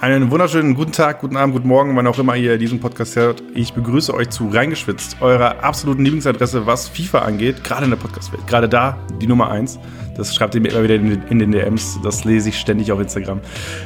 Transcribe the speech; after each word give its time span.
Einen 0.00 0.30
wunderschönen 0.30 0.74
guten 0.74 0.92
Tag, 0.92 1.20
guten 1.20 1.36
Abend, 1.36 1.56
guten 1.56 1.66
Morgen, 1.66 1.96
wann 1.96 2.06
auch 2.06 2.20
immer 2.20 2.36
ihr 2.36 2.56
diesen 2.56 2.78
Podcast 2.78 3.16
hört. 3.16 3.42
Ich 3.52 3.72
begrüße 3.72 4.14
euch 4.14 4.30
zu 4.30 4.46
Reingeschwitzt, 4.46 5.20
eurer 5.20 5.64
absoluten 5.64 6.04
Lieblingsadresse, 6.04 6.66
was 6.66 6.88
FIFA 6.88 7.22
angeht, 7.22 7.64
gerade 7.64 7.82
in 7.82 7.90
der 7.90 7.96
Podcastwelt. 7.96 8.46
Gerade 8.46 8.68
da 8.68 8.96
die 9.20 9.26
Nummer 9.26 9.50
eins. 9.50 9.76
Das 10.16 10.32
schreibt 10.36 10.54
ihr 10.54 10.60
mir 10.60 10.68
immer 10.68 10.84
wieder 10.84 10.94
in 10.94 11.40
den 11.40 11.50
DMs. 11.50 11.98
Das 12.04 12.24
lese 12.24 12.50
ich 12.50 12.60
ständig 12.60 12.92
auf 12.92 13.00
Instagram. 13.00 13.40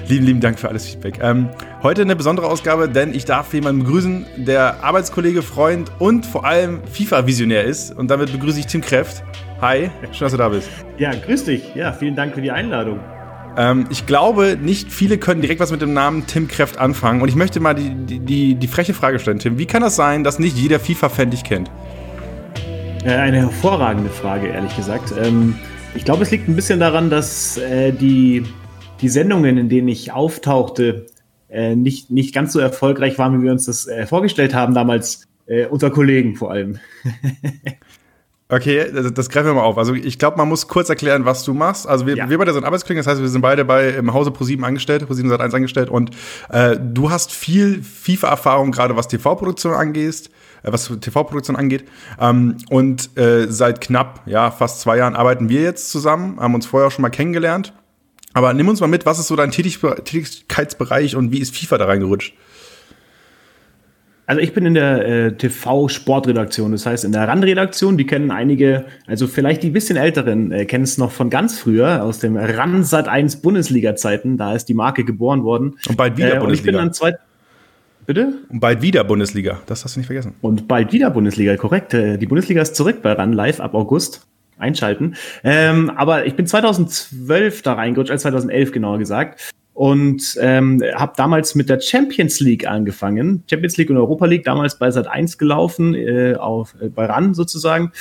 Lieben, 0.07 0.27
lieben 0.27 0.41
Dank 0.41 0.59
für 0.59 0.69
alles 0.69 0.87
Feedback. 0.87 1.19
Ähm, 1.23 1.49
heute 1.83 2.03
eine 2.03 2.15
besondere 2.15 2.47
Ausgabe, 2.47 2.91
denn 2.91 3.15
ich 3.15 3.25
darf 3.25 3.55
jemanden 3.55 3.85
begrüßen, 3.85 4.27
der 4.37 4.85
Arbeitskollege, 4.85 5.41
Freund 5.41 5.91
und 5.99 6.27
vor 6.27 6.45
allem 6.45 6.83
FIFA-Visionär 6.93 7.65
ist. 7.65 7.91
Und 7.91 8.11
damit 8.11 8.33
begrüße 8.33 8.61
ich 8.61 8.67
Tim 8.67 8.83
Kräft. 8.83 9.25
Hi, 9.63 9.91
schön, 10.13 10.27
dass 10.27 10.33
du 10.33 10.39
da 10.39 10.51
bist. 10.51 10.69
Ja, 10.99 11.13
grüß 11.15 11.45
dich. 11.45 11.75
Ja, 11.75 11.95
vielen 11.95 12.17
Dank 12.17 12.35
für 12.35 12.43
die 12.43 12.51
Einladung. 12.51 13.01
Ähm, 13.57 13.87
ich 13.91 14.07
glaube, 14.07 14.57
nicht 14.61 14.91
viele 14.91 15.19
können 15.19 15.43
direkt 15.43 15.61
was 15.61 15.71
mit 15.71 15.83
dem 15.83 15.93
Namen 15.93 16.27
Tim 16.27 16.49
Kräft 16.49 16.79
anfangen. 16.79 17.21
Und 17.21 17.29
ich 17.29 17.37
möchte 17.37 17.61
mal 17.61 17.75
die, 17.75 18.19
die, 18.19 18.55
die 18.55 18.69
freche 18.69 18.95
Frage 18.95 19.19
stellen, 19.19 19.39
Tim. 19.39 19.59
Wie 19.59 19.67
kann 19.67 19.83
das 19.83 19.97
sein, 19.97 20.25
dass 20.25 20.39
nicht 20.39 20.57
jeder 20.57 20.81
FIFA-Fan 20.81 21.31
dich 21.31 21.45
kennt? 21.45 21.71
Äh, 23.05 23.11
eine 23.11 23.39
hervorragende 23.39 24.11
Frage, 24.11 24.49
ehrlich 24.49 24.75
gesagt. 24.77 25.13
Ähm, 25.23 25.55
ich 25.95 26.05
glaube, 26.05 26.23
es 26.23 26.31
liegt 26.31 26.49
ein 26.49 26.57
bisschen 26.57 26.81
daran, 26.81 27.11
dass 27.11 27.59
äh, 27.59 27.93
die, 27.93 28.45
die 29.01 29.09
Sendungen, 29.09 29.59
in 29.59 29.69
denen 29.69 29.89
ich 29.89 30.13
auftauchte, 30.13 31.07
äh, 31.51 31.77
nicht, 31.77 32.11
nicht 32.11 32.35
ganz 32.35 32.55
so 32.55 32.61
erfolgreich 32.61 33.19
waren, 33.19 33.39
wie 33.39 33.45
wir 33.45 33.53
uns 33.53 33.67
das 33.67 33.87
äh, 33.87 34.07
vorgestellt 34.07 34.55
haben, 34.55 34.73
damals 34.73 35.27
äh, 35.47 35.67
unter 35.67 35.91
Kollegen 35.91 36.37
vor 36.37 36.51
allem. 36.51 36.79
Okay, 38.53 38.87
das, 38.93 39.15
das, 39.15 39.31
greifen 39.31 39.47
wir 39.47 39.55
mal 39.55 39.63
auf. 39.63 39.79
Also 39.79 39.95
ich 39.95 40.19
glaube, 40.19 40.37
man 40.37 40.47
muss 40.47 40.69
kurz 40.69 40.91
erklären, 40.91 41.25
was 41.25 41.43
du 41.43 41.55
machst. 41.55 41.89
Also 41.89 42.07
wir, 42.07 42.17
ja. 42.17 42.29
wir 42.29 42.37
beide 42.37 42.53
sind 42.53 42.65
Arbeitskollegen, 42.65 43.03
das 43.03 43.11
heißt, 43.11 43.23
wir 43.23 43.29
sind 43.31 43.41
beide 43.41 43.65
bei 43.65 43.89
im 43.89 44.13
Hause 44.13 44.29
Pro7 44.29 44.63
angestellt, 44.63 45.05
Pro7 45.05 45.31
seit 45.31 45.41
1 45.41 45.55
angestellt 45.55 45.89
und 45.89 46.11
äh, 46.51 46.77
du 46.79 47.11
hast 47.11 47.33
viel 47.33 47.83
FIFA-Erfahrung, 47.83 48.71
gerade 48.71 48.95
was 48.95 49.09
TV-Produktion 49.09 49.73
angeht, 49.73 50.29
äh, 50.65 50.71
was 50.71 50.93
TV-Produktion 51.01 51.57
angeht. 51.57 51.89
Ähm, 52.21 52.59
und 52.69 53.17
äh, 53.17 53.47
seit 53.49 53.81
knapp, 53.81 54.21
ja, 54.27 54.51
fast 54.51 54.83
zwei 54.83 54.99
Jahren 54.99 55.17
arbeiten 55.17 55.49
wir 55.49 55.63
jetzt 55.63 55.91
zusammen, 55.91 56.39
haben 56.39 56.55
uns 56.55 56.67
vorher 56.67 56.89
auch 56.89 56.93
schon 56.93 57.03
mal 57.03 57.09
kennengelernt. 57.09 57.73
Aber 58.35 58.53
nimm 58.53 58.69
uns 58.69 58.83
mal 58.83 58.87
mit, 58.87 59.07
was 59.07 59.19
ist 59.19 59.29
so 59.29 59.37
dein 59.37 59.51
Tätig 59.51 59.79
Tätigkeitsbereich 59.79 61.17
und 61.17 61.33
wie 61.33 61.39
ist 61.39 61.57
FIFA 61.57 61.79
da 61.79 61.87
reingerutscht? 61.87 62.35
Also 64.33 64.41
ich 64.41 64.55
bin 64.55 64.65
in 64.65 64.73
der 64.73 65.07
äh, 65.07 65.33
TV-Sportredaktion, 65.37 66.73
das 66.73 66.87
heißt 66.87 67.05
in 67.05 67.13
der 67.13 67.29
RAN-Redaktion, 67.29 67.99
die 67.99 68.07
kennen 68.07 68.31
einige, 68.31 68.87
also 69.07 69.27
vielleicht 69.27 69.63
die 69.63 69.69
bisschen 69.69 69.99
älteren, 69.99 70.51
äh, 70.53 70.65
kennen 70.65 70.85
es 70.85 70.97
noch 70.97 71.11
von 71.11 71.29
ganz 71.29 71.59
früher, 71.59 72.03
aus 72.03 72.19
dem 72.19 72.39
RAN 72.39 72.83
Sat 72.83 73.09
1 73.09 73.43
Bundesliga-Zeiten, 73.43 74.39
da 74.39 74.55
ist 74.55 74.71
die 74.71 74.75
Marke 74.75 75.05
geboren 75.05 75.45
worden. 75.45 75.77
Und 75.87 75.99
bald 75.99 76.17
wieder 76.17 76.37
äh, 76.37 76.39
Bundesliga. 76.39 76.47
Und 76.49 76.55
ich 76.55 76.63
bin 76.63 76.75
dann 76.77 76.95
zwei, 76.95 77.15
Bitte? 78.07 78.39
Und 78.49 78.61
bald 78.61 78.81
wieder 78.81 79.05
Bundesliga, 79.05 79.61
das 79.67 79.85
hast 79.85 79.97
du 79.97 80.01
nicht 80.01 80.07
vergessen. 80.07 80.33
Und 80.41 80.67
bald 80.67 80.95
wieder 80.95 81.11
Bundesliga, 81.11 81.55
korrekt. 81.59 81.93
Äh, 81.93 82.17
die 82.17 82.27
Bundesliga 82.27 82.63
ist 82.63 82.75
zurück 82.75 83.03
bei 83.03 83.13
RAN 83.13 83.35
live 83.35 83.61
ab 83.61 83.75
August. 83.75 84.27
Einschalten. 84.57 85.17
Ähm, 85.45 85.91
aber 85.91 86.25
ich 86.25 86.37
bin 86.37 86.47
2012 86.47 87.63
da 87.63 87.73
reingerutscht, 87.75 88.13
als 88.13 88.23
2011 88.23 88.71
genauer 88.71 88.99
gesagt 88.99 89.53
und 89.75 90.37
ähm, 90.41 90.83
habe 90.95 91.13
damals 91.17 91.55
mit 91.55 91.69
der 91.69 91.81
Champions 91.81 92.41
League 92.41 92.67
angefangen. 92.67 93.43
Champions 93.49 93.77
League 93.77 93.91
und 93.91 93.97
Europa 93.97 94.27
League, 94.27 94.45
damals 94.45 94.79
bei 94.79 94.91
Sat 94.91 95.07
1 95.07 95.39
gelaufen, 95.39 95.95
äh, 95.95 96.35
auf, 96.35 96.75
äh, 96.81 96.89
bei 96.89 97.07
RAN 97.07 97.35
sozusagen. 97.35 97.93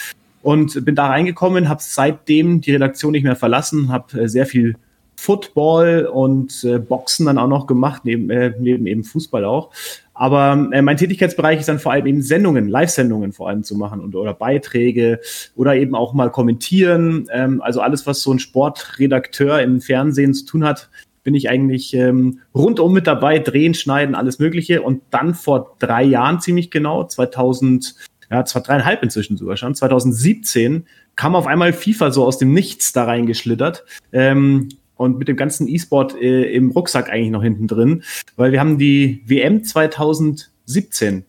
Und 0.41 0.83
bin 0.85 0.95
da 0.95 1.07
reingekommen, 1.07 1.69
habe 1.69 1.81
seitdem 1.83 2.61
die 2.61 2.73
Redaktion 2.73 3.11
nicht 3.11 3.23
mehr 3.23 3.35
verlassen, 3.35 3.89
habe 3.89 4.23
äh, 4.23 4.27
sehr 4.27 4.45
viel 4.45 4.75
Football 5.15 6.09
und 6.11 6.63
äh, 6.63 6.79
Boxen 6.79 7.27
dann 7.27 7.37
auch 7.37 7.47
noch 7.47 7.67
gemacht, 7.67 8.05
neben, 8.05 8.29
äh, 8.31 8.53
neben 8.59 8.87
eben 8.87 9.03
Fußball 9.03 9.45
auch. 9.45 9.69
Aber 10.15 10.69
äh, 10.71 10.81
mein 10.81 10.97
Tätigkeitsbereich 10.97 11.59
ist 11.59 11.69
dann 11.69 11.79
vor 11.79 11.91
allem 11.91 12.07
eben 12.07 12.21
Sendungen, 12.23 12.67
Live-Sendungen 12.67 13.31
vor 13.31 13.47
allem 13.47 13.63
zu 13.63 13.77
machen 13.77 14.01
und 14.01 14.15
oder 14.15 14.33
Beiträge 14.33 15.19
oder 15.55 15.75
eben 15.75 15.93
auch 15.93 16.13
mal 16.13 16.31
kommentieren. 16.31 17.27
Ähm, 17.31 17.61
also 17.61 17.81
alles, 17.81 18.07
was 18.07 18.21
so 18.21 18.31
ein 18.31 18.39
Sportredakteur 18.39 19.61
im 19.61 19.79
Fernsehen 19.79 20.33
zu 20.33 20.45
tun 20.45 20.63
hat, 20.63 20.89
bin 21.23 21.35
ich 21.35 21.49
eigentlich 21.49 21.93
ähm, 21.93 22.39
rundum 22.55 22.93
mit 22.93 23.07
dabei, 23.07 23.39
drehen, 23.39 23.73
schneiden, 23.73 24.15
alles 24.15 24.39
Mögliche. 24.39 24.81
Und 24.81 25.01
dann 25.11 25.33
vor 25.33 25.75
drei 25.79 26.03
Jahren 26.03 26.39
ziemlich 26.39 26.71
genau, 26.71 27.03
2000, 27.03 27.95
ja, 28.29 28.45
zwar 28.45 28.63
dreieinhalb 28.63 29.03
inzwischen 29.03 29.37
sogar 29.37 29.57
schon, 29.57 29.75
2017 29.75 30.85
kam 31.15 31.35
auf 31.35 31.47
einmal 31.47 31.73
FIFA 31.73 32.11
so 32.11 32.25
aus 32.25 32.37
dem 32.37 32.53
Nichts 32.53 32.93
da 32.93 33.03
reingeschlittert. 33.03 33.85
Ähm, 34.11 34.69
und 34.95 35.17
mit 35.17 35.27
dem 35.27 35.35
ganzen 35.35 35.67
E-Sport 35.67 36.15
äh, 36.21 36.43
im 36.53 36.69
Rucksack 36.69 37.09
eigentlich 37.09 37.31
noch 37.31 37.41
hinten 37.41 37.67
drin, 37.67 38.03
weil 38.35 38.51
wir 38.51 38.59
haben 38.59 38.77
die 38.77 39.23
WM 39.25 39.63
2017. 39.63 41.25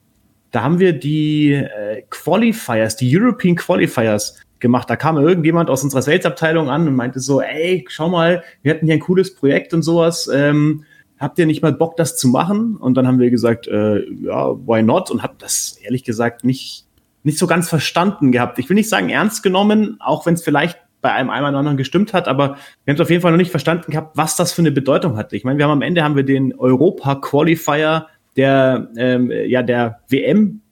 Da 0.51 0.63
haben 0.63 0.79
wir 0.79 0.93
die 0.93 1.53
äh, 1.53 2.03
Qualifiers, 2.11 2.97
die 2.97 3.17
European 3.17 3.57
Qualifiers 3.57 4.39
gemacht. 4.63 4.89
Da 4.89 4.97
kam 4.97 5.19
irgendjemand 5.19 5.69
aus 5.69 5.85
unserer 5.85 6.01
Sales-Abteilung 6.01 6.71
an 6.71 6.89
und 6.89 6.97
meinte 6.97 7.21
so, 7.21 7.43
ey, 7.43 7.85
schau 7.89 8.09
mal, 8.09 8.43
wir 8.63 8.73
hatten 8.73 8.87
hier 8.87 8.95
ein 8.95 9.01
cooles 9.01 9.35
Projekt 9.35 9.75
und 9.75 9.83
sowas. 9.83 10.31
Ähm, 10.33 10.85
habt 11.19 11.39
ihr 11.39 11.45
nicht 11.45 11.63
mal 11.63 11.73
Bock, 11.73 11.99
das 11.99 12.17
zu 12.17 12.29
machen? 12.29 12.77
Und 12.77 12.97
dann 12.97 13.07
haben 13.07 13.19
wir 13.19 13.31
gesagt, 13.31 13.69
äh, 13.69 14.09
ja, 14.23 14.55
why 14.67 14.83
not? 14.83 15.11
Und 15.11 15.23
hab 15.23 15.39
das 15.39 15.79
ehrlich 15.83 16.05
gesagt 16.05 16.45
nicht, 16.45 16.87
nicht 17.23 17.39
so 17.39 17.47
ganz 17.47 17.69
verstanden 17.69 18.33
gehabt. 18.33 18.59
Ich 18.59 18.69
will 18.71 18.75
nicht 18.75 18.89
sagen 18.89 19.11
ernst 19.11 19.43
genommen, 19.43 19.99
auch 20.01 20.25
wenn 20.25 20.35
es 20.35 20.43
vielleicht 20.43 20.79
bei 21.03 21.13
einem 21.13 21.31
einen 21.31 21.47
oder 21.47 21.59
anderen 21.59 21.77
gestimmt 21.77 22.15
hat, 22.15 22.29
aber 22.29 22.57
wir 22.85 22.93
haben 22.93 22.95
es 22.95 23.01
auf 23.01 23.11
jeden 23.11 23.23
Fall 23.23 23.33
noch 23.33 23.39
nicht 23.39 23.51
verstanden 23.51 23.91
gehabt, 23.91 24.17
was 24.17 24.37
das 24.37 24.53
für 24.53 24.63
eine 24.63 24.71
Bedeutung 24.71 25.17
hat. 25.17 25.33
Ich 25.33 25.43
meine, 25.43 25.59
wir 25.59 25.65
haben 25.65 25.73
am 25.73 25.83
Ende 25.83 26.05
haben 26.05 26.15
wir 26.15 26.23
den 26.23 26.55
Europa 26.55 27.17
Qualifier 27.17 28.07
der 28.37 28.89
ähm, 28.97 29.31
ja 29.31 29.63
der 29.63 30.01
WM 30.09 30.63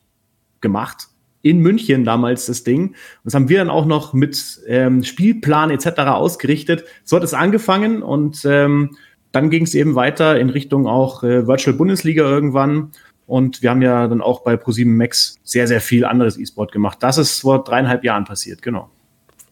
gemacht 0.61 1.09
in 1.43 1.61
München 1.61 2.05
damals 2.05 2.47
das 2.47 2.65
Ding. 2.65 2.95
Das 3.25 3.35
haben 3.35 3.49
wir 3.49 3.59
dann 3.59 3.71
auch 3.71 3.87
noch 3.87 4.13
mit 4.13 4.61
ähm, 4.67 5.03
Spielplan 5.05 5.71
etc. 5.71 6.01
ausgerichtet. 6.01 6.85
So 7.05 7.17
hat 7.17 7.25
es 7.25 7.35
angefangen 7.35 8.03
und 8.03 8.45
ähm, 8.45 8.97
dann 9.33 9.51
ging 9.51 9.65
es 9.65 9.75
eben 9.75 9.95
weiter 9.95 10.39
in 10.39 10.51
Richtung 10.51 10.87
auch 10.87 11.23
äh, 11.23 11.47
Virtual 11.47 11.77
Bundesliga 11.77 12.25
irgendwann. 12.25 12.91
Und 13.27 13.63
wir 13.63 13.71
haben 13.71 13.81
ja 13.81 14.09
dann 14.09 14.21
auch 14.21 14.41
bei 14.41 14.57
ProSieben 14.57 14.97
Max 14.97 15.39
sehr, 15.45 15.69
sehr 15.69 15.81
viel 15.81 16.05
anderes 16.05 16.37
E-Sport 16.37 16.73
gemacht. 16.73 16.99
Das 17.01 17.17
ist 17.17 17.41
vor 17.41 17.63
dreieinhalb 17.63 18.03
Jahren 18.03 18.25
passiert, 18.25 18.61
genau. 18.61 18.91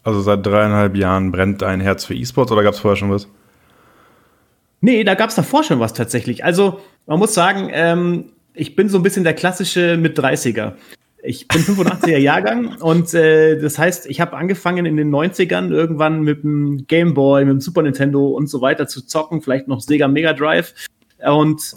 Also 0.02 0.20
seit 0.20 0.44
dreieinhalb 0.44 0.96
Jahren 0.96 1.30
brennt 1.30 1.62
dein 1.62 1.80
Herz 1.80 2.04
für 2.04 2.14
E-Sport 2.14 2.50
oder 2.50 2.62
gab 2.62 2.74
es 2.74 2.80
vorher 2.80 2.96
schon 2.96 3.10
was? 3.10 3.28
Nee, 4.80 5.04
da 5.04 5.14
gab 5.14 5.30
es 5.30 5.36
davor 5.36 5.62
schon 5.62 5.80
was 5.80 5.92
tatsächlich. 5.92 6.44
Also 6.44 6.80
man 7.06 7.18
muss 7.18 7.34
sagen, 7.34 7.68
ähm, 7.72 8.32
ich 8.54 8.74
bin 8.74 8.88
so 8.88 8.98
ein 8.98 9.02
bisschen 9.02 9.24
der 9.24 9.34
klassische 9.34 9.96
mit 9.96 10.18
30er. 10.18 10.72
Ich 11.22 11.48
bin 11.48 11.62
85er 11.62 12.16
Jahrgang 12.18 12.76
und 12.76 13.12
äh, 13.12 13.60
das 13.60 13.76
heißt, 13.76 14.06
ich 14.06 14.20
habe 14.20 14.36
angefangen 14.36 14.86
in 14.86 14.96
den 14.96 15.10
90ern 15.10 15.70
irgendwann 15.70 16.22
mit 16.22 16.44
dem 16.44 16.86
Game 16.86 17.14
Boy, 17.14 17.44
mit 17.44 17.54
dem 17.54 17.60
Super 17.60 17.82
Nintendo 17.82 18.28
und 18.28 18.48
so 18.48 18.60
weiter 18.60 18.86
zu 18.86 19.04
zocken, 19.04 19.42
vielleicht 19.42 19.66
noch 19.66 19.80
Sega 19.80 20.06
Mega 20.06 20.32
Drive. 20.32 20.74
Und 21.26 21.76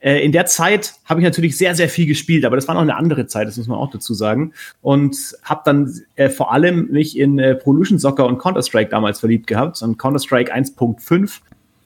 äh, 0.00 0.24
in 0.24 0.32
der 0.32 0.46
Zeit 0.46 0.94
habe 1.04 1.20
ich 1.20 1.24
natürlich 1.24 1.58
sehr, 1.58 1.74
sehr 1.74 1.90
viel 1.90 2.06
gespielt, 2.06 2.46
aber 2.46 2.56
das 2.56 2.66
war 2.68 2.74
noch 2.74 2.82
eine 2.82 2.96
andere 2.96 3.26
Zeit, 3.26 3.46
das 3.46 3.58
muss 3.58 3.68
man 3.68 3.78
auch 3.78 3.90
dazu 3.90 4.14
sagen. 4.14 4.54
Und 4.80 5.36
habe 5.42 5.60
dann 5.66 6.00
äh, 6.16 6.30
vor 6.30 6.52
allem 6.52 6.88
mich 6.90 7.18
in 7.18 7.38
äh, 7.38 7.54
Prolution 7.54 7.98
Soccer 7.98 8.26
und 8.26 8.38
Counter-Strike 8.38 8.90
damals 8.90 9.20
verliebt 9.20 9.46
gehabt. 9.46 9.82
Und 9.82 9.98
Counter-Strike 9.98 10.54
1.5, 10.54 11.40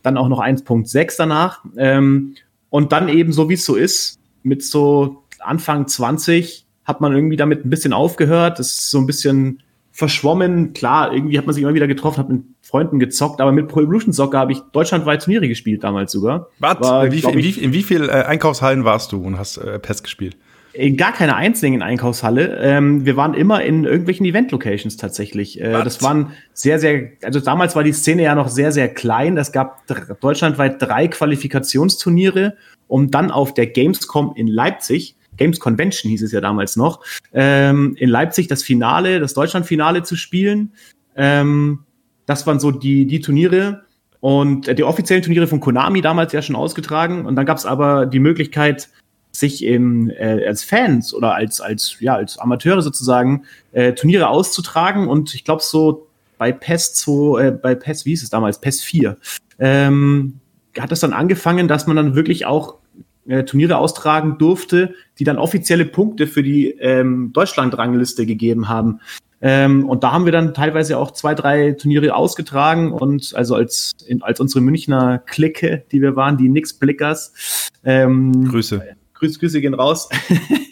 dann 0.05 0.17
auch 0.17 0.29
noch 0.29 0.41
1.6 0.41 1.17
danach. 1.19 1.65
Ähm, 1.77 2.37
und 2.71 2.93
dann 2.93 3.09
eben 3.09 3.33
so, 3.33 3.49
wie 3.49 3.55
es 3.55 3.65
so 3.65 3.75
ist, 3.75 4.19
mit 4.45 4.63
so 4.63 5.25
Anfang 5.41 5.89
20 5.89 6.64
hat 6.85 7.01
man 7.01 7.15
irgendwie 7.15 7.37
damit 7.37 7.65
ein 7.65 7.71
bisschen 7.71 7.93
aufgehört. 7.93 8.59
Das 8.59 8.69
ist 8.69 8.91
so 8.91 8.99
ein 8.99 9.07
bisschen 9.07 9.63
verschwommen. 9.95 10.73
Klar, 10.73 11.13
irgendwie 11.13 11.39
hat 11.39 11.47
man 11.47 11.55
sich 11.55 11.63
immer 11.63 11.75
wieder 11.75 11.87
getroffen, 11.87 12.19
hat 12.19 12.29
mit 12.29 12.43
Freunden 12.63 12.99
gezockt, 12.99 13.41
aber 13.41 13.53
mit 13.53 13.69
Pro 13.69 13.81
Evolution 13.81 14.13
Soccer 14.13 14.39
habe 14.39 14.53
ich 14.53 14.59
deutschlandweit 14.73 15.23
Turniere 15.23 15.49
gespielt 15.49 15.85
damals 15.85 16.11
sogar. 16.13 16.49
Was? 16.59 16.81
War, 16.81 17.07
in, 17.07 17.13
wie, 17.13 17.21
in, 17.21 17.39
wie, 17.39 17.51
in 17.51 17.73
wie 17.73 17.83
viel 17.85 18.09
äh, 18.09 18.25
Einkaufshallen 18.25 18.85
warst 18.85 19.13
du 19.13 19.23
und 19.23 19.39
hast 19.39 19.57
äh, 19.59 19.79
PES 19.79 20.03
gespielt? 20.03 20.37
In 20.73 20.97
gar 20.97 21.13
keiner 21.13 21.37
einzigen 21.37 21.81
Einkaufshalle. 21.83 22.59
Ähm, 22.61 23.07
wir 23.07 23.17
waren 23.17 23.35
immer 23.35 23.63
in 23.63 23.85
irgendwelchen 23.85 24.27
Event-Locations 24.27 24.97
tatsächlich. 24.97 25.61
Äh, 25.61 25.71
das 25.71 26.03
waren 26.03 26.33
sehr, 26.53 26.81
sehr, 26.81 27.13
also 27.23 27.39
damals 27.39 27.77
war 27.77 27.85
die 27.85 27.93
Szene 27.93 28.25
ja 28.25 28.35
noch 28.35 28.49
sehr, 28.49 28.73
sehr 28.73 28.89
klein. 28.89 29.37
Es 29.37 29.53
gab 29.53 29.87
deutschlandweit 30.21 30.83
drei 30.83 31.07
Qualifikationsturniere, 31.07 32.57
um 32.89 33.13
dann 33.13 33.31
auf 33.31 33.55
der 33.55 33.69
Gamescom 33.69 34.33
in 34.35 34.49
Leipzig 34.49 35.15
Games 35.37 35.61
Convention 35.61 36.11
hieß 36.11 36.23
es 36.23 36.33
ja 36.33 36.41
damals 36.41 36.77
noch, 36.77 37.05
ähm, 37.33 37.95
in 37.99 38.09
Leipzig 38.09 38.49
das 38.49 38.63
Finale, 38.63 39.21
das 39.21 39.35
Deutschlandfinale 39.35 40.03
zu 40.03 40.17
spielen. 40.17 40.73
Ähm, 41.17 41.81
das 42.27 42.47
waren 42.47 42.61
so 42.61 42.71
die, 42.71 43.07
die 43.07 43.21
Turniere 43.21 43.85
und 44.21 44.69
äh, 44.69 44.75
die 44.75 44.85
offiziellen 44.85 45.23
Turniere 45.23 45.47
von 45.47 45.61
Konami 45.61 46.01
damals 46.01 46.33
ja 46.33 46.43
schon 46.43 46.57
ausgetragen. 46.57 47.27
Und 47.27 47.37
dann 47.37 47.47
gab 47.47 47.59
es 47.59 47.67
aber 47.67 48.07
die 48.07 48.21
Möglichkeit, 48.21 48.89
sich 49.33 49.65
im, 49.65 50.11
äh, 50.11 50.47
als 50.47 50.63
Fans 50.63 51.13
oder 51.13 51.35
als, 51.35 51.61
als, 51.61 51.97
ja, 52.01 52.15
als 52.15 52.39
Amateure 52.39 52.83
sozusagen 52.83 53.45
äh, 53.73 53.93
Turniere 53.93 54.29
auszutragen. 54.29 55.09
Und 55.09 55.35
ich 55.35 55.45
glaube, 55.45 55.63
so 55.63 56.07
bei 56.39 56.53
PES 56.53 56.95
2, 56.95 57.43
äh, 57.43 57.51
bei 57.51 57.75
PES, 57.75 58.05
wie 58.05 58.11
hieß 58.11 58.23
es 58.23 58.31
damals, 58.31 58.61
PES 58.61 58.83
4, 58.83 59.17
ähm, 59.59 60.41
hat 60.79 60.93
es 60.93 61.01
dann 61.01 61.13
angefangen, 61.13 61.69
dass 61.69 61.87
man 61.87 61.97
dann 61.97 62.15
wirklich 62.15 62.47
auch 62.47 62.77
äh, 63.27 63.45
Turniere 63.45 63.79
austragen 63.79 64.39
durfte, 64.39 64.95
die 65.19 65.25
dann 65.25 65.39
offizielle 65.39 65.85
Punkte 65.85 66.27
für 66.27 66.43
die 66.43 66.71
ähm, 66.71 67.33
Deutschland-Rangliste 67.33 68.27
gegeben 68.27 68.69
haben. 68.69 69.01
Ähm, 69.41 69.89
und 69.89 70.05
da 70.05 70.13
haben 70.13 70.25
wir 70.25 70.33
dann 70.33 70.55
teilweise 70.55 70.97
auch 70.97 71.11
zwei, 71.11 71.35
drei 71.35 71.73
Turniere 71.73 72.15
ausgetragen 72.15 72.93
und 72.93 73.35
also 73.35 73.55
als, 73.55 73.93
in, 74.07 74.23
als 74.23 74.41
unsere 74.41 74.63
Münchner 74.63 75.19
Clique, 75.19 75.85
die 75.93 76.01
wir 76.01 76.17
waren, 76.17 76.39
die 76.39 76.49
Nix-Blickers. 76.49 77.71
Ähm, 77.85 78.49
Grüße. 78.49 78.83
Grüße, 79.15 79.39
Grüße 79.39 79.61
gehen 79.61 79.75
raus. 79.75 80.09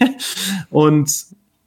und 0.71 1.11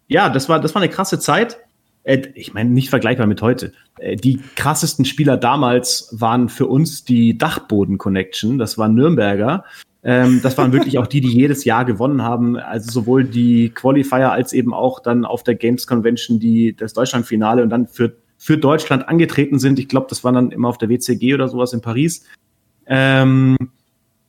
ja, 0.08 0.30
das 0.30 0.50
war, 0.50 0.60
das 0.60 0.74
war 0.74 0.82
eine 0.82 0.92
krasse 0.92 1.20
Zeit. 1.20 1.60
Äh, 2.04 2.24
ich 2.36 2.54
meine, 2.54 2.70
nicht 2.70 2.90
vergleichbar 2.90 3.28
mit 3.28 3.42
heute. 3.42 3.74
Äh, 4.00 4.16
die 4.16 4.40
krassesten 4.56 5.06
Spieler 5.06 5.38
damals 5.38 6.10
waren 6.12 6.50
für 6.50 6.68
uns 6.68 7.04
die 7.04 7.38
Dachboden-Connection. 7.38 8.58
Das 8.58 8.78
waren 8.78 8.96
Nürnberger. 8.96 9.66
Ähm, 10.08 10.40
das 10.44 10.56
waren 10.60 10.72
wirklich 10.72 11.00
auch 11.00 11.08
die, 11.08 11.20
die 11.20 11.34
jedes 11.34 11.66
Jahr 11.66 11.84
gewonnen 11.84 12.22
haben. 12.22 12.58
Also 12.58 12.92
sowohl 12.92 13.24
die 13.24 13.70
Qualifier 13.70 14.32
als 14.32 14.54
eben 14.54 14.72
auch 14.72 15.00
dann 15.00 15.26
auf 15.26 15.42
der 15.42 15.56
Games 15.56 15.88
Convention 15.88 16.40
die, 16.40 16.76
das 16.76 16.94
Deutschlandfinale 16.94 17.64
und 17.64 17.72
dann 17.72 17.88
für, 17.88 18.16
für 18.38 18.60
Deutschland 18.60 19.10
angetreten 19.10 19.58
sind. 19.58 19.80
Ich 19.80 19.90
glaube, 19.90 20.06
das 20.08 20.24
war 20.24 20.32
dann 20.32 20.52
immer 20.52 20.70
auf 20.70 20.78
der 20.78 20.90
WCG 20.90 21.34
oder 21.34 21.48
sowas 21.48 21.74
in 21.74 21.82
Paris. 21.82 22.24
Ähm, 22.86 23.58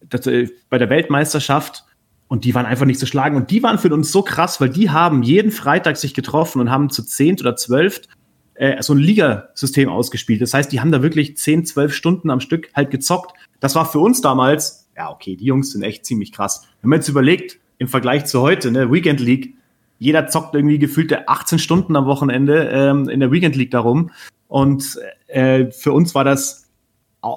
das, 0.09 0.27
äh, 0.27 0.49
bei 0.71 0.79
der 0.79 0.89
Weltmeisterschaft. 0.89 1.85
Und 2.29 2.45
die 2.45 2.55
waren 2.55 2.67
einfach 2.67 2.87
nicht 2.87 2.99
zu 2.99 3.07
schlagen. 3.07 3.37
Und 3.37 3.51
die 3.51 3.63
waren 3.63 3.79
für 3.79 3.93
uns 3.93 4.11
so 4.11 4.23
krass, 4.23 4.61
weil 4.61 4.71
die 4.71 4.91
haben 4.91 5.23
jeden 5.23 5.53
Freitag 5.53 5.99
sich 5.99 6.15
getroffen 6.15 6.61
und 6.61 6.71
haben 6.71 6.89
zu 6.89 7.05
zehnt 7.05 7.41
oder 7.43 7.55
zwölft 7.55 8.09
äh, 8.55 8.83
so 8.83 8.95
ein 8.95 8.99
Ligasystem 8.99 9.91
ausgespielt. 9.91 10.41
Das 10.41 10.55
heißt, 10.55 10.73
die 10.73 10.81
haben 10.81 10.91
da 10.91 11.03
wirklich 11.03 11.37
zehn, 11.37 11.67
zwölf 11.67 11.95
Stunden 11.95 12.31
am 12.31 12.41
Stück 12.41 12.71
halt 12.75 12.91
gezockt. 12.91 13.33
Das 13.61 13.75
war 13.77 13.85
für 13.85 14.01
uns 14.01 14.23
damals 14.23 14.86
ja, 14.97 15.11
okay, 15.11 15.37
die 15.37 15.45
Jungs 15.45 15.73
sind 15.73 15.83
echt 15.83 16.07
ziemlich 16.07 16.33
krass. 16.33 16.67
Wenn 16.81 16.91
man 16.91 16.99
jetzt 17.01 17.09
überlegt, 17.09 17.59
im 17.79 17.89
Vergleich 17.89 18.25
zu 18.25 18.41
heute, 18.41 18.71
ne, 18.71 18.91
Weekend 18.91 19.21
League, 19.21 19.55
jeder 19.99 20.27
zockt 20.27 20.55
irgendwie 20.55 20.79
gefühlte 20.79 21.29
18 21.29 21.59
Stunden 21.59 21.97
am 21.97 22.07
Wochenende 22.07 22.69
ähm, 22.71 23.09
in 23.09 23.21
der 23.21 23.31
Weekend 23.31 23.57
League 23.57 23.71
darum. 23.71 24.11
Und 24.49 24.99
äh, 25.29 25.71
für 25.71 25.93
uns 25.93 26.15
war 26.15 26.25
das 26.25 26.67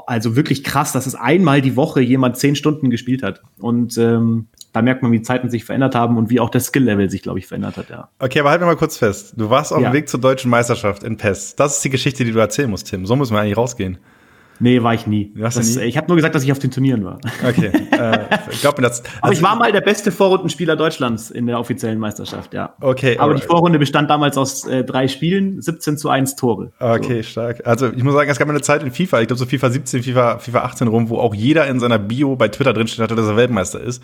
also 0.06 0.35
wirklich 0.35 0.63
krass, 0.63 0.91
dass 0.91 1.07
es 1.07 1.15
einmal 1.15 1.61
die 1.61 1.75
Woche 1.75 2.01
jemand 2.01 2.38
10 2.38 2.56
Stunden 2.56 2.89
gespielt 2.89 3.23
hat. 3.23 3.41
Und 3.57 3.97
ähm, 3.97 4.47
da 4.71 4.81
merkt 4.81 5.01
man, 5.01 5.11
wie 5.11 5.17
die 5.17 5.23
Zeiten 5.23 5.50
sich 5.50 5.65
verändert 5.65 5.95
haben 5.95 6.17
und 6.17 6.29
wie 6.29 6.39
auch 6.39 6.50
das 6.50 6.65
Skill-Level 6.65 7.09
sich, 7.09 7.23
glaube 7.23 7.39
ich, 7.39 7.47
verändert 7.47 7.77
hat, 7.77 7.89
ja. 7.89 8.09
Okay, 8.19 8.39
aber 8.39 8.51
halt 8.51 8.61
mir 8.61 8.67
mal 8.67 8.75
kurz 8.75 8.97
fest. 8.97 9.33
Du 9.35 9.50
warst 9.50 9.73
auf 9.73 9.81
ja. 9.81 9.89
dem 9.89 9.94
Weg 9.94 10.07
zur 10.07 10.19
deutschen 10.19 10.51
Meisterschaft 10.51 11.03
in 11.03 11.17
PES. 11.17 11.56
Das 11.56 11.77
ist 11.77 11.85
die 11.85 11.89
Geschichte, 11.89 12.23
die 12.23 12.31
du 12.31 12.39
erzählen 12.39 12.69
musst, 12.69 12.88
Tim. 12.88 13.06
So 13.06 13.15
müssen 13.15 13.33
wir 13.33 13.39
eigentlich 13.39 13.57
rausgehen. 13.57 13.97
Nee, 14.59 14.83
war 14.83 14.94
ich 14.94 15.07
nie. 15.07 15.33
Das, 15.35 15.56
nie? 15.57 15.83
Ich 15.83 15.97
habe 15.97 16.07
nur 16.07 16.17
gesagt, 16.17 16.35
dass 16.35 16.44
ich 16.44 16.51
auf 16.51 16.59
den 16.59 16.71
Turnieren 16.71 17.06
war. 17.06 17.19
Okay. 17.47 17.71
äh, 17.91 18.25
ich 18.51 18.61
glaube 18.61 18.81
das. 18.81 19.00
Also 19.01 19.11
Aber 19.21 19.33
ich 19.33 19.41
war 19.41 19.56
mal 19.56 19.71
der 19.71 19.81
beste 19.81 20.11
Vorrundenspieler 20.11 20.75
Deutschlands 20.75 21.31
in 21.31 21.47
der 21.47 21.59
offiziellen 21.59 22.00
Meisterschaft, 22.00 22.53
ja. 22.53 22.73
Okay. 22.81 23.17
Aber 23.17 23.29
alright. 23.29 23.44
die 23.44 23.47
Vorrunde 23.47 23.79
bestand 23.79 24.09
damals 24.09 24.38
aus 24.38 24.67
äh, 24.67 24.83
drei 24.83 25.07
Spielen, 25.07 25.61
17 25.61 25.97
zu 25.97 26.09
1 26.09 26.35
Tore. 26.35 26.71
Okay, 26.79 27.21
so. 27.21 27.29
stark. 27.29 27.65
Also 27.65 27.91
ich 27.91 28.03
muss 28.03 28.13
sagen, 28.13 28.29
es 28.29 28.38
gab 28.38 28.50
eine 28.50 28.61
Zeit 28.61 28.83
in 28.83 28.91
FIFA, 28.91 29.21
ich 29.21 29.27
glaube 29.27 29.39
so 29.39 29.45
FIFA 29.45 29.69
17, 29.69 30.03
FIFA, 30.03 30.39
FIFA 30.39 30.59
18 30.63 30.88
rum, 30.88 31.09
wo 31.09 31.17
auch 31.19 31.33
jeder 31.33 31.67
in 31.67 31.79
seiner 31.79 32.00
Bio 32.00 32.35
bei 32.35 32.50
Twitter 32.50 32.73
drinsteht 32.73 33.01
hatte, 33.01 33.15
dass 33.15 33.27
er 33.27 33.38
Weltmeister 33.38 33.79
ist. 33.79 34.03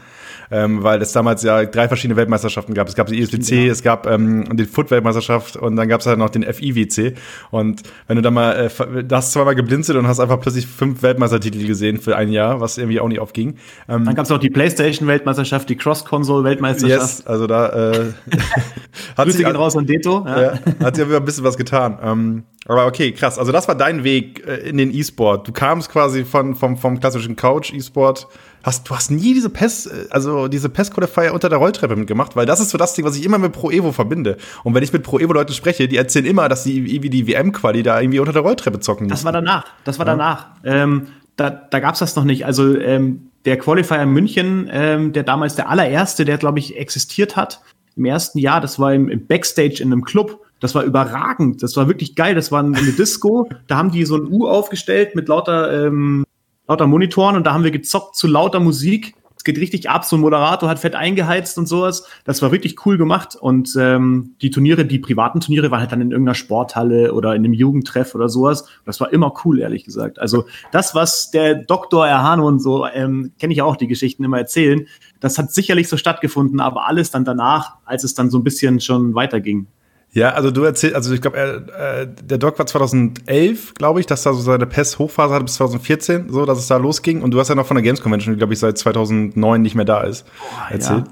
Ähm, 0.52 0.84
weil 0.84 1.02
es 1.02 1.12
damals 1.12 1.44
ja 1.44 1.66
drei 1.66 1.88
verschiedene 1.88 2.16
Weltmeisterschaften 2.16 2.74
gab. 2.74 2.88
Es 2.88 2.96
gab 2.96 3.08
die 3.08 3.22
ESWC, 3.22 3.66
ja. 3.66 3.72
es 3.72 3.84
gab 3.84 4.08
ähm, 4.08 4.56
die 4.56 4.66
Foot-Weltmeisterschaft 4.66 5.58
und 5.58 5.76
dann 5.76 5.88
gab 5.90 6.02
es 6.02 6.08
halt 6.08 6.20
noch 6.20 6.30
den 6.30 6.44
FIWC. 6.44 7.16
Und 7.52 7.84
wenn 8.08 8.16
du 8.16 8.22
da 8.22 8.32
mal, 8.32 8.54
äh, 8.54 9.04
da 9.04 9.18
hast 9.18 9.34
zweimal 9.34 9.56
geblinzelt 9.56 9.98
und 9.98 10.08
hast 10.08 10.20
einfach 10.20 10.40
plötzlich 10.46 10.68
fünf 10.68 11.02
Weltmeistertitel 11.02 11.66
gesehen 11.66 11.98
für 12.00 12.16
ein 12.16 12.30
Jahr, 12.30 12.62
was 12.62 12.78
irgendwie 12.78 13.00
auch 13.00 13.08
nicht 13.08 13.20
aufging. 13.20 13.56
Ähm, 13.90 14.06
Dann 14.06 14.14
gab 14.14 14.26
es 14.26 14.32
auch 14.32 14.38
die 14.38 14.52
PlayStation-Weltmeisterschaft, 14.52 15.68
die 15.68 15.76
Cross-Console-Weltmeisterschaft. 15.76 17.02
Yes, 17.02 17.26
also 17.26 17.48
da 17.48 17.92
äh, 17.92 18.14
hat 19.18 19.32
sich 19.32 19.44
gehen 19.44 19.56
raus 19.56 19.76
an 19.76 19.88
Deto. 19.88 20.24
Ja. 20.24 20.42
ja. 20.42 20.60
hat 20.84 20.98
sich 20.98 21.04
ein 21.04 21.26
bisschen 21.26 21.44
was 21.44 21.58
getan. 21.58 21.98
Ähm, 22.00 22.44
aber 22.68 22.86
okay, 22.86 23.12
krass. 23.12 23.40
Also 23.40 23.52
das 23.52 23.68
war 23.68 23.74
dein 23.74 24.04
Weg 24.04 24.46
äh, 24.46 24.70
in 24.70 24.78
den 24.78 24.94
E-Sport. 24.94 25.48
Du 25.48 25.52
kamst 25.52 25.90
quasi 25.90 26.24
von, 26.24 26.54
vom, 26.54 26.78
vom 26.78 27.00
klassischen 27.00 27.36
Couch-E-Sport 27.36 28.28
hast, 28.66 28.90
du 28.90 28.96
hast 28.96 29.12
nie 29.12 29.34
diese 29.34 29.50
PES, 29.50 29.86
äh, 29.86 30.08
also 30.10 30.48
diese 30.48 30.70
PES 30.70 30.92
Qualifier 30.92 31.34
unter 31.34 31.50
der 31.50 31.60
Rolltreppe 31.60 31.96
mitgemacht, 31.96 32.36
weil 32.36 32.46
das 32.46 32.60
ist 32.60 32.70
so 32.70 32.78
das 32.78 32.94
Ding, 32.94 33.06
was 33.06 33.16
ich 33.16 33.26
immer 33.26 33.38
mit 33.38 33.52
Pro 33.52 33.72
Evo 33.72 33.92
verbinde. 33.92 34.38
Und 34.64 34.74
wenn 34.74 34.84
ich 34.84 34.92
mit 34.92 35.04
Pro 35.04 35.20
Evo 35.20 35.34
Leuten 35.34 35.54
spreche, 35.54 35.88
die 35.88 35.98
erzählen 35.98 36.26
immer, 36.26 36.50
dass 36.50 36.64
sie 36.64 36.78
irgendwie 36.80 37.10
die 37.10 37.28
WM 37.28 37.52
Quali 37.52 37.84
da 37.84 38.00
irgendwie 38.00 38.20
unter 38.20 38.34
der 38.34 38.42
Rolltreppe 38.42 38.80
zocken. 38.80 39.08
Das 39.08 39.24
war 39.24 39.32
danach. 39.32 39.66
Das 39.84 40.00
war 40.00 40.06
ja. 40.06 40.14
danach. 40.14 40.48
Ähm, 40.64 41.08
da 41.36 41.50
da 41.50 41.80
gab 41.80 41.94
es 41.94 42.00
das 42.00 42.16
noch 42.16 42.24
nicht. 42.24 42.46
Also 42.46 42.78
ähm, 42.78 43.32
der 43.46 43.58
Qualifier 43.58 44.02
in 44.02 44.10
München, 44.10 44.70
ähm, 44.72 45.14
der 45.14 45.24
damals 45.24 45.56
der 45.56 45.70
allererste, 45.70 46.26
der 46.26 46.38
glaube 46.38 46.60
ich 46.60 46.78
existiert 46.78 47.36
hat 47.36 47.62
im 47.96 48.06
ersten 48.06 48.40
Jahr, 48.40 48.60
das 48.60 48.80
war 48.80 48.94
im, 48.94 49.08
im 49.08 49.26
Backstage 49.26 49.82
in 49.82 49.92
einem 49.92 50.04
Club. 50.04 50.42
Das 50.60 50.74
war 50.74 50.84
überragend. 50.84 51.62
Das 51.62 51.78
war 51.78 51.88
wirklich 51.88 52.16
geil. 52.16 52.34
Das 52.34 52.52
war 52.52 52.64
eine 52.64 52.92
Disco. 52.98 53.48
da 53.68 53.78
haben 53.78 53.92
die 53.92 54.06
so 54.06 54.16
ein 54.16 54.28
U 54.32 54.48
aufgestellt 54.48 55.16
mit 55.16 55.28
lauter 55.28 55.88
ähm, 55.88 56.26
lauter 56.68 56.88
Monitoren 56.88 57.36
und 57.36 57.46
da 57.46 57.54
haben 57.54 57.64
wir 57.64 57.72
gezockt 57.72 58.16
zu 58.16 58.28
lauter 58.28 58.60
Musik. 58.60 59.16
Es 59.38 59.44
geht 59.44 59.58
richtig 59.60 59.90
ab, 59.90 60.06
so 60.06 60.16
ein 60.16 60.22
Moderator 60.22 60.68
hat 60.70 60.80
fett 60.80 60.96
eingeheizt 60.96 61.58
und 61.60 61.68
sowas. 61.68 62.08
Das 62.24 62.42
war 62.42 62.52
wirklich 62.52 62.84
cool 62.86 62.98
gemacht. 62.98 63.36
Und 63.36 63.76
ähm, 63.78 64.36
die 64.42 64.50
Turniere, 64.50 64.86
die 64.86 64.98
privaten 64.98 65.40
Turniere, 65.40 65.70
waren 65.70 65.82
halt 65.82 65.92
dann 65.92 66.02
in 66.02 66.10
irgendeiner 66.10 66.34
Sporthalle 66.34 67.14
oder 67.14 67.36
in 67.36 67.44
einem 67.44 67.54
Jugendtreff 67.54 68.16
oder 68.16 68.28
sowas. 68.28 68.68
Das 68.86 69.00
war 69.02 69.14
immer 69.14 69.34
cool, 69.44 69.60
ehrlich 69.60 69.84
gesagt. 69.84 70.18
Also 70.18 70.46
das, 70.72 70.96
was 70.96 71.30
der 71.30 71.54
Doktor 71.54 72.08
Erhano 72.08 72.48
und 72.48 72.60
so, 72.60 72.88
ähm, 72.88 73.34
kenne 73.38 73.54
ich 73.54 73.62
auch 73.62 73.76
die 73.76 73.88
Geschichten 73.88 74.24
immer 74.24 74.40
erzählen, 74.40 74.88
das 75.20 75.38
hat 75.38 75.52
sicherlich 75.52 75.90
so 75.90 75.98
stattgefunden, 75.98 76.60
aber 76.60 76.88
alles 76.88 77.12
dann 77.12 77.26
danach, 77.26 77.76
als 77.86 78.04
es 78.04 78.16
dann 78.16 78.32
so 78.32 78.40
ein 78.40 78.44
bisschen 78.44 78.80
schon 78.80 79.14
weiterging. 79.14 79.68
Ja, 80.16 80.30
also 80.30 80.50
du 80.50 80.64
erzählst, 80.64 80.96
also 80.96 81.14
ich 81.14 81.20
glaube, 81.20 81.38
äh, 81.38 82.08
der 82.24 82.38
Doc 82.38 82.58
war 82.58 82.66
2011, 82.66 83.74
glaube 83.74 84.00
ich, 84.00 84.06
dass 84.06 84.24
da 84.24 84.32
so 84.32 84.40
seine 84.40 84.66
PES-Hochphase 84.66 85.34
hatte 85.34 85.44
bis 85.44 85.56
2014, 85.56 86.30
so, 86.30 86.46
dass 86.46 86.58
es 86.58 86.68
da 86.68 86.78
losging. 86.78 87.22
Und 87.22 87.32
du 87.32 87.40
hast 87.40 87.50
ja 87.50 87.56
noch 87.56 87.68
von 87.68 87.76
der 87.76 87.84
Games 87.84 88.00
Convention, 88.00 88.34
die, 88.34 88.38
glaube 88.38 88.54
ich, 88.54 88.60
seit 88.60 88.78
2009 88.78 89.62
nicht 89.62 89.76
mehr 89.76 89.84
da 89.84 90.04
ist, 90.04 90.26
Boah, 90.26 90.72
erzählt. 90.72 91.04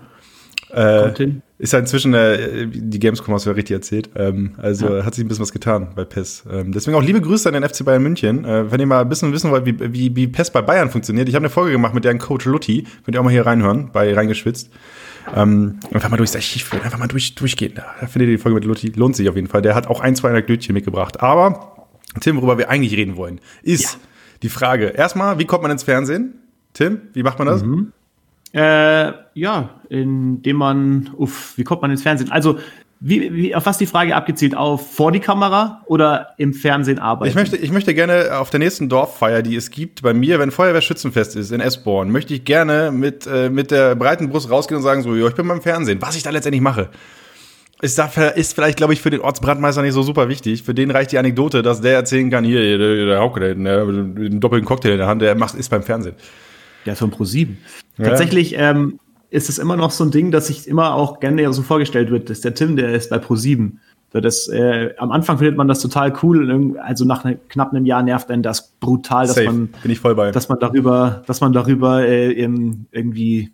Ja. 0.74 1.10
Äh, 1.10 1.34
ist 1.60 1.74
ja 1.74 1.80
inzwischen 1.80 2.14
äh, 2.14 2.66
die 2.68 2.98
Gamescom 2.98 3.34
hast 3.34 3.46
du 3.46 3.50
ja 3.50 3.56
richtig 3.56 3.76
erzählt. 3.76 4.10
Ähm, 4.16 4.56
also 4.58 4.96
ja. 4.96 5.06
hat 5.06 5.14
sich 5.16 5.26
ein 5.26 5.28
bisschen 5.28 5.44
was 5.44 5.52
getan 5.52 5.90
bei 5.96 6.06
PES. 6.06 6.46
Ähm, 6.50 6.72
deswegen 6.72 6.96
auch 6.96 7.04
liebe 7.04 7.20
Grüße 7.20 7.48
an 7.48 7.54
den 7.54 7.70
FC 7.70 7.84
Bayern 7.84 8.02
München. 8.02 8.46
Äh, 8.46 8.72
wenn 8.72 8.80
ihr 8.80 8.88
mal 8.88 9.02
ein 9.02 9.10
bisschen 9.10 9.34
wissen 9.34 9.52
wollt, 9.52 9.66
wie, 9.66 9.78
wie, 9.94 10.16
wie 10.16 10.28
PES 10.28 10.52
bei 10.52 10.62
Bayern 10.62 10.90
funktioniert. 10.90 11.28
Ich 11.28 11.36
habe 11.36 11.44
eine 11.44 11.50
Folge 11.50 11.74
gemacht 11.74 11.94
mit 11.94 12.06
deren 12.06 12.20
Coach 12.20 12.46
Lutti. 12.46 12.88
Könnt 13.04 13.16
ihr 13.16 13.20
auch 13.20 13.24
mal 13.26 13.32
hier 13.32 13.46
reinhören, 13.46 13.90
bei 13.92 14.14
Reingeschwitzt. 14.14 14.72
Ähm, 15.36 15.80
einfach 15.92 16.10
mal 16.10 16.18
durchs 16.18 16.36
Archiv 16.36 16.66
führen, 16.66 16.84
einfach 16.84 17.00
mal 17.00 17.08
durch, 17.08 17.36
durchgehen. 17.36 17.74
Da, 17.76 18.08
findet 18.08 18.30
ihr 18.30 18.38
die 18.38 18.42
Folge 18.42 18.56
mit 18.56 18.66
Lutti. 18.66 18.92
Lohnt 18.96 19.16
sich 19.16 19.30
auf 19.30 19.36
jeden 19.36 19.48
Fall. 19.48 19.62
Der 19.62 19.76
hat 19.76 19.88
auch 19.88 20.00
ein, 20.00 20.16
zwei 20.16 20.30
Anekdötchen 20.30 20.74
mitgebracht. 20.74 21.22
Aber, 21.22 21.88
Tim, 22.20 22.38
worüber 22.38 22.58
wir 22.58 22.70
eigentlich 22.70 22.94
reden 22.94 23.16
wollen, 23.16 23.40
ist 23.62 23.94
ja. 23.94 24.00
die 24.42 24.50
Frage. 24.50 24.88
Erstmal, 24.88 25.40
wie 25.40 25.46
kommt 25.46 25.64
man 25.64 25.72
ins 25.72 25.84
Fernsehen? 25.84 26.36
Tim, 26.74 27.02
wie 27.14 27.24
macht 27.24 27.40
man 27.40 27.48
das? 27.48 27.64
Mhm. 27.64 27.94
Äh, 28.54 29.12
ja, 29.34 29.82
indem 29.90 30.58
man, 30.58 31.10
uff, 31.18 31.54
wie 31.58 31.64
kommt 31.64 31.82
man 31.82 31.90
ins 31.90 32.04
Fernsehen? 32.04 32.32
Also 32.32 32.60
wie, 33.06 33.34
wie, 33.34 33.54
auf 33.54 33.66
was 33.66 33.78
die 33.78 33.86
Frage 33.86 34.16
abgezielt? 34.16 34.56
Auf 34.56 34.96
vor 34.96 35.12
die 35.12 35.20
Kamera 35.20 35.82
oder 35.88 36.30
im 36.38 36.54
Fernsehen 36.54 37.00
arbeiten? 37.00 37.28
Ich 37.28 37.36
möchte, 37.36 37.58
ich 37.58 37.70
möchte 37.70 37.94
gerne 37.94 38.38
auf 38.38 38.50
der 38.50 38.62
nächsten 38.62 38.88
Dorffeier, 38.88 39.42
die 39.42 39.58
es 39.58 39.72
gibt, 39.72 40.04
bei 40.04 40.14
mir, 40.14 40.40
wenn 40.40 40.52
Feuerwehrschützenfest 40.52 41.36
ist 41.36 41.52
in 41.52 41.60
Esborn, 41.60 42.12
möchte 42.12 42.34
ich 42.34 42.46
gerne 42.46 42.92
mit, 42.92 43.28
äh, 43.28 43.50
mit 43.50 43.72
der 43.72 43.96
breiten 43.96 44.30
Brust 44.30 44.50
rausgehen 44.50 44.78
und 44.78 44.84
sagen, 44.84 45.02
so, 45.02 45.18
ja, 45.18 45.28
ich 45.28 45.36
bin 45.36 45.46
beim 45.50 45.62
Fernsehen. 45.62 46.02
Was 46.02 46.16
ich 46.16 46.24
da 46.24 46.30
letztendlich 46.30 46.62
mache. 46.62 46.92
Ist, 47.82 48.00
da, 48.00 48.06
ist 48.06 48.56
vielleicht, 48.56 48.78
glaube 48.78 48.94
ich, 48.94 49.02
für 49.02 49.10
den 49.10 49.20
Ortsbrandmeister 49.20 49.82
nicht 49.82 49.92
so 49.92 50.02
super 50.02 50.30
wichtig. 50.30 50.64
Für 50.64 50.74
den 50.74 50.90
reicht 50.90 51.12
die 51.12 51.18
Anekdote, 51.18 51.62
dass 51.62 51.82
der 51.82 51.96
erzählen 51.96 52.30
kann, 52.30 52.46
hier, 52.46 52.78
der, 52.78 53.06
der 53.06 53.20
Hauke, 53.20 53.42
der, 53.42 53.56
der, 53.56 53.84
mit 53.84 54.32
einem 54.32 54.40
doppelten 54.40 54.66
Cocktail 54.66 54.94
in 54.94 55.00
der 55.00 55.08
Hand, 55.08 55.22
der 55.22 55.36
macht, 55.36 55.56
ist 55.56 55.68
beim 55.68 55.84
Fernsehen. 55.84 56.16
Der 56.86 56.94
ist 56.94 57.00
von 57.00 57.12
Pro7. 57.12 57.50
Ja. 57.98 58.06
Tatsächlich, 58.06 58.56
ähm, 58.58 59.00
ist 59.34 59.50
es 59.50 59.58
immer 59.58 59.76
noch 59.76 59.90
so 59.90 60.04
ein 60.04 60.12
Ding, 60.12 60.30
dass 60.30 60.48
sich 60.48 60.68
immer 60.68 60.94
auch 60.94 61.20
gerne 61.20 61.52
so 61.54 61.64
vorgestellt 61.64 62.12
wird, 62.12 62.30
dass 62.30 62.42
der 62.42 62.54
Tim, 62.54 62.76
der 62.76 62.94
ist 62.94 63.10
bei 63.10 63.18
Pro7. 63.18 63.72
Das, 64.12 64.48
äh, 64.48 64.94
am 65.00 65.12
Anfang 65.12 65.40
findet 65.40 65.58
man 65.58 65.68
das 65.68 65.80
total 65.82 66.14
cool, 66.22 66.78
also 66.80 67.04
nach 67.04 67.24
ne, 67.24 67.40
knapp 67.50 67.72
einem 67.72 67.88
Jahr 67.88 68.04
nervt 68.04 68.30
einen 68.30 68.44
das 68.44 68.74
brutal, 68.80 69.26
dass 69.26 69.36
Safe. 69.36 69.48
man, 69.48 69.70
dass 70.32 70.50
man 70.50 70.60
darüber, 70.60 71.24
dass 71.26 71.42
man 71.42 71.52
darüber 71.52 72.06
äh, 72.06 72.32
irgendwie 72.32 73.52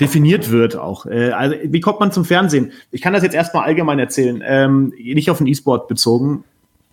definiert 0.00 0.52
wird 0.52 0.76
auch. 0.76 1.04
Äh, 1.04 1.30
also 1.30 1.56
wie 1.64 1.80
kommt 1.80 1.98
man 1.98 2.12
zum 2.12 2.24
Fernsehen? 2.24 2.70
Ich 2.92 3.02
kann 3.02 3.12
das 3.12 3.24
jetzt 3.24 3.34
erstmal 3.34 3.64
allgemein 3.64 3.98
erzählen, 3.98 4.40
ähm, 4.46 4.92
nicht 4.96 5.32
auf 5.32 5.38
den 5.38 5.48
E-Sport 5.48 5.88
bezogen 5.88 6.44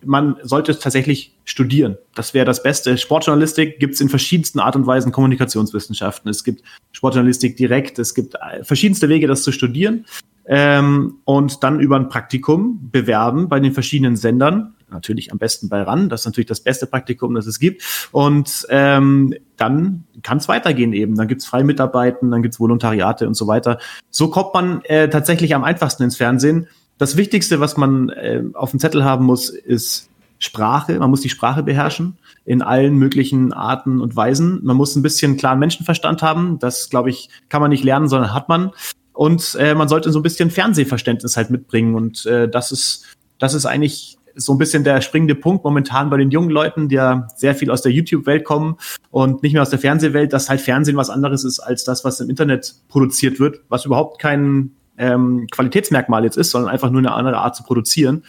man 0.06 0.36
sollte 0.42 0.72
es 0.72 0.78
tatsächlich 0.78 1.36
studieren. 1.44 1.96
Das 2.14 2.34
wäre 2.34 2.46
das 2.46 2.62
Beste. 2.62 2.96
Sportjournalistik 2.98 3.78
gibt 3.78 3.94
es 3.94 4.00
in 4.00 4.08
verschiedensten 4.08 4.60
Art 4.60 4.76
und 4.76 4.86
Weisen 4.86 5.12
Kommunikationswissenschaften. 5.12 6.30
Es 6.30 6.44
gibt 6.44 6.62
Sportjournalistik 6.92 7.56
direkt, 7.56 7.98
es 7.98 8.14
gibt 8.14 8.34
äh, 8.34 8.64
verschiedenste 8.64 9.08
Wege, 9.08 9.26
das 9.26 9.42
zu 9.42 9.52
studieren. 9.52 10.06
Ähm, 10.48 11.18
und 11.24 11.62
dann 11.64 11.80
über 11.80 11.96
ein 11.96 12.08
Praktikum 12.08 12.90
bewerben 12.90 13.48
bei 13.48 13.58
den 13.58 13.72
verschiedenen 13.72 14.16
Sendern. 14.16 14.74
natürlich 14.88 15.32
am 15.32 15.38
besten 15.38 15.68
bei 15.68 15.82
RAN. 15.82 16.08
Das 16.08 16.20
ist 16.20 16.26
natürlich 16.26 16.46
das 16.46 16.60
beste 16.60 16.86
Praktikum, 16.86 17.34
das 17.34 17.46
es 17.46 17.58
gibt. 17.58 17.82
Und 18.12 18.66
ähm, 18.70 19.34
dann 19.56 20.04
kann 20.22 20.38
es 20.38 20.46
weitergehen 20.46 20.92
eben. 20.92 21.16
Dann 21.16 21.26
gibt's 21.26 21.46
Freimitarbeiten, 21.46 22.30
dann 22.30 22.42
gibt's 22.42 22.60
Volontariate 22.60 23.26
und 23.26 23.34
so 23.34 23.48
weiter. 23.48 23.78
So 24.10 24.30
kommt 24.30 24.54
man 24.54 24.82
äh, 24.84 25.08
tatsächlich 25.08 25.54
am 25.56 25.64
einfachsten 25.64 26.04
ins 26.04 26.16
Fernsehen. 26.16 26.68
Das 26.98 27.16
Wichtigste, 27.16 27.60
was 27.60 27.76
man 27.76 28.08
äh, 28.10 28.42
auf 28.54 28.70
dem 28.70 28.80
Zettel 28.80 29.04
haben 29.04 29.24
muss, 29.24 29.50
ist 29.50 30.08
Sprache. 30.38 30.98
Man 30.98 31.10
muss 31.10 31.20
die 31.20 31.28
Sprache 31.28 31.62
beherrschen 31.62 32.18
in 32.44 32.62
allen 32.62 32.96
möglichen 32.96 33.52
Arten 33.52 34.00
und 34.00 34.16
Weisen. 34.16 34.60
Man 34.62 34.76
muss 34.76 34.96
ein 34.96 35.02
bisschen 35.02 35.36
klaren 35.36 35.58
Menschenverstand 35.58 36.22
haben. 36.22 36.58
Das, 36.58 36.90
glaube 36.90 37.10
ich, 37.10 37.28
kann 37.48 37.60
man 37.60 37.70
nicht 37.70 37.84
lernen, 37.84 38.08
sondern 38.08 38.32
hat 38.34 38.48
man. 38.48 38.70
Und 39.12 39.56
äh, 39.58 39.74
man 39.74 39.88
sollte 39.88 40.12
so 40.12 40.18
ein 40.18 40.22
bisschen 40.22 40.50
Fernsehverständnis 40.50 41.36
halt 41.36 41.50
mitbringen. 41.50 41.94
Und 41.94 42.26
äh, 42.26 42.48
das 42.48 42.72
ist, 42.72 43.06
das 43.38 43.54
ist 43.54 43.66
eigentlich 43.66 44.18
so 44.34 44.52
ein 44.52 44.58
bisschen 44.58 44.84
der 44.84 45.00
springende 45.00 45.34
Punkt 45.34 45.64
momentan 45.64 46.10
bei 46.10 46.18
den 46.18 46.30
jungen 46.30 46.50
Leuten, 46.50 46.88
die 46.88 46.96
ja 46.96 47.26
sehr 47.36 47.54
viel 47.54 47.70
aus 47.70 47.80
der 47.80 47.92
YouTube-Welt 47.92 48.44
kommen 48.44 48.76
und 49.10 49.42
nicht 49.42 49.54
mehr 49.54 49.62
aus 49.62 49.70
der 49.70 49.78
Fernsehwelt, 49.78 50.34
dass 50.34 50.50
halt 50.50 50.60
Fernsehen 50.60 50.98
was 50.98 51.08
anderes 51.08 51.42
ist 51.42 51.58
als 51.58 51.84
das, 51.84 52.04
was 52.04 52.20
im 52.20 52.28
Internet 52.28 52.74
produziert 52.88 53.40
wird, 53.40 53.60
was 53.70 53.86
überhaupt 53.86 54.20
kein 54.20 54.75
ähm, 54.98 55.46
Qualitätsmerkmal 55.50 56.24
jetzt 56.24 56.36
ist, 56.36 56.50
sondern 56.50 56.70
einfach 56.70 56.90
nur 56.90 57.00
eine 57.00 57.12
andere 57.12 57.38
Art 57.38 57.56
zu 57.56 57.62
produzieren. 57.62 58.24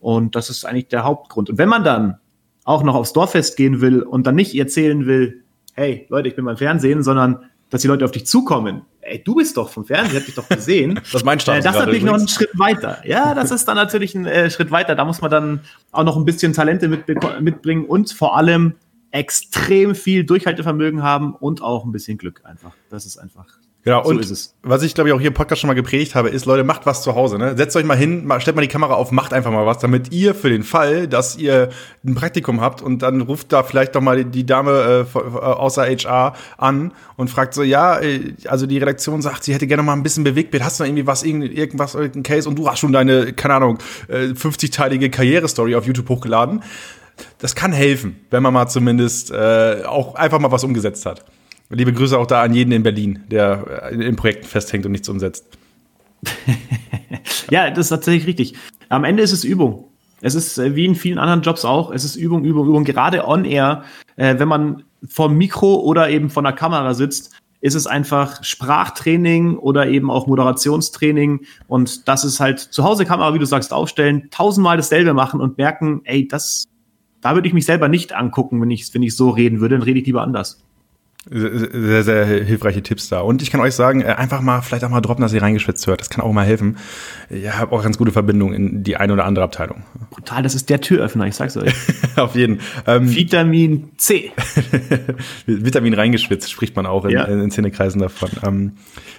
Und 0.00 0.36
das 0.36 0.50
ist 0.50 0.64
eigentlich 0.64 0.88
der 0.88 1.04
Hauptgrund. 1.04 1.50
Und 1.50 1.58
wenn 1.58 1.68
man 1.68 1.84
dann 1.84 2.18
auch 2.64 2.82
noch 2.82 2.94
aufs 2.94 3.12
Dorffest 3.12 3.56
gehen 3.56 3.80
will 3.80 4.02
und 4.02 4.26
dann 4.26 4.34
nicht 4.34 4.54
erzählen 4.54 5.06
will, 5.06 5.44
hey 5.74 6.06
Leute, 6.08 6.28
ich 6.28 6.36
bin 6.36 6.44
beim 6.44 6.56
Fernsehen, 6.56 7.02
sondern 7.02 7.44
dass 7.70 7.82
die 7.82 7.88
Leute 7.88 8.04
auf 8.04 8.10
dich 8.10 8.26
zukommen. 8.26 8.82
Ey, 9.00 9.22
du 9.22 9.34
bist 9.34 9.56
doch 9.56 9.68
vom 9.68 9.84
Fernsehen, 9.84 10.12
ich 10.12 10.20
hab 10.20 10.26
dich 10.26 10.34
doch 10.34 10.48
gesehen. 10.48 10.94
das 11.02 11.14
ist 11.14 11.24
mein 11.24 11.40
Start. 11.40 11.58
Äh, 11.58 11.62
das 11.62 11.74
ist 11.74 11.80
natürlich 11.80 12.02
übrigens. 12.02 12.20
noch 12.20 12.26
ein 12.26 12.28
Schritt 12.28 12.58
weiter. 12.58 12.98
Ja, 13.04 13.34
das 13.34 13.50
ist 13.50 13.66
dann 13.66 13.76
natürlich 13.76 14.14
ein 14.14 14.26
äh, 14.26 14.50
Schritt 14.50 14.70
weiter. 14.70 14.94
Da 14.94 15.04
muss 15.04 15.20
man 15.20 15.30
dann 15.30 15.60
auch 15.92 16.04
noch 16.04 16.16
ein 16.16 16.24
bisschen 16.24 16.52
Talente 16.52 16.88
mit, 16.88 17.04
mitbringen 17.40 17.84
und 17.84 18.12
vor 18.12 18.36
allem 18.36 18.74
extrem 19.10 19.94
viel 19.94 20.24
Durchhaltevermögen 20.24 21.02
haben 21.02 21.34
und 21.34 21.62
auch 21.62 21.84
ein 21.84 21.92
bisschen 21.92 22.18
Glück 22.18 22.42
einfach. 22.44 22.72
Das 22.90 23.06
ist 23.06 23.18
einfach 23.18 23.46
Genau, 23.88 24.04
so 24.04 24.10
und 24.10 24.50
was 24.62 24.82
ich 24.82 24.94
glaube 24.94 25.08
ich 25.08 25.14
auch 25.14 25.18
hier 25.18 25.28
im 25.28 25.34
Podcast 25.34 25.62
schon 25.62 25.68
mal 25.68 25.74
gepredigt 25.74 26.14
habe, 26.14 26.28
ist, 26.28 26.44
Leute, 26.44 26.62
macht 26.62 26.84
was 26.84 27.02
zu 27.02 27.14
Hause. 27.14 27.38
Ne? 27.38 27.56
Setzt 27.56 27.74
euch 27.74 27.86
mal 27.86 27.96
hin, 27.96 28.30
stellt 28.38 28.54
mal 28.54 28.60
die 28.60 28.68
Kamera 28.68 28.92
auf, 28.92 29.12
macht 29.12 29.32
einfach 29.32 29.50
mal 29.50 29.64
was, 29.64 29.78
damit 29.78 30.12
ihr 30.12 30.34
für 30.34 30.50
den 30.50 30.62
Fall, 30.62 31.08
dass 31.08 31.38
ihr 31.38 31.70
ein 32.04 32.14
Praktikum 32.14 32.60
habt 32.60 32.82
und 32.82 33.00
dann 33.00 33.22
ruft 33.22 33.50
da 33.50 33.62
vielleicht 33.62 33.94
doch 33.94 34.02
mal 34.02 34.26
die 34.26 34.44
Dame 34.44 35.06
äh, 35.14 35.18
außer 35.18 35.86
HR 35.86 36.34
an 36.58 36.92
und 37.16 37.30
fragt 37.30 37.54
so, 37.54 37.62
ja, 37.62 37.98
äh, 37.98 38.34
also 38.46 38.66
die 38.66 38.76
Redaktion 38.76 39.22
sagt, 39.22 39.44
sie 39.44 39.54
hätte 39.54 39.66
gerne 39.66 39.82
mal 39.82 39.94
ein 39.94 40.02
bisschen 40.02 40.22
Bewegtbild, 40.22 40.62
hast 40.62 40.80
du 40.80 40.84
noch 40.84 40.88
irgendwie 40.88 41.06
was, 41.06 41.22
irgendwas, 41.22 41.94
irgendein 41.94 42.24
Case 42.24 42.46
und 42.46 42.58
du 42.58 42.68
hast 42.68 42.80
schon 42.80 42.92
deine, 42.92 43.32
keine 43.32 43.54
Ahnung, 43.54 43.78
50-teilige 44.10 45.06
äh, 45.06 45.08
Karrierestory 45.08 45.74
auf 45.76 45.86
YouTube 45.86 46.10
hochgeladen. 46.10 46.62
Das 47.38 47.54
kann 47.54 47.72
helfen, 47.72 48.20
wenn 48.30 48.42
man 48.42 48.52
mal 48.52 48.68
zumindest 48.68 49.30
äh, 49.30 49.82
auch 49.86 50.14
einfach 50.14 50.40
mal 50.40 50.52
was 50.52 50.62
umgesetzt 50.62 51.06
hat. 51.06 51.24
Liebe 51.70 51.92
Grüße 51.92 52.18
auch 52.18 52.26
da 52.26 52.42
an 52.42 52.54
jeden 52.54 52.72
in 52.72 52.82
Berlin, 52.82 53.24
der 53.30 53.90
in 53.92 54.16
Projekten 54.16 54.46
festhängt 54.46 54.86
und 54.86 54.92
nichts 54.92 55.08
umsetzt. 55.08 55.46
ja, 57.50 57.68
das 57.70 57.86
ist 57.86 57.88
tatsächlich 57.90 58.26
richtig. 58.26 58.54
Am 58.88 59.04
Ende 59.04 59.22
ist 59.22 59.32
es 59.32 59.44
Übung. 59.44 59.84
Es 60.20 60.34
ist 60.34 60.58
äh, 60.58 60.74
wie 60.74 60.86
in 60.86 60.94
vielen 60.94 61.18
anderen 61.18 61.42
Jobs 61.42 61.64
auch, 61.64 61.92
es 61.92 62.04
ist 62.04 62.16
Übung, 62.16 62.44
Übung, 62.44 62.66
Übung. 62.66 62.84
Gerade 62.84 63.26
on 63.28 63.44
air, 63.44 63.84
äh, 64.16 64.38
wenn 64.38 64.48
man 64.48 64.82
vor 65.06 65.28
Mikro 65.28 65.76
oder 65.76 66.08
eben 66.08 66.30
vor 66.30 66.42
einer 66.42 66.54
Kamera 66.54 66.94
sitzt, 66.94 67.38
ist 67.60 67.74
es 67.74 67.86
einfach 67.86 68.42
Sprachtraining 68.42 69.58
oder 69.58 69.88
eben 69.88 70.10
auch 70.10 70.26
Moderationstraining. 70.26 71.40
Und 71.66 72.08
das 72.08 72.24
ist 72.24 72.40
halt 72.40 72.60
zu 72.60 72.82
Hause 72.82 73.04
Kamera, 73.04 73.34
wie 73.34 73.38
du 73.38 73.46
sagst, 73.46 73.72
aufstellen, 73.72 74.28
tausendmal 74.30 74.76
dasselbe 74.76 75.12
machen 75.12 75.40
und 75.40 75.58
merken, 75.58 76.00
ey, 76.04 76.26
das, 76.26 76.64
da 77.20 77.34
würde 77.34 77.46
ich 77.46 77.54
mich 77.54 77.66
selber 77.66 77.88
nicht 77.88 78.12
angucken, 78.14 78.60
wenn 78.62 78.70
ich, 78.70 78.92
wenn 78.94 79.02
ich 79.02 79.14
so 79.14 79.30
reden 79.30 79.60
würde, 79.60 79.76
dann 79.76 79.82
rede 79.82 80.00
ich 80.00 80.06
lieber 80.06 80.22
anders 80.22 80.62
sehr, 81.30 82.02
sehr 82.04 82.26
hilfreiche 82.26 82.82
Tipps 82.82 83.08
da. 83.08 83.20
Und 83.20 83.42
ich 83.42 83.50
kann 83.50 83.60
euch 83.60 83.74
sagen, 83.74 84.02
äh, 84.02 84.06
einfach 84.06 84.40
mal, 84.40 84.62
vielleicht 84.62 84.84
auch 84.84 84.88
mal 84.88 85.00
droppen, 85.00 85.22
dass 85.22 85.32
ihr 85.32 85.42
reingeschwitzt 85.42 85.86
hört. 85.86 86.00
Das 86.00 86.10
kann 86.10 86.24
auch 86.24 86.32
mal 86.32 86.44
helfen. 86.44 86.78
Ich 87.30 87.50
habe 87.50 87.74
auch 87.74 87.82
ganz 87.82 87.98
gute 87.98 88.12
Verbindung 88.12 88.52
in 88.52 88.82
die 88.82 88.96
eine 88.96 89.12
oder 89.12 89.24
andere 89.24 89.44
Abteilung. 89.44 89.82
Brutal, 90.10 90.42
das 90.42 90.54
ist 90.54 90.70
der 90.70 90.80
Türöffner, 90.80 91.26
ich 91.26 91.34
sag's 91.34 91.56
euch. 91.56 91.74
Auf 92.16 92.34
jeden. 92.34 92.60
Ähm, 92.86 93.14
Vitamin 93.14 93.90
C. 93.96 94.32
Vitamin 95.46 95.94
reingeschwitzt, 95.94 96.50
spricht 96.50 96.76
man 96.76 96.86
auch 96.86 97.04
in, 97.04 97.10
ja. 97.10 97.24
in, 97.24 97.40
in 97.40 97.50
Szenekreisen 97.50 98.00
davon. 98.00 98.30
Ähm, 98.44 98.72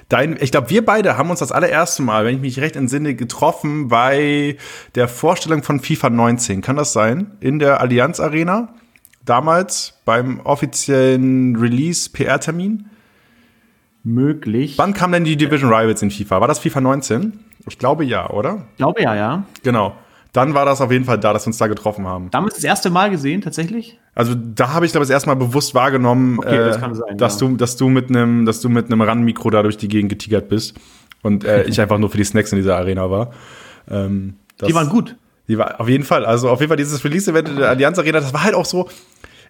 dein, 0.09 0.37
ich 0.39 0.51
glaube, 0.51 0.69
wir 0.69 0.83
beide 0.83 1.17
haben 1.17 1.29
uns 1.29 1.39
das 1.39 1.51
allererste 1.51 2.01
Mal, 2.01 2.25
wenn 2.25 2.35
ich 2.35 2.41
mich 2.41 2.59
recht 2.59 2.75
entsinne, 2.75 3.15
getroffen 3.15 3.87
bei 3.87 4.57
der 4.95 5.07
Vorstellung 5.07 5.63
von 5.63 5.79
FIFA 5.79 6.09
19. 6.09 6.61
Kann 6.61 6.75
das 6.75 6.93
sein? 6.93 7.31
In 7.39 7.59
der 7.59 7.81
Allianz 7.81 8.19
Arena? 8.19 8.73
Damals 9.29 9.99
beim 10.05 10.39
offiziellen 10.41 11.55
Release-PR-Termin? 11.55 12.89
Möglich. 14.03 14.77
Wann 14.77 14.93
kam 14.93 15.11
denn 15.11 15.23
die 15.23 15.37
Division 15.37 15.71
Rivals 15.71 16.01
in 16.01 16.09
FIFA? 16.09 16.41
War 16.41 16.47
das 16.47 16.59
FIFA 16.59 16.81
19? 16.81 17.39
Ich 17.67 17.77
glaube 17.77 18.05
ja, 18.05 18.29
oder? 18.29 18.65
Ich 18.71 18.77
glaube 18.77 19.01
ja, 19.01 19.15
ja. 19.15 19.43
Genau. 19.63 19.95
Dann 20.31 20.53
war 20.53 20.65
das 20.65 20.79
auf 20.79 20.91
jeden 20.91 21.05
Fall 21.05 21.17
da, 21.17 21.33
dass 21.33 21.45
wir 21.45 21.47
uns 21.47 21.57
da 21.57 21.67
getroffen 21.67 22.05
haben. 22.07 22.29
Damals 22.29 22.55
das 22.55 22.63
erste 22.63 22.89
Mal 22.91 23.09
gesehen, 23.09 23.41
tatsächlich? 23.41 23.99
Also 24.13 24.35
da 24.35 24.73
habe 24.73 24.85
ich, 24.85 24.91
glaube 24.91 25.03
ich, 25.03 25.07
das 25.07 25.15
erste 25.15 25.29
Mal 25.29 25.35
bewusst 25.35 25.73
wahrgenommen, 25.73 26.37
okay, 26.39 26.57
das 26.57 26.77
äh, 26.77 26.79
sein, 26.79 27.17
dass, 27.17 27.41
ja. 27.41 27.47
du, 27.47 27.57
dass 27.57 27.77
du 27.77 27.89
mit 27.89 28.09
einem, 28.09 28.45
dass 28.45 28.61
du 28.61 28.69
mit 28.69 28.85
einem 28.85 29.01
RAN-Mikro 29.01 29.49
da 29.49 29.63
durch 29.63 29.77
die 29.77 29.87
Gegend 29.87 30.09
getigert 30.09 30.47
bist 30.47 30.77
und 31.23 31.43
äh, 31.43 31.63
ich 31.63 31.81
einfach 31.81 31.97
nur 31.97 32.09
für 32.09 32.17
die 32.17 32.23
Snacks 32.23 32.51
in 32.51 32.57
dieser 32.57 32.77
Arena 32.77 33.09
war. 33.09 33.31
Ähm, 33.89 34.35
die 34.65 34.73
waren 34.73 34.89
gut. 34.89 35.15
Die 35.47 35.57
war 35.57 35.81
auf 35.81 35.89
jeden 35.89 36.03
Fall. 36.03 36.25
Also 36.25 36.49
auf 36.49 36.59
jeden 36.59 36.69
Fall 36.69 36.77
dieses 36.77 37.03
Release-Event 37.03 37.49
in 37.49 37.55
der 37.55 37.69
Allianz 37.69 37.97
Arena, 37.97 38.19
das 38.19 38.33
war 38.33 38.43
halt 38.43 38.53
auch 38.53 38.65
so. 38.65 38.87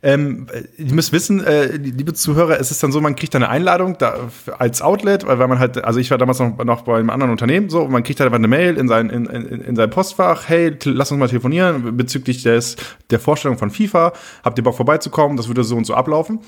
Ähm, 0.01 0.47
ihr 0.77 0.93
müsst 0.93 1.11
wissen, 1.11 1.43
äh, 1.43 1.75
liebe 1.75 2.13
Zuhörer, 2.13 2.59
es 2.59 2.71
ist 2.71 2.81
dann 2.81 2.91
so, 2.91 3.01
man 3.01 3.17
kriegt 3.17 3.35
eine 3.35 3.49
Einladung 3.49 3.97
da, 3.97 4.29
als 4.57 4.81
Outlet, 4.81 5.27
weil 5.27 5.47
man 5.47 5.59
halt, 5.59 5.83
also 5.83 5.99
ich 5.99 6.09
war 6.09 6.17
damals 6.17 6.39
noch, 6.39 6.63
noch 6.63 6.83
bei 6.83 6.97
einem 6.97 7.09
anderen 7.09 7.31
Unternehmen, 7.31 7.69
so, 7.69 7.81
und 7.81 7.91
man 7.91 8.03
kriegt 8.03 8.19
halt 8.19 8.27
einfach 8.27 8.37
eine 8.37 8.47
Mail 8.47 8.77
in 8.77 8.87
sein, 8.87 9.09
in, 9.09 9.25
in, 9.25 9.61
in 9.61 9.75
sein 9.75 9.89
Postfach, 9.89 10.47
hey, 10.47 10.73
lass 10.85 11.11
uns 11.11 11.19
mal 11.19 11.27
telefonieren 11.27 11.97
bezüglich 11.97 12.43
des, 12.43 12.77
der 13.09 13.19
Vorstellung 13.19 13.57
von 13.57 13.71
FIFA, 13.71 14.13
habt 14.43 14.57
ihr 14.57 14.63
Bock 14.63 14.75
vorbeizukommen, 14.75 15.35
das 15.35 15.47
würde 15.47 15.65
so 15.65 15.75
und 15.75 15.85
so 15.85 15.95
ablaufen. 15.95 16.39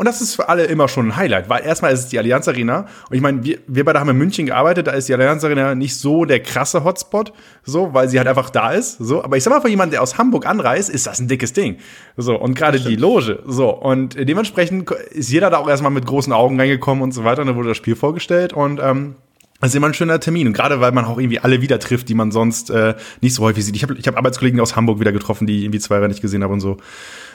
Und 0.00 0.06
das 0.06 0.22
ist 0.22 0.34
für 0.34 0.48
alle 0.48 0.64
immer 0.64 0.88
schon 0.88 1.08
ein 1.08 1.16
Highlight, 1.16 1.50
weil 1.50 1.62
erstmal 1.62 1.92
ist 1.92 2.00
es 2.00 2.08
die 2.08 2.18
Allianz 2.18 2.48
Arena. 2.48 2.86
Und 3.10 3.16
ich 3.16 3.20
meine, 3.20 3.44
wir, 3.44 3.58
wir 3.66 3.84
beide 3.84 4.00
haben 4.00 4.08
in 4.08 4.16
München 4.16 4.46
gearbeitet, 4.46 4.86
da 4.86 4.92
ist 4.92 5.10
die 5.10 5.12
Allianz 5.12 5.44
Arena 5.44 5.74
nicht 5.74 5.94
so 5.94 6.24
der 6.24 6.40
krasse 6.40 6.84
Hotspot, 6.84 7.34
so, 7.64 7.92
weil 7.92 8.08
sie 8.08 8.16
halt 8.16 8.26
einfach 8.26 8.48
da 8.48 8.70
ist. 8.70 8.96
So, 8.96 9.22
aber 9.22 9.36
ich 9.36 9.44
sag 9.44 9.50
mal, 9.50 9.60
für 9.60 9.68
jemanden, 9.68 9.90
der 9.90 10.00
aus 10.00 10.16
Hamburg 10.16 10.46
anreist, 10.46 10.88
ist 10.88 11.06
das 11.06 11.20
ein 11.20 11.28
dickes 11.28 11.52
Ding. 11.52 11.76
So, 12.16 12.34
und 12.34 12.54
gerade 12.54 12.80
die 12.80 12.96
Loge. 12.96 13.40
So, 13.44 13.68
und 13.68 14.16
dementsprechend 14.18 14.90
ist 14.90 15.30
jeder 15.30 15.50
da 15.50 15.58
auch 15.58 15.68
erstmal 15.68 15.92
mit 15.92 16.06
großen 16.06 16.32
Augen 16.32 16.58
reingekommen 16.58 17.04
und 17.04 17.12
so 17.12 17.24
weiter. 17.24 17.42
Und 17.42 17.48
dann 17.48 17.56
wurde 17.56 17.68
das 17.68 17.76
Spiel 17.76 17.94
vorgestellt 17.94 18.54
und 18.54 18.80
ähm, 18.82 19.16
das 19.60 19.70
ist 19.70 19.76
immer 19.76 19.88
ein 19.88 19.94
schöner 19.94 20.18
Termin. 20.20 20.46
Und 20.46 20.52
gerade 20.54 20.80
weil 20.80 20.92
man 20.92 21.04
auch 21.04 21.18
irgendwie 21.18 21.38
alle 21.38 21.60
wieder 21.60 21.78
trifft, 21.78 22.08
die 22.08 22.14
man 22.14 22.30
sonst 22.32 22.70
äh, 22.70 22.94
nicht 23.20 23.34
so 23.34 23.42
häufig 23.42 23.64
sieht. 23.64 23.76
Ich 23.76 23.82
habe 23.82 23.94
ich 23.94 24.06
hab 24.06 24.16
Arbeitskollegen 24.16 24.60
aus 24.60 24.74
Hamburg 24.74 25.00
wieder 25.00 25.12
getroffen, 25.12 25.46
die 25.46 25.64
irgendwie 25.64 25.80
zwei 25.80 25.96
Jahre 25.96 26.08
nicht 26.08 26.22
gesehen 26.22 26.42
habe 26.42 26.52
und 26.52 26.60
so. 26.60 26.78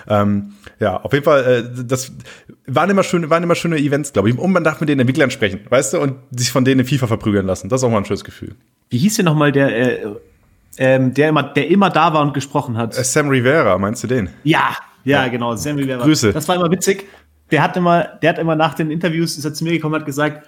Ähm, 0.07 0.53
ja, 0.79 0.97
auf 0.97 1.13
jeden 1.13 1.25
Fall, 1.25 1.43
äh, 1.43 1.83
das 1.85 2.13
waren 2.67 2.89
immer 2.89 3.03
schöne, 3.03 3.29
waren 3.29 3.43
immer 3.43 3.55
schöne 3.55 3.77
Events, 3.77 4.13
glaube 4.13 4.29
ich. 4.29 4.37
Und 4.37 4.51
man 4.51 4.63
darf 4.63 4.79
mit 4.79 4.89
den 4.89 4.99
Entwicklern 4.99 5.31
sprechen, 5.31 5.61
weißt 5.69 5.93
du, 5.93 5.99
und 5.99 6.15
sich 6.31 6.51
von 6.51 6.65
denen 6.65 6.81
in 6.81 6.85
FIFA 6.85 7.07
verprügeln 7.07 7.45
lassen. 7.45 7.69
Das 7.69 7.81
ist 7.81 7.83
auch 7.85 7.91
mal 7.91 7.99
ein 7.99 8.05
schönes 8.05 8.23
Gefühl. 8.23 8.55
Wie 8.89 8.97
hieß 8.97 9.15
denn 9.17 9.25
nochmal 9.25 9.51
der, 9.51 10.03
äh, 10.03 10.07
ähm, 10.77 11.13
der, 11.13 11.29
immer, 11.29 11.43
der 11.43 11.69
immer 11.69 11.89
da 11.89 12.13
war 12.13 12.21
und 12.21 12.33
gesprochen 12.33 12.77
hat? 12.77 12.97
Äh, 12.97 13.03
Sam 13.03 13.29
Rivera, 13.29 13.77
meinst 13.77 14.03
du 14.03 14.07
den? 14.07 14.29
Ja, 14.43 14.75
ja, 15.03 15.23
ja, 15.23 15.27
genau, 15.27 15.55
Sam 15.55 15.77
Rivera. 15.77 16.03
Grüße. 16.03 16.33
Das 16.33 16.47
war 16.47 16.55
immer 16.55 16.71
witzig. 16.71 17.05
Der 17.51 17.61
hat 17.61 17.77
immer, 17.77 18.03
der 18.03 18.31
hat 18.31 18.39
immer 18.39 18.55
nach 18.55 18.73
den 18.73 18.89
Interviews, 18.89 19.37
ist 19.37 19.45
er 19.45 19.53
zu 19.53 19.63
mir 19.63 19.73
gekommen, 19.73 19.95
hat 19.95 20.05
gesagt, 20.05 20.47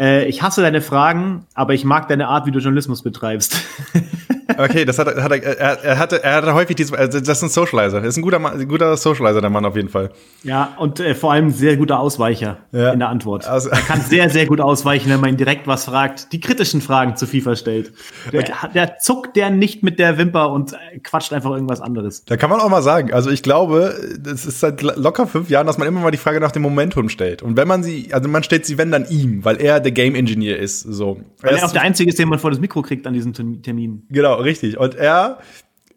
äh, 0.00 0.26
ich 0.26 0.42
hasse 0.42 0.62
deine 0.62 0.80
Fragen, 0.80 1.46
aber 1.54 1.74
ich 1.74 1.84
mag 1.84 2.08
deine 2.08 2.28
Art, 2.28 2.46
wie 2.46 2.50
du 2.50 2.58
Journalismus 2.58 3.02
betreibst. 3.02 3.56
Okay, 4.58 4.84
das 4.84 4.98
hat, 4.98 5.08
hat 5.08 5.32
er, 5.32 5.42
er, 5.42 5.84
er, 5.84 5.98
hatte, 5.98 6.22
er 6.22 6.36
hatte 6.36 6.54
häufig 6.54 6.76
diese, 6.76 6.96
also 6.96 7.20
das 7.20 7.38
ist 7.38 7.42
ein 7.42 7.48
Socializer. 7.48 8.00
Das 8.00 8.10
ist 8.10 8.16
ein 8.16 8.22
guter, 8.22 8.38
ein 8.38 8.68
guter 8.68 8.96
Socializer, 8.96 9.40
der 9.40 9.50
Mann 9.50 9.64
auf 9.64 9.76
jeden 9.76 9.88
Fall. 9.88 10.10
Ja, 10.42 10.74
und 10.78 11.00
äh, 11.00 11.14
vor 11.14 11.32
allem 11.32 11.50
sehr 11.50 11.76
guter 11.76 11.98
Ausweicher 11.98 12.58
ja. 12.72 12.92
in 12.92 12.98
der 12.98 13.08
Antwort. 13.08 13.46
Also, 13.46 13.70
er 13.70 13.78
kann 13.78 14.00
sehr, 14.00 14.30
sehr 14.30 14.46
gut 14.46 14.60
ausweichen, 14.60 15.10
wenn 15.10 15.20
man 15.20 15.30
ihn 15.30 15.36
direkt 15.36 15.66
was 15.66 15.86
fragt, 15.86 16.32
die 16.32 16.40
kritischen 16.40 16.80
Fragen 16.80 17.16
zu 17.16 17.26
FIFA 17.26 17.56
stellt. 17.56 17.92
Der, 18.32 18.40
okay. 18.40 18.52
der 18.74 18.98
zuckt 18.98 19.36
der 19.36 19.50
nicht 19.50 19.82
mit 19.82 19.98
der 19.98 20.18
Wimper 20.18 20.50
und 20.50 20.72
äh, 20.72 20.98
quatscht 21.02 21.32
einfach 21.32 21.50
irgendwas 21.50 21.80
anderes. 21.80 22.24
Da 22.24 22.36
kann 22.36 22.50
man 22.50 22.60
auch 22.60 22.68
mal 22.68 22.82
sagen, 22.82 23.12
also 23.12 23.30
ich 23.30 23.42
glaube, 23.42 23.94
das 24.18 24.46
ist 24.46 24.60
seit 24.60 24.82
locker 24.82 25.26
fünf 25.26 25.50
Jahren, 25.50 25.66
dass 25.66 25.78
man 25.78 25.88
immer 25.88 26.00
mal 26.00 26.10
die 26.10 26.18
Frage 26.18 26.40
nach 26.40 26.52
dem 26.52 26.62
Momentum 26.62 27.08
stellt. 27.08 27.42
Und 27.42 27.56
wenn 27.56 27.68
man 27.68 27.82
sie, 27.82 28.08
also 28.12 28.28
man 28.28 28.42
stellt 28.42 28.66
sie, 28.66 28.78
wenn 28.78 28.90
dann 28.90 29.06
ihm, 29.08 29.44
weil 29.44 29.60
er 29.60 29.80
der 29.80 29.92
Game 29.92 30.14
Engineer 30.14 30.58
ist, 30.58 30.80
so. 30.80 31.20
Weil 31.40 31.52
er, 31.52 31.58
er 31.58 31.66
auch 31.66 31.72
der 31.72 31.82
Einzige 31.82 32.10
ist, 32.10 32.18
den 32.18 32.28
man 32.28 32.38
vor 32.38 32.50
das 32.50 32.60
Mikro 32.60 32.82
kriegt 32.82 33.06
an 33.06 33.14
diesem 33.14 33.32
Termin. 33.62 34.06
Genau, 34.10 34.34
richtig. 34.44 34.78
Und 34.78 34.94
er, 34.94 35.38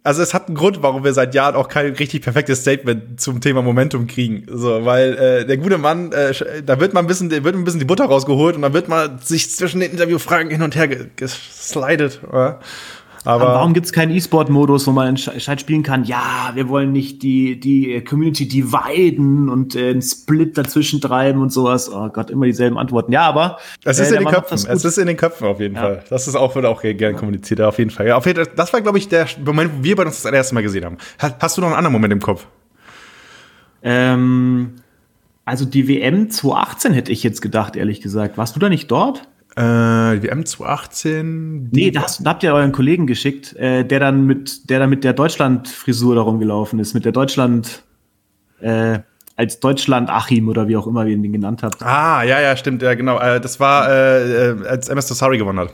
also 0.04 0.22
es 0.22 0.34
hat 0.34 0.48
einen 0.48 0.56
Grund, 0.56 0.82
warum 0.82 1.04
wir 1.04 1.14
seit 1.14 1.36
Jahren 1.36 1.56
auch 1.56 1.68
kein 1.68 1.94
richtig 1.94 2.22
perfektes 2.22 2.62
Statement 2.62 3.20
zum 3.20 3.42
Thema 3.42 3.62
Momentum 3.62 4.08
kriegen. 4.08 4.46
So, 4.50 4.86
weil 4.86 5.14
äh, 5.18 5.46
der 5.46 5.58
gute 5.58 5.78
Mann, 5.78 6.12
äh, 6.12 6.34
da 6.66 6.80
wird 6.80 6.94
mal 6.94 7.02
ein 7.02 7.08
bisschen, 7.08 7.30
wird 7.32 7.56
ein 7.56 7.64
bisschen 7.64 7.80
die 7.80 7.86
Butter 7.86 8.06
rausgeholt 8.06 8.56
und 8.56 8.62
dann 8.62 8.74
wird 8.74 8.88
mal 8.88 9.20
sich 9.22 9.52
zwischen 9.52 9.80
den 9.80 9.92
Interviewfragen 9.92 10.50
hin 10.50 10.62
und 10.64 10.76
her 10.76 10.88
geslidet. 10.88 12.22
Oder? 12.28 12.60
Aber, 13.28 13.48
warum 13.48 13.74
gibt 13.74 13.86
es 13.86 13.92
keinen 13.92 14.16
E-Sport-Modus, 14.16 14.88
wo 14.88 14.92
man 14.92 15.10
entscheidend 15.10 15.60
spielen 15.60 15.84
kann, 15.84 16.06
ja, 16.06 16.52
wir 16.54 16.70
wollen 16.70 16.94
nicht 16.94 17.22
die, 17.24 17.60
die 17.60 18.02
Community 18.02 18.48
dividen 18.48 19.50
und 19.50 19.76
äh, 19.76 19.90
einen 19.90 20.02
Split 20.02 20.58
dazwischen 20.58 21.02
treiben 21.02 21.42
und 21.42 21.52
sowas. 21.52 21.92
Oh 21.92 22.08
Gott, 22.08 22.30
immer 22.30 22.46
dieselben 22.46 22.78
Antworten. 22.78 23.12
Ja, 23.12 23.24
aber. 23.24 23.58
Es 23.84 24.00
ist 24.00 24.12
äh, 24.12 24.16
in 24.16 24.24
den 24.24 24.34
Köpfen. 24.34 24.56
Es 24.56 24.86
ist 24.86 24.98
in 24.98 25.08
den 25.08 25.18
Köpfen 25.18 25.46
auf 25.46 25.60
jeden 25.60 25.76
ja. 25.76 25.82
Fall. 25.82 26.04
Das 26.10 26.30
ist 26.30 26.36
auch, 26.36 26.56
wird 26.56 26.66
auch 26.66 26.82
gern 26.82 27.18
kommuniziert, 27.18 27.60
auf 27.60 27.78
jeden 27.80 27.90
Fall. 27.90 28.08
Ja, 28.08 28.16
auf 28.16 28.26
jeden 28.26 28.46
Fall. 28.46 28.54
Das 28.56 28.72
war, 28.72 28.80
glaube 28.80 28.98
ich, 28.98 29.10
der 29.10 29.28
Moment, 29.44 29.72
wo 29.78 29.84
wir 29.84 29.98
bei 29.98 30.06
uns 30.06 30.22
das 30.22 30.32
erste 30.32 30.56
Mal 30.56 30.64
gesehen 30.64 30.86
haben. 30.86 30.98
Hast 31.20 31.58
du 31.58 31.62
noch 31.62 31.68
einen 31.68 31.76
anderen 31.76 31.94
Moment 31.94 32.14
im 32.14 32.22
Kopf? 32.22 32.48
Ähm, 33.84 34.76
also 35.44 35.66
die 35.66 35.90
WM 35.90 36.30
2018 36.30 36.94
hätte 36.94 37.12
ich 37.12 37.24
jetzt 37.24 37.42
gedacht, 37.42 37.76
ehrlich 37.76 38.00
gesagt. 38.00 38.38
Warst 38.38 38.56
du 38.56 38.62
da 38.62 38.70
nicht 38.70 38.90
dort? 38.90 39.28
Äh, 39.58 40.22
WM 40.22 40.46
2018. 40.46 41.70
Nee, 41.72 41.90
da, 41.90 42.04
hast, 42.04 42.24
da 42.24 42.30
habt 42.30 42.44
ihr 42.44 42.54
euren 42.54 42.72
Kollegen 42.72 43.08
geschickt, 43.08 43.56
äh, 43.56 43.84
der 43.84 44.00
dann 44.00 44.28
mit 44.28 44.70
der 44.70 44.78
dann 44.78 44.92
mit 44.92 45.04
der 45.04 45.14
Deutschland-Frisur 45.14 46.14
da 46.14 46.22
rumgelaufen 46.22 46.78
ist, 46.78 46.94
mit 46.94 47.06
der 47.06 47.12
Deutschland 47.12 47.82
äh, 48.62 49.00
als 49.36 49.60
Deutschland-Achim 49.60 50.48
oder 50.48 50.68
wie 50.68 50.78
auch 50.78 50.86
immer 50.86 51.08
ihr 51.08 51.16
ihn 51.16 51.34
genannt 51.34 51.64
habt. 51.64 51.82
Ah, 51.82 52.22
ja, 52.22 52.40
ja, 52.40 52.56
stimmt, 52.56 52.84
ja, 52.84 52.94
genau. 52.94 53.20
Äh, 53.20 53.42
das 53.42 53.60
war, 53.60 53.90
äh, 53.90 54.52
äh 54.52 54.68
als 54.68 54.90
MS 54.90 55.08
Sorry 55.08 55.40
gewonnen 55.40 55.60
hat. 55.60 55.74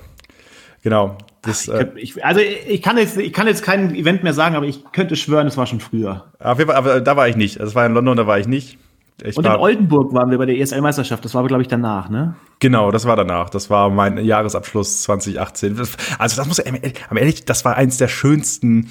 Genau. 0.82 1.18
Das, 1.42 1.70
Ach, 1.70 1.82
ich, 1.98 2.16
ich, 2.16 2.26
also 2.26 2.40
ich 2.40 2.82
kann, 2.82 2.98
jetzt, 2.98 3.18
ich 3.18 3.34
kann 3.34 3.48
jetzt 3.48 3.64
kein 3.64 3.96
Event 3.96 4.24
mehr 4.24 4.34
sagen, 4.34 4.56
aber 4.56 4.66
ich 4.66 4.82
könnte 4.94 5.18
schwören, 5.18 5.46
es 5.48 5.58
war 5.58 5.66
schon 5.66 5.82
früher. 5.82 6.32
Auf 6.40 6.58
jeden 6.58 6.70
Fall, 6.70 6.78
aber 6.78 7.02
da 7.02 7.18
war 7.18 7.28
ich 7.28 7.36
nicht. 7.36 7.60
Das 7.60 7.76
war 7.76 7.86
in 7.86 7.94
London, 7.94 8.16
da 8.16 8.28
war 8.28 8.40
ich 8.40 8.48
nicht. 8.48 8.78
Ich 9.22 9.38
und 9.38 9.46
in 9.46 9.52
Oldenburg 9.52 10.14
waren 10.14 10.32
wir 10.32 10.38
bei 10.38 10.46
der 10.46 10.58
ESL-Meisterschaft. 10.58 11.24
Das 11.24 11.34
war 11.34 11.40
aber, 11.40 11.48
glaube 11.48 11.62
ich, 11.62 11.68
danach, 11.68 12.10
ne? 12.10 12.36
Genau, 12.60 12.92
das 12.92 13.06
war 13.06 13.16
danach. 13.16 13.50
Das 13.50 13.70
war 13.70 13.90
mein 13.90 14.18
Jahresabschluss 14.18 15.04
2018. 15.04 15.78
Also 16.18 16.36
das 16.38 16.48
muss 16.48 16.60
am 16.60 17.18
ehrlich, 17.18 17.46
das 17.46 17.64
war 17.66 17.76
eins 17.76 17.98
der 17.98 18.08
schönsten 18.08 18.90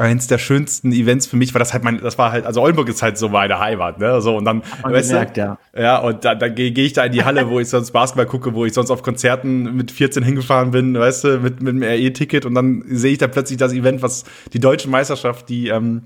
eins 0.00 0.26
der 0.26 0.38
schönsten 0.38 0.92
Events 0.92 1.26
für 1.26 1.36
mich, 1.36 1.52
weil 1.54 1.58
das 1.58 1.72
halt 1.72 1.84
mein, 1.84 2.00
das 2.00 2.16
war 2.16 2.32
halt, 2.32 2.46
also 2.46 2.62
Oldenburg 2.62 2.88
ist 2.88 3.02
halt 3.02 3.18
so 3.18 3.28
meine 3.28 3.58
Heimat, 3.60 3.98
ne? 3.98 4.20
So 4.22 4.36
und 4.36 4.46
dann, 4.46 4.62
weißt 4.82 5.10
gemerkt, 5.10 5.36
du, 5.36 5.40
ja. 5.40 5.58
ja, 5.76 5.98
und 5.98 6.24
da, 6.24 6.34
dann 6.34 6.54
gehe 6.54 6.72
geh 6.72 6.86
ich 6.86 6.94
da 6.94 7.04
in 7.04 7.12
die 7.12 7.24
Halle, 7.24 7.48
wo 7.50 7.60
ich 7.60 7.68
sonst 7.68 7.90
Basketball 7.90 8.26
gucke, 8.26 8.54
wo 8.54 8.64
ich 8.64 8.72
sonst 8.72 8.90
auf 8.90 9.02
Konzerten 9.02 9.76
mit 9.76 9.90
14 9.90 10.22
hingefahren 10.22 10.70
bin, 10.70 10.98
weißt 10.98 11.24
du, 11.24 11.38
mit, 11.40 11.62
mit 11.62 11.74
einem 11.74 11.82
RE-Ticket 11.82 12.46
und 12.46 12.54
dann 12.54 12.82
sehe 12.86 13.12
ich 13.12 13.18
da 13.18 13.28
plötzlich 13.28 13.58
das 13.58 13.74
Event, 13.74 14.02
was 14.02 14.24
die 14.52 14.58
deutsche 14.58 14.88
Meisterschaft, 14.88 15.48
die 15.50 15.68
ähm, 15.68 16.02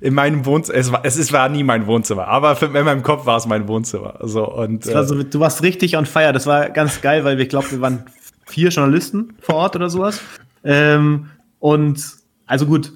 in 0.00 0.14
meinem 0.14 0.46
Wohnzimmer, 0.46 0.78
es 0.78 0.92
war, 0.92 1.04
es 1.04 1.16
ist, 1.16 1.32
war 1.32 1.48
nie 1.48 1.62
mein 1.62 1.86
Wohnzimmer, 1.86 2.28
aber 2.28 2.56
für, 2.56 2.66
in 2.66 2.84
meinem 2.84 3.02
Kopf 3.02 3.26
war 3.26 3.36
es 3.36 3.46
mein 3.46 3.68
Wohnzimmer. 3.68 4.18
So, 4.22 4.50
und, 4.50 4.86
äh, 4.86 5.04
so, 5.04 5.22
du 5.22 5.40
warst 5.40 5.62
richtig 5.62 5.96
on 5.96 6.06
fire. 6.06 6.32
Das 6.32 6.46
war 6.46 6.70
ganz 6.70 7.00
geil, 7.00 7.24
weil 7.24 7.38
wir, 7.38 7.46
glaube 7.46 7.70
wir 7.70 7.80
waren 7.80 8.04
vier 8.46 8.70
Journalisten 8.70 9.34
vor 9.40 9.56
Ort 9.56 9.76
oder 9.76 9.90
sowas. 9.90 10.20
Ähm, 10.64 11.30
und 11.58 12.02
also 12.46 12.66
gut, 12.66 12.92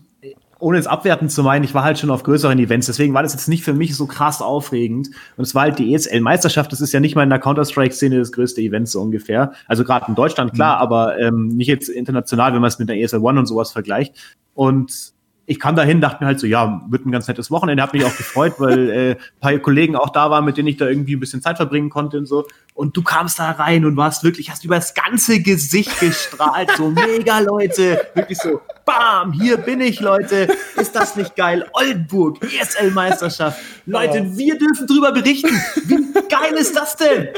ohne 0.59 0.79
es 0.79 0.87
abwertend 0.87 1.31
zu 1.31 1.43
meinen, 1.43 1.63
ich 1.63 1.75
war 1.75 1.85
halt 1.85 1.99
schon 1.99 2.11
auf 2.11 2.23
größeren 2.23 2.59
Events, 2.59 2.87
deswegen 2.87 3.13
war 3.13 3.23
das 3.23 3.35
jetzt 3.35 3.49
nicht 3.49 3.65
für 3.65 3.75
mich 3.75 3.95
so 3.95 4.07
krass 4.07 4.41
aufregend. 4.41 5.11
Und 5.37 5.45
es 5.45 5.55
war 5.55 5.63
halt 5.65 5.79
die 5.79 5.95
ESL-Meisterschaft, 5.95 6.73
das 6.73 6.81
ist 6.81 6.93
ja 6.93 7.01
nicht 7.01 7.15
mal 7.15 7.23
in 7.23 7.31
der 7.31 7.39
Counter-Strike-Szene 7.39 8.19
das 8.19 8.33
größte 8.33 8.63
Event 8.63 8.89
so 8.89 9.03
ungefähr. 9.03 9.53
Also 9.67 9.85
gerade 9.85 10.07
in 10.09 10.15
Deutschland, 10.15 10.55
klar, 10.55 10.77
mhm. 10.77 10.83
aber 10.83 11.19
ähm, 11.19 11.49
nicht 11.49 11.69
jetzt 11.69 11.89
international, 11.89 12.55
wenn 12.55 12.63
man 12.63 12.69
es 12.69 12.79
mit 12.79 12.89
der 12.89 12.99
ESL 12.99 13.19
One 13.19 13.41
und 13.41 13.47
sowas 13.47 13.73
vergleicht. 13.73 14.15
Und 14.55 15.13
ich 15.47 15.61
kam 15.61 15.77
dahin, 15.77 16.01
dachte 16.01 16.23
mir 16.23 16.29
halt 16.29 16.41
so, 16.41 16.47
ja, 16.47 16.83
wird 16.89 17.07
ein 17.07 17.13
ganz 17.13 17.29
nettes 17.29 17.51
Wochenende, 17.51 17.83
hat 17.83 17.93
mich 17.93 18.05
auch 18.05 18.17
gefreut, 18.17 18.55
weil 18.59 18.91
äh, 18.91 19.17
paar 19.41 19.59
Kollegen 19.59 19.97
auch 19.97 20.11
da 20.11 20.31
waren, 20.31 20.45
mit 20.45 20.57
denen 20.57 20.69
ich 20.69 20.77
da 20.77 20.87
irgendwie 20.87 21.17
ein 21.17 21.21
bisschen 21.21 21.43
Zeit 21.43 21.57
verbringen 21.57 21.91
konnte 21.91 22.19
und 22.19 22.27
so. 22.27 22.47
Und 22.75 22.97
du 22.97 23.03
kamst 23.03 23.39
da 23.39 23.51
rein 23.51 23.85
und 23.85 23.97
warst 23.97 24.25
wirklich, 24.25 24.51
hast 24.51 24.65
über 24.65 24.77
das 24.77 24.95
ganze 24.95 25.41
Gesicht 25.41 26.01
gestrahlt, 26.01 26.71
so 26.77 26.91
mega 26.91 27.41
Leute, 27.41 28.09
wirklich 28.15 28.39
so, 28.39 28.61
bam, 28.85 29.33
hier 29.33 29.57
bin 29.57 29.81
ich, 29.81 30.01
Leute, 30.01 30.49
ist 30.77 30.95
das 30.95 31.17
nicht 31.17 31.37
geil? 31.37 31.67
Oldenburg, 31.73 32.39
ESL-Meisterschaft, 32.43 33.59
Leute, 33.87 34.27
oh. 34.27 34.39
wir 34.39 34.59
dürfen 34.59 34.87
drüber 34.87 35.13
berichten, 35.13 35.51
wie 35.87 36.13
geil 36.29 36.55
ist 36.59 36.77
das 36.77 36.97
denn? 36.97 37.29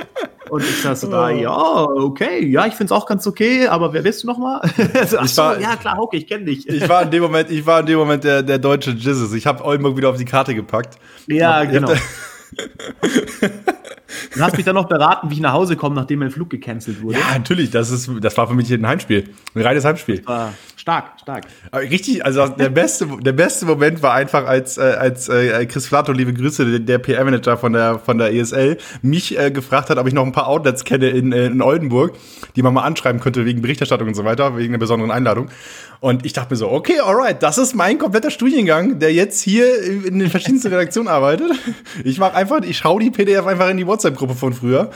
Und 0.49 0.62
ich 0.62 0.83
saß 0.83 1.03
so 1.03 1.11
da, 1.11 1.26
oh. 1.26 1.31
ja, 1.31 1.83
okay, 1.85 2.47
ja, 2.47 2.67
ich 2.67 2.75
find's 2.75 2.93
auch 2.93 3.07
ganz 3.07 3.26
okay, 3.26 3.67
aber 3.67 3.93
wer 3.93 4.02
bist 4.02 4.23
du 4.23 4.26
nochmal? 4.26 4.61
so, 5.06 5.19
ach 5.19 5.28
so, 5.28 5.43
war, 5.43 5.61
ja 5.61 5.76
klar, 5.76 6.00
okay, 6.00 6.19
ich 6.19 6.26
kenne 6.26 6.45
dich. 6.45 6.69
ich 6.69 6.89
war 6.89 7.02
in 7.02 7.11
dem 7.11 7.23
Moment, 7.23 7.50
ich 7.50 7.65
war 7.67 7.80
in 7.80 7.87
dem 7.87 7.99
Moment 7.99 8.25
der, 8.25 8.43
der 8.43 8.59
deutsche 8.59 8.91
Jizzes. 8.91 9.32
Ich 9.32 9.47
habe 9.47 9.65
Oldenburg 9.65 9.97
wieder 9.97 10.11
auf 10.11 10.17
die 10.17 10.25
Karte 10.25 10.54
gepackt. 10.54 10.99
Ja, 11.26 11.65
genau. 11.65 11.93
Du 14.35 14.41
hast 14.41 14.56
mich 14.56 14.65
dann 14.65 14.75
noch 14.75 14.89
beraten, 14.89 15.30
wie 15.30 15.35
ich 15.35 15.41
nach 15.41 15.52
Hause 15.52 15.76
komme, 15.76 15.95
nachdem 15.95 16.21
mein 16.21 16.30
Flug 16.30 16.50
gecancelt 16.50 17.02
wurde. 17.02 17.19
Ja, 17.19 17.39
natürlich. 17.39 17.71
Das, 17.71 17.91
ist, 17.91 18.11
das 18.21 18.37
war 18.37 18.47
für 18.47 18.54
mich 18.54 18.73
ein 18.73 18.87
Heimspiel. 18.87 19.30
Ein 19.54 19.63
reines 19.63 19.85
Heimspiel. 19.85 20.19
Das 20.19 20.26
war 20.26 20.54
stark, 20.87 21.19
stark. 21.21 21.47
Aber 21.73 21.83
richtig, 21.83 22.25
also 22.25 22.47
der 22.47 22.69
beste, 22.69 23.09
der 23.21 23.33
beste 23.33 23.67
Moment 23.67 24.05
war 24.05 24.15
einfach, 24.15 24.47
als, 24.47 24.79
äh, 24.79 24.83
als 24.83 25.29
äh, 25.29 25.67
Chris 25.67 25.89
Flato, 25.89 26.13
liebe 26.13 26.33
Grüße, 26.33 26.81
der 26.81 26.99
PR-Manager 26.99 27.57
von 27.57 27.73
der, 27.73 27.99
von 27.99 28.19
der 28.19 28.33
ESL, 28.33 28.79
mich 29.03 29.37
äh, 29.37 29.51
gefragt 29.51 29.91
hat, 29.91 29.99
ob 29.99 30.07
ich 30.07 30.15
noch 30.15 30.25
ein 30.25 30.31
paar 30.31 30.47
Outlets 30.47 30.85
kenne 30.85 31.09
in, 31.09 31.33
äh, 31.33 31.47
in 31.47 31.61
Oldenburg, 31.61 32.15
die 32.55 32.63
man 32.63 32.73
mal 32.73 32.83
anschreiben 32.83 33.21
könnte 33.21 33.45
wegen 33.45 33.63
Berichterstattung 33.63 34.07
und 34.07 34.15
so 34.15 34.25
weiter, 34.25 34.57
wegen 34.57 34.75
einer 34.75 34.79
besonderen 34.79 35.11
Einladung. 35.11 35.49
Und 35.99 36.25
ich 36.25 36.33
dachte 36.33 36.53
mir 36.53 36.57
so, 36.57 36.71
okay, 36.71 37.01
alright, 37.01 37.43
das 37.43 37.59
ist 37.59 37.75
mein 37.75 37.99
kompletter 37.99 38.31
Studiengang, 38.31 39.01
der 39.01 39.13
jetzt 39.13 39.41
hier 39.41 39.83
in 39.83 40.21
den 40.21 40.31
verschiedensten 40.31 40.69
Redaktionen 40.69 41.09
arbeitet. 41.09 41.51
Ich 42.05 42.19
mache 42.19 42.35
einfach, 42.35 42.61
ich 42.63 42.77
schaue 42.77 43.01
die 43.01 43.11
PDF 43.11 43.47
einfach 43.47 43.71
in 43.71 43.77
die 43.77 43.87
WhatsApp-Gruppe 43.87 44.35
von 44.35 44.53
früher. 44.53 44.91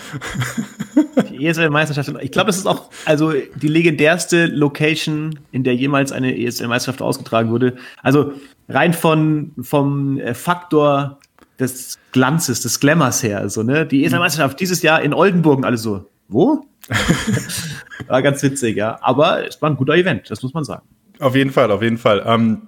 Die 1.31 1.47
ESL-Meisterschaft. 1.47 2.13
Ich 2.21 2.31
glaube, 2.31 2.49
das 2.49 2.59
ist 2.59 2.67
auch 2.67 2.91
also 3.07 3.33
die 3.33 3.69
legendärste 3.69 4.47
Location, 4.47 5.41
in 5.51 5.65
der 5.65 5.80
jemals 5.81 6.13
eine 6.13 6.39
ESL-Meisterschaft 6.39 7.03
ausgetragen 7.03 7.51
wurde. 7.51 7.77
Also 8.03 8.33
rein 8.69 8.93
von 8.93 9.53
vom 9.61 10.19
äh, 10.19 10.35
Faktor 10.35 11.19
des 11.59 11.99
Glanzes, 12.13 12.63
des 12.63 12.81
Glamours 12.81 13.23
her. 13.23 13.39
Also, 13.39 13.63
ne? 13.63 13.87
Die 13.87 14.05
ESL-Meisterschaft 14.05 14.61
dieses 14.61 14.83
Jahr 14.83 15.03
in 15.03 15.13
Oldenburg, 15.13 15.65
alle 15.65 15.77
so, 15.77 16.07
wo? 16.29 16.65
war 18.07 18.23
ganz 18.23 18.43
witzig, 18.43 18.77
ja. 18.77 18.99
Aber 19.03 19.47
es 19.47 19.61
war 19.61 19.71
ein 19.71 19.77
guter 19.77 19.95
Event, 19.95 20.31
das 20.31 20.43
muss 20.43 20.55
man 20.55 20.65
sagen. 20.65 20.83
Auf 21.19 21.37
jeden 21.37 21.51
Fall, 21.51 21.71
auf 21.71 21.83
jeden 21.83 21.99
Fall. 21.99 22.23
Ähm, 22.27 22.63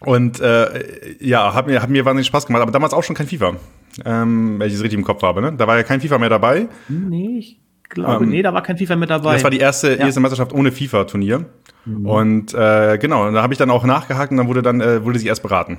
und 0.00 0.40
äh, 0.40 1.16
ja, 1.20 1.54
hat 1.54 1.66
mir, 1.66 1.80
hat 1.80 1.88
mir 1.88 2.04
wahnsinnig 2.04 2.26
Spaß 2.26 2.46
gemacht, 2.46 2.62
aber 2.62 2.72
damals 2.72 2.92
auch 2.92 3.02
schon 3.02 3.16
kein 3.16 3.26
FIFA. 3.26 3.56
Ähm, 4.04 4.58
wenn 4.58 4.68
ich 4.68 4.74
es 4.74 4.82
richtig 4.82 4.98
im 4.98 5.04
Kopf 5.04 5.22
habe, 5.22 5.40
ne? 5.40 5.52
Da 5.56 5.66
war 5.66 5.76
ja 5.76 5.82
kein 5.82 6.00
FIFA 6.00 6.18
mehr 6.18 6.28
dabei. 6.28 6.68
Nee, 6.88 7.38
ich 7.38 7.58
glaube, 7.94 8.24
ähm, 8.24 8.30
nee, 8.30 8.42
da 8.42 8.52
war 8.52 8.62
kein 8.62 8.76
FIFA 8.76 8.96
mehr 8.96 9.08
dabei. 9.08 9.34
Das 9.34 9.44
war 9.44 9.50
die 9.50 9.58
erste, 9.58 9.90
ja. 9.90 10.06
erste 10.06 10.20
Meisterschaft 10.20 10.52
ohne 10.52 10.72
FIFA-Turnier. 10.72 11.46
Mhm. 11.84 12.06
Und 12.06 12.54
äh, 12.54 12.98
genau, 12.98 13.26
und 13.26 13.34
da 13.34 13.42
habe 13.42 13.54
ich 13.54 13.58
dann 13.58 13.70
auch 13.70 13.84
nachgehakt 13.84 14.30
und 14.30 14.38
dann 14.38 14.48
wurde 14.48 14.62
dann 14.62 14.80
äh, 14.80 15.04
wurde 15.04 15.18
sie 15.18 15.28
erst 15.28 15.42
beraten. 15.42 15.78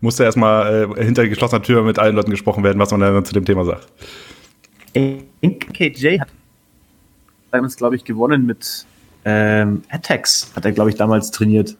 Musste 0.00 0.24
erstmal 0.24 0.90
äh, 0.98 1.04
hinter 1.04 1.26
geschlossener 1.28 1.62
Tür 1.62 1.82
mit 1.82 1.98
allen 1.98 2.14
Leuten 2.14 2.30
gesprochen 2.30 2.64
werden, 2.64 2.78
was 2.78 2.90
man 2.90 3.00
dann 3.00 3.24
zu 3.24 3.32
dem 3.32 3.44
Thema 3.44 3.64
sagt. 3.64 3.86
KJ 4.92 6.20
hat 6.20 6.28
damals, 7.50 7.76
glaube 7.76 7.96
ich, 7.96 8.04
gewonnen 8.04 8.46
mit 8.46 8.86
ähm, 9.24 9.82
Attacks. 9.90 10.52
Hat 10.54 10.64
er, 10.64 10.72
glaube 10.72 10.90
ich, 10.90 10.96
damals 10.96 11.30
trainiert. 11.30 11.76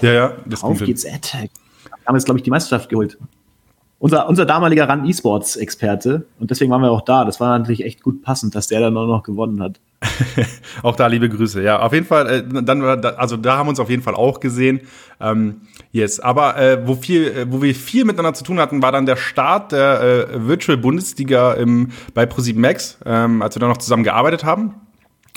Ja, 0.00 0.12
ja. 0.12 0.36
Das 0.46 0.62
Auf 0.62 0.78
geht's 0.78 1.04
Attack. 1.04 1.50
Damals, 2.06 2.24
glaube 2.24 2.38
ich, 2.38 2.44
die 2.44 2.50
Meisterschaft 2.50 2.88
geholt. 2.88 3.18
Unser, 4.02 4.28
unser 4.28 4.46
damaliger 4.46 4.88
RAN 4.88 5.04
E-Sports-Experte. 5.04 6.26
Und 6.40 6.50
deswegen 6.50 6.72
waren 6.72 6.82
wir 6.82 6.90
auch 6.90 7.02
da. 7.02 7.24
Das 7.24 7.38
war 7.38 7.56
natürlich 7.56 7.84
echt 7.84 8.02
gut 8.02 8.20
passend, 8.20 8.56
dass 8.56 8.66
der 8.66 8.80
dann 8.80 8.96
auch 8.96 9.06
noch 9.06 9.22
gewonnen 9.22 9.62
hat. 9.62 9.78
auch 10.82 10.96
da 10.96 11.06
liebe 11.06 11.28
Grüße. 11.28 11.62
Ja, 11.62 11.78
auf 11.78 11.92
jeden 11.92 12.06
Fall. 12.06 12.28
Äh, 12.28 12.64
dann, 12.64 12.82
also 12.82 13.36
da 13.36 13.56
haben 13.56 13.66
wir 13.66 13.70
uns 13.70 13.78
auf 13.78 13.88
jeden 13.88 14.02
Fall 14.02 14.16
auch 14.16 14.40
gesehen. 14.40 14.80
Ähm, 15.20 15.60
yes, 15.92 16.18
aber 16.18 16.56
äh, 16.56 16.84
wo 16.84 16.96
viel, 16.96 17.28
äh, 17.28 17.46
wo 17.48 17.62
wir 17.62 17.76
viel 17.76 18.04
miteinander 18.04 18.34
zu 18.34 18.42
tun 18.42 18.58
hatten, 18.58 18.82
war 18.82 18.90
dann 18.90 19.06
der 19.06 19.14
Start 19.14 19.70
der 19.70 20.00
äh, 20.32 20.48
Virtual 20.48 20.76
Bundesliga 20.76 21.52
im, 21.52 21.92
bei 22.12 22.24
Pro7 22.24 22.58
Max, 22.58 22.98
ähm, 23.06 23.40
als 23.40 23.54
wir 23.54 23.60
da 23.60 23.68
noch 23.68 23.78
zusammen 23.78 24.02
gearbeitet 24.02 24.42
haben 24.42 24.74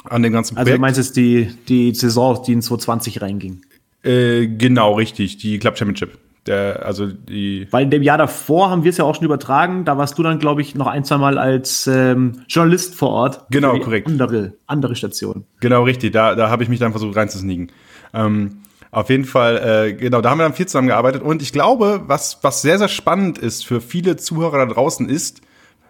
an 0.06 0.24
dem 0.24 0.34
ganzen 0.34 0.56
Projekt. 0.56 0.70
Also 0.70 0.78
du 0.78 0.82
meinst 0.82 0.98
jetzt 0.98 1.16
die, 1.18 1.56
die 1.68 1.94
Saison, 1.94 2.42
die 2.44 2.54
in 2.54 2.64
2020 2.64 3.22
reinging? 3.22 3.62
Äh, 4.02 4.48
genau, 4.48 4.94
richtig, 4.94 5.38
die 5.38 5.60
Club 5.60 5.78
Championship. 5.78 6.18
Der, 6.48 6.86
also 6.86 7.08
die 7.08 7.68
Weil 7.72 7.84
in 7.84 7.90
dem 7.90 8.04
Jahr 8.04 8.20
davor 8.20 8.70
haben 8.70 8.84
wir 8.84 8.92
es 8.92 8.98
ja 8.98 9.06
auch 9.06 9.16
schon 9.16 9.26
übertragen. 9.26 9.84
Da 9.84 9.98
warst 9.98 10.18
du 10.18 10.24
dann, 10.24 10.38
glaube 10.38 10.62
ich, 10.62 10.76
noch 10.76 10.88
ein, 10.88 11.04
zwei 11.04 11.18
Mal 11.18 11.38
als 11.38 11.88
ähm, 11.88 12.44
Journalist 12.48 12.94
vor 12.94 13.10
Ort. 13.10 13.46
Genau, 13.50 13.78
korrekt. 13.80 14.08
Andere, 14.08 14.54
andere 14.68 14.96
Station. 14.96 15.46
Genau, 15.60 15.84
richtig. 15.84 16.14
Da, 16.14 16.36
da 16.36 16.50
habe 16.50 16.62
ich 16.64 16.70
mich 16.70 16.80
dann 16.80 16.92
versucht 16.92 17.16
reinzusneaken. 17.16 17.72
Ähm, 18.14 18.58
auf 18.92 19.10
jeden 19.10 19.26
Fall, 19.26 19.58
äh, 19.58 19.94
genau, 19.94 20.22
da 20.22 20.30
haben 20.30 20.38
wir 20.38 20.44
dann 20.44 20.54
viel 20.54 20.68
zusammengearbeitet. 20.68 21.22
Und 21.22 21.42
ich 21.42 21.52
glaube, 21.52 22.04
was, 22.06 22.40
was 22.44 22.62
sehr, 22.62 22.78
sehr 22.78 22.88
spannend 22.88 23.38
ist 23.38 23.66
für 23.66 23.82
viele 23.82 24.16
Zuhörer 24.16 24.60
da 24.60 24.66
draußen 24.68 25.10
ist, 25.10 25.42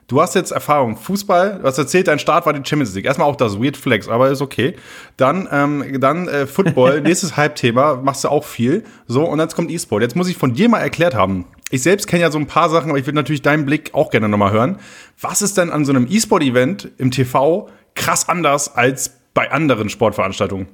Du 0.07 0.21
hast 0.21 0.35
jetzt 0.35 0.51
Erfahrung. 0.51 0.97
Fußball, 0.97 1.59
du 1.59 1.63
hast 1.63 1.79
erzählt, 1.79 2.07
dein 2.07 2.19
Start 2.19 2.45
war 2.45 2.53
die 2.53 2.67
Champions 2.67 2.93
League. 2.93 3.05
Erstmal 3.05 3.27
auch 3.27 3.35
das 3.35 3.59
Weird 3.59 3.75
Flex, 3.75 4.07
aber 4.07 4.29
ist 4.29 4.41
okay. 4.41 4.75
Dann, 5.17 5.47
ähm, 5.51 5.99
dann 5.99 6.27
äh, 6.27 6.45
Football, 6.45 7.01
nächstes 7.03 7.35
Halbthema, 7.35 7.95
machst 7.95 8.23
du 8.23 8.29
auch 8.29 8.43
viel. 8.43 8.83
So, 9.07 9.23
und 9.23 9.39
jetzt 9.39 9.55
kommt 9.55 9.71
E-Sport. 9.71 10.03
Jetzt 10.03 10.15
muss 10.15 10.29
ich 10.29 10.37
von 10.37 10.53
dir 10.53 10.69
mal 10.69 10.79
erklärt 10.79 11.15
haben. 11.15 11.45
Ich 11.71 11.81
selbst 11.81 12.05
kenne 12.05 12.21
ja 12.21 12.29
so 12.29 12.37
ein 12.37 12.45
paar 12.45 12.69
Sachen, 12.69 12.91
aber 12.91 12.99
ich 12.99 13.07
würde 13.07 13.15
natürlich 13.15 13.41
deinen 13.41 13.65
Blick 13.65 13.95
auch 13.95 14.11
gerne 14.11 14.29
nochmal 14.29 14.51
hören. 14.51 14.77
Was 15.19 15.41
ist 15.41 15.57
denn 15.57 15.71
an 15.71 15.85
so 15.85 15.91
einem 15.91 16.05
E-Sport-Event 16.07 16.91
im 16.99 17.09
TV 17.09 17.67
krass 17.95 18.29
anders 18.29 18.75
als 18.75 19.11
bei 19.33 19.51
anderen 19.51 19.89
Sportveranstaltungen? 19.89 20.67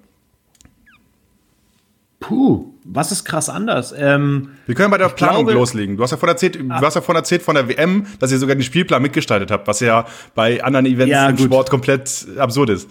Puh, 2.22 2.72
was 2.86 3.12
ist 3.12 3.26
krass 3.26 3.50
anders? 3.50 3.94
Ähm, 3.98 4.52
Wir 4.68 4.76
können 4.76 4.92
bei 4.92 5.00
der 5.00 5.10
Planung 5.10 5.44
glaube, 5.44 5.54
loslegen. 5.60 5.98
Du 5.98 6.04
hast 6.04 6.12
ja 6.12 6.18
vorhin 6.18 6.36
erzählt, 6.36 6.56
du 6.56 6.70
hast 6.70 6.94
ja 6.94 7.02
vorhin 7.02 7.20
erzählt 7.20 7.42
von 7.42 7.56
der 7.56 7.68
WM, 7.68 8.06
dass 8.20 8.32
ihr 8.32 8.38
sogar 8.38 8.56
den 8.56 8.64
Spielplan 8.64 9.02
mitgestaltet 9.02 9.52
habt, 9.52 9.68
was 9.68 9.80
ja 9.80 10.06
bei 10.36 10.64
anderen 10.64 10.86
Events 10.86 11.12
ja, 11.12 11.28
im 11.28 11.36
gut. 11.36 11.48
Sport 11.48 11.70
komplett 11.70 12.28
absurd 12.38 12.70
ist. 12.70 12.90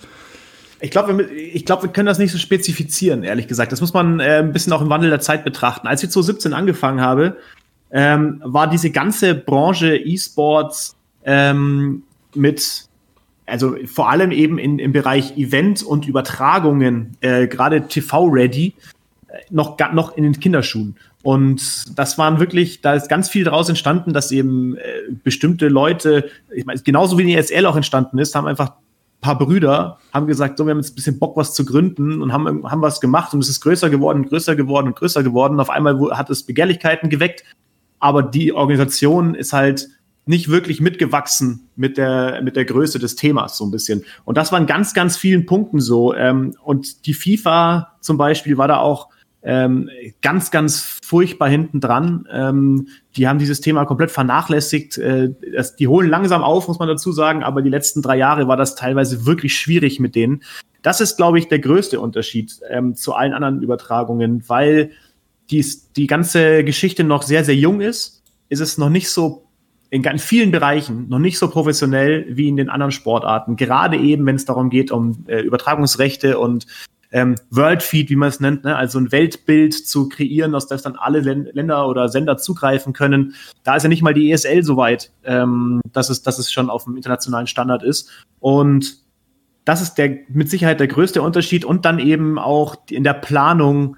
Ich 0.80 0.90
glaube, 0.90 1.22
ich 1.22 1.64
glaube, 1.64 1.84
wir 1.84 1.90
können 1.90 2.06
das 2.06 2.18
nicht 2.18 2.32
so 2.32 2.38
spezifizieren, 2.38 3.22
ehrlich 3.22 3.46
gesagt. 3.46 3.70
Das 3.70 3.80
muss 3.80 3.94
man 3.94 4.18
äh, 4.18 4.38
ein 4.38 4.52
bisschen 4.52 4.72
auch 4.72 4.82
im 4.82 4.90
Wandel 4.90 5.10
der 5.10 5.20
Zeit 5.20 5.44
betrachten. 5.44 5.86
Als 5.86 6.02
ich 6.02 6.10
2017 6.10 6.52
angefangen 6.52 7.00
habe, 7.00 7.36
ähm, 7.92 8.42
war 8.44 8.68
diese 8.68 8.90
ganze 8.90 9.34
Branche 9.34 9.96
E-Sports 9.96 10.96
ähm, 11.24 12.02
mit 12.34 12.88
also 13.46 13.76
vor 13.86 14.08
allem 14.08 14.30
eben 14.30 14.58
in, 14.58 14.78
im 14.78 14.92
Bereich 14.92 15.36
Event 15.36 15.82
und 15.82 16.06
Übertragungen, 16.06 17.16
äh, 17.20 17.48
gerade 17.48 17.88
TV-ready, 17.88 18.74
noch, 19.50 19.76
noch 19.92 20.16
in 20.16 20.24
den 20.24 20.38
Kinderschuhen. 20.38 20.96
Und 21.22 21.98
das 21.98 22.18
waren 22.18 22.40
wirklich, 22.40 22.80
da 22.80 22.94
ist 22.94 23.08
ganz 23.08 23.28
viel 23.28 23.44
daraus 23.44 23.68
entstanden, 23.68 24.12
dass 24.12 24.32
eben 24.32 24.76
äh, 24.76 24.80
bestimmte 25.22 25.68
Leute, 25.68 26.30
ich 26.54 26.64
meine, 26.64 26.80
genauso 26.80 27.18
wie 27.18 27.24
die 27.24 27.34
ESL 27.34 27.66
auch 27.66 27.76
entstanden 27.76 28.18
ist, 28.18 28.34
haben 28.34 28.46
einfach 28.46 28.70
ein 28.70 29.20
paar 29.20 29.38
Brüder, 29.38 29.98
haben 30.14 30.26
gesagt, 30.26 30.56
so, 30.56 30.64
wir 30.64 30.70
haben 30.70 30.78
jetzt 30.78 30.92
ein 30.92 30.94
bisschen 30.94 31.18
Bock, 31.18 31.36
was 31.36 31.52
zu 31.52 31.64
gründen 31.64 32.22
und 32.22 32.32
haben, 32.32 32.70
haben 32.70 32.82
was 32.82 33.00
gemacht 33.00 33.34
und 33.34 33.40
es 33.40 33.48
ist 33.48 33.60
größer 33.60 33.90
geworden, 33.90 34.24
größer 34.24 34.56
geworden 34.56 34.88
und 34.88 34.96
größer 34.96 35.22
geworden. 35.22 35.60
Auf 35.60 35.68
einmal 35.68 35.98
hat 36.16 36.30
es 36.30 36.44
Begehrlichkeiten 36.44 37.10
geweckt, 37.10 37.44
aber 37.98 38.22
die 38.22 38.54
Organisation 38.54 39.34
ist 39.34 39.52
halt 39.52 39.88
nicht 40.26 40.48
wirklich 40.48 40.80
mitgewachsen 40.80 41.68
mit 41.76 41.98
der, 41.98 42.40
mit 42.42 42.56
der 42.56 42.64
Größe 42.64 42.98
des 42.98 43.16
Themas 43.16 43.58
so 43.58 43.64
ein 43.64 43.70
bisschen. 43.70 44.04
Und 44.24 44.38
das 44.38 44.52
war 44.52 44.60
in 44.60 44.66
ganz, 44.66 44.94
ganz 44.94 45.16
vielen 45.16 45.44
Punkten 45.44 45.80
so. 45.80 46.14
Ähm, 46.14 46.54
und 46.62 47.06
die 47.06 47.14
FIFA 47.14 47.96
zum 48.00 48.16
Beispiel 48.16 48.56
war 48.56 48.68
da 48.68 48.78
auch 48.78 49.08
ähm, 49.42 49.88
ganz, 50.20 50.50
ganz 50.50 50.98
furchtbar 51.04 51.48
hinten 51.48 51.80
dran. 51.80 52.28
Ähm, 52.30 52.88
die 53.16 53.26
haben 53.26 53.38
dieses 53.38 53.60
Thema 53.60 53.84
komplett 53.86 54.10
vernachlässigt. 54.10 54.98
Äh, 54.98 55.30
das, 55.54 55.76
die 55.76 55.88
holen 55.88 56.08
langsam 56.08 56.42
auf, 56.42 56.68
muss 56.68 56.78
man 56.78 56.88
dazu 56.88 57.12
sagen, 57.12 57.42
aber 57.42 57.62
die 57.62 57.70
letzten 57.70 58.02
drei 58.02 58.16
Jahre 58.16 58.48
war 58.48 58.56
das 58.56 58.74
teilweise 58.74 59.26
wirklich 59.26 59.56
schwierig 59.56 59.98
mit 60.00 60.14
denen. 60.14 60.42
Das 60.82 61.00
ist, 61.00 61.16
glaube 61.16 61.38
ich, 61.38 61.48
der 61.48 61.58
größte 61.58 62.00
Unterschied 62.00 62.60
ähm, 62.68 62.94
zu 62.94 63.14
allen 63.14 63.32
anderen 63.32 63.62
Übertragungen, 63.62 64.44
weil 64.48 64.90
die, 65.50 65.64
die 65.96 66.06
ganze 66.06 66.64
Geschichte 66.64 67.04
noch 67.04 67.22
sehr, 67.22 67.44
sehr 67.44 67.56
jung 67.56 67.80
ist, 67.80 68.22
ist 68.48 68.60
es 68.60 68.78
noch 68.78 68.90
nicht 68.90 69.10
so 69.10 69.46
in 69.90 70.02
ganz 70.02 70.22
vielen 70.22 70.52
Bereichen 70.52 71.08
noch 71.08 71.18
nicht 71.18 71.38
so 71.38 71.50
professionell 71.50 72.24
wie 72.28 72.48
in 72.48 72.56
den 72.56 72.70
anderen 72.70 72.92
Sportarten. 72.92 73.56
Gerade 73.56 73.96
eben, 73.96 74.24
wenn 74.24 74.36
es 74.36 74.44
darum 74.44 74.70
geht, 74.70 74.92
um 74.92 75.24
äh, 75.26 75.40
Übertragungsrechte 75.40 76.38
und 76.38 76.66
ähm, 77.12 77.34
Worldfeed, 77.50 78.08
wie 78.10 78.16
man 78.16 78.28
es 78.28 78.40
nennt, 78.40 78.64
ne? 78.64 78.76
also 78.76 78.98
ein 78.98 79.10
Weltbild 79.10 79.74
zu 79.74 80.08
kreieren, 80.08 80.54
aus 80.54 80.68
das 80.68 80.82
dann 80.82 80.96
alle 80.96 81.20
Länder 81.20 81.88
oder 81.88 82.08
Sender 82.08 82.36
zugreifen 82.36 82.92
können. 82.92 83.34
Da 83.64 83.76
ist 83.76 83.82
ja 83.82 83.88
nicht 83.88 84.02
mal 84.02 84.14
die 84.14 84.30
ESL 84.30 84.62
so 84.62 84.76
weit, 84.76 85.10
ähm, 85.24 85.80
dass, 85.92 86.08
es, 86.08 86.22
dass 86.22 86.38
es 86.38 86.52
schon 86.52 86.70
auf 86.70 86.84
dem 86.84 86.96
internationalen 86.96 87.48
Standard 87.48 87.82
ist. 87.82 88.10
Und 88.38 88.98
das 89.64 89.82
ist 89.82 89.94
der 89.94 90.18
mit 90.28 90.48
Sicherheit 90.48 90.80
der 90.80 90.88
größte 90.88 91.20
Unterschied. 91.20 91.64
Und 91.64 91.84
dann 91.84 91.98
eben 91.98 92.38
auch 92.38 92.76
in 92.88 93.04
der 93.04 93.14
Planung, 93.14 93.96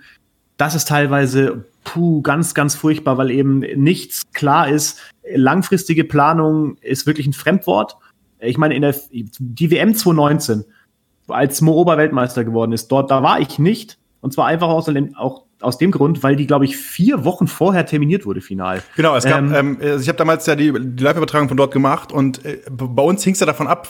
das 0.56 0.74
ist 0.74 0.88
teilweise 0.88 1.66
puh, 1.84 2.22
ganz, 2.22 2.54
ganz 2.54 2.74
furchtbar, 2.74 3.18
weil 3.18 3.30
eben 3.30 3.58
nichts 3.58 4.22
klar 4.32 4.68
ist. 4.68 4.98
Langfristige 5.34 6.04
Planung 6.04 6.76
ist 6.78 7.06
wirklich 7.06 7.26
ein 7.26 7.32
Fremdwort. 7.32 7.96
Ich 8.40 8.58
meine, 8.58 8.74
in 8.74 8.82
der 8.82 8.94
die 9.12 9.70
WM 9.70 9.94
2019, 9.94 10.64
als 11.28 11.60
Mo 11.60 11.72
Oberweltmeister 11.72 12.44
geworden 12.44 12.72
ist, 12.72 12.88
dort, 12.88 13.10
da 13.10 13.22
war 13.22 13.40
ich 13.40 13.58
nicht. 13.58 13.98
Und 14.20 14.32
zwar 14.32 14.46
einfach 14.46 14.68
aus, 14.68 14.88
auch 15.16 15.42
aus 15.62 15.78
dem 15.78 15.90
Grund, 15.90 16.22
weil 16.22 16.36
die, 16.36 16.46
glaube 16.46 16.64
ich, 16.64 16.76
vier 16.76 17.24
Wochen 17.24 17.46
vorher 17.46 17.86
terminiert 17.86 18.26
wurde, 18.26 18.40
final. 18.40 18.82
Genau, 18.96 19.16
es 19.16 19.24
gab, 19.24 19.40
ähm, 19.40 19.54
ähm, 19.54 19.78
also 19.80 20.00
ich 20.00 20.08
habe 20.08 20.18
damals 20.18 20.46
ja 20.46 20.54
die, 20.54 20.72
die 20.72 21.02
Live-Übertragung 21.02 21.48
von 21.48 21.56
dort 21.56 21.72
gemacht 21.72 22.12
und 22.12 22.44
äh, 22.44 22.60
bei 22.70 23.02
uns 23.02 23.24
hing 23.24 23.34
es 23.34 23.40
ja 23.40 23.46
davon 23.46 23.66
ab, 23.66 23.88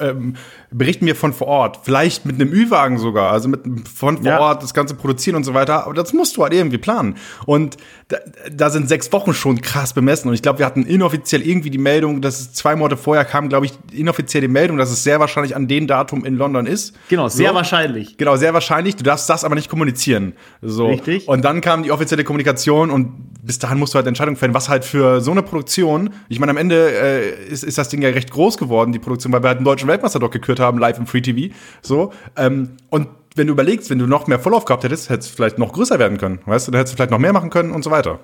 ähm, 0.00 0.34
berichten 0.70 1.06
wir 1.06 1.16
von 1.16 1.32
vor 1.32 1.48
Ort. 1.48 1.80
Vielleicht 1.82 2.24
mit 2.24 2.40
einem 2.40 2.52
Ü-Wagen 2.52 2.98
sogar, 2.98 3.32
also 3.32 3.48
mit 3.48 3.62
von 3.88 4.18
vor 4.18 4.24
ja. 4.24 4.38
Ort 4.38 4.62
das 4.62 4.74
Ganze 4.74 4.94
produzieren 4.94 5.36
und 5.36 5.44
so 5.44 5.54
weiter. 5.54 5.84
Aber 5.84 5.94
das 5.94 6.12
musst 6.12 6.36
du 6.36 6.42
halt 6.44 6.54
irgendwie 6.54 6.78
planen. 6.78 7.16
Und 7.46 7.76
da, 8.08 8.18
da 8.52 8.70
sind 8.70 8.88
sechs 8.88 9.12
Wochen 9.12 9.34
schon 9.34 9.60
krass 9.60 9.92
bemessen. 9.92 10.28
Und 10.28 10.34
ich 10.34 10.42
glaube, 10.42 10.60
wir 10.60 10.66
hatten 10.66 10.84
inoffiziell 10.84 11.42
irgendwie 11.42 11.70
die 11.70 11.78
Meldung, 11.78 12.22
dass 12.22 12.40
es 12.40 12.52
zwei 12.52 12.76
Monate 12.76 12.96
vorher 12.96 13.24
kam, 13.24 13.48
glaube 13.48 13.66
ich, 13.66 13.72
inoffiziell 13.92 14.40
die 14.40 14.48
Meldung, 14.48 14.76
dass 14.76 14.90
es 14.90 15.02
sehr 15.02 15.18
wahrscheinlich 15.18 15.56
an 15.56 15.66
dem 15.66 15.88
Datum 15.88 16.24
in 16.24 16.36
London 16.36 16.66
ist. 16.66 16.94
Genau, 17.08 17.28
sehr 17.28 17.50
so. 17.50 17.54
wahrscheinlich. 17.56 18.16
Genau, 18.16 18.36
sehr 18.36 18.54
wahrscheinlich. 18.54 18.94
Du 18.94 19.02
darfst 19.02 19.28
das 19.28 19.42
aber 19.42 19.56
nicht 19.56 19.68
kommunizieren. 19.68 20.34
So. 20.62 20.88
Richtig. 20.88 21.26
Und 21.26 21.44
dann 21.44 21.60
kam 21.60 21.82
die 21.82 21.90
offizielle 21.90 22.22
Kommunikation 22.22 22.90
und 22.90 23.26
bis 23.42 23.58
dahin 23.58 23.78
musst 23.78 23.94
du 23.94 23.96
halt 23.96 24.06
Entscheidungen 24.06 24.36
fällen, 24.36 24.54
was 24.54 24.68
halt 24.68 24.84
für 24.84 25.20
so 25.20 25.30
eine 25.30 25.42
Produktion. 25.42 26.10
Ich 26.28 26.40
meine, 26.40 26.50
am 26.50 26.56
Ende 26.56 26.90
äh, 26.90 27.44
ist, 27.48 27.62
ist 27.62 27.78
das 27.78 27.88
Ding 27.88 28.02
ja 28.02 28.10
recht 28.10 28.30
groß 28.30 28.58
geworden, 28.58 28.92
die 28.92 28.98
Produktion, 28.98 29.32
weil 29.32 29.42
wir 29.42 29.48
halt 29.48 29.55
einen 29.56 29.64
deutschen 29.64 29.88
Weltmeister 29.88 30.18
doch 30.18 30.30
gekürt 30.30 30.60
haben, 30.60 30.78
live 30.78 30.98
im 30.98 31.06
Free 31.06 31.20
TV. 31.20 31.54
So. 31.82 32.12
Ähm, 32.36 32.76
und 32.90 33.08
wenn 33.34 33.46
du 33.46 33.52
überlegst, 33.52 33.90
wenn 33.90 33.98
du 33.98 34.06
noch 34.06 34.26
mehr 34.26 34.38
Vorlauf 34.38 34.64
gehabt 34.64 34.84
hättest, 34.84 35.10
hättest 35.10 35.32
du 35.32 35.36
vielleicht 35.36 35.58
noch 35.58 35.72
größer 35.72 35.98
werden 35.98 36.18
können. 36.18 36.40
Weißt 36.46 36.66
du, 36.66 36.72
da 36.72 36.78
hättest 36.78 36.94
du 36.94 36.96
vielleicht 36.96 37.10
noch 37.10 37.18
mehr 37.18 37.32
machen 37.32 37.50
können 37.50 37.70
und 37.70 37.84
so 37.84 37.90
weiter. 37.90 38.20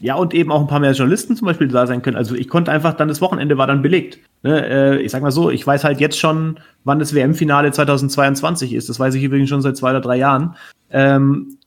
Ja, 0.00 0.14
und 0.14 0.32
eben 0.32 0.50
auch 0.50 0.62
ein 0.62 0.66
paar 0.66 0.80
mehr 0.80 0.92
Journalisten 0.92 1.36
zum 1.36 1.46
Beispiel 1.46 1.68
da 1.68 1.86
sein 1.86 2.00
können. 2.00 2.16
Also 2.16 2.34
ich 2.34 2.48
konnte 2.48 2.72
einfach 2.72 2.94
dann, 2.94 3.08
das 3.08 3.20
Wochenende 3.20 3.58
war 3.58 3.66
dann 3.66 3.82
belegt. 3.82 4.18
Ne, 4.42 4.66
äh, 4.66 4.96
ich 5.02 5.12
sag 5.12 5.22
mal 5.22 5.30
so, 5.30 5.50
ich 5.50 5.66
weiß 5.66 5.84
halt 5.84 6.00
jetzt 6.00 6.18
schon, 6.18 6.58
wann 6.84 6.98
das 6.98 7.14
WM-Finale 7.14 7.70
2022 7.70 8.72
ist. 8.72 8.88
Das 8.88 8.98
weiß 8.98 9.14
ich 9.14 9.22
übrigens 9.22 9.50
schon 9.50 9.60
seit 9.60 9.76
zwei 9.76 9.90
oder 9.90 10.00
drei 10.00 10.16
Jahren. 10.16 10.56
Ähm, 10.90 11.58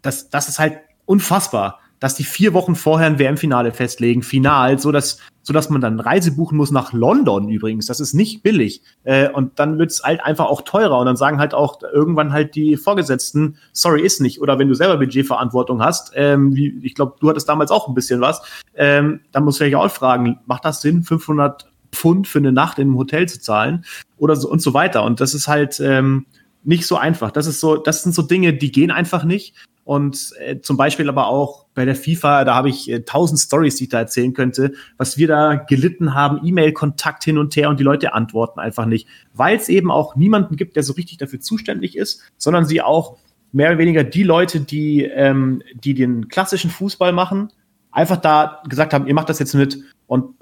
das, 0.00 0.30
das 0.30 0.48
ist 0.48 0.60
halt 0.60 0.78
unfassbar 1.06 1.80
dass 2.02 2.16
die 2.16 2.24
vier 2.24 2.52
Wochen 2.52 2.74
vorher 2.74 3.06
ein 3.06 3.20
WM-Finale 3.20 3.70
festlegen, 3.72 4.24
final, 4.24 4.76
so 4.76 4.90
dass, 4.90 5.18
so 5.42 5.52
dass 5.52 5.70
man 5.70 5.80
dann 5.80 6.00
Reise 6.00 6.32
buchen 6.32 6.56
muss 6.56 6.72
nach 6.72 6.92
London 6.92 7.48
übrigens. 7.48 7.86
Das 7.86 8.00
ist 8.00 8.12
nicht 8.12 8.42
billig. 8.42 8.82
Äh, 9.04 9.30
und 9.30 9.60
dann 9.60 9.78
wird 9.78 9.92
es 9.92 10.02
halt 10.02 10.20
einfach 10.20 10.46
auch 10.46 10.62
teurer. 10.62 10.98
Und 10.98 11.06
dann 11.06 11.16
sagen 11.16 11.38
halt 11.38 11.54
auch 11.54 11.80
irgendwann 11.80 12.32
halt 12.32 12.56
die 12.56 12.76
Vorgesetzten, 12.76 13.56
sorry, 13.72 14.02
ist 14.02 14.20
nicht. 14.20 14.40
Oder 14.40 14.58
wenn 14.58 14.66
du 14.66 14.74
selber 14.74 14.96
Budgetverantwortung 14.96 15.80
hast, 15.80 16.10
ähm, 16.16 16.56
wie, 16.56 16.76
ich 16.82 16.96
glaube, 16.96 17.14
du 17.20 17.30
hattest 17.30 17.48
damals 17.48 17.70
auch 17.70 17.86
ein 17.86 17.94
bisschen 17.94 18.20
was, 18.20 18.42
ähm, 18.74 19.20
dann 19.30 19.44
musst 19.44 19.60
du 19.60 19.64
dich 19.64 19.76
auch 19.76 19.88
fragen, 19.88 20.40
macht 20.46 20.64
das 20.64 20.80
Sinn, 20.80 21.04
500 21.04 21.70
Pfund 21.92 22.26
für 22.26 22.38
eine 22.38 22.50
Nacht 22.50 22.80
in 22.80 22.88
einem 22.88 22.98
Hotel 22.98 23.28
zu 23.28 23.40
zahlen? 23.40 23.84
Oder 24.16 24.34
so 24.34 24.50
und 24.50 24.60
so 24.60 24.74
weiter. 24.74 25.04
Und 25.04 25.20
das 25.20 25.34
ist 25.34 25.46
halt, 25.46 25.78
ähm, 25.78 26.26
nicht 26.64 26.86
so 26.86 26.96
einfach. 26.96 27.30
Das 27.30 27.46
ist 27.46 27.60
so, 27.60 27.76
das 27.76 28.02
sind 28.02 28.14
so 28.14 28.22
Dinge, 28.22 28.54
die 28.54 28.72
gehen 28.72 28.90
einfach 28.90 29.24
nicht. 29.24 29.54
Und 29.84 30.30
äh, 30.38 30.60
zum 30.60 30.76
Beispiel 30.76 31.08
aber 31.08 31.26
auch 31.26 31.66
bei 31.74 31.84
der 31.84 31.96
FIFA, 31.96 32.44
da 32.44 32.54
habe 32.54 32.68
ich 32.68 32.88
äh, 32.90 33.00
tausend 33.00 33.40
äh, 33.40 33.42
Stories, 33.42 33.76
die 33.76 33.84
ich 33.84 33.90
da 33.90 33.98
erzählen 33.98 34.32
könnte, 34.32 34.72
was 34.96 35.18
wir 35.18 35.26
da 35.26 35.54
gelitten 35.54 36.14
haben, 36.14 36.40
E-Mail-Kontakt 36.44 37.24
hin 37.24 37.36
und 37.36 37.56
her 37.56 37.68
und 37.68 37.80
die 37.80 37.84
Leute 37.84 38.12
antworten 38.14 38.60
einfach 38.60 38.86
nicht, 38.86 39.08
weil 39.34 39.56
es 39.56 39.68
eben 39.68 39.90
auch 39.90 40.14
niemanden 40.14 40.56
gibt, 40.56 40.76
der 40.76 40.84
so 40.84 40.92
richtig 40.92 41.18
dafür 41.18 41.40
zuständig 41.40 41.96
ist, 41.96 42.22
sondern 42.36 42.64
sie 42.64 42.80
auch 42.80 43.16
mehr 43.50 43.70
oder 43.70 43.78
weniger 43.78 44.04
die 44.04 44.22
Leute, 44.22 44.60
die, 44.60 45.02
ähm, 45.02 45.62
die 45.74 45.94
den 45.94 46.28
klassischen 46.28 46.70
Fußball 46.70 47.12
machen, 47.12 47.50
einfach 47.90 48.16
da 48.16 48.62
gesagt 48.68 48.94
haben, 48.94 49.06
ihr 49.06 49.14
macht 49.14 49.28
das 49.28 49.40
jetzt 49.40 49.54
mit 49.54 49.78
und 50.06 50.34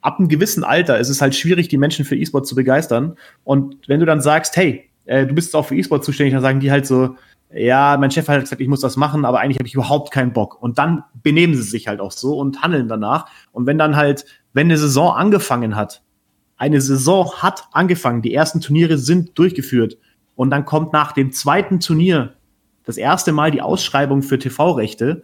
ab 0.00 0.18
einem 0.18 0.28
gewissen 0.28 0.64
Alter 0.64 0.98
ist 0.98 1.08
es 1.08 1.20
halt 1.20 1.34
schwierig, 1.34 1.68
die 1.68 1.78
Menschen 1.78 2.04
für 2.04 2.16
E-Sport 2.16 2.46
zu 2.46 2.54
begeistern. 2.54 3.16
Und 3.44 3.76
wenn 3.88 4.00
du 4.00 4.06
dann 4.06 4.20
sagst, 4.20 4.56
hey, 4.56 4.88
äh, 5.06 5.26
du 5.26 5.34
bist 5.34 5.54
auch 5.56 5.66
für 5.66 5.76
E-Sport 5.76 6.04
zuständig, 6.04 6.34
dann 6.34 6.42
sagen 6.42 6.60
die 6.60 6.70
halt 6.70 6.86
so, 6.86 7.16
ja, 7.54 7.96
mein 7.98 8.10
Chef 8.10 8.28
hat 8.28 8.40
gesagt, 8.40 8.60
ich 8.60 8.68
muss 8.68 8.80
das 8.80 8.96
machen, 8.96 9.24
aber 9.24 9.40
eigentlich 9.40 9.58
habe 9.58 9.66
ich 9.66 9.74
überhaupt 9.74 10.12
keinen 10.12 10.32
Bock. 10.32 10.60
Und 10.60 10.78
dann 10.78 11.04
benehmen 11.22 11.54
sie 11.54 11.62
sich 11.62 11.88
halt 11.88 12.00
auch 12.00 12.12
so 12.12 12.38
und 12.38 12.62
handeln 12.62 12.88
danach. 12.88 13.26
Und 13.52 13.66
wenn 13.66 13.78
dann 13.78 13.96
halt, 13.96 14.26
wenn 14.52 14.66
eine 14.66 14.76
Saison 14.76 15.14
angefangen 15.14 15.74
hat, 15.74 16.02
eine 16.58 16.80
Saison 16.80 17.32
hat 17.36 17.68
angefangen, 17.72 18.20
die 18.20 18.34
ersten 18.34 18.60
Turniere 18.60 18.98
sind 18.98 19.38
durchgeführt 19.38 19.96
und 20.34 20.50
dann 20.50 20.64
kommt 20.64 20.92
nach 20.92 21.12
dem 21.12 21.32
zweiten 21.32 21.80
Turnier 21.80 22.34
das 22.84 22.96
erste 22.96 23.32
Mal 23.32 23.50
die 23.50 23.62
Ausschreibung 23.62 24.22
für 24.22 24.38
TV-Rechte, 24.38 25.22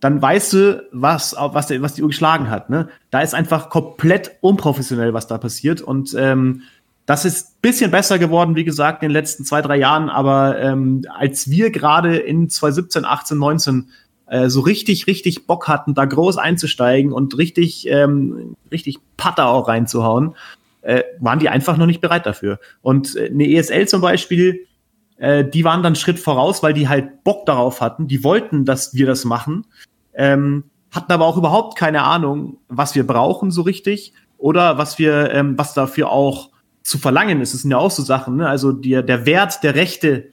dann 0.00 0.20
weißt 0.20 0.52
du, 0.54 0.88
was, 0.92 1.36
was, 1.38 1.70
was 1.70 1.94
die 1.94 2.02
Uhr 2.02 2.08
geschlagen 2.08 2.50
hat. 2.50 2.70
Ne? 2.70 2.88
Da 3.10 3.20
ist 3.20 3.34
einfach 3.34 3.68
komplett 3.68 4.38
unprofessionell, 4.40 5.14
was 5.14 5.26
da 5.26 5.36
passiert. 5.38 5.82
Und 5.82 6.14
ähm, 6.18 6.62
das 7.10 7.24
ist 7.24 7.48
ein 7.48 7.60
bisschen 7.62 7.90
besser 7.90 8.20
geworden, 8.20 8.54
wie 8.54 8.62
gesagt, 8.62 9.02
in 9.02 9.08
den 9.08 9.14
letzten 9.14 9.44
zwei, 9.44 9.62
drei 9.62 9.78
Jahren. 9.78 10.08
Aber 10.08 10.60
ähm, 10.60 11.02
als 11.12 11.50
wir 11.50 11.72
gerade 11.72 12.16
in 12.16 12.48
2017, 12.48 13.04
18, 13.04 13.36
19 13.36 13.88
äh, 14.26 14.48
so 14.48 14.60
richtig, 14.60 15.08
richtig 15.08 15.48
Bock 15.48 15.66
hatten, 15.66 15.94
da 15.94 16.04
groß 16.04 16.36
einzusteigen 16.36 17.10
und 17.10 17.36
richtig, 17.36 17.88
ähm, 17.88 18.54
richtig 18.70 18.98
Patter 19.16 19.48
auch 19.48 19.66
reinzuhauen, 19.66 20.36
äh, 20.82 21.02
waren 21.18 21.40
die 21.40 21.48
einfach 21.48 21.76
noch 21.76 21.86
nicht 21.86 22.00
bereit 22.00 22.26
dafür. 22.26 22.60
Und 22.80 23.16
äh, 23.16 23.28
eine 23.28 23.50
ESL 23.50 23.88
zum 23.88 24.02
Beispiel, 24.02 24.68
äh, 25.16 25.44
die 25.44 25.64
waren 25.64 25.82
dann 25.82 25.96
Schritt 25.96 26.20
voraus, 26.20 26.62
weil 26.62 26.74
die 26.74 26.88
halt 26.88 27.24
Bock 27.24 27.44
darauf 27.44 27.80
hatten. 27.80 28.06
Die 28.06 28.22
wollten, 28.22 28.64
dass 28.64 28.94
wir 28.94 29.06
das 29.06 29.24
machen, 29.24 29.66
ähm, 30.14 30.62
hatten 30.92 31.10
aber 31.10 31.26
auch 31.26 31.36
überhaupt 31.36 31.76
keine 31.76 32.04
Ahnung, 32.04 32.58
was 32.68 32.94
wir 32.94 33.04
brauchen 33.04 33.50
so 33.50 33.62
richtig 33.62 34.12
oder 34.38 34.78
was 34.78 35.00
wir, 35.00 35.32
ähm, 35.32 35.58
was 35.58 35.74
dafür 35.74 36.10
auch 36.10 36.49
zu 36.90 36.98
verlangen 36.98 37.40
ist. 37.40 37.54
Das 37.54 37.62
sind 37.62 37.70
ja 37.70 37.78
auch 37.78 37.90
so 37.90 38.02
Sachen. 38.02 38.36
Ne? 38.36 38.48
Also 38.48 38.72
die, 38.72 38.90
der 38.90 39.24
Wert 39.24 39.62
der 39.62 39.74
Rechte 39.74 40.32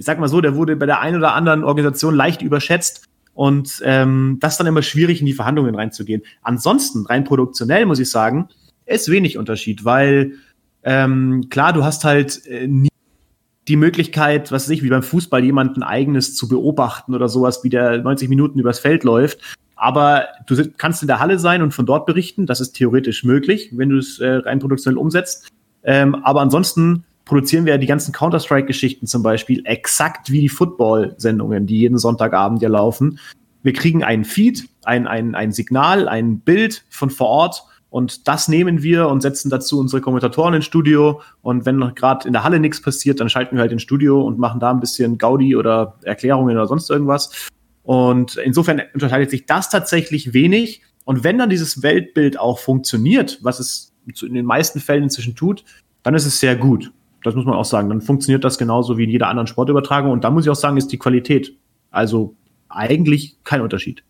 ich 0.00 0.06
sag 0.06 0.18
mal 0.18 0.28
so, 0.28 0.40
der 0.40 0.56
wurde 0.56 0.76
bei 0.76 0.86
der 0.86 1.00
einen 1.00 1.16
oder 1.16 1.34
anderen 1.34 1.62
Organisation 1.62 2.14
leicht 2.14 2.40
überschätzt. 2.40 3.04
Und 3.34 3.82
ähm, 3.84 4.38
das 4.40 4.54
ist 4.54 4.58
dann 4.58 4.66
immer 4.66 4.82
schwierig, 4.82 5.20
in 5.20 5.26
die 5.26 5.34
Verhandlungen 5.34 5.74
reinzugehen. 5.74 6.22
Ansonsten, 6.40 7.04
rein 7.04 7.24
produktionell, 7.24 7.84
muss 7.84 7.98
ich 7.98 8.10
sagen, 8.10 8.48
ist 8.86 9.10
wenig 9.10 9.36
Unterschied, 9.36 9.84
weil 9.84 10.32
ähm, 10.82 11.48
klar, 11.50 11.74
du 11.74 11.84
hast 11.84 12.04
halt 12.04 12.46
äh, 12.46 12.66
nie 12.66 12.88
die 13.68 13.76
Möglichkeit, 13.76 14.50
was 14.50 14.64
weiß 14.64 14.70
ich, 14.70 14.82
wie 14.82 14.88
beim 14.88 15.02
Fußball 15.02 15.44
jemanden 15.44 15.82
eigenes 15.82 16.34
zu 16.34 16.48
beobachten 16.48 17.14
oder 17.14 17.28
sowas, 17.28 17.62
wie 17.62 17.68
der 17.68 17.98
90 17.98 18.30
Minuten 18.30 18.58
übers 18.58 18.78
Feld 18.78 19.04
läuft. 19.04 19.56
Aber 19.76 20.28
du 20.46 20.66
kannst 20.78 21.02
in 21.02 21.08
der 21.08 21.20
Halle 21.20 21.38
sein 21.38 21.60
und 21.60 21.72
von 21.72 21.84
dort 21.86 22.06
berichten. 22.06 22.46
Das 22.46 22.60
ist 22.62 22.72
theoretisch 22.72 23.22
möglich, 23.22 23.70
wenn 23.74 23.90
du 23.90 23.98
es 23.98 24.18
äh, 24.18 24.28
rein 24.28 24.58
produktionell 24.58 24.98
umsetzt. 24.98 25.50
Ähm, 25.84 26.14
aber 26.16 26.40
ansonsten 26.40 27.04
produzieren 27.24 27.64
wir 27.64 27.74
ja 27.74 27.78
die 27.78 27.86
ganzen 27.86 28.12
Counter-Strike-Geschichten 28.12 29.06
zum 29.06 29.22
Beispiel 29.22 29.62
exakt 29.64 30.30
wie 30.32 30.40
die 30.40 30.48
Football-Sendungen, 30.48 31.66
die 31.66 31.78
jeden 31.78 31.98
Sonntagabend 31.98 32.60
ja 32.62 32.68
laufen. 32.68 33.18
Wir 33.62 33.72
kriegen 33.72 34.02
einen 34.02 34.24
Feed, 34.24 34.68
ein, 34.84 35.06
ein, 35.06 35.34
ein 35.34 35.52
Signal, 35.52 36.08
ein 36.08 36.40
Bild 36.40 36.84
von 36.90 37.10
vor 37.10 37.28
Ort 37.28 37.64
und 37.90 38.28
das 38.28 38.46
nehmen 38.46 38.82
wir 38.82 39.08
und 39.08 39.20
setzen 39.20 39.50
dazu 39.50 39.78
unsere 39.80 40.00
Kommentatoren 40.00 40.54
ins 40.54 40.64
Studio. 40.64 41.20
Und 41.42 41.66
wenn 41.66 41.80
gerade 41.94 42.26
in 42.26 42.32
der 42.32 42.44
Halle 42.44 42.60
nichts 42.60 42.80
passiert, 42.80 43.20
dann 43.20 43.28
schalten 43.28 43.56
wir 43.56 43.62
halt 43.62 43.72
ins 43.72 43.82
Studio 43.82 44.22
und 44.22 44.38
machen 44.38 44.60
da 44.60 44.70
ein 44.70 44.80
bisschen 44.80 45.18
Gaudi 45.18 45.56
oder 45.56 45.98
Erklärungen 46.04 46.56
oder 46.56 46.68
sonst 46.68 46.88
irgendwas. 46.88 47.48
Und 47.82 48.36
insofern 48.36 48.80
unterscheidet 48.94 49.30
sich 49.30 49.44
das 49.46 49.70
tatsächlich 49.70 50.32
wenig. 50.32 50.82
Und 51.04 51.24
wenn 51.24 51.38
dann 51.38 51.50
dieses 51.50 51.82
Weltbild 51.82 52.38
auch 52.38 52.60
funktioniert, 52.60 53.40
was 53.42 53.58
es 53.58 53.89
in 54.22 54.34
den 54.34 54.46
meisten 54.46 54.80
Fällen 54.80 55.04
inzwischen 55.04 55.34
tut, 55.34 55.64
dann 56.02 56.14
ist 56.14 56.26
es 56.26 56.40
sehr 56.40 56.56
gut. 56.56 56.92
Das 57.22 57.34
muss 57.34 57.44
man 57.44 57.54
auch 57.54 57.64
sagen. 57.64 57.88
Dann 57.88 58.00
funktioniert 58.00 58.44
das 58.44 58.58
genauso 58.58 58.96
wie 58.96 59.04
in 59.04 59.10
jeder 59.10 59.28
anderen 59.28 59.46
Sportübertragung. 59.46 60.10
Und 60.10 60.24
da 60.24 60.30
muss 60.30 60.44
ich 60.44 60.50
auch 60.50 60.54
sagen, 60.54 60.76
ist 60.76 60.92
die 60.92 60.98
Qualität. 60.98 61.54
Also 61.90 62.34
eigentlich 62.68 63.36
kein 63.44 63.60
Unterschied. 63.60 64.02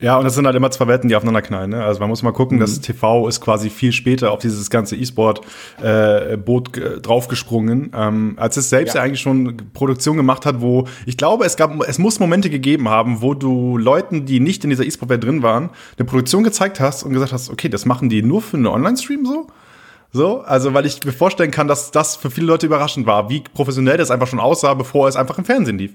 Ja, 0.00 0.16
und 0.16 0.24
das 0.24 0.34
sind 0.34 0.46
halt 0.46 0.56
immer 0.56 0.70
zwei 0.70 0.86
Welten, 0.86 1.08
die 1.08 1.14
aufeinander 1.14 1.42
knallen. 1.42 1.70
Ne? 1.70 1.84
Also 1.84 2.00
man 2.00 2.08
muss 2.08 2.22
mal 2.22 2.32
gucken, 2.32 2.56
mhm. 2.56 2.60
dass 2.62 2.80
TV 2.80 3.28
ist 3.28 3.40
quasi 3.40 3.68
viel 3.68 3.92
später 3.92 4.32
auf 4.32 4.40
dieses 4.40 4.70
ganze 4.70 4.96
E-Sport-Boot 4.96 6.76
äh, 6.76 7.00
draufgesprungen, 7.00 7.92
ähm, 7.94 8.34
als 8.36 8.56
es 8.56 8.70
selbst 8.70 8.94
ja. 8.94 9.00
ja. 9.00 9.04
eigentlich 9.04 9.20
schon 9.20 9.58
Produktion 9.74 10.16
gemacht 10.16 10.46
hat, 10.46 10.62
wo 10.62 10.86
ich 11.04 11.18
glaube, 11.18 11.44
es 11.44 11.56
gab, 11.56 11.86
es 11.86 11.98
muss 11.98 12.18
Momente 12.18 12.48
gegeben 12.48 12.88
haben, 12.88 13.20
wo 13.20 13.34
du 13.34 13.76
Leuten, 13.76 14.24
die 14.24 14.40
nicht 14.40 14.64
in 14.64 14.70
dieser 14.70 14.84
E-Sport-Welt 14.84 15.22
drin 15.22 15.42
waren, 15.42 15.68
eine 15.98 16.06
Produktion 16.06 16.44
gezeigt 16.44 16.80
hast 16.80 17.02
und 17.02 17.12
gesagt 17.12 17.32
hast, 17.32 17.50
okay, 17.50 17.68
das 17.68 17.84
machen 17.84 18.08
die 18.08 18.22
nur 18.22 18.40
für 18.40 18.56
einen 18.56 18.66
Online-Stream 18.66 19.26
so? 19.26 19.48
So, 20.12 20.40
also 20.40 20.74
weil 20.74 20.86
ich 20.86 21.04
mir 21.04 21.12
vorstellen 21.12 21.52
kann, 21.52 21.68
dass 21.68 21.92
das 21.92 22.16
für 22.16 22.30
viele 22.30 22.46
Leute 22.46 22.66
überraschend 22.66 23.06
war, 23.06 23.28
wie 23.28 23.40
professionell 23.40 23.96
das 23.96 24.10
einfach 24.10 24.26
schon 24.26 24.40
aussah, 24.40 24.74
bevor 24.74 25.08
es 25.08 25.14
einfach 25.14 25.38
im 25.38 25.44
Fernsehen 25.44 25.78
lief. 25.78 25.92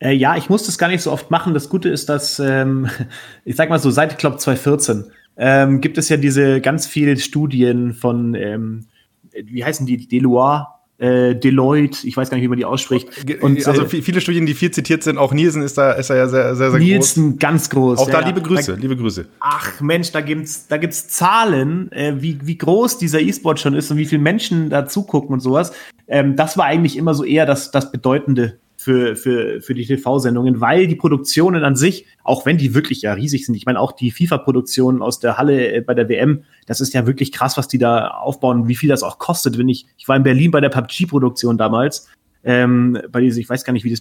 Äh, 0.00 0.12
ja, 0.12 0.36
ich 0.36 0.48
muss 0.48 0.64
das 0.64 0.78
gar 0.78 0.88
nicht 0.88 1.02
so 1.02 1.12
oft 1.12 1.30
machen. 1.30 1.54
Das 1.54 1.68
Gute 1.68 1.88
ist, 1.88 2.08
dass, 2.08 2.38
ähm, 2.38 2.88
ich 3.44 3.56
sag 3.56 3.68
mal 3.68 3.78
so, 3.78 3.90
seit, 3.90 4.12
ich 4.12 4.18
glaube, 4.18 4.36
2014 4.36 5.04
ähm, 5.36 5.80
gibt 5.80 5.98
es 5.98 6.08
ja 6.08 6.16
diese 6.16 6.60
ganz 6.60 6.86
viele 6.86 7.16
Studien 7.16 7.94
von, 7.94 8.34
ähm, 8.34 8.86
wie 9.32 9.64
heißen 9.64 9.86
die, 9.86 10.08
Deloitte, 10.08 10.66
äh, 10.98 11.36
Deloitte, 11.36 12.06
ich 12.06 12.16
weiß 12.16 12.28
gar 12.28 12.36
nicht, 12.36 12.44
wie 12.44 12.48
man 12.48 12.58
die 12.58 12.64
ausspricht. 12.64 13.08
Und, 13.40 13.64
also 13.66 13.82
äh, 13.82 14.02
viele 14.02 14.20
Studien, 14.20 14.46
die 14.46 14.54
viel 14.54 14.72
zitiert 14.72 15.04
sind, 15.04 15.16
auch 15.16 15.32
Nielsen 15.32 15.62
ist 15.62 15.78
da, 15.78 15.92
ist 15.92 16.10
da 16.10 16.16
ja 16.16 16.26
sehr, 16.26 16.56
sehr, 16.56 16.70
sehr 16.72 16.80
Nielsen, 16.80 16.88
groß. 16.88 17.16
Nielsen, 17.16 17.38
ganz 17.38 17.70
groß. 17.70 17.98
Auch 18.00 18.10
da 18.10 18.20
liebe 18.20 18.42
Grüße, 18.42 18.72
da, 18.72 18.78
liebe 18.80 18.96
Grüße. 18.96 19.26
Ach 19.38 19.80
Mensch, 19.80 20.10
da 20.10 20.20
gibt's, 20.20 20.66
da 20.66 20.76
gibt's 20.76 21.08
Zahlen, 21.08 21.90
äh, 21.92 22.14
wie, 22.18 22.38
wie 22.42 22.58
groß 22.58 22.98
dieser 22.98 23.20
E-Sport 23.20 23.60
schon 23.60 23.74
ist 23.74 23.90
und 23.92 23.96
wie 23.96 24.06
viele 24.06 24.22
Menschen 24.22 24.70
da 24.70 24.86
zugucken 24.86 25.32
und 25.32 25.40
sowas. 25.40 25.72
Ähm, 26.08 26.34
das 26.34 26.58
war 26.58 26.64
eigentlich 26.64 26.96
immer 26.96 27.14
so 27.14 27.22
eher 27.22 27.46
das, 27.46 27.70
das 27.70 27.92
Bedeutende 27.92 28.58
für, 28.80 29.16
für, 29.16 29.60
für 29.60 29.74
die 29.74 29.84
TV-Sendungen, 29.84 30.60
weil 30.60 30.86
die 30.86 30.94
Produktionen 30.94 31.64
an 31.64 31.74
sich, 31.74 32.06
auch 32.22 32.46
wenn 32.46 32.58
die 32.58 32.74
wirklich 32.74 33.02
ja 33.02 33.12
riesig 33.12 33.44
sind, 33.44 33.56
ich 33.56 33.66
meine 33.66 33.80
auch 33.80 33.90
die 33.90 34.12
FIFA-Produktionen 34.12 35.02
aus 35.02 35.18
der 35.18 35.36
Halle 35.36 35.72
äh, 35.72 35.80
bei 35.80 35.94
der 35.94 36.08
WM, 36.08 36.44
das 36.66 36.80
ist 36.80 36.94
ja 36.94 37.04
wirklich 37.04 37.32
krass, 37.32 37.56
was 37.56 37.66
die 37.66 37.78
da 37.78 38.06
aufbauen, 38.06 38.68
wie 38.68 38.76
viel 38.76 38.88
das 38.88 39.02
auch 39.02 39.18
kostet. 39.18 39.58
Wenn 39.58 39.68
ich, 39.68 39.86
ich 39.96 40.06
war 40.06 40.14
in 40.14 40.22
Berlin 40.22 40.52
bei 40.52 40.60
der 40.60 40.68
PUBG-Produktion 40.68 41.58
damals, 41.58 42.08
ähm, 42.44 42.96
bei 43.10 43.20
dieser, 43.20 43.40
ich 43.40 43.48
weiß 43.48 43.64
gar 43.64 43.72
nicht, 43.72 43.82
wie 43.82 43.90
das, 43.90 44.00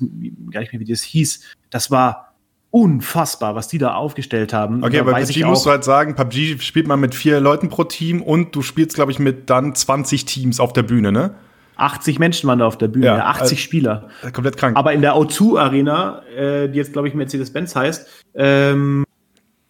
gar 0.52 0.60
nicht 0.60 0.72
mehr, 0.72 0.80
wie 0.80 0.86
das 0.86 1.02
hieß. 1.02 1.42
Das 1.72 1.90
war 1.90 2.36
unfassbar, 2.70 3.56
was 3.56 3.68
die 3.68 3.80
da 3.80 3.96
aufgestellt 3.96 4.54
haben. 4.54 4.84
Okay, 4.84 5.00
aber 5.00 5.14
PUBG 5.14 5.44
musst 5.44 5.66
du 5.66 5.72
halt 5.72 5.86
sagen, 5.86 6.14
PUBG 6.14 6.60
spielt 6.60 6.88
man 6.88 7.00
mit 7.00 7.16
vier 7.16 7.40
Leuten 7.40 7.70
pro 7.70 7.84
Team 7.84 8.22
und 8.22 8.56
du 8.56 8.62
spielst, 8.62 8.94
glaube 8.94 9.12
ich, 9.12 9.18
mit 9.18 9.50
dann 9.50 9.74
20 9.74 10.26
Teams 10.26 10.60
auf 10.60 10.72
der 10.72 10.84
Bühne, 10.84 11.12
ne? 11.12 11.34
80 11.78 12.20
Menschen 12.20 12.48
waren 12.48 12.60
da 12.60 12.66
auf 12.66 12.78
der 12.78 12.88
Bühne, 12.88 13.06
ja, 13.06 13.26
80 13.26 13.42
also, 13.42 13.56
Spieler. 13.56 14.10
Komplett 14.34 14.58
krank. 14.58 14.78
Aber 14.78 14.94
in 14.94 15.02
der 15.02 15.14
O2 15.14 15.60
Arena, 15.60 16.24
äh, 16.36 16.70
die 16.70 16.78
jetzt, 16.78 16.94
glaube 16.94 17.08
ich, 17.08 17.14
Mercedes-Benz 17.14 17.76
heißt, 17.76 18.08
ähm, 18.36 19.06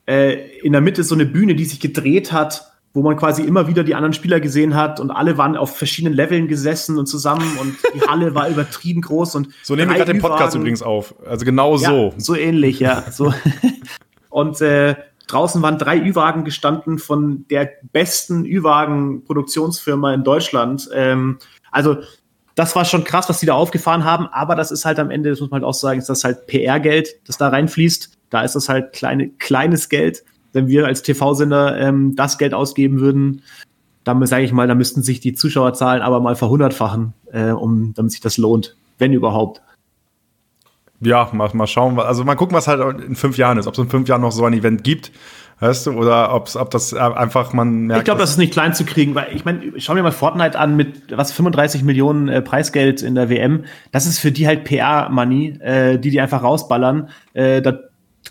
äh, 0.08 0.60
in 0.60 0.72
der 0.72 0.82
Mitte 0.82 1.02
ist 1.02 1.10
so 1.10 1.16
eine 1.16 1.26
Bühne, 1.26 1.56
die 1.56 1.66
sich 1.66 1.80
gedreht 1.80 2.32
hat, 2.32 2.72
wo 2.94 3.04
man 3.04 3.16
quasi 3.16 3.44
immer 3.44 3.68
wieder 3.68 3.84
die 3.84 3.94
anderen 3.94 4.14
Spieler 4.14 4.40
gesehen 4.40 4.74
hat 4.74 5.00
und 5.00 5.12
alle 5.12 5.38
waren 5.38 5.56
auf 5.56 5.78
verschiedenen 5.78 6.16
Leveln 6.16 6.48
gesessen 6.48 6.98
und 6.98 7.06
zusammen 7.06 7.58
und 7.62 7.76
die 7.94 8.02
Halle 8.02 8.34
war 8.36 8.50
übertrieben 8.50 9.02
groß 9.02 9.36
und 9.36 9.50
so 9.62 9.76
nehmen 9.76 9.92
wir 9.92 9.98
gerade 9.98 10.14
den 10.14 10.22
Podcast 10.22 10.56
übrigens 10.56 10.82
auf. 10.82 11.14
Also 11.28 11.46
genau 11.46 11.78
ja, 11.78 11.90
so. 11.90 12.14
So 12.18 12.36
ähnlich, 12.36 12.80
ja. 12.80 13.04
So. 13.12 13.34
und 14.30 14.62
äh, 14.62 14.96
draußen 15.28 15.62
waren 15.62 15.78
drei 15.78 16.00
Ü-Wagen 16.00 16.44
gestanden 16.44 16.98
von 16.98 17.46
der 17.50 17.70
besten 17.92 18.46
Ü-Wagen-Produktionsfirma 18.46 20.14
in 20.14 20.24
Deutschland. 20.24 20.90
Ähm, 20.94 21.38
also 21.78 21.98
das 22.56 22.76
war 22.76 22.86
schon 22.86 23.04
krass, 23.04 23.30
was 23.30 23.40
die 23.40 23.46
da 23.46 23.54
aufgefahren 23.54 24.04
haben, 24.04 24.26
aber 24.32 24.56
das 24.56 24.72
ist 24.72 24.84
halt 24.84 24.98
am 24.98 25.12
Ende, 25.12 25.30
das 25.30 25.40
muss 25.40 25.52
man 25.52 25.62
halt 25.62 25.70
auch 25.70 25.76
sagen, 25.76 26.00
ist 26.00 26.10
das 26.10 26.24
halt 26.24 26.48
PR-Geld, 26.48 27.20
das 27.28 27.38
da 27.38 27.50
reinfließt. 27.50 28.18
Da 28.32 28.42
ist 28.42 28.56
das 28.56 28.68
halt 28.68 28.94
kleine, 28.94 29.30
kleines 29.30 29.90
Geld. 29.90 30.24
Wenn 30.54 30.68
wir 30.68 30.88
als 30.88 31.04
TV-Sender 31.04 31.78
ähm, 31.80 32.16
das 32.16 32.40
Geld 32.40 32.56
ausgeben 32.56 33.00
würden, 33.00 33.44
dann 34.04 34.26
sage 34.26 34.44
ich 34.44 34.54
mal, 34.54 34.68
da 34.68 34.74
müssten 34.74 35.04
sich 35.04 35.20
die 35.20 35.34
Zuschauerzahlen 35.34 36.02
aber 36.02 36.20
mal 36.20 36.36
verhundertfachen, 36.36 37.14
äh, 37.32 37.52
um, 37.52 37.94
damit 37.94 38.12
sich 38.12 38.22
das 38.22 38.38
lohnt, 38.38 38.76
wenn 38.98 39.14
überhaupt. 39.14 39.62
Ja, 41.00 41.30
mal, 41.32 41.52
mal 41.54 41.68
schauen. 41.68 42.00
Also 42.00 42.24
mal 42.24 42.36
gucken, 42.36 42.58
was 42.58 42.68
halt 42.68 43.02
in 43.02 43.16
fünf 43.16 43.38
Jahren 43.38 43.60
ist. 43.60 43.68
Ob 43.68 43.76
es 43.76 43.80
in 43.80 43.90
fünf 43.90 44.10
Jahren 44.10 44.22
noch 44.22 44.32
so 44.32 44.44
ein 44.46 44.54
Event 44.54 44.84
gibt. 44.84 45.12
Weißt 45.60 45.88
du, 45.88 45.92
oder 45.94 46.36
ob's, 46.36 46.56
ob 46.56 46.70
das 46.70 46.94
einfach 46.94 47.52
man 47.52 47.88
merkt. 47.88 48.02
Ich 48.02 48.06
glaube, 48.06 48.22
das 48.22 48.32
ist 48.32 48.38
nicht 48.38 48.54
klein 48.54 48.76
zu 48.76 48.86
kriegen, 48.86 49.16
weil 49.16 49.30
ich 49.34 49.44
meine, 49.44 49.74
schau 49.78 49.96
mir 49.96 50.04
mal 50.04 50.12
Fortnite 50.12 50.58
an 50.58 50.76
mit 50.76 51.18
was 51.18 51.32
35 51.32 51.84
Millionen 51.84 52.28
äh, 52.28 52.44
Preisgeld 52.44 53.02
in 53.02 53.16
der 53.16 53.30
WM. 53.30 53.64
Das 53.92 54.06
ist 54.06 54.20
für 54.20 54.32
die 54.32 54.46
halt 54.46 54.66
PR-Money, 54.66 55.60
äh, 55.60 55.98
die 55.98 56.12
die 56.12 56.22
einfach 56.22 56.44
rausballern. 56.44 57.10
Äh, 57.34 57.64
da 57.64 57.80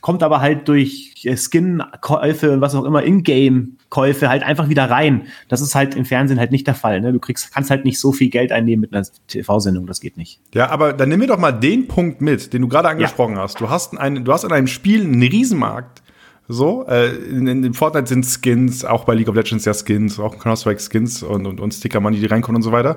kommt 0.01 0.23
aber 0.23 0.41
halt 0.41 0.69
durch 0.69 1.23
äh, 1.25 1.37
Skin-Käufe 1.37 2.53
und 2.53 2.61
was 2.61 2.77
auch 2.77 2.85
immer, 2.85 3.03
In-Game-Käufe 3.03 4.29
halt 4.29 4.45
einfach 4.45 4.69
wieder 4.69 4.89
rein. 4.89 5.27
Das 5.49 5.61
ist 5.61 5.75
halt 5.75 5.97
im 5.97 6.05
Fernsehen 6.05 6.39
halt 6.39 6.53
nicht 6.53 6.67
der 6.69 6.75
Fall. 6.77 7.01
Ne? 7.01 7.13
Du 7.13 7.19
kriegst, 7.19 7.53
kannst 7.53 7.71
halt 7.71 7.85
nicht 7.85 7.99
so 7.99 8.13
viel 8.13 8.31
Geld 8.31 8.53
einnehmen 8.53 8.83
mit 8.83 8.95
einer 8.95 9.05
TV-Sendung, 9.27 9.87
das 9.89 10.01
geht 10.01 10.17
nicht. 10.17 10.41
Ja, 10.55 10.71
aber 10.71 10.93
dann 10.93 11.09
nimm 11.09 11.19
mir 11.19 11.27
doch 11.27 11.39
mal 11.39 11.51
den 11.51 11.89
Punkt 11.89 12.21
mit, 12.21 12.53
den 12.53 12.63
du 12.63 12.69
gerade 12.69 12.89
angesprochen 12.89 13.35
ja. 13.35 13.43
hast. 13.43 13.61
Du 13.61 13.69
hast, 13.69 13.99
einen, 13.99 14.25
du 14.25 14.33
hast 14.33 14.45
in 14.45 14.53
einem 14.53 14.69
Spiel 14.69 15.03
einen 15.03 15.23
Riesenmarkt 15.23 16.03
so, 16.49 16.87
äh, 16.87 17.09
in, 17.09 17.49
in, 17.49 17.75
Fortnite 17.75 18.07
sind 18.07 18.25
Skins, 18.25 18.85
auch 18.85 19.05
bei 19.05 19.15
League 19.15 19.29
of 19.29 19.35
Legends 19.35 19.65
ja 19.65 19.75
Skins, 19.75 20.21
auch 20.21 20.39
Counter-Strike 20.39 20.81
Skins 20.81 21.25
und, 21.25 21.45
und, 21.45 21.61
und 21.61 21.75
Sticker 21.75 21.99
Money, 21.99 22.21
die 22.21 22.27
reinkommen 22.27 22.57
und 22.57 22.63
so 22.63 22.71
weiter. 22.71 22.97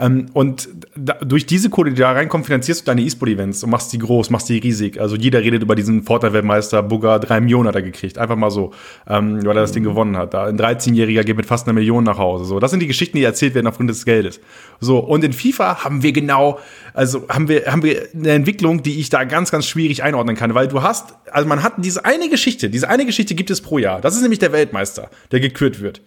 Ähm, 0.00 0.26
und 0.32 0.68
da, 0.96 1.14
durch 1.14 1.46
diese 1.46 1.70
Kohle, 1.70 1.90
die 1.92 2.00
da 2.00 2.10
reinkommen, 2.10 2.44
finanzierst 2.44 2.80
du 2.80 2.86
deine 2.86 3.02
E-Sport-Events 3.02 3.62
und 3.62 3.70
machst 3.70 3.92
die 3.92 3.98
groß, 3.98 4.30
machst 4.30 4.48
die 4.48 4.58
riesig. 4.58 5.00
Also 5.00 5.14
jeder 5.14 5.40
redet 5.40 5.62
über 5.62 5.76
diesen 5.76 6.02
Fortnite-Weltmeister, 6.02 6.82
Bugger, 6.82 7.20
drei 7.20 7.40
Millionen 7.40 7.68
hat 7.68 7.76
er 7.76 7.82
gekriegt. 7.82 8.18
Einfach 8.18 8.36
mal 8.36 8.50
so, 8.50 8.72
ähm, 9.06 9.38
weil 9.44 9.56
er 9.56 9.62
das 9.62 9.72
Ding 9.72 9.84
gewonnen 9.84 10.16
hat. 10.16 10.34
Da 10.34 10.46
ein 10.46 10.58
13-Jähriger 10.58 11.22
geht 11.22 11.36
mit 11.36 11.46
fast 11.46 11.68
einer 11.68 11.74
Million 11.74 12.02
nach 12.02 12.18
Hause. 12.18 12.44
So, 12.44 12.58
das 12.58 12.72
sind 12.72 12.80
die 12.80 12.88
Geschichten, 12.88 13.16
die 13.16 13.22
erzählt 13.22 13.54
werden 13.54 13.68
aufgrund 13.68 13.90
des 13.90 14.04
Geldes. 14.04 14.40
So, 14.80 14.98
und 14.98 15.22
in 15.22 15.32
FIFA 15.32 15.84
haben 15.84 16.02
wir 16.02 16.12
genau, 16.12 16.58
also 16.94 17.28
haben 17.28 17.48
wir, 17.48 17.66
haben 17.66 17.82
wir 17.82 18.08
eine 18.14 18.30
Entwicklung, 18.30 18.82
die 18.82 18.98
ich 18.98 19.10
da 19.10 19.24
ganz, 19.24 19.50
ganz 19.50 19.66
schwierig 19.66 20.02
einordnen 20.02 20.36
kann, 20.36 20.54
weil 20.54 20.68
du 20.68 20.82
hast, 20.82 21.14
also 21.30 21.48
man 21.48 21.62
hat 21.62 21.74
diese 21.78 22.04
eine 22.04 22.28
Geschichte, 22.28 22.70
diese 22.70 22.88
eine 22.88 23.04
Geschichte 23.04 23.34
gibt 23.34 23.50
es 23.50 23.60
pro 23.60 23.78
Jahr. 23.78 24.00
Das 24.00 24.16
ist 24.16 24.22
nämlich 24.22 24.38
der 24.38 24.52
Weltmeister, 24.52 25.10
der 25.30 25.40
gekürt 25.40 25.80
wird. 25.80 26.00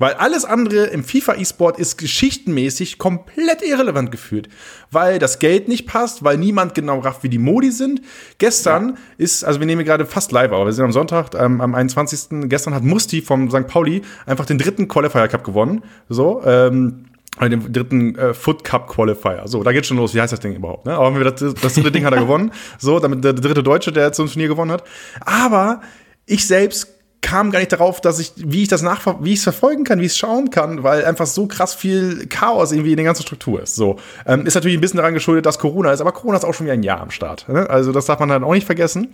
Weil 0.00 0.14
alles 0.14 0.46
andere 0.46 0.86
im 0.86 1.04
FIFA 1.04 1.34
E-Sport 1.34 1.78
ist 1.78 1.98
geschichtenmäßig 1.98 2.96
komplett 2.96 3.60
irrelevant 3.60 4.10
gefühlt. 4.10 4.48
Weil 4.90 5.18
das 5.18 5.40
Geld 5.40 5.68
nicht 5.68 5.86
passt, 5.86 6.24
weil 6.24 6.38
niemand 6.38 6.74
genau 6.74 7.00
rafft, 7.00 7.22
wie 7.22 7.28
die 7.28 7.36
Modi 7.36 7.70
sind. 7.70 8.00
Gestern 8.38 8.88
ja. 8.88 8.94
ist, 9.18 9.44
also 9.44 9.60
wir 9.60 9.66
nehmen 9.66 9.84
gerade 9.84 10.06
fast 10.06 10.32
live, 10.32 10.52
aber 10.52 10.64
wir 10.64 10.72
sind 10.72 10.86
am 10.86 10.92
Sonntag, 10.92 11.34
ähm, 11.34 11.60
am 11.60 11.74
21. 11.74 12.48
Gestern 12.48 12.74
hat 12.74 12.82
Musti 12.82 13.20
vom 13.20 13.50
St. 13.50 13.66
Pauli 13.66 14.00
einfach 14.24 14.46
den 14.46 14.56
dritten 14.56 14.88
Qualifier 14.88 15.28
Cup 15.28 15.44
gewonnen. 15.44 15.82
So, 16.08 16.42
ähm, 16.46 17.04
den 17.40 17.72
dritten 17.72 18.16
äh, 18.16 18.34
Foot 18.34 18.64
Cup 18.64 18.88
Qualifier. 18.88 19.42
So, 19.46 19.62
da 19.62 19.72
geht's 19.72 19.88
schon 19.88 19.96
los. 19.96 20.14
Wie 20.14 20.20
heißt 20.20 20.32
das 20.32 20.40
Ding 20.40 20.54
überhaupt? 20.54 20.86
Ne? 20.86 20.94
Aber 20.94 21.24
das, 21.24 21.54
das 21.54 21.74
dritte 21.74 21.92
Ding 21.92 22.04
hat 22.04 22.12
er 22.12 22.20
gewonnen. 22.22 22.52
So, 22.78 22.98
damit 22.98 23.24
der 23.24 23.32
dritte 23.32 23.62
Deutsche, 23.62 23.92
der 23.92 24.06
jetzt 24.06 24.16
so 24.16 24.24
ein 24.24 24.28
Turnier 24.28 24.48
gewonnen 24.48 24.72
hat. 24.72 24.84
Aber 25.24 25.80
ich 26.26 26.46
selbst 26.46 26.99
kam 27.22 27.50
gar 27.50 27.58
nicht 27.58 27.72
darauf, 27.72 28.00
dass 28.00 28.18
ich, 28.18 28.32
wie 28.36 28.62
ich 28.62 28.68
das 28.68 28.82
nach, 28.82 29.22
wie 29.22 29.32
ich 29.32 29.38
es 29.38 29.44
verfolgen 29.44 29.84
kann, 29.84 30.00
wie 30.00 30.06
ich 30.06 30.12
es 30.12 30.18
schauen 30.18 30.50
kann, 30.50 30.82
weil 30.82 31.04
einfach 31.04 31.26
so 31.26 31.46
krass 31.46 31.74
viel 31.74 32.26
Chaos 32.28 32.72
irgendwie 32.72 32.90
in 32.90 32.96
der 32.96 33.04
ganzen 33.04 33.22
Struktur 33.22 33.62
ist. 33.62 33.74
So 33.74 33.96
ähm, 34.26 34.46
ist 34.46 34.54
natürlich 34.54 34.78
ein 34.78 34.80
bisschen 34.80 34.96
daran 34.96 35.14
geschuldet, 35.14 35.44
dass 35.46 35.58
Corona 35.58 35.92
ist, 35.92 36.00
aber 36.00 36.12
Corona 36.12 36.38
ist 36.38 36.44
auch 36.44 36.54
schon 36.54 36.66
wieder 36.66 36.74
ein 36.74 36.82
Jahr 36.82 37.00
am 37.00 37.10
Start. 37.10 37.48
Ne? 37.48 37.68
Also 37.68 37.92
das 37.92 38.06
darf 38.06 38.20
man 38.20 38.28
dann 38.28 38.42
auch 38.42 38.54
nicht 38.54 38.66
vergessen. 38.66 39.08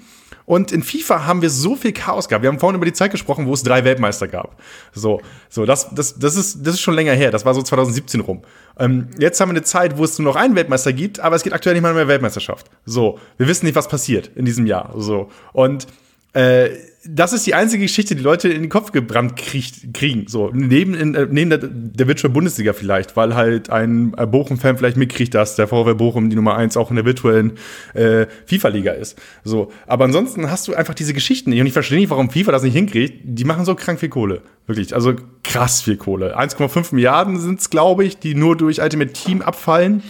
Und 0.45 0.71
in 0.71 0.85
FIFA 0.85 1.27
haben 1.27 1.43
wir 1.43 1.51
so 1.51 1.75
viel 1.75 1.93
Chaos 1.93 2.29
gehabt. 2.29 2.43
Wir 2.43 2.49
haben 2.49 2.61
vorhin 2.61 2.77
über 2.77 2.87
die 2.87 2.93
Zeit 2.93 3.11
gesprochen, 3.11 3.47
wo 3.47 3.55
es 3.55 3.65
drei 3.65 3.85
Weltmeister 3.85 4.29
gab. 4.29 4.57
So, 4.93 5.21
so 5.49 5.67
das, 5.67 5.93
das, 5.93 6.19
das 6.19 6.37
ist, 6.37 6.65
das 6.65 6.75
ist 6.75 6.81
schon 6.81 6.95
länger 6.95 7.13
her. 7.13 7.33
Das 7.33 7.45
war 7.45 7.53
so 7.53 7.63
2017 7.63 8.21
rum. 8.21 8.43
Ähm, 8.79 9.09
jetzt 9.19 9.41
haben 9.41 9.49
wir 9.49 9.55
eine 9.55 9.65
Zeit, 9.65 9.99
wo 9.99 10.05
es 10.05 10.19
nur 10.21 10.33
noch 10.33 10.41
einen 10.41 10.55
Weltmeister 10.55 10.93
gibt, 10.93 11.19
aber 11.19 11.35
es 11.35 11.43
geht 11.43 11.53
aktuell 11.53 11.75
nicht 11.75 11.83
mal 11.83 11.95
mehr 11.95 12.07
Weltmeisterschaft. 12.07 12.71
So, 12.85 13.19
wir 13.39 13.49
wissen 13.49 13.67
nicht, 13.67 13.75
was 13.75 13.89
passiert 13.89 14.31
in 14.37 14.45
diesem 14.45 14.67
Jahr. 14.67 14.95
So 14.97 15.31
und 15.53 15.89
äh, 16.35 16.71
das 17.09 17.33
ist 17.33 17.47
die 17.47 17.55
einzige 17.55 17.83
Geschichte, 17.83 18.15
die 18.15 18.23
Leute 18.23 18.49
in 18.49 18.63
den 18.63 18.69
Kopf 18.69 18.93
gebrannt 18.93 19.37
kriegt, 19.37 19.95
kriegen. 19.95 20.27
So, 20.29 20.51
neben, 20.53 20.95
in, 20.95 21.15
äh, 21.15 21.27
neben 21.31 21.51
der, 21.51 21.61
der 21.63 22.09
virtuellen 22.09 22.33
Bundesliga 22.33 22.73
vielleicht, 22.73 23.17
weil 23.17 23.35
halt 23.35 23.71
ein 23.71 24.13
Bochum-Fan 24.13 24.79
vielleicht 24.79 24.97
mitkriegt, 24.97 25.35
dass 25.35 25.57
der 25.57 25.69
VfL 25.69 25.95
Bochum 25.95 26.31
die 26.31 26.37
Nummer 26.37 26.57
eins 26.57 26.77
auch 26.77 26.91
in 26.91 26.97
der 26.97 27.05
virtuellen 27.05 27.53
äh, 27.95 28.27
FIFA-Liga 28.47 28.93
ist. 28.93 29.19
So, 29.45 29.73
aber 29.87 30.05
ansonsten 30.05 30.51
hast 30.51 30.69
du 30.69 30.75
einfach 30.75 30.95
diese 30.95 31.15
Geschichten 31.15 31.51
nicht. 31.51 31.61
Und 31.61 31.67
ich 31.67 31.73
verstehe 31.73 31.99
nicht, 31.99 32.11
warum 32.11 32.31
FIFA 32.31 32.53
das 32.53 32.63
nicht 32.63 32.75
hinkriegt. 32.75 33.21
Die 33.25 33.45
machen 33.45 33.65
so 33.65 33.75
krank 33.75 34.01
viel 34.01 34.09
Kohle. 34.09 34.43
Wirklich, 34.67 34.95
also 34.95 35.15
krass 35.45 35.83
viel 35.83 35.97
Kohle. 35.97 36.39
1,5 36.39 36.95
Milliarden 36.95 37.39
sind 37.39 37.61
es, 37.61 37.71
glaube 37.71 38.05
ich, 38.05 38.19
die 38.19 38.35
nur 38.35 38.57
durch 38.57 38.81
Ultimate 38.81 39.13
Team 39.13 39.43
abfallen. 39.43 40.03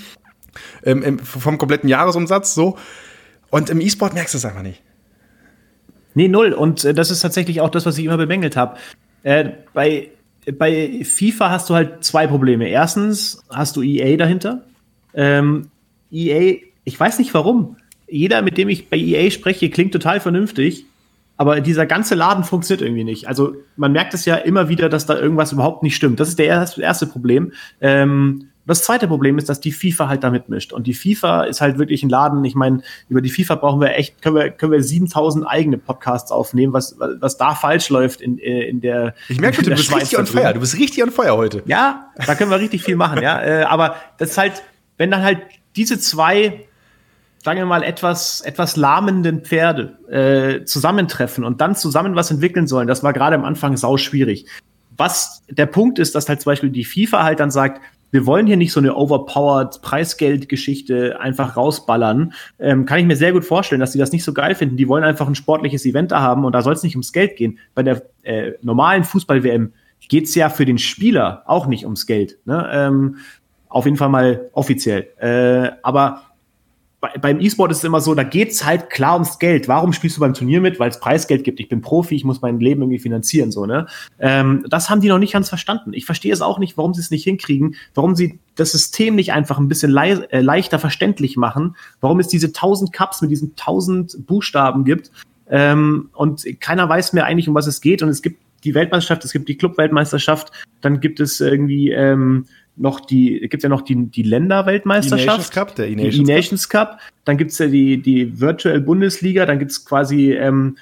Ähm, 0.85 1.19
vom 1.19 1.59
kompletten 1.59 1.89
Jahresumsatz 1.89 2.55
so. 2.55 2.79
Und 3.51 3.71
im 3.71 3.81
E-Sport 3.81 4.15
merkst 4.15 4.35
du 4.35 4.39
es 4.39 4.45
einfach 4.45 4.63
nicht. 4.63 4.83
Nee, 6.17 6.29
null. 6.29 6.55
Und 6.55 6.83
äh, 6.85 6.95
das 6.95 7.11
ist 7.11 7.21
tatsächlich 7.21 7.61
auch 7.61 7.69
das, 7.69 7.85
was 7.85 7.99
ich 7.99 8.07
immer 8.07 8.17
bemängelt 8.17 8.57
habe. 8.57 8.79
Äh, 9.23 9.51
bei, 9.75 10.09
bei 10.59 11.03
FIFA 11.05 11.51
hast 11.51 11.69
du 11.69 11.75
halt 11.75 12.03
zwei 12.03 12.27
Probleme. 12.27 12.69
Erstens 12.69 13.45
hast 13.51 13.77
du 13.77 13.83
EA 13.83 14.17
dahinter. 14.17 14.63
Ähm, 15.13 15.69
EA, 16.11 16.57
ich 16.85 16.99
weiß 16.99 17.19
nicht 17.19 17.35
warum. 17.35 17.77
Jeder, 18.09 18.41
mit 18.41 18.57
dem 18.57 18.71
ich 18.71 18.89
bei 18.89 18.97
EA 18.97 19.31
spreche, 19.31 19.69
klingt 19.69 19.93
total 19.93 20.21
vernünftig. 20.21 20.87
Aber 21.37 21.61
dieser 21.61 21.85
ganze 21.85 22.15
Laden 22.15 22.45
funktioniert 22.45 22.81
irgendwie 22.81 23.05
nicht. 23.05 23.29
Also 23.29 23.55
man 23.77 23.93
merkt 23.93 24.15
es 24.15 24.25
ja 24.25 24.37
immer 24.37 24.71
wieder, 24.71 24.89
dass 24.89 25.05
da 25.05 25.19
irgendwas 25.19 25.53
überhaupt 25.53 25.83
nicht 25.83 25.97
stimmt. 25.97 26.19
Das 26.19 26.29
ist 26.31 26.39
der 26.39 26.47
erste 26.79 27.07
Problem. 27.07 27.53
Ähm, 27.83 28.49
das 28.67 28.83
zweite 28.83 29.07
Problem 29.07 29.39
ist, 29.39 29.49
dass 29.49 29.61
die 29.61 29.71
FIFA 29.71 30.09
halt 30.09 30.25
da 30.25 30.31
mitmischt. 30.31 30.73
Und 30.73 30.87
die 30.87 30.95
FIFA 30.95 31.45
ist 31.45 31.61
halt 31.61 31.79
wirklich 31.79 32.03
ein 32.03 32.09
Laden. 32.09 32.45
Ich 32.45 32.55
meine, 32.55 32.83
über 33.09 33.21
die 33.21 33.31
FIFA 33.31 33.55
brauchen 33.57 33.81
wir 33.81 33.95
echt, 33.95 34.21
können 34.23 34.35
wir, 34.35 34.51
können 34.51 34.73
wir 34.73 34.83
7000 34.83 35.47
eigene 35.47 35.79
Podcasts 35.79 36.33
aufnehmen, 36.33 36.73
was, 36.73 36.97
was 36.99 37.37
da 37.37 37.55
falsch 37.55 37.89
läuft 37.91 38.21
in, 38.21 38.39
äh, 38.39 38.63
in 38.69 38.81
der. 38.81 39.15
Ich 39.29 39.41
merke, 39.41 39.63
du 39.63 39.71
bist 39.71 39.95
richtig 39.95 40.19
on 40.19 40.27
fire. 40.27 40.53
Du 40.53 40.61
bist 40.61 40.77
richtig 40.77 41.03
on 41.03 41.11
fire 41.11 41.37
heute. 41.37 41.63
Ja, 41.67 42.11
da 42.27 42.35
können 42.35 42.51
wir 42.51 42.59
richtig 42.59 42.83
viel 42.83 42.97
machen, 42.97 43.23
ja. 43.23 43.37
Äh, 43.47 43.63
aber 43.65 43.97
das 44.19 44.31
ist 44.31 44.39
halt, 44.39 44.63
wenn 44.97 45.11
dann 45.11 45.23
halt 45.23 45.39
diese 45.77 46.01
zwei 46.01 46.67
sagen 47.47 47.61
wir 47.61 47.67
mal, 47.67 47.85
etwas, 47.85 48.41
etwas 48.41 48.75
lahmenden 48.75 49.43
Pferde 49.43 49.99
äh, 50.11 50.65
zusammentreffen 50.65 51.45
und 51.45 51.61
dann 51.61 51.77
zusammen 51.77 52.17
was 52.17 52.33
entwickeln 52.33 52.67
sollen, 52.67 52.89
das 52.89 53.05
war 53.05 53.13
gerade 53.13 53.37
am 53.37 53.45
Anfang 53.45 53.77
sau 53.77 53.99
schwierig. 53.99 54.47
Was 54.97 55.45
der 55.49 55.67
Punkt 55.67 56.01
ist, 56.01 56.17
dass 56.17 56.29
halt 56.29 56.41
zum 56.41 56.51
Beispiel 56.51 56.71
die 56.71 56.85
FIFA 56.85 57.23
halt 57.23 57.39
dann 57.39 57.53
sagt, 57.53 57.81
wir 58.11 58.27
wollen 58.27 58.47
hier 58.47 58.57
nicht 58.57 58.73
so 58.73 58.81
eine 58.81 58.95
overpowered 58.95 59.83
Preisgeldgeschichte 59.83 61.21
einfach 61.21 61.57
rausballern. 61.57 62.33
Ähm, 62.59 62.87
kann 62.87 62.99
ich 62.99 63.07
mir 63.07 63.17
sehr 63.17 63.33
gut 63.33 63.45
vorstellen, 63.45 63.81
dass 63.81 63.93
die 63.93 63.99
das 63.99 64.13
nicht 64.13 64.25
so 64.25 64.33
geil 64.33 64.55
finden. 64.55 64.77
Die 64.77 64.89
wollen 64.89 65.05
einfach 65.05 65.27
ein 65.27 65.35
sportliches 65.35 65.85
Event 65.85 66.13
da 66.13 66.21
haben 66.21 66.45
und 66.45 66.53
da 66.53 66.63
soll 66.63 66.75
es 66.75 66.83
nicht 66.83 66.95
ums 66.95 67.13
Geld 67.13 67.37
gehen. 67.37 67.59
Bei 67.75 67.83
der 67.83 68.03
äh, 68.23 68.53
normalen 68.63 69.05
Fußball-WM 69.05 69.73
geht 70.09 70.25
es 70.25 70.35
ja 70.35 70.49
für 70.49 70.65
den 70.65 70.79
Spieler 70.79 71.43
auch 71.47 71.67
nicht 71.67 71.85
ums 71.85 72.07
Geld. 72.07 72.39
Ne? 72.45 72.69
Ähm, 72.73 73.17
auf 73.69 73.85
jeden 73.85 73.97
Fall 73.97 74.09
mal 74.09 74.49
offiziell. 74.53 75.09
Äh, 75.19 75.73
aber 75.83 76.23
beim 77.21 77.41
E-Sport 77.41 77.71
ist 77.71 77.79
es 77.79 77.85
immer 77.85 78.01
so, 78.01 78.15
da 78.15 78.23
geht's 78.23 78.65
halt 78.65 78.91
klar 78.91 79.15
ums 79.15 79.39
Geld. 79.39 79.69
Warum 79.69 79.93
spielst 79.93 80.17
du 80.17 80.21
beim 80.21 80.35
Turnier 80.35 80.61
mit? 80.61 80.79
Weil 80.79 80.91
es 80.91 81.01
Preisgeld 81.01 81.45
gibt. 81.45 81.61
Ich 81.61 81.69
bin 81.69 81.81
Profi, 81.81 82.15
ich 82.15 82.25
muss 82.25 82.43
mein 82.43 82.61
Leben 82.61 82.83
irgendwie 82.83 82.99
finanzieren, 82.99 83.51
so, 83.51 83.67
ne? 83.67 83.87
Ähm, 84.19 84.65
das 84.69 84.91
haben 84.91 85.01
die 85.01 85.09
noch 85.09 85.19
nicht 85.19 85.33
ganz 85.33 85.49
verstanden. 85.49 85.93
Ich 85.93 86.07
verstehe 86.07 86.33
es 86.33 86.43
auch 86.43 86.59
nicht, 86.59 86.77
warum 86.77 86.95
sie 86.95 87.01
es 87.01 87.11
nicht 87.11 87.25
hinkriegen, 87.25 87.77
warum 87.95 88.15
sie 88.15 88.39
das 88.55 88.73
System 88.73 89.15
nicht 89.15 89.33
einfach 89.33 89.59
ein 89.59 89.69
bisschen 89.69 89.91
le 89.91 90.31
äh, 90.31 90.41
leichter 90.41 90.79
verständlich 90.79 91.37
machen, 91.37 91.77
warum 92.01 92.21
es 92.21 92.29
diese 92.29 92.53
tausend 92.53 92.93
Cups 92.93 93.23
mit 93.23 93.31
diesen 93.31 93.57
tausend 93.57 94.27
Buchstaben 94.27 94.85
gibt. 94.85 95.11
Ähm, 95.49 96.11
und 96.15 96.45
keiner 96.61 96.89
weiß 96.89 97.13
mehr 97.13 97.27
eigentlich, 97.27 97.49
um 97.49 97.55
was 97.55 97.67
es 97.67 97.81
geht. 97.81 98.03
Und 98.03 98.09
es 98.09 98.23
gibt 98.23 98.41
die 98.65 98.75
Weltmeisterschaft, 98.75 99.25
es 99.25 99.33
gibt 99.33 99.49
die 99.49 99.57
Clubweltmeisterschaft, 99.57 100.51
dann 100.81 101.01
gibt 101.01 101.21
es 101.21 101.41
irgendwie 101.41 101.91
ähm, 101.91 102.47
noch 102.77 103.01
die, 103.01 103.41
gibt 103.49 103.63
ja 103.63 103.69
noch 103.69 103.83
die, 103.83 104.07
die 104.07 104.23
Länderweltmeisterschaft. 104.23 105.53
Cup, 105.53 105.75
der 105.75 105.89
E-Nations 105.89 106.29
E-Nations 106.29 106.69
Cup. 106.69 106.91
Cup. 106.93 107.01
Dann 107.25 107.37
gibt's 107.37 107.59
ja 107.59 107.67
die, 107.67 108.01
die 108.01 108.41
Virtual 108.41 108.81
Bundesliga, 108.81 109.47
dann 109.47 109.59
gibt's 109.59 109.85
quasi 109.85 110.33
ähm, 110.33 110.77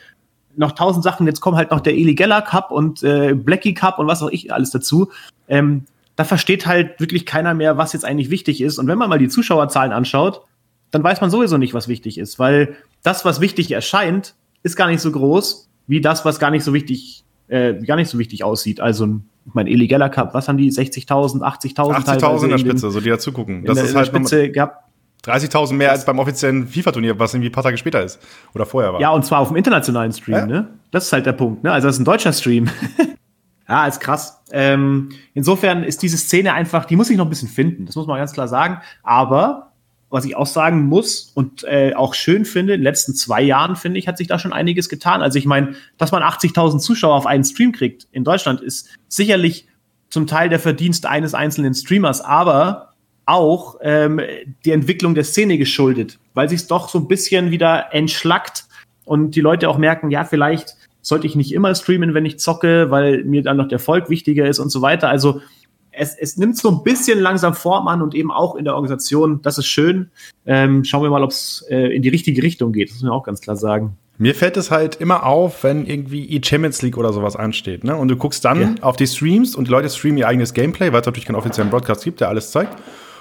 noch 0.57 0.73
tausend 0.73 1.05
Sachen. 1.05 1.27
Jetzt 1.27 1.41
kommt 1.41 1.57
halt 1.57 1.71
noch 1.71 1.81
der 1.81 1.95
Eli 1.95 2.15
Geller 2.15 2.43
Cup 2.43 2.71
und 2.71 3.03
äh, 3.03 3.35
Blackie 3.35 3.75
Cup 3.75 3.99
und 3.99 4.07
was 4.07 4.23
auch 4.23 4.31
ich 4.31 4.53
alles 4.53 4.71
dazu. 4.71 5.11
Ähm, 5.49 5.85
da 6.17 6.25
versteht 6.25 6.67
halt 6.67 7.01
wirklich 7.01 7.27
keiner 7.27 7.55
mehr, 7.55 7.77
was 7.77 7.93
jetzt 7.93 8.05
eigentlich 8.05 8.31
wichtig 8.31 8.61
ist. 8.61 8.79
Und 8.79 8.87
wenn 8.87 8.99
man 8.99 9.09
mal 9.09 9.19
die 9.19 9.29
Zuschauerzahlen 9.29 9.93
anschaut, 9.93 10.43
dann 10.91 11.03
weiß 11.03 11.21
man 11.21 11.31
sowieso 11.31 11.59
nicht, 11.59 11.75
was 11.75 11.89
wichtig 11.89 12.19
ist, 12.19 12.39
weil 12.39 12.77
das, 13.03 13.25
was 13.25 13.41
wichtig 13.41 13.73
erscheint, 13.73 14.35
ist 14.63 14.77
gar 14.77 14.87
nicht 14.89 15.01
so 15.01 15.11
groß 15.11 15.69
wie 15.87 16.01
das, 16.01 16.25
was 16.25 16.39
gar 16.39 16.51
nicht 16.51 16.65
so 16.65 16.73
wichtig, 16.73 17.25
äh, 17.49 17.75
gar 17.75 17.97
nicht 17.97 18.09
so 18.09 18.19
wichtig 18.19 18.45
aussieht. 18.45 18.81
Also 18.81 19.07
ein 19.07 19.29
ich 19.47 19.55
meine, 19.55 19.71
Illegaler 19.71 20.09
Cup, 20.09 20.35
was 20.35 20.49
haben 20.49 20.59
die? 20.59 20.71
60.000, 20.71 21.41
80.000? 21.41 21.75
80.000 21.77 22.45
in 22.45 22.51
der 22.51 22.59
Spitze, 22.59 22.91
so 22.91 23.01
die 23.01 23.11
da 23.11 23.19
zugucken. 23.19 23.65
Das 23.65 23.81
ist 23.81 23.95
halt 23.95 24.07
Spitze 24.07 24.51
gehabt. 24.51 24.85
30.000 25.25 25.73
mehr 25.75 25.91
als 25.91 26.05
beim 26.05 26.19
offiziellen 26.19 26.67
FIFA-Turnier, 26.67 27.19
was 27.19 27.33
irgendwie 27.33 27.49
ein 27.49 27.53
paar 27.53 27.63
Tage 27.63 27.79
später 27.79 28.03
ist. 28.03 28.21
Oder 28.55 28.67
vorher 28.67 28.93
war. 28.93 29.01
Ja, 29.01 29.11
und 29.11 29.25
zwar 29.25 29.41
auf 29.41 29.49
dem 29.49 29.57
internationalen 29.57 30.13
Stream, 30.13 30.37
ja? 30.37 30.47
ne? 30.47 30.69
Das 30.91 31.07
ist 31.07 31.13
halt 31.13 31.25
der 31.25 31.33
Punkt, 31.33 31.65
ne? 31.65 31.73
Also 31.73 31.89
das 31.89 31.97
ist 31.97 32.01
ein 32.01 32.05
deutscher 32.05 32.33
Stream. 32.33 32.69
ja, 33.69 33.87
ist 33.87 34.01
krass. 34.01 34.43
Ähm, 34.53 35.11
insofern 35.33 35.83
ist 35.83 36.03
diese 36.03 36.19
Szene 36.19 36.53
einfach, 36.53 36.85
die 36.85 36.97
muss 36.97 37.09
ich 37.09 37.17
noch 37.17 37.25
ein 37.25 37.31
bisschen 37.31 37.49
finden, 37.49 37.87
das 37.87 37.97
muss 37.97 38.07
man 38.07 38.19
ganz 38.19 38.33
klar 38.33 38.49
sagen. 38.49 38.81
Aber 39.03 39.73
was 40.15 40.25
ich 40.25 40.37
auch 40.37 40.47
sagen 40.47 40.85
muss 40.85 41.33
und 41.35 41.65
äh, 41.65 41.93
auch 41.95 42.15
schön 42.15 42.45
finde, 42.45 42.75
in 42.75 42.81
den 42.81 42.85
letzten 42.85 43.17
zwei 43.17 43.43
Jahren, 43.43 43.75
finde 43.75 43.99
ich, 43.99 44.07
hat 44.07 44.17
sich 44.17 44.29
da 44.29 44.39
schon 44.39 44.53
einiges 44.53 44.89
getan. 44.89 45.23
Also 45.23 45.41
ich 45.41 45.45
meine, 45.45 45.75
dass 45.99 46.13
man 46.13 46.23
80.000 46.23 46.79
Zuschauer 46.79 47.17
auf 47.17 47.27
einen 47.27 47.43
Stream 47.43 47.73
kriegt 47.73 48.07
in 48.13 48.23
Deutschland, 48.23 48.61
ist 48.61 48.91
sicherlich 49.09 49.67
zum 50.11 50.29
Teil 50.29 50.49
der 50.49 50.61
Verdienst 50.61 51.07
eines 51.07 51.35
einzelnen 51.35 51.75
Streamers, 51.75 52.21
aber 52.21 52.95
auch 53.27 53.79
ähm, 53.83 54.21
die 54.65 54.71
Entwicklung 54.71 55.17
der 55.17 55.25
Szene 55.25 55.59
geschuldet, 55.59 56.21
weil 56.33 56.49
sich 56.49 56.61
es 56.61 56.69
doch 56.69 56.89
so 56.89 57.01
ein 57.01 57.09
bisschen 57.09 57.51
wieder 57.51 57.93
entschlackt 57.93 58.67
und 59.05 59.33
die 59.33 59.41
Leute 59.41 59.69
auch 59.69 59.79
merken, 59.79 60.13
ja, 60.13 60.25
vielleicht 60.25 60.77
sollte 61.03 61.27
ich 61.27 61.35
nicht 61.35 61.53
immer 61.53 61.75
streamen, 61.75 62.15
wenn 62.15 62.25
ich 62.25 62.39
zocke, 62.39 62.93
weil 62.93 63.25
mir 63.25 63.43
dann 63.43 63.57
noch 63.57 63.67
der 63.67 63.81
Volk 63.81 64.09
wichtiger 64.11 64.47
ist 64.47 64.61
und 64.61 64.71
so 64.71 64.81
weiter. 64.81 65.09
Also 65.09 65.41
es, 65.97 66.17
es 66.17 66.37
nimmt 66.37 66.57
so 66.57 66.71
ein 66.71 66.83
bisschen 66.83 67.19
langsam 67.21 67.55
Form 67.55 67.89
an 67.89 68.03
und 68.03 68.15
eben 68.15 68.31
auch 68.31 68.55
in 68.55 68.65
der 68.65 68.75
Organisation. 68.75 69.41
Das 69.43 69.59
ist 69.59 69.67
schön. 69.67 70.11
Ähm, 70.47 70.85
schauen 70.85 71.03
wir 71.03 71.11
mal, 71.11 71.23
ob 71.23 71.31
es 71.31 71.65
äh, 71.69 71.95
in 71.95 72.03
die 72.03 72.09
richtige 72.09 72.43
Richtung 72.43 72.73
geht. 72.73 72.91
Das 72.91 72.97
muss 72.97 73.05
man 73.05 73.13
auch 73.13 73.25
ganz 73.25 73.41
klar 73.41 73.57
sagen. 73.57 73.97
Mir 74.17 74.35
fällt 74.35 74.57
es 74.57 74.71
halt 74.71 74.97
immer 74.97 75.27
auf, 75.27 75.65
wenn 75.65 75.87
irgendwie 75.87 76.31
E-Champions 76.31 76.83
League 76.83 76.97
oder 76.97 77.13
sowas 77.13 77.35
ansteht. 77.35 77.83
Ne? 77.83 77.97
Und 77.97 78.09
du 78.09 78.17
guckst 78.17 78.45
dann 78.45 78.61
ja. 78.61 78.75
auf 78.83 78.97
die 78.97 79.09
Streams 79.09 79.57
und 79.57 79.67
die 79.67 79.73
Leute 79.73 79.91
streamen 79.91 80.19
ihr 80.19 80.29
eigenes 80.29 80.55
Gameplay, 80.55 80.93
weil 80.93 81.01
es 81.01 81.07
natürlich 81.07 81.27
keinen 81.27 81.37
offiziellen 81.37 81.71
Broadcast 81.71 82.05
gibt, 82.05 82.21
der 82.21 82.29
alles 82.29 82.53
zeigt. 82.53 82.77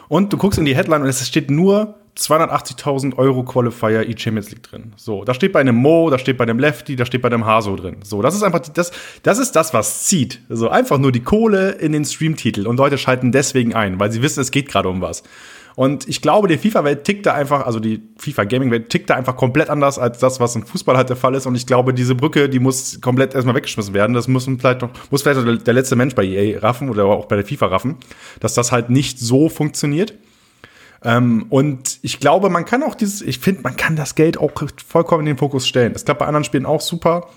Und 0.08 0.34
du 0.34 0.38
guckst 0.38 0.60
in 0.60 0.66
die 0.66 0.76
Headline 0.76 1.02
und 1.02 1.08
es 1.08 1.28
steht 1.28 1.50
nur 1.50 1.96
280.000 2.18 3.18
Euro 3.18 3.44
Qualifier 3.44 4.08
E-Champions 4.08 4.52
League 4.52 4.64
drin. 4.64 4.94
So, 4.96 5.24
da 5.24 5.34
steht 5.34 5.52
bei 5.52 5.60
einem 5.60 5.76
Mo, 5.76 6.10
da 6.10 6.20
steht 6.20 6.38
bei 6.38 6.44
einem 6.44 6.60
Lefty, 6.60 6.96
da 6.96 7.06
steht 7.06 7.22
bei 7.24 7.28
einem 7.28 7.46
Haso 7.46 7.76
drin. 7.76 7.98
So, 8.04 8.22
das 8.22 8.36
ist 8.36 8.44
einfach 8.44 8.60
das, 8.60 8.92
das 9.24 9.40
ist 9.40 9.54
das, 9.54 9.74
was 9.74 10.04
zieht. 10.04 10.40
So, 10.50 10.70
einfach 10.70 11.00
nur 11.00 11.12
die 11.12 11.22
Kohle 11.22 11.72
in 11.72 11.92
den 11.92 12.06
Streamtitel 12.06 12.68
und 12.68 12.78
Leute 12.78 12.98
schalten 12.98 13.32
deswegen 13.32 13.74
ein, 13.74 14.00
weil 14.00 14.12
sie 14.12 14.22
wissen, 14.22 14.42
es 14.42 14.52
geht 14.52 14.70
gerade 14.70 14.90
um 14.90 15.02
was. 15.02 15.24
Und 15.76 16.08
ich 16.08 16.22
glaube, 16.22 16.48
die 16.48 16.58
FIFA-Welt 16.58 17.04
tickt 17.04 17.26
da 17.26 17.34
einfach, 17.34 17.66
also 17.66 17.80
die 17.80 18.02
FIFA-Gaming-Welt 18.18 18.90
tickt 18.90 19.10
da 19.10 19.16
einfach 19.16 19.36
komplett 19.36 19.70
anders 19.70 19.98
als 19.98 20.20
das, 20.20 20.40
was 20.40 20.56
im 20.56 20.66
Fußball 20.66 20.96
halt 20.96 21.10
der 21.10 21.16
Fall 21.16 21.34
ist. 21.36 21.46
Und 21.46 21.56
ich 21.56 21.66
glaube, 21.66 21.94
diese 21.94 22.16
Brücke, 22.16 22.50
die 22.50 22.60
muss 22.60 23.02
komplett 23.02 23.34
erstmal 23.34 23.56
weggeschmissen 23.56 23.94
werden. 23.94 24.14
Das 24.14 24.28
muss 24.28 24.46
vielleicht 24.46 24.82
noch, 24.82 24.90
muss 25.10 25.24
vielleicht 25.24 25.66
der 25.66 25.74
letzte 25.74 25.96
Mensch 25.96 26.14
bei 26.16 26.24
EA 26.24 26.60
raffen 26.60 26.90
oder 26.90 27.06
auch 27.06 27.26
bei 27.26 27.36
der 27.36 27.46
FIFA 27.46 27.68
raffen, 27.68 27.98
dass 28.40 28.54
das 28.54 28.72
halt 28.72 28.90
nicht 28.90 29.20
so 29.20 29.50
funktioniert. 29.50 30.14
Ähm, 31.04 31.48
und 31.50 32.00
ich 32.02 32.20
glaube, 32.20 32.50
man 32.50 32.66
kann 32.66 32.84
auch 32.84 32.96
dieses, 32.96 33.22
ich 33.22 33.40
finde, 33.40 33.62
man 33.62 33.76
kann 33.76 33.96
das 33.96 34.16
Geld 34.16 34.38
auch 34.38 34.52
vollkommen 34.88 35.22
in 35.22 35.26
den 35.28 35.38
Fokus 35.38 35.68
stellen. 35.68 35.94
Es 35.96 36.06
klappt 36.06 36.20
bei 36.20 36.28
anderen 36.28 36.44
Spielen 36.44 36.66
auch 36.66 36.82
super. 36.82 37.30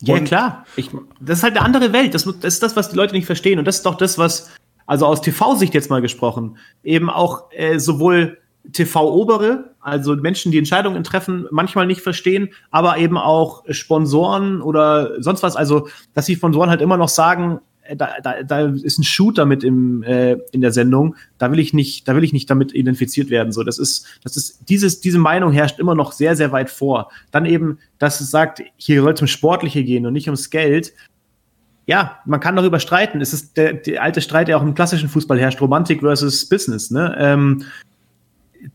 Ja, 0.00 0.14
und 0.14 0.24
klar. 0.24 0.64
Ich, 0.76 0.90
das 1.20 1.38
ist 1.38 1.44
halt 1.44 1.56
eine 1.56 1.64
andere 1.64 1.92
Welt. 1.92 2.14
Das, 2.14 2.24
das 2.24 2.54
ist 2.54 2.62
das, 2.62 2.76
was 2.76 2.90
die 2.90 2.96
Leute 2.96 3.14
nicht 3.14 3.26
verstehen. 3.26 3.58
Und 3.58 3.66
das 3.66 3.76
ist 3.76 3.86
doch 3.86 3.96
das, 3.96 4.18
was, 4.18 4.50
also 4.86 5.06
aus 5.06 5.20
TV-Sicht 5.20 5.74
jetzt 5.74 5.90
mal 5.90 6.00
gesprochen, 6.00 6.56
eben 6.82 7.10
auch 7.10 7.50
äh, 7.50 7.78
sowohl 7.78 8.38
TV-Obere, 8.72 9.74
also 9.80 10.16
Menschen, 10.16 10.52
die 10.52 10.58
Entscheidungen 10.58 11.04
treffen, 11.04 11.46
manchmal 11.50 11.86
nicht 11.86 12.00
verstehen, 12.00 12.50
aber 12.70 12.98
eben 12.98 13.16
auch 13.16 13.64
Sponsoren 13.70 14.60
oder 14.60 15.22
sonst 15.22 15.42
was. 15.42 15.56
Also, 15.56 15.88
dass 16.14 16.26
die 16.26 16.36
Sponsoren 16.36 16.70
halt 16.70 16.82
immer 16.82 16.96
noch 16.96 17.08
sagen, 17.08 17.60
äh, 17.84 17.96
da, 17.96 18.16
da, 18.22 18.42
da 18.42 18.66
ist 18.66 18.98
ein 18.98 19.04
Shooter 19.04 19.46
mit 19.46 19.62
im, 19.62 20.02
äh, 20.02 20.36
in 20.52 20.60
der 20.60 20.72
Sendung, 20.72 21.16
da 21.38 21.50
will 21.52 21.58
ich 21.58 21.72
nicht, 21.72 22.08
da 22.08 22.16
will 22.16 22.24
ich 22.24 22.32
nicht 22.32 22.50
damit 22.50 22.74
identifiziert 22.74 23.30
werden. 23.30 23.52
So, 23.52 23.62
das 23.62 23.78
ist, 23.78 24.06
das 24.24 24.36
ist, 24.36 24.68
dieses, 24.68 25.00
diese 25.00 25.18
Meinung 25.18 25.52
herrscht 25.52 25.78
immer 25.78 25.94
noch 25.94 26.12
sehr, 26.12 26.36
sehr 26.36 26.52
weit 26.52 26.70
vor. 26.70 27.10
Dann 27.30 27.46
eben, 27.46 27.78
dass 27.98 28.20
es 28.20 28.30
sagt, 28.30 28.62
hier 28.76 29.02
soll 29.02 29.12
es 29.12 29.20
um 29.20 29.26
Sportliche 29.26 29.84
gehen 29.84 30.06
und 30.06 30.12
nicht 30.12 30.26
ums 30.26 30.50
Geld. 30.50 30.92
Ja, 31.86 32.18
man 32.24 32.40
kann 32.40 32.56
darüber 32.56 32.80
streiten. 32.80 33.20
Es 33.20 33.32
ist 33.32 33.56
der, 33.56 33.74
der 33.74 34.02
alte 34.02 34.20
Streit, 34.20 34.48
der 34.48 34.58
auch 34.58 34.62
im 34.62 34.74
klassischen 34.74 35.08
Fußball 35.08 35.38
herrscht, 35.38 35.60
Romantik 35.60 36.00
versus 36.00 36.48
Business. 36.48 36.90
Ne? 36.90 37.14
Ähm, 37.18 37.64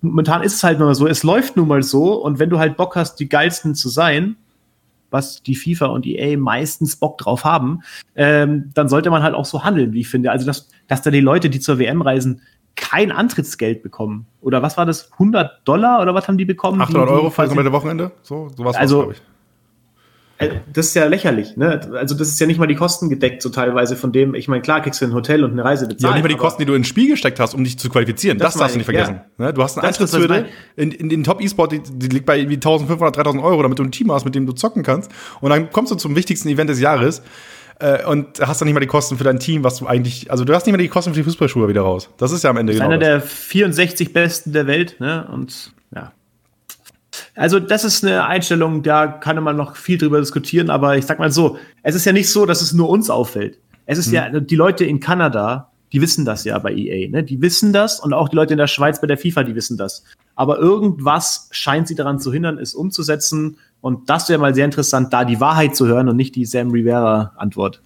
momentan 0.01 0.43
ist 0.43 0.55
es 0.55 0.63
halt 0.63 0.79
nur 0.79 0.95
so, 0.95 1.07
es 1.07 1.23
läuft 1.23 1.57
nun 1.57 1.67
mal 1.67 1.83
so 1.83 2.13
und 2.13 2.39
wenn 2.39 2.49
du 2.49 2.57
halt 2.57 2.77
Bock 2.77 2.95
hast, 2.95 3.15
die 3.15 3.27
geilsten 3.27 3.75
zu 3.75 3.89
sein, 3.89 4.37
was 5.09 5.43
die 5.43 5.55
FIFA 5.55 5.87
und 5.87 6.07
EA 6.07 6.37
meistens 6.37 6.95
Bock 6.95 7.17
drauf 7.17 7.43
haben, 7.43 7.81
ähm, 8.15 8.71
dann 8.73 8.87
sollte 8.87 9.09
man 9.09 9.23
halt 9.23 9.35
auch 9.35 9.45
so 9.45 9.63
handeln, 9.63 9.91
wie 9.91 10.01
ich 10.01 10.09
finde. 10.09 10.31
Also, 10.31 10.45
dass, 10.45 10.69
dass 10.87 11.01
da 11.01 11.11
die 11.11 11.19
Leute, 11.19 11.49
die 11.49 11.59
zur 11.59 11.79
WM 11.79 12.01
reisen, 12.01 12.41
kein 12.77 13.11
Antrittsgeld 13.11 13.83
bekommen. 13.83 14.25
Oder 14.39 14.61
was 14.61 14.77
war 14.77 14.85
das? 14.85 15.11
100 15.13 15.67
Dollar 15.67 16.01
oder 16.01 16.15
was 16.15 16.29
haben 16.29 16.37
die 16.37 16.45
bekommen? 16.45 16.81
800 16.81 17.09
die, 17.09 17.11
Euro 17.11 17.29
für 17.29 17.41
das 17.41 17.49
komplette 17.49 17.73
Wochenende? 17.73 18.11
So, 18.23 18.49
sowas 18.55 18.77
also, 18.77 18.99
glaube 18.99 19.13
ich. 19.13 19.21
Äh, 20.41 20.59
das 20.73 20.87
ist 20.87 20.95
ja 20.95 21.05
lächerlich, 21.05 21.57
ne? 21.57 21.81
Also 21.93 22.15
das 22.15 22.27
ist 22.29 22.39
ja 22.39 22.47
nicht 22.47 22.59
mal 22.59 22.67
die 22.67 22.75
Kosten 22.75 23.09
gedeckt, 23.09 23.41
so 23.41 23.49
teilweise 23.49 23.95
von 23.95 24.11
dem, 24.11 24.35
ich 24.35 24.47
meine, 24.47 24.61
klar 24.61 24.81
kriegst 24.81 25.01
du 25.01 25.05
ein 25.05 25.13
Hotel 25.13 25.43
und 25.43 25.51
eine 25.51 25.63
Reise 25.63 25.87
bezahlt. 25.87 26.01
Ja, 26.01 26.13
nicht 26.13 26.23
mal 26.23 26.29
die 26.29 26.35
Kosten, 26.35 26.61
die 26.61 26.65
du 26.65 26.73
ins 26.73 26.87
Spiel 26.87 27.09
gesteckt 27.09 27.39
hast, 27.39 27.53
um 27.53 27.63
dich 27.63 27.77
zu 27.77 27.89
qualifizieren. 27.89 28.37
Das, 28.37 28.53
das 28.53 28.59
darfst 28.59 28.75
du 28.75 28.79
nicht 28.79 28.85
vergessen. 28.85 29.21
Ja. 29.37 29.45
Ne? 29.45 29.53
Du 29.53 29.61
hast 29.63 29.77
eine 29.77 29.87
Eintrittshürde 29.87 30.47
in, 30.75 30.91
in 30.91 31.09
den 31.09 31.23
Top-E-Sport, 31.23 31.71
die, 31.71 31.81
die, 31.83 32.07
liegt 32.07 32.25
bei 32.25 32.49
wie 32.49 32.55
1500, 32.55 33.15
3000 33.17 33.43
Euro, 33.43 33.61
damit 33.61 33.79
du 33.79 33.83
ein 33.83 33.91
Team 33.91 34.11
hast, 34.11 34.25
mit 34.25 34.35
dem 34.35 34.45
du 34.45 34.53
zocken 34.53 34.83
kannst. 34.83 35.11
Und 35.41 35.49
dann 35.51 35.71
kommst 35.71 35.91
du 35.91 35.95
zum 35.95 36.15
wichtigsten 36.15 36.49
Event 36.49 36.69
des 36.69 36.79
Jahres 36.79 37.21
äh, 37.79 38.05
und 38.05 38.39
hast 38.39 38.61
dann 38.61 38.67
nicht 38.67 38.73
mal 38.73 38.79
die 38.79 38.87
Kosten 38.87 39.17
für 39.17 39.23
dein 39.23 39.39
Team, 39.39 39.63
was 39.63 39.77
du 39.77 39.87
eigentlich, 39.87 40.31
also 40.31 40.45
du 40.45 40.53
hast 40.53 40.65
nicht 40.65 40.73
mal 40.73 40.77
die 40.77 40.87
Kosten 40.87 41.13
für 41.13 41.19
die 41.19 41.23
Fußballschuhe 41.23 41.67
wieder 41.67 41.81
raus. 41.81 42.09
Das 42.17 42.31
ist 42.31 42.43
ja 42.43 42.49
am 42.49 42.57
Ende 42.57 42.73
genau. 42.73 42.85
Einer 42.85 42.97
der 42.97 43.21
64 43.21 44.13
Besten 44.13 44.53
der 44.53 44.67
Welt, 44.67 44.97
ne? 44.99 45.27
Und. 45.31 45.73
Also, 47.35 47.59
das 47.59 47.83
ist 47.83 48.03
eine 48.03 48.25
Einstellung, 48.25 48.83
da 48.83 49.07
kann 49.07 49.41
man 49.43 49.55
noch 49.55 49.75
viel 49.75 49.97
drüber 49.97 50.19
diskutieren, 50.19 50.69
aber 50.69 50.97
ich 50.97 51.05
sag 51.05 51.19
mal 51.19 51.31
so, 51.31 51.57
es 51.83 51.95
ist 51.95 52.05
ja 52.05 52.11
nicht 52.11 52.29
so, 52.29 52.45
dass 52.45 52.61
es 52.61 52.73
nur 52.73 52.89
uns 52.89 53.09
auffällt. 53.09 53.57
Es 53.85 53.97
ist 53.97 54.07
hm. 54.07 54.13
ja, 54.13 54.39
die 54.39 54.55
Leute 54.55 54.85
in 54.85 54.99
Kanada, 54.99 55.71
die 55.91 56.01
wissen 56.01 56.25
das 56.25 56.43
ja 56.45 56.57
bei 56.59 56.73
EA, 56.73 57.09
ne? 57.09 57.23
Die 57.23 57.41
wissen 57.41 57.73
das 57.73 57.99
und 57.99 58.13
auch 58.13 58.29
die 58.29 58.35
Leute 58.35 58.53
in 58.53 58.57
der 58.57 58.67
Schweiz 58.67 59.01
bei 59.01 59.07
der 59.07 59.17
FIFA, 59.17 59.43
die 59.43 59.55
wissen 59.55 59.77
das. 59.77 60.03
Aber 60.35 60.57
irgendwas 60.57 61.49
scheint 61.51 61.87
sie 61.87 61.95
daran 61.95 62.19
zu 62.19 62.31
hindern, 62.31 62.57
es 62.57 62.73
umzusetzen. 62.73 63.57
Und 63.81 64.09
das 64.09 64.29
wäre 64.29 64.39
mal 64.39 64.55
sehr 64.55 64.65
interessant, 64.65 65.11
da 65.11 65.25
die 65.25 65.39
Wahrheit 65.39 65.75
zu 65.75 65.87
hören 65.87 66.07
und 66.07 66.15
nicht 66.15 66.35
die 66.35 66.45
Sam 66.45 66.71
Rivera-Antwort. 66.71 67.81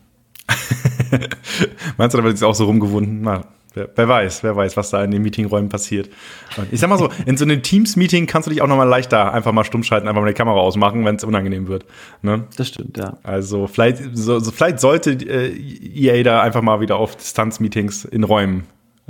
Meinst 1.97 2.13
du, 2.13 2.17
da 2.17 2.23
wird 2.23 2.35
es 2.35 2.43
auch 2.43 2.53
so 2.53 2.65
rumgewunden? 2.65 3.21
Na, 3.21 3.45
Wer, 3.75 3.89
wer, 3.93 4.07
weiß, 4.07 4.43
wer 4.43 4.55
weiß, 4.55 4.77
was 4.77 4.89
da 4.89 5.03
in 5.03 5.11
den 5.11 5.21
Meetingräumen 5.21 5.69
passiert. 5.69 6.09
Und 6.57 6.71
ich 6.71 6.79
sag 6.79 6.89
mal 6.89 6.97
so, 6.97 7.09
in 7.25 7.37
so 7.37 7.45
einem 7.45 7.61
Teams-Meeting 7.61 8.25
kannst 8.25 8.47
du 8.47 8.51
dich 8.51 8.61
auch 8.61 8.67
nochmal 8.67 8.87
leichter 8.87 9.33
einfach 9.33 9.51
mal 9.51 9.65
stumm 9.65 9.83
schalten, 9.83 10.07
einfach 10.07 10.21
mal 10.21 10.27
die 10.27 10.33
Kamera 10.33 10.57
ausmachen, 10.57 11.03
wenn 11.05 11.17
es 11.17 11.23
unangenehm 11.23 11.67
wird. 11.67 11.85
Ne? 12.21 12.45
Das 12.57 12.69
stimmt, 12.69 12.97
ja. 12.97 13.17
Also 13.23 13.67
vielleicht, 13.67 14.01
so, 14.13 14.39
so, 14.39 14.51
vielleicht 14.51 14.79
sollte 14.79 15.11
äh, 15.11 15.51
EA 15.53 16.23
da 16.23 16.41
einfach 16.41 16.61
mal 16.61 16.79
wieder 16.79 16.95
auf 16.95 17.15
Distanz-Meetings 17.15 18.05
in 18.05 18.23
Räumen 18.23 18.63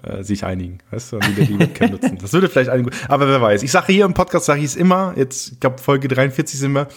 äh, 0.04 0.24
sich 0.24 0.44
einigen. 0.44 0.80
Weißt 0.92 1.14
du, 1.14 1.18
wieder 1.18 1.46
die 1.46 1.60
Webcam 1.60 1.92
nutzen. 1.92 2.18
Das 2.22 2.34
würde 2.34 2.50
vielleicht 2.50 2.70
einigen. 2.70 2.90
Aber 3.08 3.28
wer 3.28 3.42
weiß. 3.42 3.64
Ich 3.64 3.72
sage 3.72 3.94
hier 3.94 4.06
im 4.06 4.14
Podcast, 4.14 4.46
sage 4.46 4.60
ich 4.60 4.66
es 4.66 4.76
immer, 4.76 5.14
jetzt, 5.16 5.54
ich 5.54 5.60
glaube, 5.60 5.78
Folge 5.78 6.08
43 6.08 6.60
sind 6.60 6.74
wir, 6.74 6.88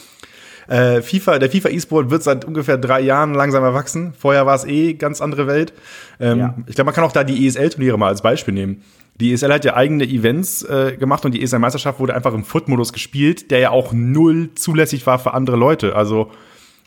äh, 0.68 1.02
FIFA, 1.02 1.38
der 1.38 1.50
FIFA 1.50 1.70
E-Sport 1.70 2.10
wird 2.10 2.22
seit 2.22 2.44
ungefähr 2.44 2.76
drei 2.78 3.00
Jahren 3.00 3.34
langsam 3.34 3.64
erwachsen. 3.64 4.12
Vorher 4.18 4.46
war 4.46 4.54
es 4.54 4.64
eh 4.64 4.94
ganz 4.94 5.20
andere 5.20 5.46
Welt. 5.46 5.72
Ähm, 6.20 6.38
ja. 6.38 6.54
Ich 6.66 6.74
glaube, 6.74 6.86
man 6.86 6.94
kann 6.94 7.04
auch 7.04 7.12
da 7.12 7.24
die 7.24 7.46
ESL-Turniere 7.46 7.98
mal 7.98 8.08
als 8.08 8.22
Beispiel 8.22 8.54
nehmen. 8.54 8.82
Die 9.20 9.32
ESL 9.32 9.52
hat 9.52 9.64
ja 9.64 9.74
eigene 9.74 10.04
Events 10.04 10.62
äh, 10.62 10.96
gemacht 10.96 11.24
und 11.24 11.32
die 11.32 11.42
ESL-Meisterschaft 11.42 11.98
wurde 11.98 12.14
einfach 12.14 12.34
im 12.34 12.44
Foot-Modus 12.44 12.92
gespielt, 12.92 13.50
der 13.50 13.58
ja 13.58 13.70
auch 13.70 13.92
null 13.92 14.50
zulässig 14.54 15.06
war 15.06 15.18
für 15.18 15.34
andere 15.34 15.56
Leute. 15.56 15.96
Also 15.96 16.30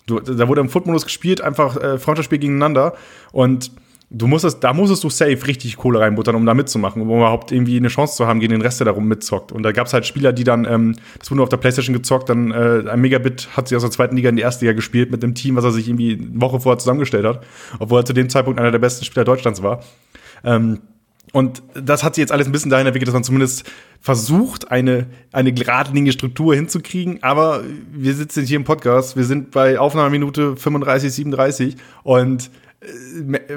du, 0.05 0.19
da 0.19 0.47
wurde 0.47 0.61
im 0.61 0.69
Foot-Modus 0.69 1.03
gespielt, 1.03 1.41
einfach 1.41 1.75
äh, 1.75 1.97
Freundschaftsspiel 1.97 2.39
gegeneinander 2.39 2.93
und 3.31 3.71
du 4.13 4.27
musstest, 4.27 4.61
da 4.63 4.73
musstest 4.73 5.03
du 5.03 5.09
safe 5.09 5.47
richtig 5.47 5.77
Kohle 5.77 6.01
reinbuttern, 6.01 6.35
um 6.35 6.45
da 6.45 6.53
mitzumachen, 6.53 7.01
um 7.01 7.09
überhaupt 7.09 7.51
irgendwie 7.51 7.77
eine 7.77 7.87
Chance 7.87 8.17
zu 8.17 8.27
haben 8.27 8.41
gegen 8.41 8.51
den 8.51 8.61
Rest, 8.61 8.79
der 8.81 8.85
darum 8.85 9.07
mitzockt. 9.07 9.53
Und 9.53 9.63
da 9.63 9.71
gab 9.71 9.87
es 9.87 9.93
halt 9.93 10.05
Spieler, 10.05 10.33
die 10.33 10.43
dann, 10.43 10.65
ähm, 10.65 10.95
das 11.17 11.31
wurde 11.31 11.37
nur 11.37 11.43
auf 11.43 11.49
der 11.49 11.57
Playstation 11.57 11.95
gezockt, 11.95 12.29
dann 12.29 12.51
äh, 12.51 12.83
ein 12.89 12.99
Megabit 12.99 13.49
hat 13.55 13.69
sich 13.69 13.75
aus 13.75 13.83
der 13.83 13.91
zweiten 13.91 14.17
Liga 14.17 14.29
in 14.29 14.35
die 14.35 14.41
erste 14.41 14.65
Liga 14.65 14.75
gespielt 14.75 15.11
mit 15.11 15.23
dem 15.23 15.33
Team, 15.33 15.55
was 15.55 15.63
er 15.63 15.71
sich 15.71 15.87
irgendwie 15.87 16.13
eine 16.13 16.41
Woche 16.41 16.59
vorher 16.59 16.77
zusammengestellt 16.77 17.25
hat, 17.25 17.43
obwohl 17.79 18.01
er 18.01 18.05
zu 18.05 18.13
dem 18.13 18.27
Zeitpunkt 18.29 18.59
einer 18.59 18.71
der 18.71 18.79
besten 18.79 19.05
Spieler 19.05 19.23
Deutschlands 19.23 19.63
war. 19.63 19.81
Ähm, 20.43 20.79
und 21.31 21.63
das 21.73 22.03
hat 22.03 22.15
sich 22.15 22.21
jetzt 22.21 22.33
alles 22.33 22.47
ein 22.47 22.51
bisschen 22.51 22.71
dahin 22.71 22.87
entwickelt, 22.87 23.07
dass 23.07 23.13
man 23.13 23.23
zumindest 23.23 23.63
versucht, 24.01 24.69
eine, 24.69 25.07
eine 25.31 25.53
geradlinige 25.53 26.11
Struktur 26.11 26.53
hinzukriegen. 26.53 27.23
Aber 27.23 27.63
wir 27.93 28.13
sitzen 28.13 28.45
hier 28.45 28.57
im 28.57 28.65
Podcast, 28.65 29.15
wir 29.15 29.23
sind 29.23 29.51
bei 29.51 29.79
Aufnahmeminute 29.79 30.57
35, 30.57 31.13
37 31.13 31.75
und 32.03 32.51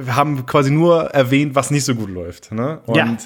haben 0.08 0.46
quasi 0.46 0.70
nur 0.70 1.04
erwähnt, 1.04 1.54
was 1.54 1.70
nicht 1.70 1.84
so 1.84 1.94
gut 1.94 2.10
läuft. 2.10 2.52
Ne? 2.52 2.80
Und 2.86 2.96
ja. 2.96 3.16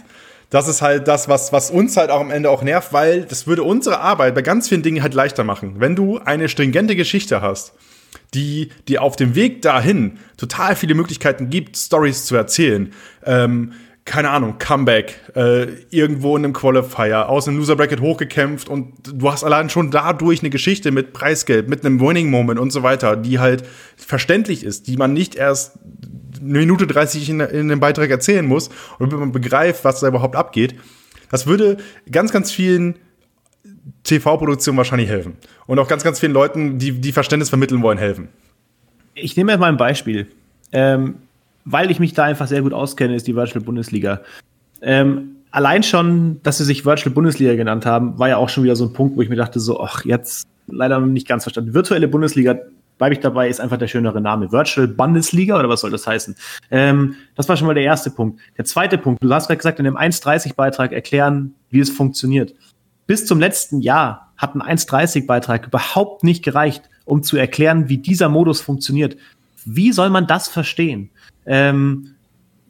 das 0.50 0.68
ist 0.68 0.80
halt 0.80 1.08
das, 1.08 1.28
was, 1.28 1.52
was 1.52 1.70
uns 1.70 1.96
halt 1.96 2.10
auch 2.10 2.20
am 2.20 2.30
Ende 2.30 2.50
auch 2.50 2.62
nervt, 2.62 2.92
weil 2.92 3.22
das 3.22 3.46
würde 3.46 3.64
unsere 3.64 4.00
Arbeit 4.00 4.34
bei 4.34 4.42
ganz 4.42 4.68
vielen 4.68 4.82
Dingen 4.82 5.02
halt 5.02 5.14
leichter 5.14 5.44
machen. 5.44 5.76
Wenn 5.78 5.96
du 5.96 6.18
eine 6.18 6.48
stringente 6.48 6.94
Geschichte 6.94 7.40
hast, 7.40 7.72
die 8.34 8.70
die 8.88 8.98
auf 8.98 9.16
dem 9.16 9.34
Weg 9.34 9.62
dahin 9.62 10.18
total 10.36 10.76
viele 10.76 10.94
Möglichkeiten 10.94 11.50
gibt, 11.50 11.76
Stories 11.76 12.26
zu 12.26 12.36
erzählen. 12.36 12.92
Ähm, 13.24 13.72
keine 14.08 14.30
Ahnung, 14.30 14.58
Comeback, 14.58 15.20
äh, 15.36 15.66
irgendwo 15.90 16.34
in 16.34 16.44
einem 16.44 16.54
Qualifier, 16.54 17.28
aus 17.28 17.46
einem 17.46 17.58
Loser 17.58 17.76
Bracket 17.76 18.00
hochgekämpft 18.00 18.70
und 18.70 18.94
du 19.04 19.30
hast 19.30 19.44
allein 19.44 19.68
schon 19.68 19.90
dadurch 19.90 20.40
eine 20.40 20.48
Geschichte 20.48 20.90
mit 20.90 21.12
Preisgeld, 21.12 21.68
mit 21.68 21.84
einem 21.84 22.00
Winning 22.00 22.30
Moment 22.30 22.58
und 22.58 22.72
so 22.72 22.82
weiter, 22.82 23.16
die 23.16 23.38
halt 23.38 23.64
verständlich 23.96 24.64
ist, 24.64 24.86
die 24.86 24.96
man 24.96 25.12
nicht 25.12 25.34
erst 25.34 25.78
eine 26.40 26.60
Minute 26.60 26.86
30 26.86 27.28
in, 27.28 27.40
in 27.40 27.68
dem 27.68 27.80
Beitrag 27.80 28.08
erzählen 28.08 28.46
muss 28.46 28.70
und 28.98 29.12
man 29.12 29.30
begreift, 29.30 29.84
was 29.84 30.00
da 30.00 30.08
überhaupt 30.08 30.36
abgeht. 30.36 30.74
Das 31.30 31.46
würde 31.46 31.76
ganz, 32.10 32.32
ganz 32.32 32.50
vielen 32.50 32.98
TV-Produktionen 34.04 34.78
wahrscheinlich 34.78 35.10
helfen. 35.10 35.36
Und 35.66 35.78
auch 35.78 35.88
ganz, 35.88 36.02
ganz 36.02 36.18
vielen 36.18 36.32
Leuten, 36.32 36.78
die, 36.78 36.92
die 36.92 37.12
Verständnis 37.12 37.50
vermitteln 37.50 37.82
wollen, 37.82 37.98
helfen. 37.98 38.28
Ich 39.14 39.36
nehme 39.36 39.52
jetzt 39.52 39.60
mal 39.60 39.68
ein 39.68 39.76
Beispiel. 39.76 40.28
Ähm, 40.72 41.16
weil 41.70 41.90
ich 41.90 42.00
mich 42.00 42.14
da 42.14 42.24
einfach 42.24 42.46
sehr 42.46 42.62
gut 42.62 42.72
auskenne, 42.72 43.14
ist 43.14 43.26
die 43.26 43.36
Virtual 43.36 43.62
Bundesliga. 43.62 44.22
Ähm, 44.80 45.36
allein 45.50 45.82
schon, 45.82 46.40
dass 46.42 46.58
sie 46.58 46.64
sich 46.64 46.84
Virtual 46.86 47.14
Bundesliga 47.14 47.54
genannt 47.54 47.84
haben, 47.84 48.18
war 48.18 48.28
ja 48.28 48.38
auch 48.38 48.48
schon 48.48 48.64
wieder 48.64 48.76
so 48.76 48.86
ein 48.86 48.92
Punkt, 48.92 49.16
wo 49.16 49.22
ich 49.22 49.28
mir 49.28 49.36
dachte, 49.36 49.60
so, 49.60 49.80
ach, 49.80 50.04
jetzt 50.04 50.46
leider 50.66 50.98
nicht 51.00 51.28
ganz 51.28 51.44
verstanden. 51.44 51.74
Virtuelle 51.74 52.08
Bundesliga, 52.08 52.58
bleibe 52.96 53.14
ich 53.14 53.20
dabei, 53.20 53.48
ist 53.48 53.60
einfach 53.60 53.76
der 53.76 53.86
schönere 53.86 54.20
Name. 54.20 54.50
Virtual 54.50 54.88
Bundesliga 54.88 55.58
oder 55.58 55.68
was 55.68 55.82
soll 55.82 55.90
das 55.90 56.06
heißen? 56.06 56.36
Ähm, 56.70 57.16
das 57.34 57.48
war 57.48 57.56
schon 57.56 57.66
mal 57.66 57.74
der 57.74 57.84
erste 57.84 58.10
Punkt. 58.10 58.40
Der 58.56 58.64
zweite 58.64 58.96
Punkt, 58.96 59.22
du 59.22 59.32
hast 59.32 59.46
gerade 59.46 59.58
gesagt, 59.58 59.78
in 59.78 59.84
dem 59.84 59.96
1.30-Beitrag 59.96 60.92
erklären, 60.92 61.54
wie 61.70 61.80
es 61.80 61.90
funktioniert. 61.90 62.54
Bis 63.06 63.26
zum 63.26 63.40
letzten 63.40 63.80
Jahr 63.80 64.32
hat 64.36 64.54
ein 64.54 64.62
1.30-Beitrag 64.62 65.66
überhaupt 65.66 66.24
nicht 66.24 66.42
gereicht, 66.42 66.82
um 67.04 67.22
zu 67.22 67.36
erklären, 67.36 67.88
wie 67.88 67.98
dieser 67.98 68.28
Modus 68.28 68.60
funktioniert. 68.60 69.16
Wie 69.64 69.92
soll 69.92 70.10
man 70.10 70.26
das 70.26 70.48
verstehen? 70.48 71.10
Ähm, 71.48 72.14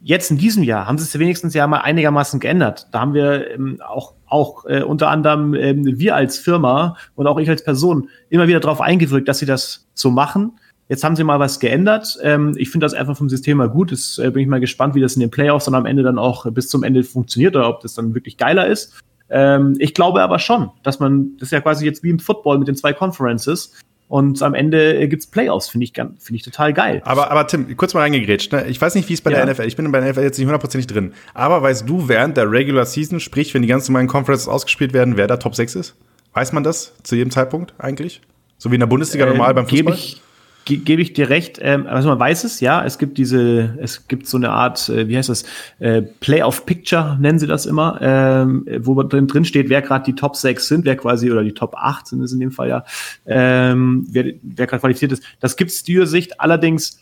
jetzt 0.01 0.31
in 0.31 0.37
diesem 0.37 0.63
Jahr 0.63 0.87
haben 0.87 0.97
sie 0.97 1.03
es 1.03 1.19
wenigstens 1.19 1.53
ja 1.53 1.67
mal 1.67 1.81
einigermaßen 1.81 2.39
geändert. 2.39 2.87
Da 2.91 3.01
haben 3.01 3.13
wir 3.13 3.51
ähm, 3.51 3.79
auch, 3.85 4.13
auch 4.25 4.65
äh, 4.65 4.81
unter 4.81 5.09
anderem 5.09 5.53
ähm, 5.53 5.83
wir 5.99 6.15
als 6.15 6.37
Firma 6.37 6.95
und 7.15 7.27
auch 7.27 7.37
ich 7.37 7.49
als 7.49 7.63
Person 7.63 8.09
immer 8.29 8.47
wieder 8.47 8.59
darauf 8.59 8.81
eingewirkt, 8.81 9.27
dass 9.27 9.39
sie 9.39 9.45
das 9.45 9.87
so 9.93 10.09
machen. 10.09 10.53
Jetzt 10.87 11.03
haben 11.03 11.15
sie 11.15 11.23
mal 11.23 11.39
was 11.39 11.59
geändert. 11.59 12.17
Ähm, 12.23 12.55
ich 12.57 12.71
finde 12.71 12.85
das 12.85 12.93
einfach 12.93 13.17
vom 13.17 13.29
System 13.29 13.57
mal 13.57 13.69
gut. 13.69 13.91
Jetzt 13.91 14.17
äh, 14.17 14.31
bin 14.31 14.41
ich 14.41 14.47
mal 14.47 14.59
gespannt, 14.59 14.95
wie 14.95 15.01
das 15.01 15.15
in 15.15 15.19
den 15.19 15.29
Playoffs 15.29 15.65
dann 15.65 15.75
am 15.75 15.85
Ende 15.85 16.01
dann 16.01 16.17
auch 16.17 16.49
bis 16.51 16.69
zum 16.69 16.83
Ende 16.83 17.03
funktioniert 17.03 17.55
oder 17.55 17.69
ob 17.69 17.81
das 17.81 17.93
dann 17.93 18.15
wirklich 18.15 18.37
geiler 18.37 18.67
ist. 18.67 18.99
Ähm, 19.29 19.75
ich 19.79 19.93
glaube 19.93 20.23
aber 20.23 20.39
schon, 20.39 20.71
dass 20.81 20.99
man, 20.99 21.37
das 21.37 21.49
ist 21.49 21.51
ja 21.51 21.61
quasi 21.61 21.85
jetzt 21.85 22.01
wie 22.03 22.09
im 22.09 22.19
Football 22.19 22.57
mit 22.57 22.67
den 22.67 22.75
zwei 22.75 22.93
Conferences, 22.93 23.73
und 24.09 24.41
am 24.41 24.55
Ende 24.55 24.99
äh, 24.99 25.07
gibt's 25.07 25.27
Playoffs, 25.27 25.69
finde 25.69 25.85
ich, 25.85 25.93
finde 25.93 26.17
ich 26.31 26.41
total 26.41 26.73
geil. 26.73 26.99
Aber, 27.05 27.29
aber 27.29 27.45
Tim, 27.45 27.77
kurz 27.77 27.93
mal 27.93 28.01
reingegrätscht. 28.01 28.51
Ne? 28.51 28.65
Ich 28.67 28.81
weiß 28.81 28.95
nicht, 28.95 29.07
wie 29.07 29.13
es 29.13 29.21
bei 29.21 29.29
ja. 29.29 29.45
der 29.45 29.53
NFL. 29.53 29.67
Ich 29.67 29.75
bin 29.75 29.89
bei 29.91 30.01
der 30.01 30.09
NFL 30.09 30.23
jetzt 30.23 30.39
nicht 30.39 30.47
hundertprozentig 30.47 30.87
drin. 30.87 31.13
Aber 31.35 31.61
weißt 31.61 31.87
du, 31.87 32.09
während 32.09 32.35
der 32.35 32.51
Regular 32.51 32.87
Season, 32.87 33.19
sprich, 33.19 33.53
wenn 33.53 33.61
die 33.61 33.67
ganzen 33.67 33.91
normalen 33.93 34.07
Conferences 34.07 34.47
ausgespielt 34.47 34.93
werden, 34.93 35.15
wer 35.15 35.27
da 35.27 35.37
Top 35.37 35.55
6 35.55 35.75
ist? 35.75 35.95
Weiß 36.33 36.53
man 36.53 36.63
das 36.63 36.93
zu 37.03 37.15
jedem 37.15 37.29
Zeitpunkt 37.29 37.75
eigentlich? 37.77 38.21
So 38.57 38.71
wie 38.71 38.75
in 38.75 38.79
der 38.79 38.87
Bundesliga 38.87 39.25
äh, 39.25 39.29
normal 39.29 39.53
beim 39.53 39.67
Fußball? 39.67 39.93
Ich, 39.93 40.23
ge 40.65 40.77
gebe 40.77 41.01
ich 41.01 41.13
dir 41.13 41.29
recht. 41.29 41.59
Ähm, 41.61 41.87
also 41.87 42.09
man 42.09 42.19
weiß 42.19 42.43
es, 42.43 42.59
ja. 42.59 42.83
Es 42.85 42.97
gibt 42.97 43.17
diese, 43.17 43.77
es 43.79 44.07
gibt 44.07 44.27
so 44.27 44.37
eine 44.37 44.49
Art, 44.51 44.89
äh, 44.89 45.07
wie 45.07 45.17
heißt 45.17 45.29
das, 45.29 45.45
äh, 45.79 46.01
Play 46.01 46.43
of 46.43 46.65
Picture 46.65 47.17
nennen 47.19 47.39
sie 47.39 47.47
das 47.47 47.65
immer, 47.65 47.99
ähm, 48.01 48.65
wo 48.79 49.01
drin, 49.03 49.27
drin 49.27 49.45
steht, 49.45 49.69
wer 49.69 49.81
gerade 49.81 50.05
die 50.05 50.15
Top 50.15 50.35
6 50.35 50.67
sind, 50.67 50.85
wer 50.85 50.95
quasi, 50.95 51.31
oder 51.31 51.43
die 51.43 51.53
Top 51.53 51.75
8 51.75 52.07
sind 52.07 52.21
es 52.21 52.31
in 52.31 52.39
dem 52.39 52.51
Fall 52.51 52.69
ja, 52.69 52.83
ähm, 53.25 54.07
wer, 54.11 54.25
wer 54.41 54.67
gerade 54.67 54.79
qualifiziert 54.79 55.11
ist. 55.11 55.23
Das 55.39 55.55
gibt 55.57 55.71
es 55.71 55.83
die 55.83 56.05
Sicht 56.05 56.39
allerdings 56.39 56.99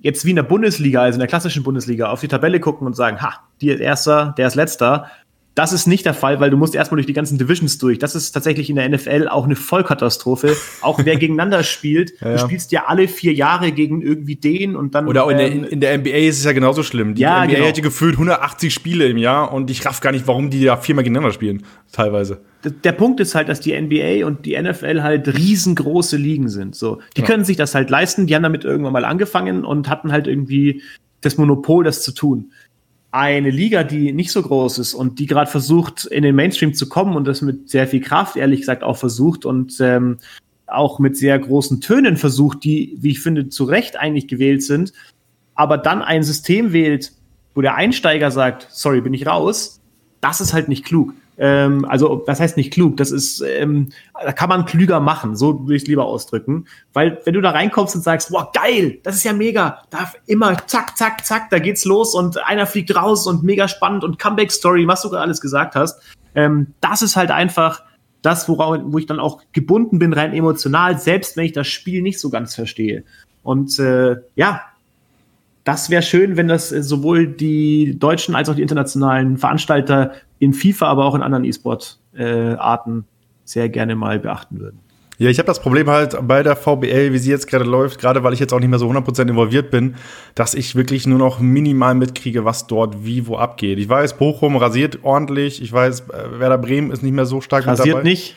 jetzt 0.00 0.24
wie 0.24 0.30
in 0.30 0.36
der 0.36 0.42
Bundesliga, 0.44 1.02
also 1.02 1.16
in 1.16 1.20
der 1.20 1.28
klassischen 1.28 1.62
Bundesliga, 1.62 2.10
auf 2.10 2.20
die 2.20 2.28
Tabelle 2.28 2.60
gucken 2.60 2.86
und 2.86 2.94
sagen, 2.94 3.20
ha, 3.20 3.40
die 3.60 3.70
ist 3.70 3.80
erster, 3.80 4.34
der 4.38 4.46
ist 4.46 4.54
letzter, 4.54 5.06
das 5.58 5.72
ist 5.72 5.88
nicht 5.88 6.06
der 6.06 6.14
Fall, 6.14 6.38
weil 6.38 6.50
du 6.50 6.56
musst 6.56 6.76
erstmal 6.76 6.98
durch 6.98 7.06
die 7.06 7.12
ganzen 7.12 7.36
Divisions 7.36 7.78
durch. 7.78 7.98
Das 7.98 8.14
ist 8.14 8.30
tatsächlich 8.30 8.70
in 8.70 8.76
der 8.76 8.88
NFL 8.88 9.26
auch 9.26 9.44
eine 9.44 9.56
Vollkatastrophe. 9.56 10.56
Auch 10.82 11.00
wer 11.02 11.16
gegeneinander 11.18 11.64
spielt, 11.64 12.12
ja, 12.20 12.28
ja. 12.28 12.32
du 12.34 12.38
spielst 12.38 12.70
ja 12.70 12.84
alle 12.86 13.08
vier 13.08 13.32
Jahre 13.32 13.72
gegen 13.72 14.00
irgendwie 14.00 14.36
den 14.36 14.76
und 14.76 14.94
dann. 14.94 15.08
Oder 15.08 15.24
ähm, 15.24 15.30
in, 15.30 15.36
der, 15.38 15.72
in, 15.72 15.80
der, 15.80 15.98
NBA 15.98 16.28
ist 16.28 16.38
es 16.38 16.44
ja 16.44 16.52
genauso 16.52 16.84
schlimm. 16.84 17.16
Die 17.16 17.22
ja, 17.22 17.42
NBA 17.42 17.54
genau. 17.54 17.66
hätte 17.66 17.82
gefühlt 17.82 18.14
180 18.14 18.72
Spiele 18.72 19.08
im 19.08 19.16
Jahr 19.16 19.52
und 19.52 19.68
ich 19.68 19.84
raff 19.84 20.00
gar 20.00 20.12
nicht, 20.12 20.28
warum 20.28 20.48
die 20.48 20.64
da 20.64 20.76
viermal 20.76 21.02
gegeneinander 21.02 21.34
spielen, 21.34 21.64
teilweise. 21.90 22.40
Der 22.84 22.92
Punkt 22.92 23.18
ist 23.18 23.34
halt, 23.34 23.48
dass 23.48 23.58
die 23.58 23.76
NBA 23.76 24.24
und 24.26 24.46
die 24.46 24.56
NFL 24.56 25.02
halt 25.02 25.26
riesengroße 25.26 26.16
Ligen 26.16 26.48
sind. 26.48 26.76
So, 26.76 27.00
die 27.16 27.22
ja. 27.22 27.26
können 27.26 27.44
sich 27.44 27.56
das 27.56 27.74
halt 27.74 27.90
leisten. 27.90 28.28
Die 28.28 28.36
haben 28.36 28.44
damit 28.44 28.64
irgendwann 28.64 28.92
mal 28.92 29.04
angefangen 29.04 29.64
und 29.64 29.88
hatten 29.88 30.12
halt 30.12 30.28
irgendwie 30.28 30.82
das 31.20 31.36
Monopol, 31.36 31.82
das 31.82 32.02
zu 32.02 32.12
tun 32.12 32.52
eine 33.10 33.50
Liga, 33.50 33.84
die 33.84 34.12
nicht 34.12 34.32
so 34.32 34.42
groß 34.42 34.78
ist 34.78 34.94
und 34.94 35.18
die 35.18 35.26
gerade 35.26 35.50
versucht, 35.50 36.04
in 36.04 36.22
den 36.22 36.34
Mainstream 36.34 36.74
zu 36.74 36.88
kommen 36.88 37.16
und 37.16 37.26
das 37.26 37.40
mit 37.40 37.70
sehr 37.70 37.86
viel 37.88 38.00
Kraft, 38.00 38.36
ehrlich 38.36 38.60
gesagt, 38.60 38.82
auch 38.82 38.96
versucht 38.96 39.44
und 39.44 39.80
ähm, 39.80 40.18
auch 40.66 40.98
mit 40.98 41.16
sehr 41.16 41.38
großen 41.38 41.80
Tönen 41.80 42.16
versucht, 42.18 42.64
die, 42.64 42.96
wie 43.00 43.12
ich 43.12 43.20
finde, 43.20 43.48
zu 43.48 43.64
Recht 43.64 43.96
eigentlich 43.96 44.28
gewählt 44.28 44.62
sind, 44.62 44.92
aber 45.54 45.78
dann 45.78 46.02
ein 46.02 46.22
System 46.22 46.72
wählt, 46.72 47.12
wo 47.54 47.62
der 47.62 47.74
Einsteiger 47.74 48.30
sagt, 48.30 48.68
sorry, 48.70 49.00
bin 49.00 49.14
ich 49.14 49.26
raus, 49.26 49.80
das 50.20 50.40
ist 50.40 50.52
halt 50.52 50.68
nicht 50.68 50.84
klug. 50.84 51.14
Ähm, 51.38 51.84
also, 51.84 52.24
das 52.26 52.40
heißt 52.40 52.56
nicht 52.56 52.72
klug, 52.72 52.96
das 52.96 53.12
ist, 53.12 53.42
ähm, 53.42 53.90
da 54.12 54.32
kann 54.32 54.48
man 54.48 54.64
klüger 54.64 54.98
machen, 54.98 55.36
so 55.36 55.60
würde 55.60 55.76
ich 55.76 55.82
es 55.82 55.88
lieber 55.88 56.04
ausdrücken. 56.04 56.66
Weil, 56.92 57.20
wenn 57.24 57.34
du 57.34 57.40
da 57.40 57.50
reinkommst 57.50 57.94
und 57.94 58.02
sagst, 58.02 58.30
boah, 58.30 58.50
geil, 58.52 58.98
das 59.04 59.14
ist 59.14 59.24
ja 59.24 59.32
mega, 59.32 59.82
da 59.90 60.10
immer 60.26 60.66
zack, 60.66 60.98
zack, 60.98 61.24
zack, 61.24 61.50
da 61.50 61.60
geht's 61.60 61.84
los 61.84 62.14
und 62.14 62.44
einer 62.44 62.66
fliegt 62.66 62.94
raus 62.94 63.26
und 63.26 63.44
mega 63.44 63.68
spannend 63.68 64.02
und 64.02 64.18
Comeback-Story, 64.18 64.88
was 64.88 65.02
du 65.02 65.10
gerade 65.10 65.22
alles 65.22 65.40
gesagt 65.40 65.76
hast, 65.76 66.00
ähm, 66.34 66.74
das 66.80 67.02
ist 67.02 67.14
halt 67.14 67.30
einfach 67.30 67.82
das, 68.22 68.48
worauf, 68.48 68.78
wo 68.82 68.98
ich 68.98 69.06
dann 69.06 69.20
auch 69.20 69.40
gebunden 69.52 70.00
bin, 70.00 70.12
rein 70.12 70.34
emotional, 70.34 70.98
selbst 70.98 71.36
wenn 71.36 71.44
ich 71.44 71.52
das 71.52 71.68
Spiel 71.68 72.02
nicht 72.02 72.18
so 72.18 72.30
ganz 72.30 72.56
verstehe. 72.56 73.04
Und 73.44 73.78
äh, 73.78 74.16
ja, 74.34 74.62
das 75.64 75.90
wäre 75.90 76.02
schön, 76.02 76.36
wenn 76.36 76.48
das 76.48 76.70
sowohl 76.70 77.26
die 77.26 77.98
deutschen 77.98 78.34
als 78.34 78.48
auch 78.48 78.54
die 78.54 78.62
internationalen 78.62 79.36
Veranstalter 79.36 80.12
in 80.38 80.52
FIFA, 80.52 80.86
aber 80.86 81.04
auch 81.04 81.14
in 81.14 81.22
anderen 81.22 81.44
E-Sport-Arten 81.44 83.04
sehr 83.44 83.68
gerne 83.68 83.96
mal 83.96 84.18
beachten 84.18 84.60
würden. 84.60 84.80
Ja, 85.20 85.28
ich 85.28 85.38
habe 85.40 85.48
das 85.48 85.60
Problem 85.60 85.90
halt 85.90 86.16
bei 86.28 86.44
der 86.44 86.54
VBL, 86.54 87.12
wie 87.12 87.18
sie 87.18 87.30
jetzt 87.30 87.48
gerade 87.48 87.64
läuft, 87.64 87.98
gerade 88.00 88.22
weil 88.22 88.32
ich 88.34 88.38
jetzt 88.38 88.52
auch 88.52 88.60
nicht 88.60 88.68
mehr 88.68 88.78
so 88.78 88.88
100% 88.88 89.22
involviert 89.22 89.72
bin, 89.72 89.96
dass 90.36 90.54
ich 90.54 90.76
wirklich 90.76 91.08
nur 91.08 91.18
noch 91.18 91.40
minimal 91.40 91.96
mitkriege, 91.96 92.44
was 92.44 92.68
dort 92.68 93.04
wie 93.04 93.26
wo 93.26 93.36
abgeht. 93.36 93.80
Ich 93.80 93.88
weiß, 93.88 94.16
Bochum 94.16 94.56
rasiert 94.56 95.00
ordentlich, 95.02 95.60
ich 95.60 95.72
weiß, 95.72 96.00
äh, 96.10 96.38
Werder 96.38 96.58
Bremen 96.58 96.92
ist 96.92 97.02
nicht 97.02 97.14
mehr 97.14 97.26
so 97.26 97.40
stark 97.40 97.66
rasiert 97.66 97.96
dabei. 97.96 98.02
Nicht. 98.04 98.36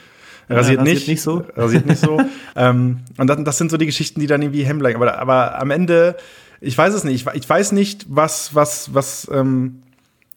Rasiert, 0.49 0.49
ja, 0.49 0.56
rasiert 0.56 0.82
nicht. 0.82 1.08
nicht 1.08 1.22
so. 1.22 1.43
Rasiert 1.56 1.86
nicht 1.86 2.02
so. 2.02 2.20
ähm, 2.56 3.02
und 3.16 3.28
das, 3.28 3.43
das, 3.43 3.58
sind 3.60 3.70
so 3.70 3.78
die 3.78 3.86
Geschichten, 3.86 4.20
die 4.20 4.26
dann 4.26 4.41
irgendwie 4.41 4.64
hemmen. 4.64 4.84
Aber, 4.84 5.20
aber 5.20 5.60
am 5.62 5.70
Ende, 5.70 6.16
ich 6.62 6.76
weiß 6.76 6.95
es 6.95 7.04
nicht. 7.04 7.28
Ich, 7.28 7.36
ich 7.36 7.47
weiß 7.47 7.74
nicht, 7.74 8.08
was, 8.10 8.56
was, 8.56 8.91
was, 8.91 9.30
ähm, 9.32 9.84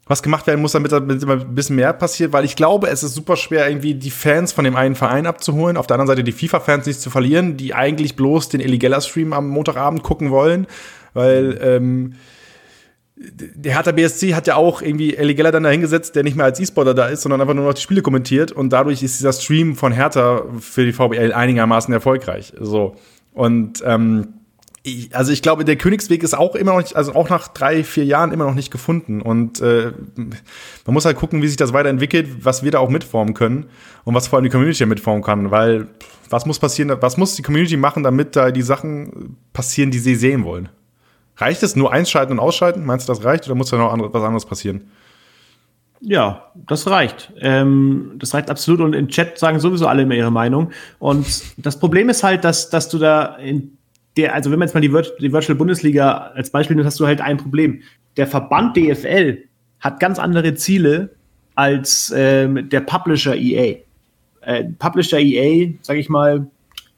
was 0.06 0.22
gemacht 0.22 0.46
werden 0.46 0.60
muss, 0.60 0.72
damit 0.72 0.92
da 0.92 0.98
ein 0.98 1.54
bisschen 1.54 1.76
mehr 1.76 1.92
passiert, 1.92 2.32
weil 2.32 2.44
ich 2.44 2.56
glaube, 2.56 2.88
es 2.88 3.02
ist 3.02 3.14
super 3.14 3.36
schwer, 3.36 3.68
irgendwie 3.68 3.94
die 3.94 4.10
Fans 4.10 4.52
von 4.52 4.64
dem 4.64 4.76
einen 4.76 4.94
Verein 4.94 5.26
abzuholen, 5.26 5.76
auf 5.76 5.86
der 5.86 5.94
anderen 5.94 6.08
Seite 6.08 6.24
die 6.24 6.32
FIFA-Fans 6.32 6.86
nicht 6.86 7.00
zu 7.00 7.08
verlieren, 7.08 7.56
die 7.56 7.74
eigentlich 7.74 8.14
bloß 8.14 8.50
den 8.50 8.60
Illegella-Stream 8.60 9.32
am 9.32 9.48
Montagabend 9.48 10.02
gucken 10.02 10.30
wollen, 10.30 10.66
weil 11.14 11.58
ähm, 11.62 12.14
der 13.16 13.74
Hertha 13.74 13.92
BSC 13.92 14.34
hat 14.34 14.46
ja 14.46 14.56
auch 14.56 14.82
irgendwie 14.82 15.16
Eligella 15.16 15.50
dann 15.50 15.62
dahingesetzt, 15.62 16.16
der 16.16 16.24
nicht 16.24 16.36
mehr 16.36 16.46
als 16.46 16.60
E-Sporter 16.60 16.94
da 16.94 17.06
ist, 17.06 17.22
sondern 17.22 17.40
einfach 17.40 17.54
nur 17.54 17.64
noch 17.64 17.74
die 17.74 17.80
Spiele 17.80 18.02
kommentiert 18.02 18.52
und 18.52 18.70
dadurch 18.70 19.02
ist 19.02 19.18
dieser 19.18 19.32
Stream 19.32 19.76
von 19.76 19.92
Hertha 19.92 20.44
für 20.58 20.84
die 20.84 20.92
VBL 20.92 21.32
einigermaßen 21.32 21.94
erfolgreich. 21.94 22.52
So. 22.60 22.96
Und 23.32 23.82
ähm, 23.86 24.34
also 25.12 25.32
ich 25.32 25.40
glaube, 25.40 25.64
der 25.64 25.76
Königsweg 25.76 26.22
ist 26.22 26.36
auch 26.36 26.54
immer 26.54 26.72
noch 26.72 26.80
nicht, 26.80 26.94
also 26.94 27.14
auch 27.14 27.30
nach 27.30 27.48
drei, 27.48 27.84
vier 27.84 28.04
Jahren 28.04 28.32
immer 28.32 28.44
noch 28.44 28.54
nicht 28.54 28.70
gefunden. 28.70 29.22
Und 29.22 29.60
äh, 29.60 29.92
man 30.16 30.94
muss 30.94 31.06
halt 31.06 31.16
gucken, 31.16 31.40
wie 31.40 31.48
sich 31.48 31.56
das 31.56 31.72
weiterentwickelt, 31.72 32.44
was 32.44 32.62
wir 32.62 32.70
da 32.70 32.80
auch 32.80 32.90
mitformen 32.90 33.32
können 33.32 33.66
und 34.04 34.14
was 34.14 34.28
vor 34.28 34.36
allem 34.36 34.44
die 34.44 34.50
Community 34.50 34.84
mitformen 34.84 35.22
kann. 35.22 35.50
Weil 35.50 35.88
was 36.28 36.44
muss 36.44 36.58
passieren, 36.58 36.92
was 37.00 37.16
muss 37.16 37.34
die 37.34 37.42
Community 37.42 37.78
machen, 37.78 38.02
damit 38.02 38.36
da 38.36 38.50
die 38.50 38.62
Sachen 38.62 39.36
passieren, 39.54 39.90
die 39.90 39.98
sie 39.98 40.16
sehen 40.16 40.44
wollen? 40.44 40.68
Reicht 41.36 41.62
es 41.62 41.76
nur 41.76 41.90
einschalten 41.90 42.34
und 42.34 42.38
ausschalten? 42.38 42.84
Meinst 42.84 43.08
du, 43.08 43.12
das 43.12 43.24
reicht 43.24 43.46
oder 43.46 43.54
muss 43.54 43.70
da 43.70 43.78
noch 43.78 43.92
andere, 43.92 44.12
was 44.12 44.22
anderes 44.22 44.44
passieren? 44.44 44.90
Ja, 46.00 46.52
das 46.54 46.86
reicht. 46.86 47.32
Ähm, 47.40 48.12
das 48.18 48.34
reicht 48.34 48.50
absolut. 48.50 48.80
Und 48.80 48.92
im 48.92 49.08
Chat 49.08 49.38
sagen 49.38 49.58
sowieso 49.58 49.86
alle 49.86 50.02
immer 50.02 50.14
ihre 50.14 50.30
Meinung. 50.30 50.70
Und 50.98 51.26
das 51.56 51.78
Problem 51.78 52.10
ist 52.10 52.22
halt, 52.22 52.44
dass, 52.44 52.68
dass 52.68 52.90
du 52.90 52.98
da 52.98 53.36
in 53.36 53.78
der, 54.16 54.34
also 54.34 54.50
wenn 54.50 54.58
man 54.58 54.68
jetzt 54.68 54.74
mal 54.74 54.80
die, 54.80 54.92
Vir 54.92 55.04
die 55.20 55.32
Virtual 55.32 55.56
Bundesliga 55.56 56.32
als 56.34 56.50
Beispiel 56.50 56.76
nimmt, 56.76 56.86
hast 56.86 57.00
du 57.00 57.06
halt 57.06 57.20
ein 57.20 57.36
Problem. 57.36 57.82
Der 58.16 58.26
Verband 58.26 58.76
DFL 58.76 59.44
hat 59.80 60.00
ganz 60.00 60.18
andere 60.18 60.54
Ziele 60.54 61.10
als 61.54 62.12
ähm, 62.16 62.68
der 62.68 62.80
Publisher 62.80 63.34
EA. 63.34 63.78
Äh, 64.42 64.64
Publisher 64.78 65.18
EA, 65.18 65.72
sag 65.82 65.96
ich 65.96 66.08
mal, 66.08 66.46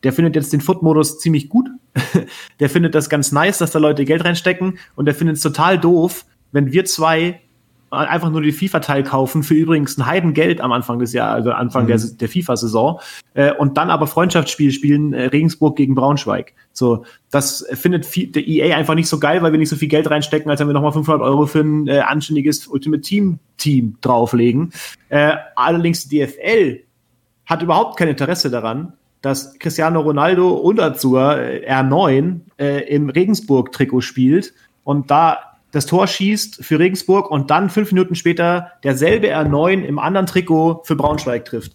der 0.02 0.12
findet 0.12 0.36
jetzt 0.36 0.52
den 0.52 0.60
Foot-Modus 0.60 1.18
ziemlich 1.18 1.48
gut. 1.48 1.68
der 2.60 2.68
findet 2.68 2.94
das 2.94 3.08
ganz 3.08 3.32
nice, 3.32 3.58
dass 3.58 3.70
da 3.70 3.78
Leute 3.78 4.04
Geld 4.04 4.24
reinstecken 4.24 4.78
und 4.94 5.06
der 5.06 5.14
findet 5.14 5.36
es 5.36 5.42
total 5.42 5.78
doof, 5.78 6.26
wenn 6.52 6.72
wir 6.72 6.84
zwei 6.84 7.40
einfach 7.90 8.30
nur 8.30 8.42
die 8.42 8.52
FIFA-Teil 8.52 9.04
kaufen, 9.04 9.42
für 9.42 9.54
übrigens 9.54 9.96
ein 9.96 10.06
Heidengeld 10.06 10.60
am 10.60 10.72
Anfang 10.72 10.98
des 10.98 11.12
Jahres, 11.12 11.36
also 11.36 11.52
Anfang 11.52 11.84
mhm. 11.84 11.88
der, 11.88 11.98
der 11.98 12.28
FIFA-Saison, 12.28 13.00
äh, 13.34 13.52
und 13.52 13.76
dann 13.76 13.90
aber 13.90 14.06
Freundschaftsspiel 14.06 14.72
spielen, 14.72 15.12
äh, 15.12 15.26
Regensburg 15.26 15.76
gegen 15.76 15.94
Braunschweig. 15.94 16.54
So, 16.72 17.04
das 17.30 17.66
findet 17.72 18.04
viel, 18.04 18.26
der 18.26 18.46
EA 18.46 18.76
einfach 18.76 18.94
nicht 18.94 19.08
so 19.08 19.18
geil, 19.18 19.42
weil 19.42 19.52
wir 19.52 19.58
nicht 19.58 19.68
so 19.68 19.76
viel 19.76 19.88
Geld 19.88 20.10
reinstecken, 20.10 20.50
als 20.50 20.60
wenn 20.60 20.66
wir 20.66 20.74
nochmal 20.74 20.92
500 20.92 21.22
Euro 21.22 21.46
für 21.46 21.60
ein 21.60 21.86
äh, 21.86 22.00
anständiges 22.00 22.66
Ultimate 22.66 23.02
Team 23.02 23.38
Team 23.56 23.96
drauflegen. 24.00 24.72
Äh, 25.08 25.36
allerdings 25.54 26.08
die 26.08 26.18
DFL 26.18 26.80
hat 27.46 27.62
überhaupt 27.62 27.96
kein 27.96 28.08
Interesse 28.08 28.50
daran, 28.50 28.92
dass 29.22 29.58
Cristiano 29.58 30.00
Ronaldo 30.00 30.50
und 30.50 30.80
Azur 30.80 31.38
äh, 31.38 31.72
R9 31.72 32.40
äh, 32.58 32.94
im 32.94 33.08
Regensburg-Trikot 33.08 34.02
spielt 34.02 34.52
und 34.84 35.10
da 35.10 35.55
das 35.76 35.84
Tor 35.84 36.06
schießt 36.06 36.64
für 36.64 36.78
Regensburg 36.78 37.30
und 37.30 37.50
dann 37.50 37.68
fünf 37.68 37.92
Minuten 37.92 38.14
später 38.14 38.72
derselbe 38.82 39.36
R9 39.36 39.82
im 39.82 39.98
anderen 39.98 40.26
Trikot 40.26 40.82
für 40.84 40.96
Braunschweig 40.96 41.44
trifft. 41.44 41.72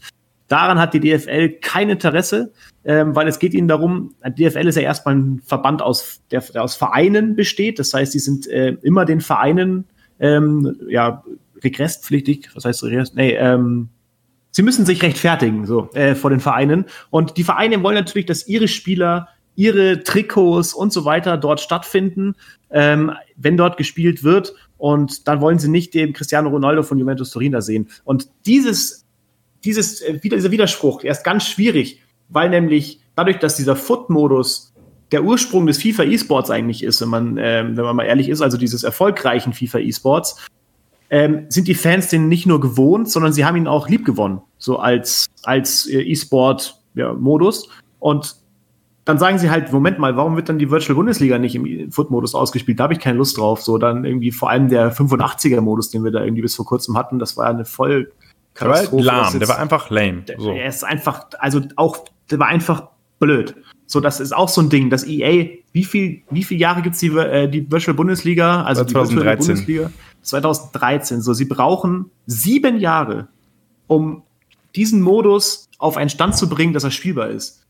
Daran 0.47 0.79
hat 0.79 0.95
die 0.95 0.99
DFL 0.99 1.49
kein 1.61 1.89
Interesse, 1.89 2.51
ähm, 2.83 3.15
weil 3.15 3.27
es 3.27 3.37
geht 3.37 3.53
ihnen 3.53 3.67
darum, 3.67 4.15
die 4.35 4.43
DFL 4.45 4.67
ist 4.67 4.75
ja 4.75 4.81
erstmal 4.81 5.15
ein 5.15 5.41
Verband 5.45 5.83
aus, 5.83 6.21
der, 6.31 6.41
der 6.41 6.63
aus 6.63 6.75
Vereinen 6.75 7.35
besteht. 7.35 7.77
Das 7.77 7.93
heißt, 7.93 8.11
sie 8.11 8.19
sind 8.19 8.47
äh, 8.47 8.75
immer 8.81 9.05
den 9.05 9.21
Vereinen 9.21 9.85
ähm, 10.19 10.77
ja, 10.89 11.23
regresspflichtig. 11.63 12.49
Was 12.55 12.65
heißt 12.65 12.83
Regress? 12.83 13.13
Nee, 13.13 13.35
ähm, 13.35 13.89
sie 14.49 14.63
müssen 14.63 14.83
sich 14.83 15.03
rechtfertigen 15.03 15.67
so 15.67 15.91
äh, 15.93 16.15
vor 16.15 16.31
den 16.31 16.39
Vereinen. 16.39 16.85
Und 17.11 17.37
die 17.37 17.43
Vereine 17.43 17.83
wollen 17.83 17.95
natürlich, 17.95 18.25
dass 18.25 18.47
ihre 18.47 18.67
Spieler 18.67 19.27
ihre 19.55 20.03
Trikots 20.03 20.73
und 20.73 20.93
so 20.93 21.05
weiter 21.05 21.37
dort 21.37 21.59
stattfinden, 21.59 22.35
ähm, 22.69 23.11
wenn 23.43 23.57
dort 23.57 23.77
gespielt 23.77 24.23
wird. 24.23 24.53
Und 24.77 25.27
dann 25.27 25.41
wollen 25.41 25.59
sie 25.59 25.69
nicht 25.69 25.93
den 25.93 26.13
Cristiano 26.13 26.49
Ronaldo 26.49 26.83
von 26.83 26.97
Juventus 26.97 27.31
Turin 27.31 27.51
da 27.51 27.61
sehen. 27.61 27.89
Und 28.03 28.29
dieses, 28.45 29.05
dieses, 29.63 30.01
äh, 30.01 30.19
dieser 30.19 30.51
Widerspruch, 30.51 31.01
der 31.01 31.11
ist 31.11 31.23
ganz 31.23 31.47
schwierig, 31.47 32.01
weil 32.29 32.49
nämlich 32.49 33.01
dadurch, 33.15 33.39
dass 33.39 33.55
dieser 33.55 33.75
Foot-Modus 33.75 34.73
der 35.11 35.23
Ursprung 35.23 35.67
des 35.67 35.81
FIFA 35.81 36.03
E-Sports 36.03 36.49
eigentlich 36.49 36.83
ist, 36.83 37.01
wenn 37.01 37.09
man, 37.09 37.37
ähm, 37.37 37.75
wenn 37.75 37.83
man 37.83 37.95
mal 37.95 38.05
ehrlich 38.05 38.29
ist, 38.29 38.41
also 38.41 38.57
dieses 38.57 38.83
erfolgreichen 38.83 39.53
FIFA 39.53 39.79
E-Sports, 39.79 40.37
ähm, 41.09 41.45
sind 41.49 41.67
die 41.67 41.75
Fans 41.75 42.07
den 42.07 42.29
nicht 42.29 42.45
nur 42.45 42.61
gewohnt, 42.61 43.09
sondern 43.09 43.33
sie 43.33 43.43
haben 43.43 43.57
ihn 43.57 43.67
auch 43.67 43.89
lieb 43.89 44.05
gewonnen, 44.05 44.41
so 44.57 44.77
als, 44.77 45.27
als 45.43 45.85
äh, 45.87 46.01
E-Sport-Modus. 46.01 47.67
Ja, 47.67 47.73
und 47.99 48.35
dann 49.05 49.17
sagen 49.17 49.39
sie 49.39 49.49
halt, 49.49 49.71
Moment 49.71 49.97
mal, 49.99 50.15
warum 50.15 50.35
wird 50.35 50.49
dann 50.49 50.59
die 50.59 50.69
Virtual 50.69 50.95
Bundesliga 50.95 51.39
nicht 51.39 51.55
im 51.55 51.91
Foot-Modus 51.91 52.35
ausgespielt? 52.35 52.79
Da 52.79 52.83
habe 52.83 52.93
ich 52.93 52.99
keine 52.99 53.17
Lust 53.17 53.37
drauf. 53.37 53.61
So, 53.61 53.77
dann 53.77 54.05
irgendwie 54.05 54.31
vor 54.31 54.49
allem 54.49 54.69
der 54.69 54.93
85er-Modus, 54.93 55.89
den 55.89 56.03
wir 56.03 56.11
da 56.11 56.23
irgendwie 56.23 56.43
bis 56.43 56.55
vor 56.55 56.65
kurzem 56.65 56.97
hatten, 56.97 57.17
das 57.17 57.35
war 57.35 57.45
ja 57.45 57.51
eine 57.51 57.65
voll 57.65 58.11
Katastrophe. 58.53 59.03
Der 59.03 59.13
war 59.13 59.23
lahm, 59.23 59.39
der 59.39 59.47
war 59.47 59.59
einfach 59.59 59.89
lame. 59.89 60.23
So. 60.37 60.53
Der 60.53 60.65
ist 60.65 60.83
einfach, 60.83 61.25
also 61.39 61.61
auch, 61.77 62.05
der 62.29 62.39
war 62.39 62.47
einfach 62.47 62.89
blöd. 63.19 63.55
So, 63.87 63.99
das 63.99 64.19
ist 64.19 64.33
auch 64.33 64.49
so 64.49 64.61
ein 64.61 64.69
Ding, 64.69 64.89
dass 64.89 65.05
EA, 65.05 65.49
wie 65.73 65.83
viel, 65.83 66.21
wie 66.29 66.43
viele 66.43 66.59
Jahre 66.59 66.81
gibt's 66.81 66.99
die, 66.99 67.07
äh, 67.07 67.47
die 67.47 67.69
Virtual 67.69 67.95
Bundesliga? 67.95 68.63
Also 68.63 68.83
2013. 68.83 69.55
Die 69.55 69.61
Bundesliga? 69.61 69.91
2013. 70.21 71.21
So, 71.21 71.33
sie 71.33 71.45
brauchen 71.45 72.11
sieben 72.25 72.79
Jahre, 72.79 73.27
um 73.87 74.23
diesen 74.75 75.01
Modus 75.01 75.69
auf 75.77 75.97
einen 75.97 76.09
Stand 76.09 76.35
zu 76.35 76.47
bringen, 76.47 76.73
dass 76.73 76.83
er 76.83 76.91
spielbar 76.91 77.29
ist. 77.29 77.60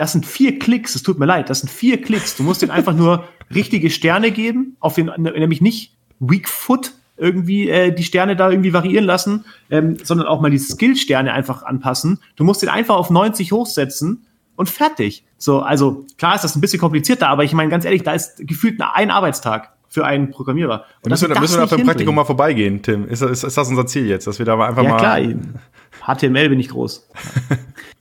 Das 0.00 0.12
sind 0.12 0.24
vier 0.24 0.58
Klicks, 0.58 0.94
es 0.94 1.02
tut 1.02 1.18
mir 1.18 1.26
leid, 1.26 1.50
das 1.50 1.60
sind 1.60 1.68
vier 1.68 2.00
Klicks. 2.00 2.34
Du 2.34 2.42
musst 2.42 2.62
den 2.62 2.70
einfach 2.70 2.94
nur 2.94 3.28
richtige 3.54 3.90
Sterne 3.90 4.30
geben, 4.30 4.78
auf 4.80 4.94
den, 4.94 5.10
nämlich 5.18 5.60
nicht 5.60 5.94
Weak 6.20 6.48
Foot 6.48 6.92
irgendwie 7.18 7.68
äh, 7.68 7.94
die 7.94 8.02
Sterne 8.02 8.34
da 8.34 8.48
irgendwie 8.48 8.72
variieren 8.72 9.04
lassen, 9.04 9.44
ähm, 9.68 9.98
sondern 10.02 10.26
auch 10.26 10.40
mal 10.40 10.50
die 10.50 10.58
Skill-Sterne 10.58 11.34
einfach 11.34 11.64
anpassen. 11.64 12.18
Du 12.36 12.44
musst 12.44 12.62
den 12.62 12.70
einfach 12.70 12.96
auf 12.96 13.10
90 13.10 13.52
hochsetzen 13.52 14.24
und 14.56 14.70
fertig. 14.70 15.26
So, 15.36 15.60
also 15.60 16.06
klar 16.16 16.34
ist 16.34 16.44
das 16.44 16.56
ein 16.56 16.62
bisschen 16.62 16.80
komplizierter, 16.80 17.28
aber 17.28 17.44
ich 17.44 17.52
meine 17.52 17.68
ganz 17.68 17.84
ehrlich, 17.84 18.02
da 18.02 18.14
ist 18.14 18.38
gefühlt 18.48 18.80
ein 18.80 19.10
Arbeitstag 19.10 19.74
für 19.86 20.06
einen 20.06 20.30
Programmierer. 20.30 20.86
Und 21.02 21.10
müssen, 21.10 21.28
wir, 21.28 21.38
müssen 21.38 21.60
wir 21.60 21.66
beim 21.66 21.84
Praktikum 21.84 22.14
mal 22.14 22.24
vorbeigehen, 22.24 22.80
Tim? 22.80 23.06
Ist, 23.06 23.20
ist, 23.20 23.44
ist 23.44 23.54
das 23.58 23.68
unser 23.68 23.84
Ziel 23.84 24.06
jetzt, 24.06 24.26
dass 24.26 24.38
wir 24.38 24.46
da 24.46 24.56
mal 24.56 24.70
einfach 24.70 24.82
ja, 24.82 24.88
mal. 24.88 25.22
Ja 25.22 25.36
klar, 26.06 26.16
HTML 26.16 26.48
bin 26.48 26.58
ich 26.58 26.70
groß. 26.70 27.06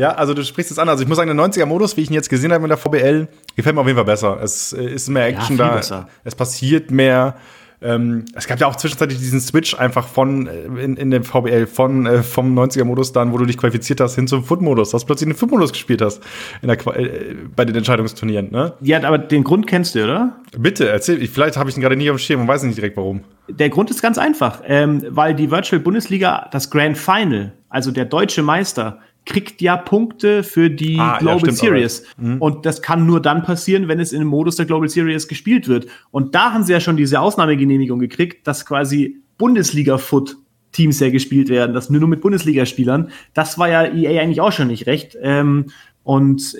Ja, 0.00 0.12
also 0.12 0.32
du 0.32 0.42
sprichst 0.42 0.70
es 0.70 0.78
an. 0.78 0.88
Also 0.88 1.02
ich 1.02 1.08
muss 1.08 1.18
sagen, 1.18 1.36
der 1.36 1.46
90er-Modus, 1.46 1.94
wie 1.98 2.00
ich 2.00 2.08
ihn 2.08 2.14
jetzt 2.14 2.30
gesehen 2.30 2.52
habe 2.52 2.62
mit 2.62 2.70
der 2.70 2.78
VBL, 2.78 3.28
gefällt 3.54 3.74
mir 3.74 3.82
auf 3.82 3.86
jeden 3.86 3.98
Fall 3.98 4.06
besser. 4.06 4.40
Es 4.42 4.72
äh, 4.72 4.82
ist 4.82 5.10
mehr 5.10 5.26
Action 5.26 5.58
ja, 5.58 5.68
da. 5.68 5.74
Besser. 5.76 6.08
Es 6.24 6.34
passiert 6.34 6.90
mehr. 6.90 7.36
Ähm, 7.82 8.24
es 8.34 8.46
gab 8.46 8.58
ja 8.60 8.66
auch 8.66 8.76
zwischenzeitlich 8.76 9.18
diesen 9.18 9.40
Switch 9.40 9.74
einfach 9.74 10.08
von 10.08 10.46
äh, 10.46 10.82
in, 10.82 10.96
in 10.96 11.10
dem 11.10 11.22
VBL 11.22 11.66
von 11.66 12.06
äh, 12.06 12.22
vom 12.22 12.58
90er-Modus 12.58 13.12
dann, 13.12 13.34
wo 13.34 13.36
du 13.36 13.44
dich 13.44 13.58
qualifiziert 13.58 14.00
hast, 14.00 14.14
hin 14.14 14.26
zum 14.26 14.42
Foot-Modus, 14.42 14.90
dass 14.92 15.02
du 15.02 15.06
plötzlich 15.06 15.28
den 15.28 15.36
Foot-Modus 15.36 15.72
gespielt 15.72 16.00
hast 16.00 16.22
in 16.62 16.68
der, 16.68 16.78
äh, 16.96 17.36
bei 17.54 17.66
den 17.66 17.76
Entscheidungsturnieren. 17.76 18.50
Ne? 18.50 18.72
Ja, 18.80 19.02
aber 19.02 19.18
den 19.18 19.44
Grund 19.44 19.66
kennst 19.66 19.94
du, 19.94 20.04
oder? 20.04 20.40
Bitte, 20.56 20.88
erzähl. 20.88 21.26
Vielleicht 21.26 21.58
habe 21.58 21.68
ich 21.68 21.76
ihn 21.76 21.82
gerade 21.82 21.96
nie 21.96 22.08
auf 22.08 22.16
dem 22.16 22.20
Schirm 22.20 22.40
und 22.40 22.48
weiß 22.48 22.62
nicht 22.62 22.78
direkt 22.78 22.96
warum. 22.96 23.20
Der 23.50 23.68
Grund 23.68 23.90
ist 23.90 24.00
ganz 24.00 24.16
einfach, 24.16 24.62
ähm, 24.66 25.04
weil 25.10 25.34
die 25.34 25.50
Virtual 25.50 25.78
Bundesliga, 25.78 26.48
das 26.52 26.70
Grand 26.70 26.96
Final, 26.96 27.52
also 27.68 27.90
der 27.90 28.06
deutsche 28.06 28.42
Meister, 28.42 28.98
kriegt 29.26 29.60
ja 29.60 29.76
Punkte 29.76 30.42
für 30.42 30.70
die 30.70 30.98
ah, 30.98 31.18
Global 31.18 31.50
ja, 31.50 31.52
Series. 31.52 32.04
Mhm. 32.16 32.38
Und 32.38 32.66
das 32.66 32.82
kann 32.82 33.06
nur 33.06 33.20
dann 33.20 33.42
passieren, 33.42 33.88
wenn 33.88 34.00
es 34.00 34.12
in 34.12 34.20
dem 34.20 34.28
Modus 34.28 34.56
der 34.56 34.66
Global 34.66 34.88
Series 34.88 35.28
gespielt 35.28 35.68
wird. 35.68 35.86
Und 36.10 36.34
da 36.34 36.52
haben 36.52 36.64
sie 36.64 36.72
ja 36.72 36.80
schon 36.80 36.96
diese 36.96 37.20
Ausnahmegenehmigung 37.20 37.98
gekriegt, 37.98 38.46
dass 38.46 38.66
quasi 38.66 39.20
Bundesliga-Foot 39.38 40.36
Teams 40.72 41.00
ja 41.00 41.10
gespielt 41.10 41.48
werden, 41.48 41.74
das 41.74 41.90
nur 41.90 42.06
mit 42.06 42.20
Bundesligaspielern. 42.20 43.10
Das 43.34 43.58
war 43.58 43.68
ja 43.68 43.84
EA 43.84 44.22
eigentlich 44.22 44.40
auch 44.40 44.52
schon 44.52 44.68
nicht 44.68 44.86
recht. 44.86 45.16
Ähm, 45.20 45.66
und 46.04 46.56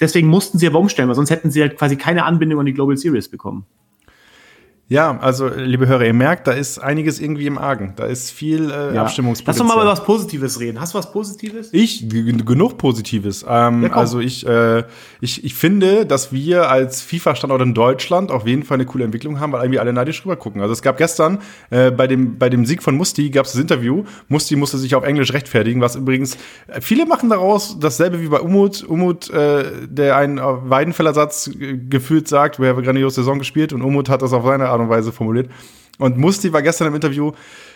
deswegen 0.00 0.28
mussten 0.28 0.58
sie 0.58 0.66
aber 0.66 0.78
umstellen, 0.78 1.08
weil 1.08 1.14
sonst 1.14 1.30
hätten 1.30 1.50
sie 1.50 1.62
halt 1.62 1.76
quasi 1.76 1.96
keine 1.96 2.24
Anbindung 2.24 2.60
an 2.60 2.66
die 2.66 2.74
Global 2.74 2.96
Series 2.96 3.28
bekommen. 3.28 3.66
Ja, 4.88 5.18
also 5.18 5.48
liebe 5.48 5.88
Hörer, 5.88 6.04
ihr 6.04 6.14
merkt, 6.14 6.46
da 6.46 6.52
ist 6.52 6.78
einiges 6.78 7.18
irgendwie 7.18 7.48
im 7.48 7.58
Argen. 7.58 7.94
Da 7.96 8.04
ist 8.04 8.30
viel 8.30 8.70
äh, 8.70 8.94
ja. 8.94 9.02
Abstimmungspotenzial. 9.02 9.66
Lass 9.66 9.74
doch 9.74 9.76
mal 9.76 9.82
über 9.82 9.90
was 9.90 10.04
Positives 10.04 10.60
reden. 10.60 10.80
Hast 10.80 10.94
du 10.94 10.98
was 10.98 11.10
Positives? 11.10 11.70
Ich 11.72 12.08
genug 12.08 12.78
Positives. 12.78 13.44
Ähm, 13.48 13.82
ja, 13.82 13.90
also 13.90 14.20
ich, 14.20 14.46
äh, 14.46 14.84
ich, 15.20 15.42
ich 15.44 15.54
finde, 15.56 16.06
dass 16.06 16.32
wir 16.32 16.70
als 16.70 17.02
FIFA-Standort 17.02 17.62
in 17.62 17.74
Deutschland 17.74 18.30
auf 18.30 18.46
jeden 18.46 18.62
Fall 18.62 18.76
eine 18.76 18.86
coole 18.86 19.02
Entwicklung 19.02 19.40
haben, 19.40 19.50
weil 19.50 19.62
irgendwie 19.62 19.80
alle 19.80 19.92
neidisch 19.92 20.24
rüber 20.24 20.36
gucken. 20.36 20.60
Also 20.60 20.72
es 20.72 20.82
gab 20.82 20.98
gestern 20.98 21.38
äh, 21.70 21.90
bei 21.90 22.06
dem 22.06 22.38
bei 22.38 22.48
dem 22.48 22.64
Sieg 22.64 22.80
von 22.80 22.94
Musti 22.94 23.30
gab 23.30 23.46
es 23.46 23.52
das 23.52 23.60
Interview. 23.60 24.04
Musti 24.28 24.54
musste 24.54 24.78
sich 24.78 24.94
auf 24.94 25.02
Englisch 25.02 25.32
rechtfertigen, 25.32 25.80
was 25.80 25.96
übrigens 25.96 26.36
äh, 26.68 26.80
viele 26.80 27.06
machen 27.06 27.28
daraus 27.28 27.80
dasselbe 27.80 28.20
wie 28.20 28.28
bei 28.28 28.38
Umut. 28.40 28.84
Umut, 28.84 29.30
äh, 29.30 29.64
der 29.88 30.16
einen 30.16 30.38
Weidenfellersatz 30.38 31.50
gefühlt 31.90 32.28
sagt, 32.28 32.60
wir 32.60 32.68
haben 32.68 32.84
grandiose 32.84 33.16
Saison 33.16 33.40
gespielt 33.40 33.72
und 33.72 33.82
Umut 33.82 34.08
hat 34.08 34.22
das 34.22 34.32
auf 34.32 34.44
seine 34.44 34.75
Art 34.76 34.82
und 34.82 34.90
Weise 34.90 35.12
formuliert. 35.12 35.50
Und 35.98 36.18
Musti 36.18 36.52
war 36.52 36.62
gestern 36.62 36.88
im 36.88 36.94
Interview, 36.94 37.32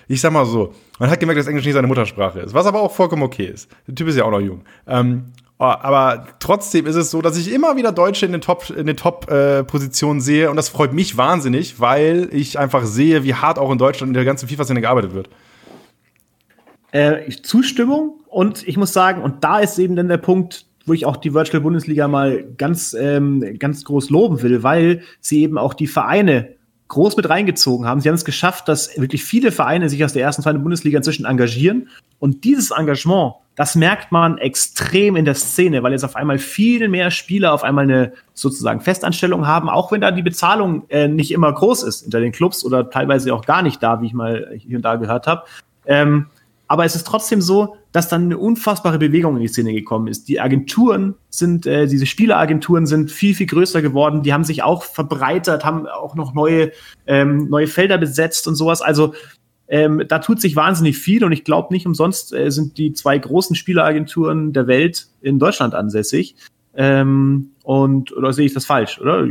ich 0.09 0.20
sag 0.20 0.32
mal 0.32 0.44
so, 0.44 0.74
man 0.98 1.11
hat 1.11 1.20
gemerkt, 1.20 1.40
dass 1.40 1.46
Englisch 1.46 1.64
nicht 1.64 1.74
seine 1.74 1.86
Muttersprache 1.86 2.40
ist, 2.40 2.55
was 2.55 2.66
aber 2.66 2.80
auch 2.80 2.92
vollkommen 2.92 3.22
okay 3.22 3.46
ist. 3.46 3.70
Der 3.86 3.94
Typ 3.94 4.09
ist 4.09 4.16
ja 4.16 4.24
auch 4.24 4.30
noch 4.30 4.40
jung. 4.40 4.62
Ähm, 4.86 5.26
oh, 5.59 5.64
aber 5.64 6.26
trotzdem 6.38 6.86
ist 6.86 6.96
es 6.96 7.11
so, 7.11 7.22
dass 7.22 7.38
ich 7.38 7.53
immer 7.53 7.76
wieder 7.76 7.92
Deutsche 7.92 8.26
in 8.26 8.32
den 8.32 8.40
Top, 8.40 8.66
Top-Positionen 8.96 10.20
äh, 10.20 10.22
sehe 10.22 10.51
und 10.51 10.57
das 10.57 10.68
freut 10.68 10.92
mich 10.92 11.16
wahnsinnig, 11.16 11.80
weil 11.80 12.28
ich 12.32 12.59
einfach 12.59 12.84
sehe, 12.84 13.24
wie 13.24 13.34
hart 13.34 13.59
auch 13.59 13.70
in 13.72 13.78
Deutschland 13.78 14.11
in 14.11 14.14
der 14.14 14.24
ganzen 14.24 14.48
FIFA-Szene 14.48 14.82
gearbeitet 14.82 15.14
wird. 15.14 15.30
Äh, 16.92 17.30
Zustimmung 17.42 18.20
und 18.26 18.66
ich 18.66 18.76
muss 18.76 18.92
sagen, 18.92 19.22
und 19.22 19.44
da 19.44 19.61
ist 19.61 19.78
eben 19.78 19.96
dann 19.96 20.09
der 20.09 20.18
Punkt, 20.18 20.66
wo 20.86 20.92
ich 20.92 21.07
auch 21.07 21.16
die 21.16 21.34
Virtual 21.34 21.62
Bundesliga 21.62 22.09
mal 22.09 22.44
ganz, 22.59 22.94
ähm, 22.98 23.59
ganz 23.59 23.84
groß 23.84 24.11
loben 24.11 24.42
will, 24.42 24.62
weil 24.62 25.03
sie 25.20 25.42
eben 25.42 25.57
auch 25.57 25.72
die 25.72 25.86
Vereine 25.86 26.57
groß 26.91 27.16
mit 27.16 27.30
reingezogen 27.30 27.86
haben. 27.86 28.01
Sie 28.01 28.09
haben 28.09 28.16
es 28.16 28.24
geschafft, 28.24 28.68
dass 28.68 29.01
wirklich 29.01 29.24
viele 29.24 29.53
Vereine 29.53 29.88
sich 29.88 30.05
aus 30.05 30.12
der 30.12 30.22
ersten, 30.22 30.43
zweiten 30.43 30.62
Bundesliga 30.62 30.99
inzwischen 30.99 31.24
engagieren. 31.24 31.88
Und 32.18 32.45
dieses 32.45 32.72
Engagement, 32.72 33.34
das 33.55 33.76
merkt 33.76 34.12
man 34.12 34.38
extrem 34.38 35.16
in 35.16 35.24
der 35.24 35.34
Szene, 35.34 35.82
weil 35.82 35.93
jetzt 35.93 36.05
auf 36.05 36.16
einmal 36.16 36.38
viel 36.38 36.88
mehr 36.88 37.11
Spieler 37.11 37.55
auf 37.55 37.62
einmal 37.62 37.84
eine 37.84 38.12
sozusagen 38.34 38.80
Festanstellung 38.80 39.47
haben, 39.47 39.70
auch 39.70 39.93
wenn 39.93 40.01
da 40.01 40.11
die 40.11 40.22
Bezahlung 40.22 40.82
äh, 40.88 41.09
nicht 41.09 41.30
immer 41.30 41.53
groß 41.53 41.84
ist 41.84 42.03
hinter 42.03 42.20
den 42.20 42.32
Clubs 42.32 42.64
oder 42.64 42.91
teilweise 42.91 43.32
auch 43.34 43.45
gar 43.47 43.62
nicht 43.62 43.82
da, 43.82 44.01
wie 44.03 44.07
ich 44.07 44.12
mal 44.12 44.53
hier 44.59 44.76
und 44.76 44.82
da 44.82 44.97
gehört 44.97 45.26
habe. 45.26 45.45
Ähm, 45.86 46.26
aber 46.71 46.85
es 46.85 46.95
ist 46.95 47.05
trotzdem 47.05 47.41
so, 47.41 47.75
dass 47.91 48.09
dann 48.09 48.27
eine 48.27 48.39
unfassbare 48.39 49.01
Bewegung 49.01 49.35
in 49.35 49.43
die 49.43 49.49
Szene 49.49 49.73
gekommen 49.73 50.07
ist. 50.07 50.29
Die 50.29 50.39
Agenturen 50.39 51.16
sind, 51.29 51.66
äh, 51.66 51.89
diese 51.89 52.07
Spieleragenturen 52.07 52.87
sind 52.87 53.11
viel, 53.11 53.35
viel 53.35 53.49
größer 53.49 53.83
geworden. 53.83 54.23
Die 54.23 54.33
haben 54.33 54.45
sich 54.45 54.62
auch 54.62 54.85
verbreitert, 54.85 55.64
haben 55.64 55.89
auch 55.89 56.14
noch 56.14 56.33
neue, 56.33 56.71
ähm, 57.09 57.49
neue 57.49 57.66
Felder 57.66 57.99
besetzt 57.99 58.47
und 58.47 58.55
sowas. 58.55 58.83
Also 58.83 59.14
ähm, 59.66 60.05
da 60.07 60.21
tut 60.21 60.41
sich 60.41 60.55
wahnsinnig 60.55 60.97
viel 60.97 61.25
und 61.25 61.33
ich 61.33 61.43
glaube 61.43 61.75
nicht 61.75 61.89
umsonst 61.89 62.33
äh, 62.33 62.53
sind 62.53 62.79
die 62.79 62.93
zwei 62.93 63.18
großen 63.18 63.57
Spieleragenturen 63.57 64.53
der 64.53 64.68
Welt 64.68 65.09
in 65.23 65.41
Deutschland 65.41 65.75
ansässig. 65.75 66.37
Ähm, 66.77 67.51
und 67.64 68.12
oder 68.16 68.33
sehe 68.33 68.47
ich 68.47 68.55
das 68.55 68.64
falsch, 68.64 69.01
oder? 69.01 69.27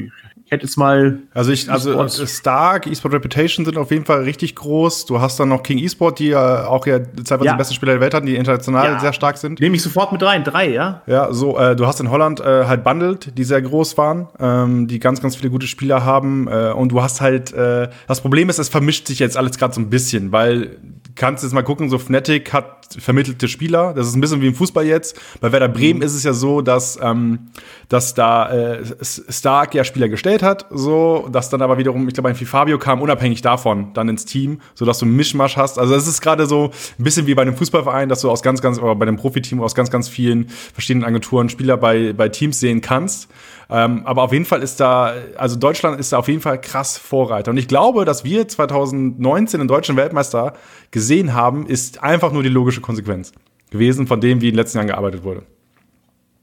Ich 0.49 0.53
hätte 0.53 0.65
jetzt 0.65 0.77
mal. 0.77 1.19
Also 1.35 1.51
ich, 1.51 1.69
also 1.69 2.07
Stark, 2.25 2.87
eSport 2.87 3.13
Reputation 3.13 3.65
sind 3.65 3.77
auf 3.77 3.91
jeden 3.91 4.05
Fall 4.05 4.23
richtig 4.23 4.55
groß. 4.55 5.05
Du 5.05 5.21
hast 5.21 5.39
dann 5.39 5.49
noch 5.49 5.61
King 5.61 5.77
eSport, 5.77 6.17
die 6.17 6.29
ja 6.29 6.65
auch 6.65 6.87
ja 6.87 7.03
zeitweise 7.23 7.45
ja. 7.45 7.51
die 7.51 7.57
besten 7.59 7.75
Spieler 7.75 7.91
der 7.91 8.01
Welt 8.01 8.15
hatten, 8.15 8.25
die 8.25 8.35
international 8.35 8.93
ja. 8.93 8.99
sehr 8.99 9.13
stark 9.13 9.37
sind. 9.37 9.59
Nehme 9.59 9.75
ich 9.75 9.83
sofort 9.83 10.11
mit 10.11 10.23
rein, 10.23 10.43
drei, 10.43 10.71
ja? 10.71 11.03
Ja, 11.05 11.31
so, 11.31 11.55
äh, 11.59 11.75
du 11.75 11.85
hast 11.85 11.99
in 11.99 12.09
Holland 12.09 12.39
äh, 12.39 12.65
halt 12.65 12.83
Bundled, 12.83 13.37
die 13.37 13.43
sehr 13.43 13.61
groß 13.61 13.95
waren, 13.99 14.27
ähm, 14.39 14.87
die 14.87 14.97
ganz, 14.97 15.21
ganz 15.21 15.35
viele 15.35 15.51
gute 15.51 15.67
Spieler 15.67 16.03
haben. 16.03 16.47
Äh, 16.47 16.71
und 16.71 16.91
du 16.91 17.03
hast 17.03 17.21
halt, 17.21 17.53
äh, 17.53 17.89
das 18.07 18.21
Problem 18.21 18.49
ist, 18.49 18.57
es 18.57 18.69
vermischt 18.69 19.05
sich 19.05 19.19
jetzt 19.19 19.37
alles 19.37 19.55
gerade 19.59 19.75
so 19.75 19.81
ein 19.81 19.91
bisschen, 19.91 20.31
weil 20.31 20.77
kannst 21.19 21.43
jetzt 21.43 21.53
mal 21.53 21.63
gucken, 21.63 21.89
so 21.89 21.99
Fnatic 21.99 22.53
hat 22.53 22.79
vermittelte 22.97 23.47
Spieler. 23.47 23.93
Das 23.93 24.07
ist 24.07 24.15
ein 24.15 24.21
bisschen 24.21 24.41
wie 24.41 24.47
im 24.47 24.55
Fußball 24.55 24.85
jetzt. 24.85 25.19
Bei 25.41 25.51
Werder 25.51 25.67
Bremen 25.67 25.99
mhm. 25.99 26.05
ist 26.05 26.15
es 26.15 26.23
ja 26.23 26.33
so, 26.33 26.61
dass, 26.61 26.97
ähm, 27.01 27.51
dass 27.89 28.13
da 28.13 28.49
äh, 28.51 28.83
Stark 29.03 29.75
ja 29.75 29.83
Spieler 29.83 30.09
gestellt 30.09 30.38
hat, 30.43 30.65
so, 30.69 31.27
dass 31.31 31.49
dann 31.49 31.61
aber 31.61 31.77
wiederum, 31.77 32.07
ich 32.07 32.13
glaube, 32.13 32.29
ein 32.29 32.35
Fabio 32.35 32.77
kam 32.77 33.01
unabhängig 33.01 33.41
davon 33.41 33.93
dann 33.93 34.09
ins 34.09 34.25
Team, 34.25 34.61
so 34.75 34.85
dass 34.85 34.99
du 34.99 35.05
einen 35.05 35.15
Mischmasch 35.15 35.57
hast. 35.57 35.79
Also 35.79 35.95
es 35.95 36.07
ist 36.07 36.21
gerade 36.21 36.45
so 36.45 36.71
ein 36.97 37.03
bisschen 37.03 37.27
wie 37.27 37.35
bei 37.35 37.41
einem 37.41 37.55
Fußballverein, 37.55 38.09
dass 38.09 38.21
du 38.21 38.29
aus 38.29 38.41
ganz, 38.41 38.61
ganz, 38.61 38.79
oder 38.79 38.95
bei 38.95 39.07
einem 39.07 39.17
Profiteam 39.17 39.61
aus 39.61 39.75
ganz, 39.75 39.89
ganz 39.89 40.09
vielen 40.09 40.49
verschiedenen 40.49 41.05
Agenturen 41.05 41.49
Spieler 41.49 41.77
bei, 41.77 42.13
bei 42.13 42.29
Teams 42.29 42.59
sehen 42.59 42.81
kannst. 42.81 43.29
Ähm, 43.69 44.01
aber 44.05 44.23
auf 44.23 44.33
jeden 44.33 44.45
Fall 44.45 44.63
ist 44.63 44.79
da, 44.79 45.13
also 45.37 45.55
Deutschland 45.55 45.99
ist 45.99 46.11
da 46.11 46.17
auf 46.17 46.27
jeden 46.27 46.41
Fall 46.41 46.59
krass 46.59 46.97
Vorreiter. 46.97 47.51
Und 47.51 47.57
ich 47.57 47.67
glaube, 47.67 48.05
dass 48.05 48.23
wir 48.23 48.47
2019 48.47 49.59
den 49.59 49.67
deutschen 49.67 49.95
Weltmeister 49.95 50.53
gesehen 50.91 51.33
haben, 51.33 51.67
ist 51.67 52.01
einfach 52.01 52.31
nur 52.31 52.41
die 52.41 52.49
logische 52.49 52.81
Konsequenz 52.81 53.31
gewesen 53.69 54.07
von 54.07 54.21
dem, 54.21 54.41
wie 54.41 54.47
in 54.47 54.53
den 54.53 54.57
letzten 54.57 54.79
Jahren 54.79 54.87
gearbeitet 54.87 55.23
wurde. 55.23 55.43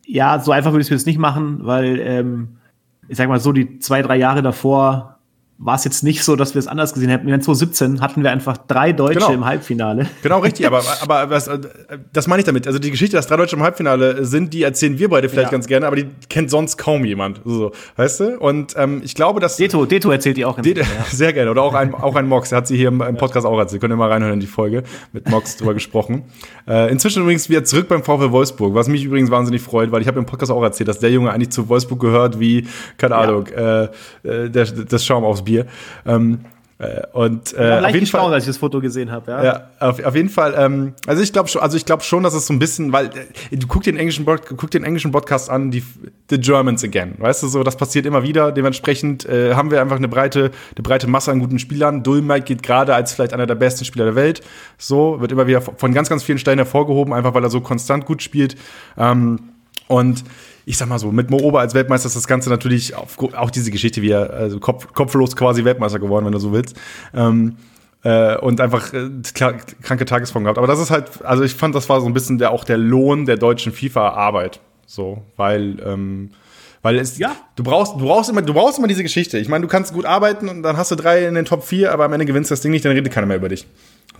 Ja, 0.07 0.39
so 0.39 0.53
einfach 0.53 0.71
würde 0.71 0.83
ich 0.83 0.87
es 0.87 0.91
jetzt 0.91 1.07
nicht 1.07 1.19
machen, 1.19 1.59
weil 1.63 1.99
ähm, 2.01 2.59
ich 3.09 3.17
sag 3.17 3.29
mal 3.29 3.41
so, 3.41 3.53
die 3.53 3.79
zwei, 3.79 4.03
drei 4.03 4.17
Jahre 4.17 4.43
davor 4.43 5.16
war 5.59 5.77
es 5.77 5.85
jetzt 5.85 6.05
nicht 6.05 6.23
so, 6.23 6.37
dass 6.37 6.55
wir 6.55 6.59
es 6.59 6.67
anders 6.67 6.93
gesehen 6.93 7.09
hätten. 7.09 7.29
In 7.29 7.41
2017 7.41 8.03
hatten 8.03 8.23
wir 8.23 8.31
einfach 8.31 8.59
drei 8.59 8.93
Deutsche 8.93 9.21
genau. 9.21 9.33
im 9.33 9.45
Halbfinale. 9.47 10.07
Genau, 10.23 10.41
richtig. 10.41 10.67
Aber, 10.67 10.83
aber 11.01 11.31
was, 11.31 11.51
das 12.13 12.27
meine 12.27 12.41
ich 12.41 12.47
damit. 12.47 12.67
Also 12.67 12.79
die 12.79 12.91
Geschichte, 12.91 13.17
dass 13.17 13.27
drei 13.27 13.37
Deutsche 13.37 13.57
im 13.57 13.63
Halbfinale 13.63 14.25
sind, 14.27 14.53
die 14.53 14.63
erzählen 14.63 14.99
wir 14.99 15.09
beide 15.09 15.31
vielleicht 15.31 15.49
ja. 15.49 15.53
ganz 15.53 15.67
gerne, 15.67 15.87
aber 15.87 15.97
die 15.97 16.09
kennt 16.29 16.51
sonst 16.51 16.77
kaum 16.77 17.07
jemand. 17.07 17.41
So, 17.45 17.73
weißt 17.97 18.21
du? 18.21 18.39
Und 18.39 18.75
ähm, 18.77 19.01
ich 19.03 19.15
glaube, 19.15 19.41
dass. 19.41 19.57
Deto, 19.57 19.87
Deto 19.87 20.11
erzählt 20.11 20.37
die 20.37 20.45
auch 20.45 20.61
Deto, 20.61 20.83
gerne, 20.83 20.95
ja. 20.95 21.05
Sehr 21.11 21.33
gerne. 21.33 21.51
Oder 21.51 21.63
auch 21.63 21.75
ein, 21.75 21.95
auch 21.95 22.17
ein 22.17 22.29
Mox. 22.29 22.51
Der 22.51 22.59
hat 22.59 22.67
sie 22.67 22.77
hier 22.77 22.89
im, 22.89 23.01
im 23.01 23.17
Podcast 23.17 23.47
auch 23.47 23.59
erzählt. 23.59 23.81
Könnt 23.81 23.95
ihr 23.95 23.97
mal 23.97 24.11
reinhören 24.11 24.35
in 24.35 24.41
die 24.41 24.47
Folge. 24.47 24.83
Mit 25.13 25.31
Mox 25.31 25.57
drüber 25.57 25.75
gesprochen. 25.75 26.25
Äh, 26.69 26.91
inzwischen 26.91 27.23
übrigens 27.23 27.49
wieder 27.49 27.63
zurück 27.63 27.87
beim 27.87 28.03
VfL 28.03 28.33
Wolfsburg, 28.33 28.75
was 28.75 28.89
mich 28.89 29.05
übrigens 29.05 29.31
wahnsinnig 29.31 29.63
freut, 29.63 29.93
weil 29.93 30.03
ich 30.03 30.09
habe 30.09 30.19
im 30.19 30.27
Podcast 30.27 30.51
auch 30.51 30.63
erzählt, 30.65 30.89
dass 30.89 30.99
der 30.99 31.13
Junge 31.13 31.31
eigentlich 31.31 31.51
zu 31.51 31.69
Wolfsburg 31.69 32.01
gehört 32.01 32.41
wie, 32.41 32.67
keine 32.99 33.15
Ahnung, 33.15 33.47
ja. 33.57 33.85
äh, 33.85 33.89
äh 34.25 34.51
der, 34.51 34.65
das 34.65 35.05
Schaum 35.05 35.23
aufs 35.23 35.45
Bier. 35.47 35.67
Ähm, 36.05 36.41
Äh, 36.79 37.07
und 37.15 37.55
äh, 37.55 37.81
auf 37.83 37.95
jeden 37.95 38.07
Fall, 38.07 38.35
als 38.35 38.45
ich 38.45 38.49
das 38.49 38.59
Foto 38.59 38.83
gesehen 38.83 39.11
habe. 39.11 39.31
Ja, 39.31 39.45
ja 39.45 39.71
auf, 39.81 40.05
auf 40.05 40.15
jeden 40.15 40.29
Fall. 40.29 40.55
Ähm, 40.59 40.93
also 41.07 41.23
ich 41.23 41.33
glaube 41.33 41.49
schon, 41.49 41.63
also 41.63 41.75
ich 41.75 41.87
glaube 41.87 42.03
schon, 42.03 42.23
dass 42.23 42.35
es 42.35 42.47
so 42.47 42.53
ein 42.53 42.59
bisschen, 42.59 42.93
weil 42.93 43.07
äh, 43.07 43.57
du 43.57 43.67
guck 43.67 43.83
den 43.83 43.97
englischen 43.97 44.27
guck 44.27 44.71
den 44.71 44.85
englischen 44.85 45.11
Podcast 45.11 45.49
an, 45.49 45.71
die 45.71 45.83
The 46.29 46.39
Germans 46.39 46.85
again, 46.85 47.15
weißt 47.17 47.43
du 47.43 47.49
so, 47.49 47.63
das 47.63 47.79
passiert 47.79 48.05
immer 48.05 48.23
wieder. 48.25 48.53
Dementsprechend 48.53 49.25
äh, 49.25 49.55
haben 49.55 49.71
wir 49.71 49.81
einfach 49.81 49.97
eine 49.97 50.09
breite, 50.09 50.51
eine 50.75 50.83
breite 50.83 51.07
Masse 51.07 51.33
an 51.33 51.39
guten 51.39 51.59
Spielern. 51.59 52.03
Dulmike 52.03 52.45
geht 52.45 52.63
gerade 52.63 52.95
als 52.95 53.15
vielleicht 53.15 53.33
einer 53.33 53.47
der 53.47 53.55
besten 53.55 53.87
Spieler 53.87 54.05
der 54.05 54.15
Welt. 54.15 54.43
So 54.77 55.19
wird 55.23 55.33
immer 55.33 55.47
wieder 55.47 55.63
von 55.63 55.95
ganz, 55.95 56.11
ganz 56.11 56.25
vielen 56.25 56.39
Stellen 56.39 56.59
hervorgehoben, 56.59 57.15
einfach 57.15 57.33
weil 57.33 57.43
er 57.43 57.49
so 57.51 57.63
konstant 57.63 58.05
gut 58.05 58.23
spielt. 58.23 58.55
Ähm, 58.99 59.39
und 59.89 60.25
ich 60.65 60.77
sag 60.77 60.89
mal 60.89 60.99
so, 60.99 61.13
mit 61.13 61.31
Mo 61.31 61.39
Ober 61.39 61.61
als 61.61 61.75
Weltmeister 61.75 62.07
ist 62.09 62.17
das 62.17 62.27
Ganze 62.27 62.51
natürlich 62.51 62.95
auf, 62.95 63.17
auch 63.35 63.51
diese 63.51 63.71
Geschichte, 63.71 64.03
wie 64.03 64.11
er 64.11 64.31
also 64.31 64.59
kopf, 64.59 64.93
kopflos 64.93 65.37
quasi 65.37 65.65
Weltmeister 65.65 66.01
geworden, 66.01 66.27
wenn 66.27 66.33
du 66.33 66.41
so 66.41 66.53
willst. 66.53 66.77
Ähm, 67.15 67.57
äh, 68.03 68.37
und 68.39 68.61
einfach 68.61 68.93
äh, 68.93 69.11
kranke 69.35 70.05
Tagesform 70.05 70.45
gehabt. 70.45 70.59
Aber 70.59 70.67
das 70.67 70.81
ist 70.81 70.91
halt, 70.91 71.25
also 71.25 71.45
ich 71.45 71.55
fand, 71.55 71.75
das 71.75 71.89
war 71.89 72.01
so 72.01 72.07
ein 72.07 72.15
bisschen 72.15 72.39
der, 72.39 72.51
auch 72.51 72.65
der 72.65 72.79
Lohn 72.79 73.27
der 73.27 73.37
deutschen 73.37 73.73
FIFA-Arbeit. 73.73 74.61
So, 74.87 75.23
weil, 75.37 75.77
ähm, 75.85 76.31
weil 76.87 77.01
es, 77.01 77.19
ja. 77.19 77.35
du 77.57 77.65
brauchst, 77.65 77.95
du 77.95 78.05
brauchst 78.05 78.31
immer, 78.31 78.43
du 78.43 78.55
brauchst 78.55 78.79
immer 78.79 78.87
diese 78.87 79.03
Geschichte. 79.03 79.39
Ich 79.39 79.49
meine, 79.49 79.63
du 79.63 79.69
kannst 79.69 79.93
gut 79.93 80.05
arbeiten 80.05 80.49
und 80.49 80.63
dann 80.63 80.77
hast 80.77 80.93
du 80.93 80.95
drei 80.95 81.27
in 81.27 81.35
den 81.35 81.45
Top 81.45 81.65
4, 81.65 81.93
aber 81.93 82.05
am 82.05 82.13
Ende 82.13 82.27
gewinnst 82.27 82.49
du 82.49 82.53
das 82.53 82.61
Ding 82.61 82.71
nicht, 82.71 82.85
dann 82.85 82.93
redet 82.93 83.13
keiner 83.13 83.27
mehr 83.27 83.39
über 83.39 83.49
dich. 83.49 83.67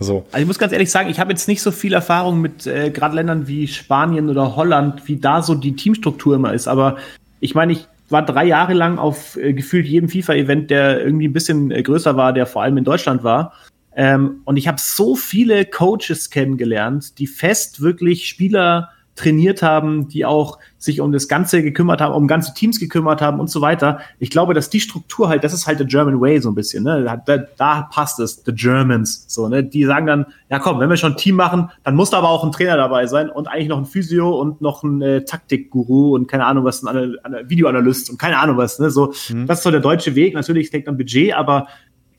So. 0.01 0.25
Also 0.33 0.41
ich 0.41 0.47
muss 0.47 0.59
ganz 0.59 0.73
ehrlich 0.73 0.91
sagen, 0.91 1.09
ich 1.09 1.17
habe 1.21 1.31
jetzt 1.31 1.47
nicht 1.47 1.61
so 1.61 1.71
viel 1.71 1.93
Erfahrung 1.93 2.41
mit 2.41 2.67
äh, 2.67 2.89
gerade 2.89 3.15
Ländern 3.15 3.47
wie 3.47 3.69
Spanien 3.69 4.29
oder 4.29 4.57
Holland, 4.57 5.07
wie 5.07 5.15
da 5.15 5.41
so 5.41 5.55
die 5.55 5.77
Teamstruktur 5.77 6.35
immer 6.35 6.53
ist. 6.53 6.67
Aber 6.67 6.97
ich 7.39 7.55
meine, 7.55 7.71
ich 7.71 7.87
war 8.09 8.25
drei 8.25 8.43
Jahre 8.43 8.73
lang 8.73 8.97
auf 8.97 9.37
äh, 9.37 9.53
gefühlt 9.53 9.87
jedem 9.87 10.09
FIFA-Event, 10.09 10.69
der 10.69 11.01
irgendwie 11.01 11.29
ein 11.29 11.33
bisschen 11.33 11.71
äh, 11.71 11.81
größer 11.81 12.17
war, 12.17 12.33
der 12.33 12.45
vor 12.47 12.63
allem 12.63 12.75
in 12.75 12.83
Deutschland 12.83 13.23
war. 13.23 13.53
Ähm, 13.95 14.41
und 14.43 14.57
ich 14.57 14.67
habe 14.67 14.77
so 14.77 15.15
viele 15.15 15.63
Coaches 15.63 16.31
kennengelernt, 16.31 17.17
die 17.17 17.27
fest 17.27 17.79
wirklich 17.79 18.27
Spieler 18.27 18.89
trainiert 19.17 19.61
haben, 19.61 20.07
die 20.07 20.25
auch 20.25 20.59
sich 20.77 21.01
um 21.01 21.11
das 21.11 21.27
Ganze 21.27 21.63
gekümmert 21.63 22.01
haben, 22.01 22.13
um 22.13 22.27
ganze 22.27 22.53
Teams 22.53 22.79
gekümmert 22.79 23.21
haben 23.21 23.39
und 23.39 23.49
so 23.49 23.61
weiter. 23.61 23.99
Ich 24.19 24.29
glaube, 24.29 24.53
dass 24.53 24.69
die 24.69 24.79
Struktur 24.79 25.27
halt, 25.27 25.43
das 25.43 25.53
ist 25.53 25.65
halt 25.65 25.79
der 25.79 25.87
German 25.87 26.21
Way 26.21 26.39
so 26.39 26.49
ein 26.49 26.55
bisschen, 26.55 26.83
ne? 26.83 27.03
Da, 27.25 27.37
da, 27.37 27.81
passt 27.91 28.19
es, 28.19 28.43
the 28.45 28.53
Germans, 28.53 29.25
so, 29.27 29.49
ne? 29.49 29.63
Die 29.63 29.83
sagen 29.85 30.05
dann, 30.05 30.27
ja 30.49 30.59
komm, 30.59 30.79
wenn 30.79 30.89
wir 30.89 30.97
schon 30.97 31.13
ein 31.13 31.17
Team 31.17 31.35
machen, 31.35 31.71
dann 31.83 31.95
muss 31.95 32.11
da 32.11 32.19
aber 32.19 32.29
auch 32.29 32.43
ein 32.43 32.51
Trainer 32.51 32.77
dabei 32.77 33.07
sein 33.07 33.29
und 33.29 33.47
eigentlich 33.47 33.67
noch 33.69 33.79
ein 33.79 33.85
Physio 33.85 34.39
und 34.39 34.61
noch 34.61 34.83
ein 34.83 35.01
äh, 35.01 35.25
Taktikguru 35.25 36.13
und 36.13 36.27
keine 36.27 36.45
Ahnung 36.45 36.63
was, 36.63 36.85
ein, 36.85 37.15
Videoanalyst 37.45 38.11
und 38.11 38.19
keine 38.19 38.37
Ahnung 38.37 38.57
was, 38.57 38.79
ne? 38.79 38.91
So, 38.91 39.13
mhm. 39.29 39.47
das 39.47 39.59
ist 39.59 39.63
so 39.63 39.71
der 39.71 39.81
deutsche 39.81 40.13
Weg. 40.13 40.35
Natürlich 40.35 40.67
steckt 40.67 40.87
ein 40.87 40.97
Budget, 40.97 41.33
aber 41.33 41.67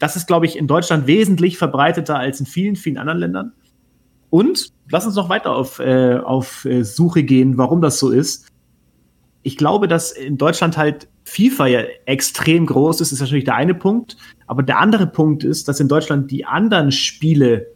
das 0.00 0.16
ist, 0.16 0.26
glaube 0.26 0.46
ich, 0.46 0.56
in 0.56 0.66
Deutschland 0.66 1.06
wesentlich 1.06 1.58
verbreiteter 1.58 2.18
als 2.18 2.40
in 2.40 2.46
vielen, 2.46 2.76
vielen 2.76 2.98
anderen 2.98 3.20
Ländern. 3.20 3.52
Und 4.30 4.72
lass 4.90 5.06
uns 5.06 5.14
noch 5.14 5.28
weiter 5.28 5.54
auf, 5.54 5.78
äh, 5.78 6.16
auf 6.16 6.64
äh, 6.64 6.82
Suche 6.82 7.22
gehen, 7.22 7.56
warum 7.58 7.80
das 7.80 7.98
so 7.98 8.10
ist. 8.10 8.46
Ich 9.42 9.56
glaube, 9.56 9.88
dass 9.88 10.12
in 10.12 10.36
Deutschland 10.36 10.76
halt 10.76 11.08
FIFA 11.24 11.66
ja 11.66 11.80
extrem 12.06 12.66
groß 12.66 13.00
ist, 13.00 13.12
ist 13.12 13.20
natürlich 13.20 13.44
der 13.44 13.54
eine 13.54 13.74
Punkt. 13.74 14.16
Aber 14.46 14.62
der 14.62 14.78
andere 14.78 15.06
Punkt 15.06 15.44
ist, 15.44 15.68
dass 15.68 15.80
in 15.80 15.88
Deutschland 15.88 16.30
die 16.30 16.44
anderen 16.44 16.92
Spiele 16.92 17.68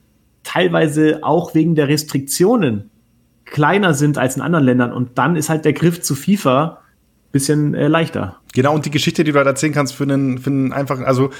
teilweise 0.42 1.20
auch 1.22 1.54
wegen 1.54 1.74
der 1.74 1.88
Restriktionen 1.88 2.90
kleiner 3.44 3.94
sind 3.94 4.18
als 4.18 4.36
in 4.36 4.42
anderen 4.42 4.64
Ländern. 4.64 4.92
Und 4.92 5.18
dann 5.18 5.36
ist 5.36 5.48
halt 5.48 5.64
der 5.64 5.72
Griff 5.72 6.02
zu 6.02 6.14
FIFA 6.14 6.81
bisschen 7.32 7.74
äh, 7.74 7.88
leichter. 7.88 8.36
Genau, 8.54 8.74
und 8.74 8.84
die 8.84 8.90
Geschichte, 8.90 9.24
die 9.24 9.32
du 9.32 9.38
halt 9.38 9.46
erzählen 9.46 9.72
kannst 9.72 9.94
für 9.94 10.04
einen, 10.04 10.36
für 10.38 10.50
einen 10.50 10.72
einfachen, 10.72 11.04
also 11.04 11.30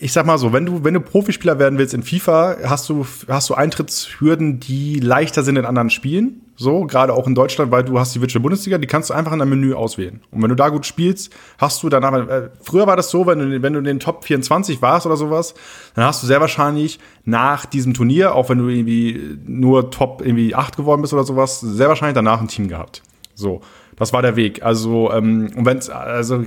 ich 0.00 0.12
sag 0.12 0.24
mal 0.24 0.38
so, 0.38 0.52
wenn 0.52 0.64
du, 0.64 0.84
wenn 0.84 0.94
du 0.94 1.00
Profispieler 1.00 1.58
werden 1.58 1.78
willst 1.78 1.92
in 1.92 2.04
FIFA, 2.04 2.58
hast 2.64 2.88
du, 2.88 3.04
hast 3.28 3.50
du 3.50 3.54
Eintrittshürden, 3.54 4.60
die 4.60 5.00
leichter 5.00 5.42
sind 5.42 5.56
in 5.56 5.64
anderen 5.64 5.90
Spielen. 5.90 6.42
So, 6.58 6.86
gerade 6.86 7.12
auch 7.12 7.26
in 7.26 7.34
Deutschland, 7.34 7.70
weil 7.70 7.84
du 7.84 7.98
hast 7.98 8.14
die 8.14 8.20
Virtual 8.20 8.40
Bundesliga, 8.40 8.78
die 8.78 8.86
kannst 8.86 9.10
du 9.10 9.14
einfach 9.14 9.32
in 9.32 9.40
deinem 9.40 9.50
Menü 9.50 9.74
auswählen. 9.74 10.22
Und 10.30 10.40
wenn 10.40 10.48
du 10.48 10.54
da 10.54 10.70
gut 10.70 10.86
spielst, 10.86 11.30
hast 11.58 11.82
du 11.82 11.90
danach, 11.90 12.14
äh, 12.28 12.48
früher 12.62 12.86
war 12.86 12.96
das 12.96 13.10
so, 13.10 13.26
wenn 13.26 13.38
du, 13.38 13.62
wenn 13.62 13.74
du 13.74 13.80
in 13.80 13.84
den 13.84 14.00
Top 14.00 14.24
24 14.24 14.80
warst 14.80 15.04
oder 15.04 15.16
sowas, 15.16 15.54
dann 15.94 16.04
hast 16.06 16.22
du 16.22 16.26
sehr 16.26 16.40
wahrscheinlich 16.40 16.98
nach 17.24 17.66
diesem 17.66 17.92
Turnier, 17.92 18.34
auch 18.34 18.48
wenn 18.48 18.58
du 18.58 18.68
irgendwie 18.68 19.36
nur 19.44 19.90
Top 19.90 20.22
irgendwie 20.24 20.54
8 20.54 20.76
geworden 20.76 21.02
bist 21.02 21.12
oder 21.12 21.24
sowas, 21.24 21.60
sehr 21.60 21.88
wahrscheinlich 21.88 22.14
danach 22.14 22.40
ein 22.40 22.48
Team 22.48 22.68
gehabt. 22.68 23.02
So. 23.34 23.60
Das 23.96 24.12
war 24.12 24.22
der 24.22 24.36
Weg. 24.36 24.62
Also, 24.62 25.10
ähm, 25.12 25.50
und 25.56 25.64
wenn 25.66 25.80
also 25.90 26.44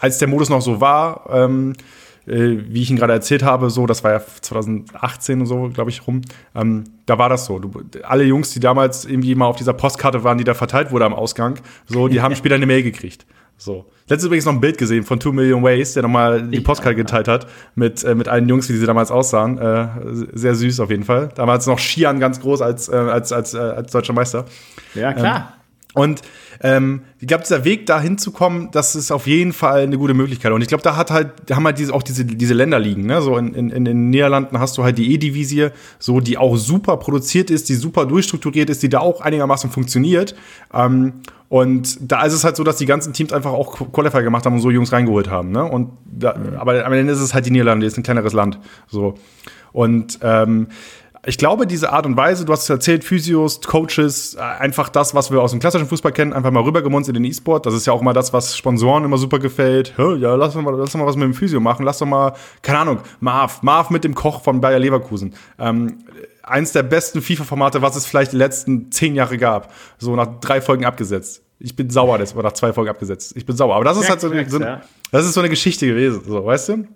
als 0.00 0.18
der 0.18 0.28
Modus 0.28 0.48
noch 0.48 0.62
so 0.62 0.80
war, 0.80 1.28
ähm, 1.30 1.74
äh, 2.26 2.58
wie 2.68 2.82
ich 2.82 2.90
ihn 2.90 2.96
gerade 2.96 3.12
erzählt 3.12 3.42
habe, 3.42 3.70
so, 3.70 3.86
das 3.86 4.04
war 4.04 4.12
ja 4.12 4.20
2018 4.20 5.40
und 5.40 5.46
so, 5.46 5.70
glaube 5.72 5.90
ich, 5.90 6.06
rum, 6.06 6.22
ähm, 6.54 6.84
da 7.06 7.18
war 7.18 7.28
das 7.28 7.46
so. 7.46 7.58
Du, 7.58 7.72
alle 8.02 8.24
Jungs, 8.24 8.50
die 8.52 8.60
damals 8.60 9.04
irgendwie 9.04 9.34
mal 9.34 9.46
auf 9.46 9.56
dieser 9.56 9.72
Postkarte 9.72 10.24
waren, 10.24 10.38
die 10.38 10.44
da 10.44 10.54
verteilt 10.54 10.90
wurde 10.90 11.04
am 11.04 11.14
Ausgang, 11.14 11.58
so, 11.86 12.08
die 12.08 12.20
haben 12.20 12.34
später 12.36 12.54
eine 12.54 12.66
Mail 12.66 12.82
gekriegt. 12.82 13.26
So. 13.56 13.86
Letztes 14.08 14.26
übrigens 14.26 14.44
noch 14.44 14.52
ein 14.52 14.60
Bild 14.60 14.78
gesehen 14.78 15.02
von 15.02 15.18
Two 15.18 15.32
Million 15.32 15.64
Ways, 15.64 15.94
der 15.94 16.04
nochmal 16.04 16.42
die 16.42 16.60
Postkarte 16.60 16.94
geteilt 16.94 17.26
hat 17.26 17.48
mit, 17.74 18.04
äh, 18.04 18.14
mit 18.14 18.28
allen 18.28 18.48
Jungs, 18.48 18.68
wie 18.68 18.76
sie 18.76 18.86
damals 18.86 19.10
aussahen. 19.10 19.58
Äh, 19.58 19.88
sehr 20.32 20.54
süß 20.54 20.78
auf 20.78 20.90
jeden 20.90 21.02
Fall. 21.02 21.30
Damals 21.34 21.66
noch 21.66 21.78
Skian 21.80 22.20
ganz 22.20 22.40
groß 22.40 22.62
als, 22.62 22.88
äh, 22.88 22.94
als, 22.94 23.32
als, 23.32 23.54
äh, 23.54 23.58
als 23.58 23.90
deutscher 23.90 24.12
Meister. 24.12 24.44
Ja, 24.94 25.12
klar. 25.12 25.54
Ähm, 25.96 26.02
und 26.02 26.22
ähm, 26.60 27.02
ich 27.20 27.28
glaube, 27.28 27.44
dieser 27.44 27.64
Weg 27.64 27.86
da 27.86 28.00
hinzukommen, 28.00 28.70
das 28.72 28.96
ist 28.96 29.10
auf 29.10 29.26
jeden 29.26 29.52
Fall 29.52 29.82
eine 29.82 29.98
gute 29.98 30.14
Möglichkeit. 30.14 30.52
Und 30.52 30.62
ich 30.62 30.68
glaube, 30.68 30.82
da 30.82 30.96
hat 30.96 31.10
halt, 31.10 31.32
da 31.46 31.56
haben 31.56 31.64
halt 31.64 31.78
diese, 31.78 31.94
auch 31.94 32.02
diese, 32.02 32.24
diese 32.24 32.54
Länder 32.54 32.78
liegen. 32.78 33.06
Ne? 33.06 33.22
So 33.22 33.36
in, 33.36 33.54
in, 33.54 33.70
in 33.70 33.84
den 33.84 34.10
Niederlanden 34.10 34.58
hast 34.58 34.76
du 34.78 34.84
halt 34.84 34.98
die 34.98 35.12
E-Divisie, 35.14 35.68
so 35.98 36.20
die 36.20 36.38
auch 36.38 36.56
super 36.56 36.96
produziert 36.96 37.50
ist, 37.50 37.68
die 37.68 37.74
super 37.74 38.06
durchstrukturiert 38.06 38.70
ist, 38.70 38.82
die 38.82 38.88
da 38.88 39.00
auch 39.00 39.20
einigermaßen 39.20 39.70
funktioniert. 39.70 40.34
Ähm, 40.72 41.14
und 41.48 41.98
da 42.00 42.24
ist 42.24 42.34
es 42.34 42.44
halt 42.44 42.56
so, 42.56 42.64
dass 42.64 42.76
die 42.76 42.86
ganzen 42.86 43.12
Teams 43.12 43.32
einfach 43.32 43.52
auch 43.52 43.90
Qualifier 43.92 44.22
gemacht 44.22 44.44
haben 44.44 44.54
und 44.54 44.60
so 44.60 44.70
Jungs 44.70 44.92
reingeholt 44.92 45.30
haben. 45.30 45.50
Ne? 45.50 45.64
Und 45.64 45.92
da, 46.04 46.36
mhm. 46.36 46.56
aber 46.56 46.84
am 46.84 46.92
Ende 46.92 47.12
ist 47.12 47.20
es 47.20 47.34
halt 47.34 47.46
die 47.46 47.50
Niederlande, 47.50 47.84
die 47.84 47.88
ist 47.88 47.96
ein 47.96 48.02
kleineres 48.02 48.32
Land. 48.32 48.58
So. 48.88 49.14
Und 49.72 50.18
ähm, 50.22 50.68
ich 51.26 51.38
glaube, 51.38 51.66
diese 51.66 51.92
Art 51.92 52.06
und 52.06 52.16
Weise, 52.16 52.44
du 52.44 52.52
hast 52.52 52.62
es 52.62 52.70
erzählt, 52.70 53.04
Physios, 53.04 53.60
Coaches, 53.60 54.34
äh, 54.34 54.40
einfach 54.40 54.88
das, 54.88 55.14
was 55.14 55.30
wir 55.30 55.42
aus 55.42 55.50
dem 55.50 55.60
klassischen 55.60 55.86
Fußball 55.86 56.12
kennen, 56.12 56.32
einfach 56.32 56.50
mal 56.50 56.62
rübergemunzt 56.62 57.08
in 57.08 57.14
den 57.14 57.24
E-Sport. 57.24 57.66
Das 57.66 57.74
ist 57.74 57.86
ja 57.86 57.92
auch 57.92 58.02
mal 58.02 58.12
das, 58.12 58.32
was 58.32 58.56
Sponsoren 58.56 59.04
immer 59.04 59.18
super 59.18 59.38
gefällt. 59.38 59.94
Ja, 59.98 60.34
lass 60.34 60.54
doch 60.54 60.62
mal, 60.62 60.74
lass 60.74 60.92
doch 60.92 60.98
mal 61.00 61.06
was 61.06 61.16
mit 61.16 61.24
dem 61.24 61.34
Physio 61.34 61.60
machen. 61.60 61.84
Lass 61.84 61.98
doch 61.98 62.06
mal, 62.06 62.34
keine 62.62 62.78
Ahnung, 62.78 62.98
Marv, 63.20 63.62
Marv 63.62 63.90
mit 63.90 64.04
dem 64.04 64.14
Koch 64.14 64.42
von 64.42 64.60
Bayer 64.60 64.78
Leverkusen. 64.78 65.34
Ähm, 65.58 65.98
eins 66.42 66.72
der 66.72 66.82
besten 66.82 67.20
FIFA-Formate, 67.20 67.82
was 67.82 67.96
es 67.96 68.06
vielleicht 68.06 68.32
die 68.32 68.36
letzten 68.36 68.90
zehn 68.90 69.14
Jahre 69.14 69.38
gab. 69.38 69.72
So 69.98 70.14
nach 70.16 70.40
drei 70.40 70.60
Folgen 70.60 70.84
abgesetzt. 70.84 71.42
Ich 71.60 71.74
bin 71.74 71.90
sauer, 71.90 72.18
das 72.18 72.36
war 72.36 72.42
nach 72.44 72.52
zwei 72.52 72.72
Folgen 72.72 72.90
abgesetzt. 72.90 73.32
Ich 73.36 73.44
bin 73.44 73.56
sauer. 73.56 73.74
Aber 73.74 73.84
das 73.84 73.98
ist 73.98 74.08
halt 74.08 74.20
so, 74.20 74.28
so, 74.28 74.58
das 75.10 75.26
ist 75.26 75.34
so 75.34 75.40
eine 75.40 75.48
Geschichte 75.48 75.86
gewesen, 75.86 76.22
so, 76.26 76.44
weißt 76.44 76.68
du? 76.68 76.88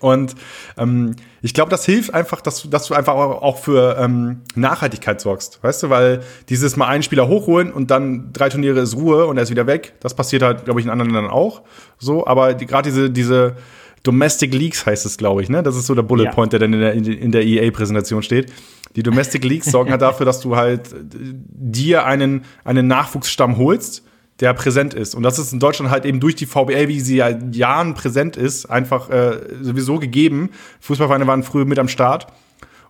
Und 0.00 0.34
ähm, 0.76 1.16
ich 1.42 1.54
glaube, 1.54 1.70
das 1.70 1.84
hilft 1.84 2.14
einfach, 2.14 2.40
dass 2.40 2.62
du, 2.62 2.68
dass 2.68 2.86
du 2.86 2.94
einfach 2.94 3.14
auch 3.14 3.58
für 3.58 3.96
ähm, 3.98 4.42
Nachhaltigkeit 4.54 5.20
sorgst, 5.20 5.58
weißt 5.62 5.84
du, 5.84 5.90
weil 5.90 6.20
dieses 6.48 6.76
mal 6.76 6.88
einen 6.88 7.02
Spieler 7.02 7.28
hochholen 7.28 7.72
und 7.72 7.90
dann 7.90 8.32
drei 8.32 8.48
Turniere 8.48 8.80
ist 8.80 8.96
Ruhe 8.96 9.26
und 9.26 9.36
er 9.36 9.44
ist 9.44 9.50
wieder 9.50 9.66
weg, 9.66 9.94
das 10.00 10.14
passiert 10.14 10.42
halt, 10.42 10.64
glaube 10.64 10.80
ich, 10.80 10.86
in 10.86 10.90
anderen 10.90 11.12
Ländern 11.12 11.30
auch 11.30 11.62
so, 11.98 12.26
aber 12.26 12.54
die, 12.54 12.66
gerade 12.66 12.90
diese, 12.90 13.10
diese 13.10 13.56
Domestic 14.02 14.54
Leagues 14.54 14.86
heißt 14.86 15.06
es, 15.06 15.18
glaube 15.18 15.42
ich, 15.42 15.48
ne? 15.48 15.62
Das 15.62 15.76
ist 15.76 15.86
so 15.86 15.94
der 15.94 16.02
Bullet 16.02 16.24
ja. 16.24 16.32
Point, 16.32 16.52
der 16.52 16.60
dann 16.60 16.72
in 16.72 16.80
der, 16.80 16.92
in 16.94 17.32
der 17.32 17.44
EA-Präsentation 17.44 18.22
steht. 18.22 18.52
Die 18.96 19.02
Domestic 19.02 19.44
Leagues 19.44 19.70
sorgen 19.70 19.90
halt 19.90 20.02
dafür, 20.02 20.24
dass 20.24 20.40
du 20.40 20.56
halt 20.56 20.94
dir 21.12 22.04
einen, 22.04 22.44
einen 22.64 22.86
Nachwuchsstamm 22.86 23.58
holst, 23.58 24.04
der 24.40 24.54
präsent 24.54 24.94
ist. 24.94 25.14
Und 25.14 25.22
das 25.22 25.38
ist 25.38 25.52
in 25.52 25.58
Deutschland 25.58 25.90
halt 25.90 26.04
eben 26.04 26.20
durch 26.20 26.36
die 26.36 26.46
VBL, 26.46 26.88
wie 26.88 27.00
sie 27.00 27.16
ja 27.16 27.30
Jahren 27.50 27.94
präsent 27.94 28.36
ist, 28.36 28.66
einfach 28.66 29.10
äh, 29.10 29.40
sowieso 29.60 29.98
gegeben. 29.98 30.50
Fußballvereine 30.80 31.26
waren 31.26 31.42
früher 31.42 31.64
mit 31.64 31.78
am 31.78 31.88
Start. 31.88 32.28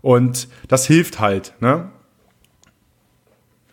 Und 0.00 0.48
das 0.68 0.86
hilft 0.86 1.20
halt, 1.20 1.54
ne? 1.60 1.90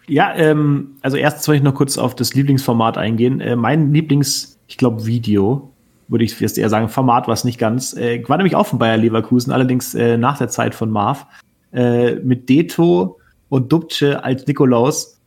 Ja, 0.08 0.34
ähm, 0.36 0.98
also 1.02 1.18
erst 1.18 1.44
soll 1.44 1.56
ich 1.56 1.64
noch 1.64 1.74
kurz 1.74 1.98
auf 1.98 2.16
das 2.16 2.34
Lieblingsformat 2.34 2.98
eingehen. 2.98 3.42
Äh, 3.42 3.56
mein 3.56 3.92
Lieblings, 3.94 4.60
ich 4.68 4.78
glaube, 4.78 5.06
Video, 5.06 5.72
würde 6.08 6.24
ich 6.24 6.40
jetzt 6.40 6.58
eher 6.58 6.70
sagen, 6.70 6.90
Format 6.90 7.28
war 7.28 7.34
es 7.34 7.44
nicht 7.44 7.58
ganz. 7.58 7.94
Äh, 7.94 8.24
war 8.28 8.38
nämlich 8.38 8.56
auch 8.56 8.68
von 8.68 8.80
Bayer 8.80 8.98
Leverkusen, 8.98 9.52
allerdings 9.52 9.96
äh, 9.96 10.18
nach 10.18 10.38
der 10.38 10.50
Zeit 10.50 10.76
von 10.76 10.92
Marv. 10.92 11.26
Äh, 11.74 12.16
mit 12.16 12.48
Deto 12.48 13.20
und 13.50 13.72
Dubce 13.72 14.24
als 14.24 14.46
Nikolaus. 14.46 15.20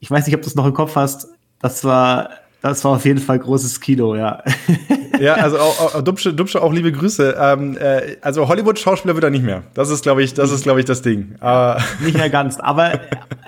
Ich 0.00 0.10
weiß 0.10 0.26
nicht, 0.26 0.34
ob 0.34 0.42
du 0.42 0.48
es 0.48 0.54
noch 0.54 0.66
im 0.66 0.74
Kopf 0.74 0.96
hast. 0.96 1.28
Das 1.60 1.84
war, 1.84 2.30
das 2.60 2.84
war 2.84 2.92
auf 2.92 3.04
jeden 3.04 3.20
Fall 3.20 3.38
großes 3.38 3.80
Kino, 3.80 4.16
ja. 4.16 4.42
ja, 5.20 5.34
also 5.34 5.58
auch, 5.58 5.94
auch 5.94 6.02
Dubsche, 6.02 6.32
Dubsche 6.32 6.62
auch 6.62 6.72
liebe 6.72 6.92
Grüße. 6.92 7.36
Ähm, 7.38 7.76
äh, 7.78 8.16
also 8.20 8.48
Hollywood-Schauspieler 8.48 9.14
wird 9.14 9.24
er 9.24 9.30
nicht 9.30 9.44
mehr. 9.44 9.64
Das 9.74 9.90
ist, 9.90 10.02
glaube 10.02 10.22
ich, 10.22 10.34
das 10.34 10.50
ist, 10.50 10.62
glaube 10.62 10.80
ich, 10.80 10.86
das 10.86 11.02
Ding. 11.02 11.34
Aber 11.40 11.82
nicht 12.00 12.16
mehr 12.16 12.30
ganz. 12.30 12.58
Aber 12.58 13.00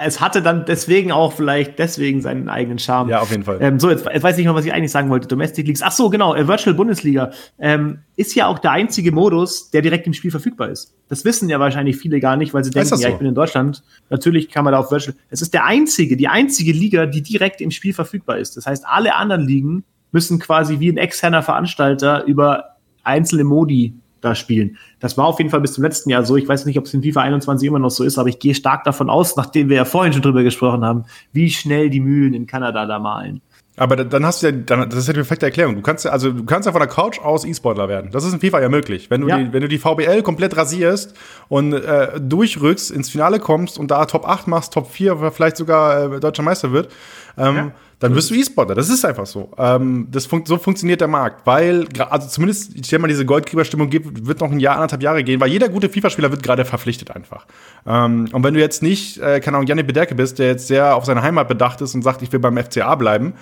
es 0.03 0.21
hatte 0.21 0.43
dann 0.43 0.64
deswegen 0.66 1.12
auch 1.12 1.33
vielleicht 1.33 1.79
deswegen 1.79 2.23
seinen 2.23 2.49
eigenen 2.49 2.79
Charme. 2.79 3.09
Ja, 3.09 3.21
auf 3.21 3.31
jeden 3.31 3.45
Fall. 3.45 3.59
Ähm, 3.61 3.79
so, 3.79 3.91
jetzt, 3.91 4.07
jetzt 4.07 4.23
weiß 4.23 4.39
ich 4.39 4.47
noch, 4.47 4.55
was 4.55 4.64
ich 4.64 4.73
eigentlich 4.73 4.91
sagen 4.91 5.11
wollte. 5.11 5.29
Domestic 5.29 5.66
Leagues. 5.66 5.83
Ach 5.83 5.93
so, 5.93 6.11
genau. 6.11 6.35
Äh, 6.35 6.49
Virtual 6.49 6.75
Bundesliga 6.75 7.31
ähm, 7.59 8.01
ist 8.16 8.35
ja 8.35 8.47
auch 8.47 8.59
der 8.59 8.73
einzige 8.73 9.12
Modus, 9.12 9.71
der 9.71 9.83
direkt 9.83 10.07
im 10.07 10.12
Spiel 10.12 10.31
verfügbar 10.31 10.68
ist. 10.68 10.95
Das 11.09 11.25
wissen 11.25 11.49
ja 11.49 11.59
wahrscheinlich 11.61 11.97
viele 11.97 12.21
gar 12.21 12.37
nicht, 12.37 12.55
weil 12.55 12.64
sie 12.64 12.71
denken, 12.71 12.97
so? 12.97 13.03
ja, 13.03 13.09
ich 13.09 13.16
bin 13.16 13.27
in 13.27 13.35
Deutschland. 13.35 13.83
Natürlich 14.11 14.49
kann 14.51 14.64
man 14.64 14.73
da 14.73 14.79
auf 14.79 14.91
Virtual. 14.91 15.16
Es 15.29 15.43
ist 15.43 15.55
der 15.55 15.64
einzige, 15.64 16.16
die 16.16 16.29
einzige 16.29 16.73
Liga, 16.73 17.07
die 17.07 17.23
direkt 17.23 17.61
im 17.61 17.71
Spiel 17.71 17.93
verfügbar 17.93 18.39
ist. 18.39 18.57
Das 18.57 18.66
heißt, 18.66 18.85
alle 18.87 19.16
anderen 19.16 19.47
Ligen 19.47 19.85
müssen 20.13 20.39
quasi 20.39 20.81
wie 20.81 20.91
ein 20.91 20.97
externer 20.97 21.43
Veranstalter 21.43 22.25
über 22.25 22.77
einzelne 23.03 23.45
Modi 23.45 23.95
da 24.21 24.35
spielen. 24.35 24.77
Das 25.01 25.17
war 25.17 25.27
auf 25.27 25.39
jeden 25.39 25.51
Fall 25.51 25.61
bis 25.61 25.73
zum 25.75 25.85
letzten 25.85 26.11
Jahr 26.11 26.25
so. 26.25 26.37
Ich 26.37 26.49
weiß 26.49 26.67
nicht, 26.67 26.79
ob 26.79 26.85
es 26.85 26.95
in 26.95 27.03
FIFA 27.03 27.23
21 27.23 27.67
immer 27.67 27.79
noch 27.79 27.91
so 27.91 28.05
ist, 28.05 28.19
aber 28.19 28.29
ich 28.29 28.39
gehe 28.39 28.55
stark 28.55 28.85
davon 28.85 29.11
aus, 29.11 29.37
nachdem 29.37 29.69
wir 29.69 29.77
ja 29.77 29.85
vorhin 29.85 30.13
schon 30.13 30.23
drüber 30.23 30.43
gesprochen 30.43 30.85
haben, 30.85 31.05
wie 31.33 31.51
schnell 31.51 31.91
die 31.91 32.01
Mühlen 32.01 32.35
in 32.35 32.47
Kanada 32.47 32.87
da 32.87 32.99
malen. 32.99 33.41
Aber 33.77 33.97
dann 33.97 34.27
hast 34.27 34.43
du 34.43 34.49
ja, 34.49 34.53
dann, 34.53 34.91
das 34.91 34.99
ist 34.99 35.07
ja 35.07 35.15
die 35.15 35.21
perfekte 35.21 35.47
Erklärung. 35.47 35.75
Du 35.75 35.81
kannst 35.81 36.05
ja, 36.05 36.11
also 36.11 36.31
du 36.31 36.45
kannst 36.45 36.67
ja 36.67 36.73
von 36.73 36.81
der 36.81 36.89
Couch 36.89 37.19
aus 37.19 37.47
E-Sportler 37.47 37.89
werden. 37.89 38.11
Das 38.11 38.25
ist 38.25 38.35
in 38.35 38.41
FIFA 38.41 38.61
ja 38.61 38.69
möglich. 38.69 39.11
Wenn 39.11 39.23
du, 39.23 39.29
ja. 39.29 39.39
Die, 39.39 39.55
wenn 39.55 39.63
du 39.63 39.69
die 39.69 39.79
VBL 39.79 40.23
komplett 40.23 40.55
rasierst 40.55 41.15
und 41.49 41.73
äh, 41.73 42.21
durchrückst, 42.21 42.91
ins 42.91 43.09
Finale 43.09 43.39
kommst 43.39 43.79
und 43.79 43.91
da 43.91 44.05
Top 44.05 44.29
8 44.29 44.49
machst, 44.49 44.75
Top 44.75 44.91
4, 44.91 45.33
vielleicht 45.33 45.57
sogar 45.57 46.13
äh, 46.13 46.21
deutscher 46.21 46.43
Meister 46.43 46.73
wird, 46.73 46.93
ähm, 47.39 47.57
ja 47.57 47.73
dann 48.01 48.15
wirst 48.15 48.31
du 48.31 48.35
E-Sportler. 48.35 48.75
Das 48.75 48.89
ist 48.89 49.05
einfach 49.05 49.27
so. 49.27 49.51
Ähm, 49.59 50.09
das 50.11 50.25
fun 50.25 50.43
so 50.47 50.57
funktioniert 50.57 51.03
der 51.03 51.09
Markt, 51.09 51.47
weil, 51.47 51.87
also 52.09 52.29
zumindest, 52.29 52.75
ich 52.75 52.87
stelle 52.87 53.03
mal 53.03 53.09
diese 53.09 53.27
Goldgräberstimmung 53.27 53.91
gibt, 53.91 54.27
wird 54.27 54.41
noch 54.41 54.51
ein 54.51 54.59
Jahr, 54.59 54.77
anderthalb 54.77 55.03
Jahre 55.03 55.23
gehen, 55.23 55.39
weil 55.39 55.51
jeder 55.51 55.69
gute 55.69 55.91
FIFA-Spieler 55.91 56.31
wird 56.31 56.43
gerade 56.43 56.65
verpflichtet 56.65 57.11
einfach. 57.11 57.47
Ähm, 57.87 58.29
und 58.33 58.43
wenn 58.43 58.55
du 58.55 58.61
jetzt 58.61 58.83
nicht, 58.83 59.19
äh, 59.19 59.41
keine 59.41 59.59
Ahnung, 59.59 59.67
Janik 59.67 59.87
Bederke 59.87 60.15
bist, 60.15 60.39
der 60.39 60.47
jetzt 60.47 60.67
sehr 60.67 60.97
auf 60.97 61.05
seine 61.05 61.23
Heimat 61.23 61.47
bedacht 61.47 61.83
ist 61.83 61.95
und 61.95 62.03
sagt, 62.03 62.23
ich 62.23 62.33
will 62.33 62.41
beim 62.41 62.57
FCA 62.57 62.95
bleiben, 62.95 63.35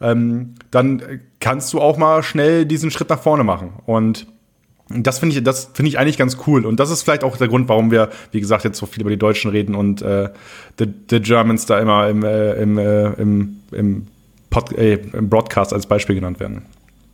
ähm, 0.00 0.54
dann 0.70 1.20
kannst 1.38 1.72
du 1.74 1.80
auch 1.80 1.98
mal 1.98 2.22
schnell 2.22 2.64
diesen 2.64 2.90
Schritt 2.90 3.10
nach 3.10 3.20
vorne 3.20 3.44
machen. 3.44 3.74
Und 3.84 4.26
das 4.88 5.18
finde 5.18 5.36
ich, 5.36 5.42
das 5.42 5.70
finde 5.74 5.88
ich 5.88 5.98
eigentlich 5.98 6.16
ganz 6.16 6.38
cool. 6.46 6.64
Und 6.64 6.78
das 6.78 6.90
ist 6.90 7.02
vielleicht 7.02 7.24
auch 7.24 7.36
der 7.36 7.48
Grund, 7.48 7.68
warum 7.68 7.90
wir, 7.90 8.10
wie 8.30 8.40
gesagt, 8.40 8.64
jetzt 8.64 8.78
so 8.78 8.86
viel 8.86 9.00
über 9.00 9.10
die 9.10 9.16
Deutschen 9.16 9.50
reden 9.50 9.74
und 9.74 10.02
äh, 10.02 10.30
the, 10.78 10.86
the 11.10 11.20
Germans 11.20 11.66
da 11.66 11.80
immer 11.80 12.08
im, 12.08 12.22
äh, 12.22 12.52
im, 12.54 12.78
äh, 12.78 13.06
im, 13.14 13.56
im, 13.72 14.06
Pod, 14.50 14.72
äh, 14.72 14.94
im 15.12 15.28
Broadcast 15.28 15.72
als 15.72 15.86
Beispiel 15.86 16.14
genannt 16.14 16.38
werden. 16.38 16.62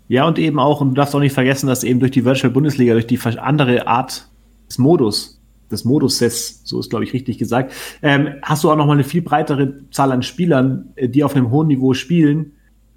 Ja, 0.08 0.26
und 0.26 0.38
eben 0.38 0.58
auch, 0.58 0.82
und 0.82 0.90
du 0.90 0.94
darfst 0.94 1.14
auch 1.14 1.20
nicht 1.20 1.32
vergessen, 1.32 1.66
dass 1.66 1.84
eben 1.84 1.98
durch 1.98 2.12
die 2.12 2.26
Virtual 2.26 2.52
Bundesliga, 2.52 2.92
durch 2.92 3.06
die 3.06 3.18
andere 3.38 3.86
Art 3.86 4.28
des 4.68 4.76
Modus, 4.76 5.40
des 5.70 5.86
Modus-Sets, 5.86 6.60
so 6.64 6.78
ist, 6.78 6.90
glaube 6.90 7.04
ich, 7.04 7.14
richtig 7.14 7.38
gesagt, 7.38 7.72
ähm, 8.02 8.34
hast 8.42 8.62
du 8.62 8.70
auch 8.70 8.76
nochmal 8.76 8.96
eine 8.96 9.04
viel 9.04 9.22
breitere 9.22 9.72
Zahl 9.90 10.12
an 10.12 10.22
Spielern, 10.22 10.90
äh, 10.96 11.08
die 11.08 11.24
auf 11.24 11.34
einem 11.34 11.50
hohen 11.50 11.68
Niveau 11.68 11.94
spielen, 11.94 12.52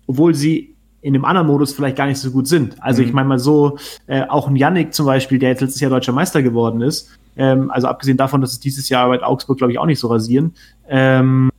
obwohl 0.08 0.36
sie 0.36 0.75
in 1.06 1.14
dem 1.14 1.24
anderen 1.24 1.46
Modus 1.46 1.72
vielleicht 1.72 1.98
gar 1.98 2.08
nicht 2.08 2.18
so 2.18 2.32
gut 2.32 2.48
sind. 2.48 2.82
Also 2.82 3.04
mhm. 3.04 3.08
ich 3.08 3.14
meine 3.14 3.30
mal 3.30 3.38
so, 3.38 3.78
äh, 4.08 4.24
auch 4.24 4.48
ein 4.48 4.56
Yannick 4.56 4.92
zum 4.92 5.06
Beispiel, 5.06 5.38
der 5.38 5.50
jetzt 5.50 5.62
letztes 5.62 5.80
Jahr 5.80 5.92
deutscher 5.92 6.14
Meister 6.14 6.42
geworden 6.42 6.82
ist, 6.82 7.12
ähm, 7.38 7.70
also 7.70 7.88
abgesehen 7.88 8.18
davon, 8.18 8.42
dass 8.42 8.54
es 8.54 8.60
dieses 8.60 8.90
Jahr 8.90 9.08
bei 9.10 9.22
Augsburg, 9.22 9.60
glaube 9.60 9.72
ich, 9.72 9.78
auch 9.78 9.86
nicht 9.86 10.00
so 10.00 10.08
rasieren, 10.08 10.56
ähm, 10.90 11.52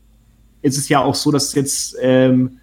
ist 0.62 0.76
es 0.76 0.88
ja 0.88 1.00
auch 1.00 1.14
so, 1.14 1.30
dass 1.30 1.54
jetzt 1.54 1.96
ähm, 2.02 2.58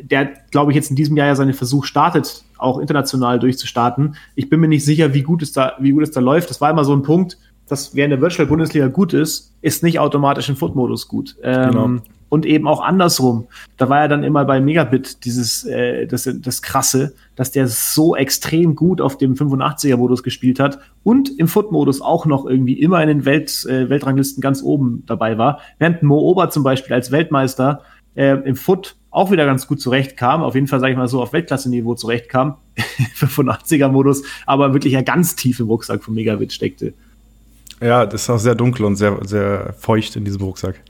der, 0.00 0.32
glaube 0.50 0.72
ich, 0.72 0.76
jetzt 0.76 0.88
in 0.88 0.96
diesem 0.96 1.14
Jahr 1.14 1.26
ja 1.26 1.36
seinen 1.36 1.52
Versuch 1.52 1.84
startet, 1.84 2.42
auch 2.56 2.78
international 2.78 3.38
durchzustarten. 3.38 4.16
Ich 4.34 4.48
bin 4.48 4.60
mir 4.60 4.68
nicht 4.68 4.86
sicher, 4.86 5.12
wie 5.12 5.22
gut 5.22 5.42
es 5.42 5.52
da, 5.52 5.74
wie 5.78 5.90
gut 5.90 6.04
es 6.04 6.10
da 6.10 6.20
läuft. 6.20 6.48
Das 6.48 6.58
war 6.62 6.70
immer 6.70 6.84
so 6.84 6.96
ein 6.96 7.02
Punkt, 7.02 7.36
dass 7.68 7.94
wer 7.94 8.06
in 8.06 8.10
der 8.10 8.22
Virtual 8.22 8.48
Bundesliga 8.48 8.86
gut 8.86 9.12
ist, 9.12 9.52
ist 9.60 9.82
nicht 9.82 9.98
automatisch 9.98 10.48
im 10.48 10.56
Foot-Modus 10.56 11.06
gut. 11.06 11.36
Ähm, 11.42 11.70
genau 11.70 11.90
und 12.28 12.46
eben 12.46 12.66
auch 12.66 12.82
andersrum. 12.82 13.46
Da 13.76 13.88
war 13.88 14.00
ja 14.00 14.08
dann 14.08 14.24
immer 14.24 14.44
bei 14.44 14.60
Megabit 14.60 15.24
dieses, 15.24 15.64
äh, 15.64 16.06
das, 16.06 16.28
das 16.32 16.62
Krasse, 16.62 17.14
dass 17.36 17.50
der 17.50 17.68
so 17.68 18.16
extrem 18.16 18.74
gut 18.74 19.00
auf 19.00 19.18
dem 19.18 19.34
85er-Modus 19.34 20.22
gespielt 20.22 20.60
hat 20.60 20.78
und 21.02 21.38
im 21.38 21.48
Foot-Modus 21.48 22.00
auch 22.00 22.26
noch 22.26 22.46
irgendwie 22.46 22.80
immer 22.80 23.02
in 23.02 23.08
den 23.08 23.24
Welt, 23.24 23.64
äh, 23.66 23.88
Weltranglisten 23.88 24.40
ganz 24.40 24.62
oben 24.62 25.02
dabei 25.06 25.38
war. 25.38 25.60
Während 25.78 26.02
Mo 26.02 26.18
Ober 26.18 26.50
zum 26.50 26.62
Beispiel 26.62 26.94
als 26.94 27.10
Weltmeister 27.10 27.82
äh, 28.14 28.36
im 28.44 28.56
Foot 28.56 28.96
auch 29.10 29.30
wieder 29.30 29.46
ganz 29.46 29.68
gut 29.68 29.80
zurechtkam, 29.80 30.42
auf 30.42 30.56
jeden 30.56 30.66
Fall, 30.66 30.80
sage 30.80 30.92
ich 30.92 30.98
mal 30.98 31.06
so, 31.06 31.22
auf 31.22 31.32
Weltklasse-Niveau 31.32 31.94
zurechtkam, 31.94 32.56
85er-Modus, 33.16 34.24
aber 34.44 34.72
wirklich 34.72 34.92
ja 34.92 35.02
ganz 35.02 35.36
tief 35.36 35.60
im 35.60 35.68
Rucksack 35.68 36.02
von 36.02 36.14
Megabit 36.14 36.52
steckte. 36.52 36.94
Ja, 37.80 38.06
das 38.06 38.22
ist 38.22 38.30
auch 38.30 38.38
sehr 38.38 38.54
dunkel 38.54 38.86
und 38.86 38.96
sehr, 38.96 39.18
sehr 39.24 39.74
feucht 39.78 40.16
in 40.16 40.24
diesem 40.24 40.42
Rucksack. 40.42 40.80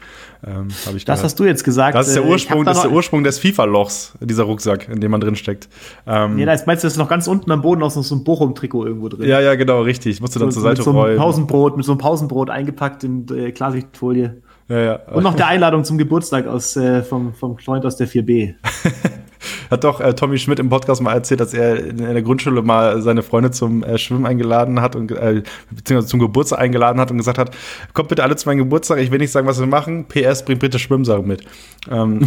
Ähm, 0.46 0.68
ich 0.94 1.04
das 1.04 1.22
hast 1.22 1.38
du 1.38 1.44
jetzt 1.44 1.64
gesagt. 1.64 1.94
Das 1.94 2.08
ist 2.08 2.16
der 2.16 2.24
äh, 2.24 2.28
Ursprung, 2.28 2.64
das 2.64 2.78
ist 2.78 2.82
der 2.82 2.92
Ursprung 2.92 3.24
des 3.24 3.38
FIFA-Lochs, 3.38 4.14
dieser 4.20 4.44
Rucksack, 4.44 4.88
in 4.88 5.00
dem 5.00 5.10
man 5.10 5.20
drin 5.20 5.36
steckt. 5.36 5.68
Ähm, 6.06 6.38
ja, 6.38 6.46
das 6.46 6.66
meinst 6.66 6.84
du, 6.84 6.86
das 6.86 6.94
ist 6.94 6.98
noch 6.98 7.08
ganz 7.08 7.26
unten 7.26 7.50
am 7.50 7.62
Boden 7.62 7.80
noch 7.80 7.90
so 7.90 8.14
ein 8.14 8.24
Bochum-Trikot 8.24 8.86
irgendwo 8.86 9.08
drin. 9.08 9.28
Ja, 9.28 9.40
ja, 9.40 9.54
genau, 9.54 9.82
richtig. 9.82 10.20
Musst 10.20 10.34
du 10.34 10.40
dann 10.40 10.50
so, 10.50 10.60
zur 10.60 10.62
Seite 10.62 10.80
mit 10.80 10.84
so 10.84 10.90
rollen. 10.90 11.16
Pausenbrot, 11.16 11.76
mit 11.76 11.86
so 11.86 11.92
einem 11.92 11.98
Pausenbrot 11.98 12.50
eingepackt 12.50 13.04
in 13.04 13.26
äh, 13.34 13.52
Klarsichtfolie. 13.52 14.42
Ja, 14.68 14.78
ja. 14.78 14.94
Und 15.12 15.22
noch 15.22 15.34
der 15.34 15.46
Einladung 15.46 15.84
zum 15.84 15.98
Geburtstag 15.98 16.46
aus, 16.46 16.76
äh, 16.76 17.02
vom, 17.02 17.34
vom 17.34 17.58
Freund 17.58 17.84
aus 17.84 17.96
der 17.96 18.08
4B. 18.08 18.54
hat 19.70 19.84
doch 19.84 20.00
äh, 20.00 20.14
Tommy 20.14 20.38
Schmidt 20.38 20.58
im 20.58 20.68
Podcast 20.68 21.02
mal 21.02 21.12
erzählt, 21.12 21.40
dass 21.40 21.54
er 21.54 21.78
in, 21.78 21.98
in 21.98 22.12
der 22.12 22.22
Grundschule 22.22 22.62
mal 22.62 23.00
seine 23.02 23.22
Freunde 23.22 23.50
zum 23.50 23.82
äh, 23.82 23.98
Schwimmen 23.98 24.26
eingeladen 24.26 24.80
hat 24.80 24.96
und 24.96 25.10
äh, 25.12 25.42
beziehungsweise 25.70 26.08
zum 26.08 26.20
Geburtstag 26.20 26.58
eingeladen 26.58 27.00
hat 27.00 27.10
und 27.10 27.18
gesagt 27.18 27.38
hat, 27.38 27.56
kommt 27.92 28.08
bitte 28.08 28.22
alle 28.22 28.36
zu 28.36 28.48
meinem 28.48 28.58
Geburtstag, 28.58 28.98
ich 28.98 29.10
will 29.10 29.18
nicht 29.18 29.32
sagen, 29.32 29.46
was 29.46 29.60
wir 29.60 29.66
machen. 29.66 30.06
PS, 30.06 30.44
bringt 30.44 30.60
bitte 30.60 30.78
Schwimmsachen 30.78 31.26
mit. 31.26 31.44
Ähm, 31.90 32.26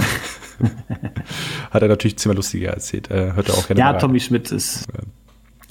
hat 1.72 1.82
er 1.82 1.88
natürlich 1.88 2.18
ziemlich 2.18 2.38
lustiger 2.38 2.72
erzählt. 2.72 3.10
Äh, 3.12 3.34
hört 3.34 3.50
er 3.50 3.56
auch 3.56 3.68
gerne 3.68 3.80
Ja, 3.80 3.94
Tommy 3.94 4.20
Schmidt 4.20 4.52
ist. 4.52 4.88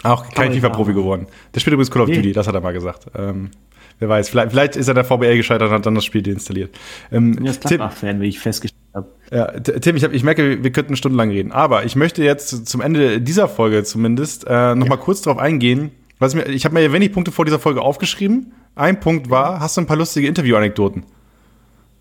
Auch 0.03 0.29
kein 0.31 0.53
FIFA-Profi 0.53 0.93
geworden. 0.93 1.27
Der 1.55 1.61
spielt 1.61 1.75
übrigens 1.75 1.91
Call 1.91 2.03
of 2.03 2.11
Duty, 2.11 2.33
das 2.33 2.47
hat 2.47 2.55
er 2.55 2.61
mal 2.61 2.73
gesagt. 2.73 3.07
Ähm, 3.17 3.51
wer 3.99 4.09
weiß, 4.09 4.29
vielleicht, 4.29 4.51
vielleicht 4.51 4.77
ist 4.77 4.89
er 4.89 4.95
der 4.95 5.05
VBL 5.05 5.37
gescheitert 5.37 5.69
und 5.69 5.75
hat 5.75 5.87
dann 5.87 5.95
das 5.95 6.05
Spiel 6.05 6.23
deinstalliert. 6.23 6.77
Ähm, 7.11 7.39
ja, 7.43 7.53
Gladbach-Fan, 7.53 8.21
wie 8.21 8.29
ich 8.29 8.39
festgestellt 8.39 8.86
habe. 8.97 9.09
Ja, 9.31 9.47
Tim, 9.61 9.97
ich, 9.97 10.05
hab, 10.05 10.13
ich 10.13 10.25
merke, 10.25 10.63
wir 10.63 10.73
könnten 10.73 10.97
stundenlang 10.97 11.31
reden. 11.31 11.53
Aber 11.53 11.85
ich 11.85 11.95
möchte 11.97 12.25
jetzt 12.25 12.67
zum 12.67 12.81
Ende 12.81 13.21
dieser 13.21 13.49
Folge 13.49 13.85
zumindest 13.85 14.47
äh, 14.47 14.75
noch 14.75 14.87
ja. 14.87 14.91
mal 14.91 14.97
kurz 14.97 15.23
darauf 15.23 15.41
eingehen. 15.41 15.93
Was 16.19 16.35
mir, 16.35 16.47
ich 16.47 16.65
habe 16.65 16.75
mir 16.75 16.93
wenig 16.93 17.13
Punkte 17.13 17.31
vor 17.31 17.45
dieser 17.45 17.59
Folge 17.59 17.83
aufgeschrieben. 17.83 18.53
Ein 18.75 19.01
Punkt 19.01 19.31
war, 19.31 19.61
hast 19.61 19.77
du 19.77 19.83
ein 19.83 19.87
paar 19.87 19.97
lustige 19.97 20.27
Interview-Anekdoten? 20.27 21.05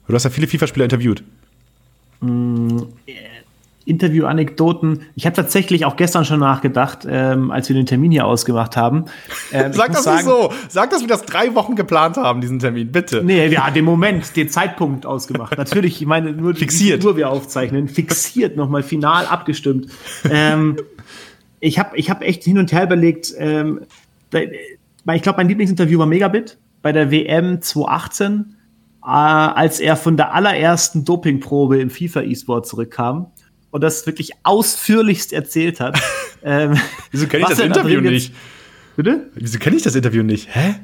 Du 0.07 0.13
hast 0.13 0.23
ja 0.23 0.29
viele 0.29 0.47
FIFA-Spieler 0.47 0.85
interviewt. 0.85 1.23
Mm, 2.21 2.79
Interview-Anekdoten. 3.85 5.01
Ich 5.15 5.25
habe 5.25 5.35
tatsächlich 5.35 5.85
auch 5.85 5.95
gestern 5.95 6.25
schon 6.25 6.39
nachgedacht, 6.39 7.07
ähm, 7.07 7.51
als 7.51 7.69
wir 7.69 7.75
den 7.75 7.85
Termin 7.85 8.11
hier 8.11 8.25
ausgemacht 8.25 8.75
haben. 8.75 9.05
Ähm, 9.51 9.73
Sag 9.73 9.93
das 9.93 10.03
sagen, 10.03 10.17
nicht 10.17 10.25
so. 10.25 10.51
Sag, 10.69 10.89
dass 10.89 11.01
wir 11.01 11.07
das 11.07 11.23
drei 11.23 11.53
Wochen 11.53 11.75
geplant 11.75 12.17
haben, 12.17 12.41
diesen 12.41 12.59
Termin, 12.59 12.91
bitte. 12.91 13.23
Nee, 13.23 13.47
ja, 13.47 13.69
den 13.69 13.85
Moment, 13.85 14.35
den 14.35 14.49
Zeitpunkt 14.49 15.05
ausgemacht. 15.05 15.57
Natürlich, 15.57 16.01
ich 16.01 16.07
meine, 16.07 16.31
nur 16.31 16.55
fixiert. 16.55 17.03
die 17.03 17.07
Uhr 17.07 17.15
wir 17.15 17.29
aufzeichnen. 17.29 17.87
Fixiert, 17.87 18.57
nochmal 18.57 18.81
final 18.81 19.27
abgestimmt. 19.27 19.87
ähm, 20.29 20.77
ich 21.59 21.77
habe 21.77 21.95
ich 21.95 22.09
hab 22.09 22.23
echt 22.23 22.43
hin 22.43 22.57
und 22.57 22.71
her 22.71 22.83
überlegt, 22.83 23.33
ähm, 23.37 23.81
da, 24.31 24.39
ich 25.13 25.21
glaube, 25.21 25.37
mein 25.37 25.47
Lieblingsinterview 25.47 25.99
war 25.99 26.07
Megabit 26.07 26.57
bei 26.81 26.91
der 26.91 27.11
WM 27.11 27.61
2018, 27.61 28.55
äh, 29.03 29.07
als 29.07 29.79
er 29.79 29.95
von 29.95 30.17
der 30.17 30.33
allerersten 30.33 31.05
Dopingprobe 31.05 31.79
im 31.79 31.91
FIFA 31.91 32.23
E-Sport 32.23 32.67
zurückkam 32.67 33.27
und 33.75 33.81
das 33.81 34.07
wirklich 34.07 34.31
ausführlichst 34.43 35.33
erzählt 35.33 35.81
hat. 35.81 35.99
ähm, 36.45 36.79
Wieso 37.11 37.27
kenne 37.27 37.43
ich 37.43 37.49
das 37.49 37.59
Interview 37.59 37.99
nicht? 37.99 38.33
Bitte? 38.95 39.29
Wieso 39.35 39.59
kenne 39.59 39.75
ich 39.75 39.83
das 39.83 39.95
Interview 39.95 40.23
nicht? 40.23 40.47
Hä? 40.55 40.75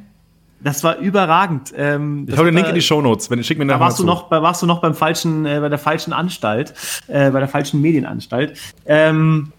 Das 0.59 0.83
war 0.83 0.97
überragend. 0.97 1.71
Ähm, 1.77 2.27
ich 2.27 2.37
hau 2.37 2.43
den 2.43 2.53
Link 2.53 2.67
in 2.67 2.75
die 2.75 2.81
Shownotes, 2.81 3.31
wenn 3.31 3.41
schick 3.45 3.57
mir 3.57 3.65
da 3.65 3.79
warst 3.79 3.99
du 3.99 4.03
noch, 4.03 4.29
warst 4.29 4.61
du 4.61 4.65
noch 4.65 4.81
beim 4.81 4.93
falschen, 4.93 5.45
äh, 5.45 5.61
bei 5.61 5.69
der 5.69 5.77
falschen 5.77 6.11
Anstalt, 6.11 6.73
äh, 7.07 7.31
bei 7.31 7.39
der 7.39 7.47
falschen 7.47 7.79
Medienanstalt. 7.79 8.59
Ähm, 8.85 9.53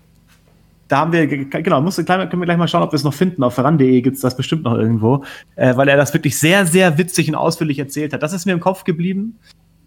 da 0.88 0.98
haben 0.98 1.12
wir, 1.12 1.26
genau, 1.26 1.80
musst 1.80 2.06
können 2.06 2.30
wir 2.38 2.44
gleich 2.44 2.58
mal 2.58 2.68
schauen, 2.68 2.82
ob 2.82 2.92
wir 2.92 2.96
es 2.96 3.02
noch 3.02 3.14
finden. 3.14 3.42
Auf 3.44 3.54
veran.de 3.54 4.02
gibt 4.02 4.16
es 4.16 4.20
das 4.20 4.36
bestimmt 4.36 4.64
noch 4.64 4.76
irgendwo, 4.76 5.24
äh, 5.56 5.74
weil 5.74 5.88
er 5.88 5.96
das 5.96 6.12
wirklich 6.12 6.38
sehr, 6.38 6.66
sehr 6.66 6.98
witzig 6.98 7.30
und 7.30 7.34
ausführlich 7.34 7.78
erzählt 7.78 8.12
hat. 8.12 8.22
Das 8.22 8.34
ist 8.34 8.44
mir 8.44 8.52
im 8.52 8.60
Kopf 8.60 8.84
geblieben. 8.84 9.38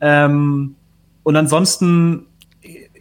Ähm, 0.01 0.73
und 1.21 1.35
ansonsten 1.35 2.25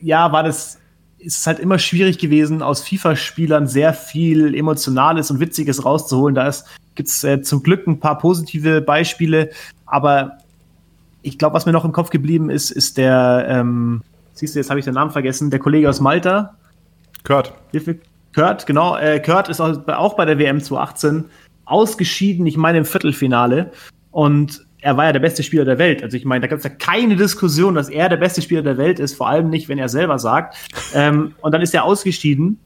ja, 0.05 0.31
war 0.33 0.43
das, 0.43 0.79
ist 1.19 1.39
es 1.39 1.47
halt 1.47 1.59
immer 1.59 1.79
schwierig 1.79 2.19
gewesen, 2.19 2.63
aus 2.63 2.87
FIFA-Spielern 2.87 3.67
sehr 3.67 3.95
viel 3.95 4.55
Emotionales 4.55 5.31
und 5.31 5.41
Witziges 5.41 5.85
rauszuholen. 5.85 6.35
Da 6.35 6.53
gibt 6.95 7.09
es 7.09 7.25
äh, 7.25 7.41
zum 7.43 7.63
Glück 7.63 7.87
ein 7.87 7.99
paar 7.99 8.19
positive 8.19 8.83
Beispiele, 8.83 9.51
aber 9.87 10.39
ich 11.23 11.39
glaube, 11.39 11.55
was 11.55 11.65
mir 11.65 11.73
noch 11.73 11.87
im 11.87 11.93
Kopf 11.93 12.11
geblieben 12.11 12.51
ist, 12.51 12.71
ist 12.71 12.99
der, 12.99 13.47
ähm, 13.49 14.03
siehst 14.35 14.55
du, 14.55 14.59
jetzt 14.59 14.69
habe 14.69 14.79
ich 14.79 14.85
den 14.85 14.95
Namen 14.95 15.11
vergessen, 15.11 15.51
der 15.51 15.59
Kollege 15.59 15.89
aus 15.89 16.01
Malta. 16.01 16.55
Kurt. 17.25 17.55
Kurt, 18.35 18.67
genau. 18.67 18.97
Äh, 18.99 19.21
Kurt 19.21 19.49
ist 19.49 19.61
auch 19.61 20.15
bei 20.15 20.25
der 20.27 20.39
WM 20.39 20.61
2018 20.61 21.25
ausgeschieden, 21.65 22.47
ich 22.47 22.59
meine 22.59 22.79
im 22.79 22.85
Viertelfinale. 22.85 23.73
Und 24.11 24.67
er 24.85 24.99
war 24.99 25.07
ja 25.07 25.13
der 25.13 25.21
beste 25.21 25.43
Spieler 25.43 25.65
der 25.65 25.79
Welt. 25.79 26.03
Also 26.03 26.15
ich 26.15 26.27
meine, 26.27 26.43
da 26.43 26.47
gibt 26.47 26.59
es 26.59 26.65
ja 26.65 26.69
keine 26.71 27.17
Diskussion, 27.17 27.75
dass 27.75 27.89
er 27.89 28.11
der 28.11 28.19
beste 28.19 28.43
Spieler 28.43 28.61
der 28.61 28.77
Welt 28.77 28.99
ist, 28.99 29.15
vor 29.15 29.29
allem 29.29 29.49
nicht, 29.49 29.71
wenn 29.71 29.79
er 29.79 29.89
selber 29.89 30.19
sagt. 30.19 30.57
Ähm, 30.93 31.35
und 31.41 31.53
dann 31.53 31.63
ist 31.63 31.73
er 31.73 31.85
ausgeschieden. 31.85 32.59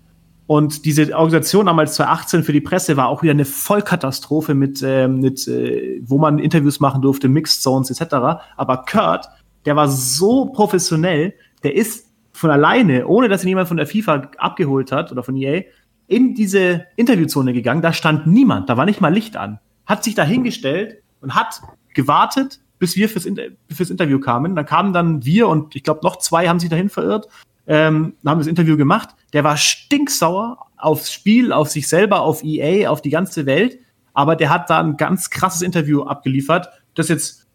Und 0.48 0.84
diese 0.84 1.14
Organisation 1.14 1.66
damals 1.66 1.94
2018 1.94 2.42
für 2.42 2.52
die 2.52 2.60
Presse 2.60 2.96
war 2.96 3.06
auch 3.06 3.22
wieder 3.22 3.30
eine 3.30 3.44
Vollkatastrophe 3.44 4.54
mit, 4.54 4.82
ähm, 4.82 5.20
mit 5.20 5.46
äh, 5.46 6.00
wo 6.02 6.18
man 6.18 6.40
Interviews 6.40 6.80
machen 6.80 7.02
durfte, 7.02 7.28
Mixed 7.28 7.62
Zones 7.62 7.88
etc. 7.88 8.14
Aber 8.56 8.84
Kurt, 8.90 9.28
der 9.64 9.76
war 9.76 9.86
so 9.88 10.46
professionell, 10.46 11.34
der 11.62 11.76
ist 11.76 12.08
von 12.32 12.50
alleine, 12.50 13.06
ohne 13.06 13.28
dass 13.28 13.44
ihn 13.44 13.50
jemand 13.50 13.68
von 13.68 13.76
der 13.76 13.86
FIFA 13.86 14.30
abgeholt 14.38 14.90
hat 14.90 15.12
oder 15.12 15.22
von 15.22 15.36
EA, 15.36 15.62
in 16.08 16.34
diese 16.34 16.86
Interviewzone 16.96 17.52
gegangen. 17.52 17.80
Da 17.80 17.92
stand 17.92 18.26
niemand, 18.26 18.68
da 18.68 18.76
war 18.76 18.86
nicht 18.86 19.00
mal 19.00 19.14
Licht 19.14 19.36
an. 19.36 19.60
Hat 19.86 20.02
sich 20.02 20.16
da 20.16 20.24
hingestellt 20.24 20.96
und 21.20 21.36
hat 21.36 21.60
gewartet, 21.94 22.60
bis 22.78 22.96
wir 22.96 23.08
fürs, 23.08 23.26
Inter 23.26 23.44
fürs 23.70 23.90
Interview 23.90 24.18
kamen. 24.18 24.54
Dann 24.54 24.66
kamen 24.66 24.92
dann 24.92 25.24
wir 25.24 25.48
und 25.48 25.74
ich 25.74 25.82
glaube 25.82 26.00
noch 26.02 26.16
zwei 26.16 26.48
haben 26.48 26.60
sich 26.60 26.70
dahin 26.70 26.88
verirrt, 26.88 27.28
ähm, 27.66 28.14
haben 28.24 28.38
das 28.38 28.46
Interview 28.46 28.76
gemacht. 28.76 29.10
Der 29.32 29.44
war 29.44 29.56
stinksauer 29.56 30.58
aufs 30.76 31.12
Spiel, 31.12 31.52
auf 31.52 31.68
sich 31.68 31.88
selber, 31.88 32.20
auf 32.20 32.42
EA, 32.44 32.88
auf 32.90 33.02
die 33.02 33.10
ganze 33.10 33.46
Welt. 33.46 33.78
Aber 34.14 34.36
der 34.36 34.50
hat 34.50 34.70
da 34.70 34.80
ein 34.80 34.96
ganz 34.96 35.30
krasses 35.30 35.62
Interview 35.62 36.02
abgeliefert, 36.02 36.68
das 36.94 37.08
jetzt 37.08 37.46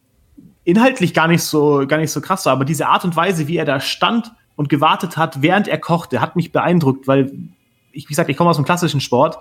inhaltlich 0.64 1.14
gar 1.14 1.28
nicht 1.28 1.44
so, 1.44 1.86
gar 1.88 1.98
nicht 1.98 2.12
so 2.12 2.22
krass 2.22 2.46
war. 2.46 2.54
Aber 2.54 2.66
diese 2.66 2.88
Art 2.88 3.04
und 3.04 3.16
Weise, 3.16 3.48
wie 3.48 3.58
er 3.58 3.66
da 3.66 3.80
stand 3.80 4.32
und 4.56 4.70
gewartet 4.70 5.18
hat, 5.18 5.42
während 5.42 5.68
er 5.68 5.78
kochte, 5.78 6.22
hat 6.22 6.36
mich 6.36 6.52
beeindruckt, 6.52 7.08
weil 7.08 7.32
ich, 7.92 8.06
wie 8.06 8.10
gesagt, 8.10 8.30
ich 8.30 8.38
komme 8.38 8.50
aus 8.50 8.56
dem 8.58 8.66
klassischen 8.66 9.02
Sport. 9.02 9.38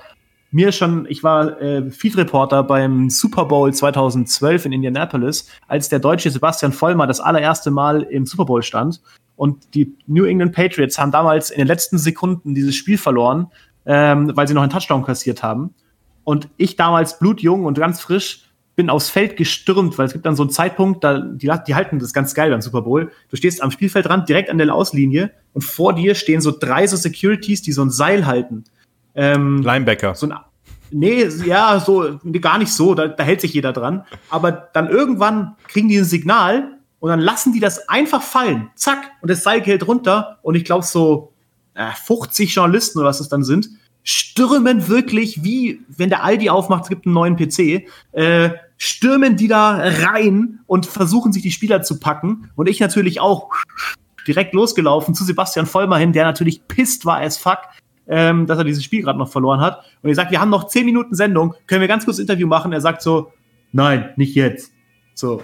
Mir 0.54 0.70
schon, 0.70 1.06
ich 1.08 1.22
war 1.22 1.60
äh, 1.62 1.90
Field 1.90 2.18
Reporter 2.18 2.62
beim 2.62 3.08
Super 3.08 3.46
Bowl 3.46 3.72
2012 3.72 4.66
in 4.66 4.72
Indianapolis, 4.72 5.48
als 5.66 5.88
der 5.88 5.98
deutsche 5.98 6.30
Sebastian 6.30 6.72
Vollmer 6.72 7.06
das 7.06 7.20
allererste 7.20 7.70
Mal 7.70 8.02
im 8.02 8.26
Super 8.26 8.44
Bowl 8.44 8.62
stand. 8.62 9.00
Und 9.34 9.74
die 9.74 9.96
New 10.06 10.24
England 10.24 10.52
Patriots 10.52 10.98
haben 10.98 11.10
damals 11.10 11.50
in 11.50 11.56
den 11.56 11.66
letzten 11.66 11.96
Sekunden 11.96 12.54
dieses 12.54 12.76
Spiel 12.76 12.98
verloren, 12.98 13.50
ähm, 13.86 14.30
weil 14.34 14.46
sie 14.46 14.52
noch 14.52 14.60
einen 14.60 14.70
Touchdown 14.70 15.02
kassiert 15.02 15.42
haben. 15.42 15.74
Und 16.22 16.50
ich 16.58 16.76
damals 16.76 17.18
blutjung 17.18 17.64
und 17.64 17.78
ganz 17.78 18.02
frisch 18.02 18.44
bin 18.76 18.90
aufs 18.90 19.08
Feld 19.08 19.38
gestürmt, 19.38 19.96
weil 19.96 20.06
es 20.06 20.12
gibt 20.12 20.26
dann 20.26 20.36
so 20.36 20.42
einen 20.42 20.50
Zeitpunkt, 20.50 21.02
da 21.02 21.18
die, 21.18 21.50
die 21.66 21.74
halten 21.74 21.98
das 21.98 22.12
ganz 22.12 22.34
geil 22.34 22.50
beim 22.50 22.60
Super 22.60 22.82
Bowl. 22.82 23.10
Du 23.30 23.36
stehst 23.36 23.62
am 23.62 23.70
Spielfeldrand 23.70 24.28
direkt 24.28 24.50
an 24.50 24.58
der 24.58 24.74
Auslinie 24.74 25.30
und 25.54 25.62
vor 25.62 25.94
dir 25.94 26.14
stehen 26.14 26.42
so 26.42 26.52
drei 26.58 26.86
so 26.86 26.96
Securities, 26.96 27.62
die 27.62 27.72
so 27.72 27.82
ein 27.82 27.90
Seil 27.90 28.26
halten. 28.26 28.64
Ähm, 29.14 29.62
Linebacker. 29.62 30.14
So 30.14 30.26
ein, 30.26 30.34
nee, 30.90 31.24
ja, 31.44 31.80
so 31.80 32.18
gar 32.40 32.58
nicht 32.58 32.72
so, 32.72 32.94
da, 32.94 33.08
da 33.08 33.22
hält 33.22 33.40
sich 33.40 33.52
jeder 33.54 33.72
dran. 33.72 34.04
Aber 34.30 34.52
dann 34.52 34.88
irgendwann 34.88 35.56
kriegen 35.68 35.88
die 35.88 35.98
ein 35.98 36.04
Signal 36.04 36.78
und 37.00 37.10
dann 37.10 37.20
lassen 37.20 37.52
die 37.52 37.60
das 37.60 37.88
einfach 37.88 38.22
fallen. 38.22 38.70
Zack, 38.74 39.10
und 39.20 39.30
das 39.30 39.42
Seil 39.42 39.60
geht 39.60 39.86
runter 39.86 40.38
und 40.42 40.54
ich 40.54 40.64
glaube 40.64 40.84
so 40.84 41.32
äh, 41.74 41.90
50 42.04 42.54
Journalisten 42.54 42.98
oder 42.98 43.08
was 43.08 43.20
es 43.20 43.28
dann 43.28 43.44
sind, 43.44 43.68
stürmen 44.04 44.88
wirklich 44.88 45.44
wie, 45.44 45.80
wenn 45.88 46.08
der 46.08 46.24
Aldi 46.24 46.50
aufmacht, 46.50 46.84
es 46.84 46.88
gibt 46.88 47.06
einen 47.06 47.14
neuen 47.14 47.36
PC, 47.36 47.86
äh, 48.12 48.50
stürmen 48.76 49.36
die 49.36 49.48
da 49.48 49.76
rein 49.76 50.60
und 50.66 50.86
versuchen 50.86 51.32
sich 51.32 51.42
die 51.42 51.52
Spieler 51.52 51.82
zu 51.82 52.00
packen. 52.00 52.50
Und 52.56 52.68
ich 52.68 52.80
natürlich 52.80 53.20
auch 53.20 53.50
direkt 54.26 54.54
losgelaufen 54.54 55.14
zu 55.14 55.24
Sebastian 55.24 55.66
Vollmer 55.66 55.98
hin, 55.98 56.12
der 56.12 56.24
natürlich 56.24 56.66
pisst 56.66 57.04
war 57.04 57.20
as 57.20 57.36
fuck, 57.36 57.58
ähm, 58.06 58.46
dass 58.46 58.58
er 58.58 58.64
dieses 58.64 58.84
Spiel 58.84 59.02
gerade 59.02 59.18
noch 59.18 59.28
verloren 59.30 59.60
hat. 59.60 59.84
Und 60.02 60.08
er 60.08 60.14
sagt, 60.14 60.30
wir 60.30 60.40
haben 60.40 60.50
noch 60.50 60.68
zehn 60.68 60.84
Minuten 60.84 61.14
Sendung, 61.14 61.54
können 61.66 61.80
wir 61.80 61.88
ganz 61.88 62.04
kurz 62.04 62.18
Interview 62.18 62.46
machen? 62.46 62.72
Er 62.72 62.80
sagt 62.80 63.02
so, 63.02 63.32
nein, 63.72 64.10
nicht 64.16 64.34
jetzt. 64.34 64.72
So. 65.14 65.42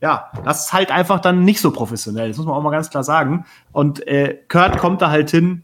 Ja, 0.00 0.30
das 0.44 0.66
ist 0.66 0.72
halt 0.72 0.90
einfach 0.90 1.20
dann 1.20 1.44
nicht 1.44 1.60
so 1.60 1.70
professionell. 1.70 2.28
Das 2.28 2.36
muss 2.36 2.46
man 2.46 2.54
auch 2.54 2.62
mal 2.62 2.70
ganz 2.70 2.90
klar 2.90 3.04
sagen. 3.04 3.46
Und 3.72 4.06
äh, 4.06 4.38
Kurt 4.48 4.76
kommt 4.78 5.00
da 5.00 5.10
halt 5.10 5.30
hin, 5.30 5.62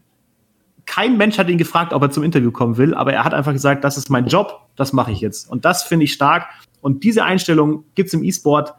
kein 0.85 1.17
Mensch 1.17 1.37
hat 1.37 1.47
ihn 1.47 1.57
gefragt, 1.57 1.93
ob 1.93 2.01
er 2.01 2.09
zum 2.09 2.23
Interview 2.23 2.51
kommen 2.51 2.77
will, 2.77 2.93
aber 2.93 3.13
er 3.13 3.23
hat 3.23 3.33
einfach 3.33 3.53
gesagt, 3.53 3.83
das 3.83 3.97
ist 3.97 4.09
mein 4.09 4.25
Job, 4.25 4.67
das 4.75 4.93
mache 4.93 5.11
ich 5.11 5.21
jetzt. 5.21 5.49
Und 5.49 5.63
das 5.63 5.83
finde 5.83 6.05
ich 6.05 6.13
stark. 6.13 6.47
Und 6.81 7.03
diese 7.03 7.23
Einstellung 7.23 7.85
gibt 7.95 8.07
es 8.07 8.13
im 8.13 8.23
E-Sport 8.23 8.73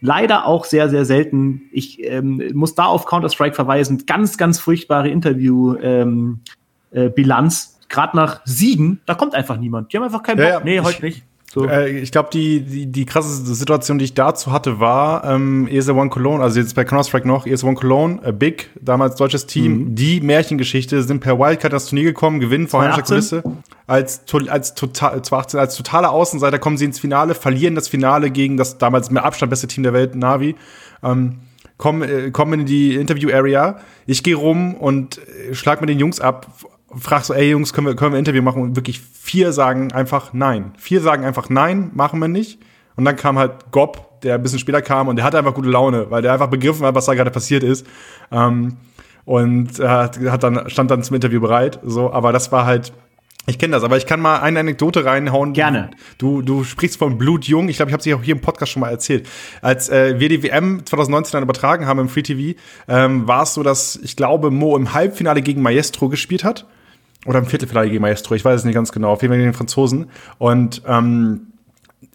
leider 0.00 0.46
auch 0.46 0.64
sehr, 0.64 0.88
sehr 0.88 1.04
selten. 1.04 1.62
Ich 1.72 2.02
ähm, 2.04 2.42
muss 2.54 2.74
da 2.74 2.86
auf 2.86 3.06
Counter-Strike 3.06 3.54
verweisen. 3.54 4.04
Ganz, 4.06 4.38
ganz 4.38 4.58
furchtbare 4.60 5.08
Interview-Bilanz. 5.08 6.44
Ähm, 6.92 7.74
äh, 7.74 7.78
Gerade 7.90 8.16
nach 8.18 8.42
Siegen, 8.44 9.00
da 9.06 9.14
kommt 9.14 9.34
einfach 9.34 9.56
niemand. 9.56 9.92
Die 9.92 9.96
haben 9.96 10.04
einfach 10.04 10.22
keinen 10.22 10.36
Bock. 10.36 10.44
Ja, 10.44 10.58
ja. 10.58 10.60
Nee, 10.62 10.80
heute 10.80 11.02
nicht. 11.06 11.24
So. 11.50 11.66
Äh, 11.66 11.98
ich 11.98 12.12
glaube, 12.12 12.28
die, 12.30 12.60
die, 12.60 12.86
die 12.86 13.06
krasseste 13.06 13.54
Situation, 13.54 13.98
die 13.98 14.04
ich 14.04 14.14
dazu 14.14 14.52
hatte, 14.52 14.80
war 14.80 15.24
ähm, 15.24 15.66
ESL 15.66 15.92
One 15.92 16.10
Cologne, 16.10 16.42
also 16.42 16.60
jetzt 16.60 16.74
bei 16.74 16.84
Counter-Strike 16.84 17.26
noch, 17.26 17.46
ESL 17.46 17.68
One 17.68 17.76
Cologne, 17.76 18.20
äh, 18.22 18.32
Big, 18.32 18.68
damals 18.80 19.16
deutsches 19.16 19.46
Team, 19.46 19.78
mhm. 19.78 19.94
die 19.94 20.20
Märchengeschichte, 20.20 21.02
sind 21.02 21.20
per 21.20 21.38
Wildcard 21.38 21.72
ins 21.72 21.86
Turnier 21.86 22.04
gekommen, 22.04 22.38
gewinnen 22.40 22.68
vor 22.68 22.82
heimischer 22.82 23.02
Kulisse. 23.02 23.42
Als, 23.86 24.22
als, 24.48 24.74
total, 24.74 25.22
2018, 25.22 25.58
als 25.58 25.74
totale 25.74 26.10
Außenseiter 26.10 26.58
kommen 26.58 26.76
sie 26.76 26.84
ins 26.84 27.00
Finale, 27.00 27.34
verlieren 27.34 27.74
das 27.74 27.88
Finale 27.88 28.30
gegen 28.30 28.58
das 28.58 28.76
damals 28.76 29.10
mit 29.10 29.22
Abstand 29.22 29.48
beste 29.48 29.68
Team 29.68 29.84
der 29.84 29.94
Welt, 29.94 30.14
Navi. 30.14 30.54
Ähm, 31.02 31.38
kommen, 31.78 32.02
äh, 32.02 32.30
kommen 32.30 32.60
in 32.60 32.66
die 32.66 32.96
Interview-Area. 32.96 33.78
Ich 34.06 34.22
gehe 34.22 34.36
rum 34.36 34.74
und 34.74 35.18
äh, 35.18 35.54
schlag 35.54 35.80
mit 35.80 35.88
den 35.88 35.98
Jungs 35.98 36.20
ab 36.20 36.46
frag 36.96 37.24
so, 37.24 37.34
ey 37.34 37.50
Jungs, 37.50 37.72
können 37.72 37.86
wir, 37.86 37.96
können 37.96 38.12
wir 38.12 38.16
ein 38.16 38.20
Interview 38.20 38.42
machen? 38.42 38.62
Und 38.62 38.76
wirklich 38.76 39.00
vier 39.00 39.52
sagen 39.52 39.92
einfach 39.92 40.32
nein. 40.32 40.72
Vier 40.78 41.00
sagen 41.00 41.24
einfach 41.24 41.48
nein, 41.48 41.90
machen 41.94 42.20
wir 42.20 42.28
nicht. 42.28 42.60
Und 42.96 43.04
dann 43.04 43.16
kam 43.16 43.38
halt 43.38 43.70
Gob, 43.70 44.22
der 44.22 44.34
ein 44.34 44.42
bisschen 44.42 44.58
später 44.58 44.82
kam 44.82 45.08
und 45.08 45.16
der 45.16 45.24
hatte 45.24 45.38
einfach 45.38 45.54
gute 45.54 45.68
Laune, 45.68 46.10
weil 46.10 46.22
der 46.22 46.32
einfach 46.32 46.48
begriffen 46.48 46.84
hat, 46.84 46.94
was 46.94 47.06
da 47.06 47.14
gerade 47.14 47.30
passiert 47.30 47.62
ist. 47.62 47.86
Ähm, 48.32 48.76
und 49.24 49.78
äh, 49.78 49.86
hat 49.86 50.42
dann, 50.42 50.68
stand 50.70 50.90
dann 50.90 51.02
zum 51.02 51.14
Interview 51.14 51.40
bereit. 51.40 51.78
So, 51.84 52.12
aber 52.12 52.32
das 52.32 52.50
war 52.50 52.64
halt, 52.64 52.92
ich 53.46 53.58
kenne 53.58 53.72
das, 53.72 53.84
aber 53.84 53.98
ich 53.98 54.06
kann 54.06 54.20
mal 54.20 54.40
eine 54.40 54.60
Anekdote 54.60 55.04
reinhauen. 55.04 55.52
Gerne. 55.52 55.90
Du, 56.16 56.42
du 56.42 56.64
sprichst 56.64 56.98
von 56.98 57.18
Blutjung. 57.18 57.68
Ich 57.68 57.76
glaube, 57.76 57.90
ich 57.90 57.92
habe 57.92 58.10
es 58.10 58.16
auch 58.16 58.22
hier 58.22 58.34
im 58.34 58.40
Podcast 58.40 58.72
schon 58.72 58.80
mal 58.80 58.90
erzählt. 58.90 59.28
Als 59.60 59.90
äh, 59.90 60.18
wir 60.18 60.28
die 60.28 60.42
WM 60.42 60.84
2019 60.84 61.32
dann 61.32 61.42
übertragen 61.42 61.86
haben 61.86 62.00
im 62.00 62.08
Free 62.08 62.22
TV, 62.22 62.58
ähm, 62.88 63.28
war 63.28 63.42
es 63.42 63.54
so, 63.54 63.62
dass 63.62 63.96
ich 63.96 64.16
glaube, 64.16 64.50
Mo 64.50 64.76
im 64.76 64.94
Halbfinale 64.94 65.42
gegen 65.42 65.62
Maestro 65.62 66.08
gespielt 66.08 66.42
hat 66.42 66.66
oder 67.26 67.38
im 67.40 67.46
Viertelfinale 67.46 67.90
gegen 67.90 68.02
Maestro, 68.02 68.34
ich 68.34 68.44
weiß 68.44 68.60
es 68.60 68.64
nicht 68.64 68.74
ganz 68.74 68.92
genau, 68.92 69.12
auf 69.12 69.22
jeden 69.22 69.32
Fall 69.32 69.38
gegen 69.38 69.50
den 69.50 69.56
Franzosen. 69.56 70.10
Und 70.38 70.82
ähm, 70.86 71.48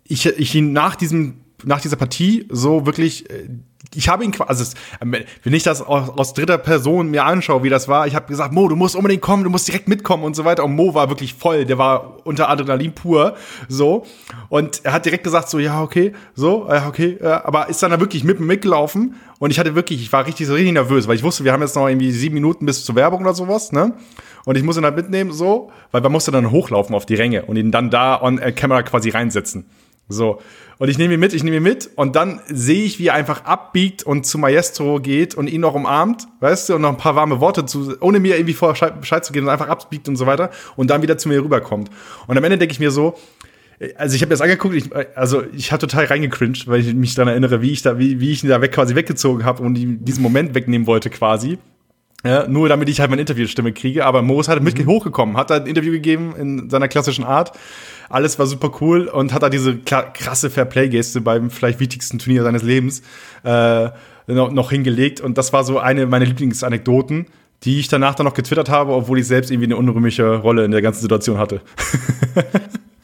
ich, 0.03 0.25
ich 0.25 0.55
ihn 0.55 0.73
nach 0.73 0.95
diesem, 0.95 1.41
nach 1.63 1.81
dieser 1.81 1.95
Partie 1.97 2.45
so 2.49 2.85
wirklich, 2.85 3.29
äh, 3.29 3.49
ich 3.95 4.09
habe 4.09 4.23
ihn 4.23 4.33
also 4.47 4.63
es, 4.63 4.73
wenn 5.01 5.53
ich 5.53 5.63
das 5.63 5.81
aus, 5.81 6.09
aus, 6.09 6.33
dritter 6.33 6.57
Person 6.57 7.09
mir 7.09 7.25
anschaue, 7.25 7.63
wie 7.63 7.69
das 7.69 7.87
war, 7.87 8.07
ich 8.07 8.15
habe 8.15 8.27
gesagt, 8.27 8.53
Mo, 8.53 8.67
du 8.67 8.75
musst 8.75 8.95
unbedingt 8.95 9.21
kommen, 9.21 9.43
du 9.43 9.49
musst 9.49 9.67
direkt 9.67 9.87
mitkommen 9.87 10.23
und 10.23 10.35
so 10.35 10.45
weiter. 10.45 10.63
Und 10.63 10.75
Mo 10.75 10.93
war 10.93 11.09
wirklich 11.09 11.33
voll, 11.33 11.65
der 11.65 11.77
war 11.77 12.17
unter 12.25 12.49
Adrenalin 12.49 12.93
pur, 12.93 13.35
so. 13.67 14.05
Und 14.49 14.81
er 14.83 14.93
hat 14.93 15.05
direkt 15.05 15.23
gesagt, 15.23 15.49
so, 15.49 15.59
ja, 15.59 15.81
okay, 15.81 16.13
so, 16.35 16.67
ja, 16.69 16.87
okay, 16.87 17.17
äh, 17.21 17.27
aber 17.27 17.69
ist 17.69 17.81
dann 17.83 17.91
da 17.91 17.99
wirklich 17.99 18.23
mit 18.23 18.39
mitgelaufen. 18.39 19.15
Und 19.39 19.51
ich 19.51 19.59
hatte 19.59 19.75
wirklich, 19.75 20.01
ich 20.01 20.11
war 20.13 20.25
richtig 20.25 20.49
richtig 20.49 20.71
nervös, 20.73 21.07
weil 21.07 21.15
ich 21.15 21.23
wusste, 21.23 21.43
wir 21.43 21.51
haben 21.51 21.61
jetzt 21.61 21.75
noch 21.75 21.87
irgendwie 21.87 22.11
sieben 22.11 22.35
Minuten 22.35 22.65
bis 22.65 22.85
zur 22.85 22.95
Werbung 22.95 23.21
oder 23.21 23.33
sowas, 23.33 23.71
ne? 23.71 23.93
Und 24.45 24.57
ich 24.57 24.63
muss 24.63 24.77
ihn 24.77 24.83
halt 24.83 24.95
mitnehmen, 24.95 25.31
so, 25.31 25.71
weil 25.91 26.01
man 26.01 26.11
musste 26.11 26.31
dann 26.31 26.51
hochlaufen 26.51 26.95
auf 26.95 27.05
die 27.05 27.15
Ränge 27.15 27.43
und 27.45 27.55
ihn 27.55 27.71
dann 27.71 27.89
da 27.89 28.21
on 28.21 28.39
camera 28.55 28.83
quasi 28.83 29.09
reinsetzen. 29.09 29.65
So. 30.09 30.39
Und 30.79 30.89
ich 30.89 30.97
nehme 30.97 31.13
ihn 31.13 31.19
mit, 31.19 31.33
ich 31.33 31.43
nehme 31.43 31.57
ihn 31.57 31.63
mit 31.63 31.89
und 31.95 32.15
dann 32.15 32.41
sehe 32.47 32.83
ich, 32.83 32.99
wie 32.99 33.07
er 33.07 33.13
einfach 33.13 33.45
abbiegt 33.45 34.03
und 34.03 34.25
zu 34.25 34.37
Maestro 34.37 34.99
geht 34.99 35.35
und 35.35 35.47
ihn 35.47 35.61
noch 35.61 35.75
umarmt, 35.75 36.27
weißt 36.41 36.69
du, 36.69 36.75
und 36.75 36.81
noch 36.81 36.89
ein 36.89 36.97
paar 36.97 37.15
warme 37.15 37.39
Worte 37.39 37.65
zu, 37.65 37.95
ohne 38.01 38.19
mir 38.19 38.35
irgendwie 38.35 38.53
vorher 38.53 38.91
Bescheid 38.91 39.23
zu 39.23 39.31
geben, 39.31 39.45
und 39.45 39.51
einfach 39.51 39.69
abbiegt 39.69 40.09
und 40.09 40.17
so 40.17 40.25
weiter 40.25 40.49
und 40.75 40.89
dann 40.89 41.01
wieder 41.01 41.17
zu 41.17 41.29
mir 41.29 41.41
rüberkommt. 41.41 41.89
Und 42.27 42.37
am 42.37 42.43
Ende 42.43 42.57
denke 42.57 42.73
ich 42.73 42.79
mir 42.79 42.91
so, 42.91 43.15
also 43.95 44.15
ich 44.15 44.21
habe 44.21 44.29
mir 44.29 44.33
das 44.33 44.41
angeguckt, 44.41 44.75
ich, 44.75 44.89
also 45.15 45.43
ich 45.55 45.71
habe 45.71 45.79
total 45.79 46.05
reingecringed, 46.05 46.67
weil 46.67 46.81
ich 46.81 46.93
mich 46.93 47.15
daran 47.15 47.29
erinnere, 47.29 47.61
wie 47.61 47.71
ich 47.71 47.81
da, 47.81 47.97
wie, 47.97 48.19
wie 48.19 48.31
ich 48.31 48.43
ihn 48.43 48.49
da 48.49 48.61
weg 48.61 48.71
quasi 48.71 48.95
weggezogen 48.95 49.45
habe 49.45 49.63
und 49.63 49.75
diesen 49.75 50.21
Moment 50.21 50.53
wegnehmen 50.55 50.87
wollte 50.87 51.09
quasi. 51.09 51.57
Ja, 52.25 52.47
nur 52.47 52.69
damit 52.69 52.87
ich 52.87 53.01
halt 53.01 53.09
meine 53.09 53.21
Interviewstimme 53.21 53.73
kriege. 53.73 54.05
Aber 54.05 54.21
Moos 54.21 54.47
hat 54.47 54.61
mit 54.63 54.79
mhm. 54.79 54.87
hochgekommen, 54.87 55.35
hat 55.35 55.49
da 55.49 55.55
ein 55.57 55.67
Interview 55.67 55.91
gegeben 55.91 56.33
in 56.37 56.69
seiner 56.69 56.87
klassischen 56.87 57.25
Art. 57.25 57.51
Alles 58.09 58.39
war 58.39 58.45
super 58.45 58.71
cool 58.81 59.07
und 59.07 59.33
hat 59.33 59.43
da 59.43 59.49
diese 59.49 59.77
krasse 59.77 60.49
Fairplay-Geste 60.49 61.21
beim 61.21 61.49
vielleicht 61.49 61.79
wichtigsten 61.79 62.19
Turnier 62.19 62.43
seines 62.43 62.63
Lebens 62.63 63.01
äh, 63.43 63.89
noch, 64.27 64.51
noch 64.51 64.71
hingelegt. 64.71 65.21
Und 65.21 65.37
das 65.37 65.53
war 65.53 65.63
so 65.63 65.79
eine 65.79 66.05
meiner 66.05 66.25
Lieblingsanekdoten, 66.25 67.27
die 67.63 67.79
ich 67.79 67.87
danach 67.87 68.15
dann 68.15 68.25
noch 68.25 68.33
getwittert 68.33 68.69
habe, 68.69 68.93
obwohl 68.93 69.19
ich 69.19 69.27
selbst 69.27 69.51
irgendwie 69.51 69.67
eine 69.67 69.77
unrühmliche 69.77 70.35
Rolle 70.37 70.65
in 70.65 70.71
der 70.71 70.81
ganzen 70.81 71.01
Situation 71.01 71.37
hatte. 71.37 71.61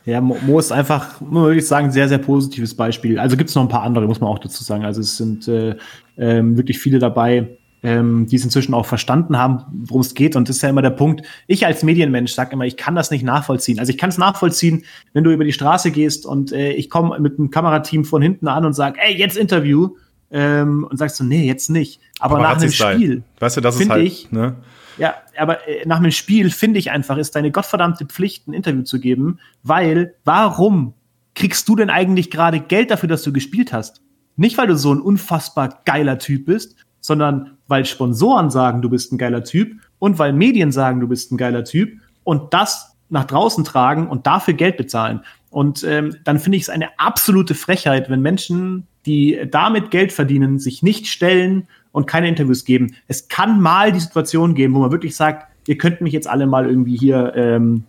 Ja, 0.09 0.21
Mo 0.21 0.57
ist 0.57 0.71
einfach, 0.71 1.21
würde 1.21 1.59
ich 1.59 1.67
sagen, 1.67 1.91
sehr, 1.91 2.09
sehr 2.09 2.17
positives 2.17 2.73
Beispiel. 2.73 3.19
Also 3.19 3.37
gibt 3.37 3.49
es 3.49 3.55
noch 3.55 3.61
ein 3.61 3.69
paar 3.69 3.83
andere, 3.83 4.07
muss 4.07 4.19
man 4.19 4.29
auch 4.29 4.39
dazu 4.39 4.63
sagen. 4.63 4.83
Also 4.83 5.01
es 5.01 5.17
sind 5.17 5.47
äh, 5.47 5.75
äh, 6.15 6.41
wirklich 6.41 6.79
viele 6.79 6.97
dabei, 6.97 7.58
ähm, 7.83 8.27
die 8.27 8.35
es 8.35 8.43
inzwischen 8.43 8.73
auch 8.73 8.85
verstanden 8.85 9.37
haben, 9.37 9.63
worum 9.71 10.01
es 10.01 10.13
geht. 10.13 10.35
Und 10.35 10.49
das 10.49 10.57
ist 10.57 10.61
ja 10.61 10.69
immer 10.69 10.81
der 10.81 10.89
Punkt. 10.89 11.25
Ich 11.47 11.65
als 11.65 11.83
Medienmensch 11.83 12.33
sage 12.33 12.53
immer, 12.53 12.65
ich 12.65 12.77
kann 12.77 12.95
das 12.95 13.11
nicht 13.11 13.23
nachvollziehen. 13.23 13.79
Also 13.79 13.91
ich 13.91 13.97
kann 13.97 14.09
es 14.09 14.17
nachvollziehen, 14.17 14.83
wenn 15.13 15.23
du 15.23 15.31
über 15.31 15.43
die 15.43 15.53
Straße 15.53 15.91
gehst 15.91 16.25
und 16.25 16.51
äh, 16.51 16.71
ich 16.73 16.89
komme 16.89 17.19
mit 17.19 17.39
einem 17.39 17.51
Kamerateam 17.51 18.05
von 18.05 18.21
hinten 18.21 18.47
an 18.47 18.65
und 18.65 18.73
sage, 18.73 18.99
ey, 19.01 19.15
jetzt 19.15 19.37
Interview. 19.37 19.95
Ähm, 20.31 20.85
und 20.87 20.97
sagst 20.97 21.19
du, 21.19 21.23
nee, 21.23 21.47
jetzt 21.47 21.71
nicht. 21.71 21.99
Aber, 22.19 22.35
Aber 22.35 22.43
nach 22.43 22.61
einem 22.61 22.69
Spiel, 22.69 23.23
weißt 23.39 23.57
du, 23.57 23.61
das 23.61 23.79
ist 23.79 23.89
halt, 23.89 24.05
ich, 24.05 24.31
ne? 24.31 24.57
Ja, 24.99 25.15
aber 25.39 25.67
äh, 25.67 25.87
nach 25.87 25.97
einem 25.97 26.11
Spiel 26.11 26.51
finde 26.51 26.77
ich 26.77 26.91
einfach, 26.91 27.17
ist 27.17 27.35
deine 27.35 27.49
gottverdammte 27.49 28.05
Pflicht, 28.05 28.47
ein 28.47 28.53
Interview 28.53 28.83
zu 28.83 28.99
geben, 28.99 29.39
weil 29.63 30.13
warum 30.25 30.93
kriegst 31.33 31.67
du 31.67 31.75
denn 31.75 31.89
eigentlich 31.89 32.29
gerade 32.29 32.59
Geld 32.59 32.91
dafür, 32.91 33.09
dass 33.09 33.23
du 33.23 33.33
gespielt 33.33 33.73
hast? 33.73 34.01
Nicht, 34.35 34.57
weil 34.57 34.67
du 34.67 34.77
so 34.77 34.93
ein 34.93 35.01
unfassbar 35.01 35.81
geiler 35.85 36.19
Typ 36.19 36.45
bist, 36.45 36.75
sondern 36.99 37.57
weil 37.69 37.85
Sponsoren 37.85 38.49
sagen, 38.49 38.81
du 38.81 38.89
bist 38.89 39.13
ein 39.13 39.17
geiler 39.17 39.43
Typ 39.43 39.79
und 39.99 40.19
weil 40.19 40.33
Medien 40.33 40.71
sagen, 40.71 40.99
du 40.99 41.07
bist 41.07 41.31
ein 41.31 41.37
geiler 41.37 41.63
Typ 41.63 41.99
und 42.23 42.53
das 42.53 42.95
nach 43.09 43.25
draußen 43.25 43.63
tragen 43.63 44.07
und 44.07 44.27
dafür 44.27 44.53
Geld 44.53 44.77
bezahlen. 44.77 45.21
Und 45.51 45.83
ähm, 45.83 46.15
dann 46.23 46.39
finde 46.39 46.57
ich 46.57 46.63
es 46.63 46.69
eine 46.69 46.99
absolute 46.99 47.55
Frechheit, 47.55 48.09
wenn 48.09 48.21
Menschen, 48.21 48.87
die 49.05 49.39
damit 49.49 49.91
Geld 49.91 50.11
verdienen, 50.11 50.59
sich 50.59 50.83
nicht 50.83 51.07
stellen 51.07 51.67
und 51.91 52.05
keine 52.05 52.27
Interviews 52.27 52.65
geben. 52.65 52.95
Es 53.07 53.27
kann 53.27 53.61
mal 53.61 53.91
die 53.91 53.99
Situation 53.99 54.53
geben, 54.53 54.75
wo 54.75 54.79
man 54.79 54.91
wirklich 54.91 55.15
sagt, 55.15 55.47
ihr 55.67 55.77
könnt 55.77 56.01
mich 56.01 56.13
jetzt 56.13 56.27
alle 56.27 56.45
mal 56.45 56.67
irgendwie 56.67 56.97
hier, 56.97 57.33
ähm, 57.35 57.83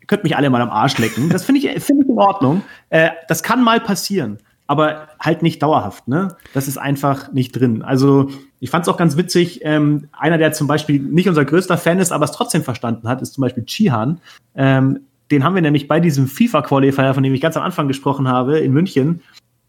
ihr 0.00 0.06
könnt 0.06 0.22
mich 0.22 0.36
alle 0.36 0.50
mal 0.50 0.60
am 0.60 0.70
Arsch 0.70 0.98
lecken. 0.98 1.28
Das 1.28 1.44
finde 1.44 1.60
ich, 1.60 1.82
finde 1.82 2.04
ich 2.04 2.08
in 2.10 2.18
Ordnung. 2.18 2.62
Äh, 2.90 3.10
das 3.28 3.42
kann 3.42 3.62
mal 3.62 3.80
passieren 3.80 4.38
aber 4.72 5.08
halt 5.20 5.42
nicht 5.42 5.62
dauerhaft. 5.62 6.08
Ne? 6.08 6.36
Das 6.54 6.66
ist 6.66 6.78
einfach 6.78 7.32
nicht 7.32 7.52
drin. 7.52 7.82
Also 7.82 8.30
ich 8.58 8.70
fand 8.70 8.86
es 8.86 8.88
auch 8.88 8.96
ganz 8.96 9.16
witzig. 9.16 9.60
Ähm, 9.62 10.08
einer, 10.12 10.38
der 10.38 10.52
zum 10.52 10.66
Beispiel 10.66 10.98
nicht 10.98 11.28
unser 11.28 11.44
größter 11.44 11.76
Fan 11.76 11.98
ist, 11.98 12.10
aber 12.10 12.24
es 12.24 12.32
trotzdem 12.32 12.62
verstanden 12.62 13.06
hat, 13.06 13.20
ist 13.22 13.34
zum 13.34 13.42
Beispiel 13.42 13.64
Chihan. 13.64 14.20
Ähm, 14.54 15.00
den 15.30 15.44
haben 15.44 15.54
wir 15.54 15.62
nämlich 15.62 15.88
bei 15.88 16.00
diesem 16.00 16.26
FIFA-Qualifier, 16.26 17.14
von 17.14 17.22
dem 17.22 17.34
ich 17.34 17.40
ganz 17.40 17.56
am 17.56 17.62
Anfang 17.62 17.86
gesprochen 17.86 18.28
habe, 18.28 18.58
in 18.58 18.72
München, 18.72 19.20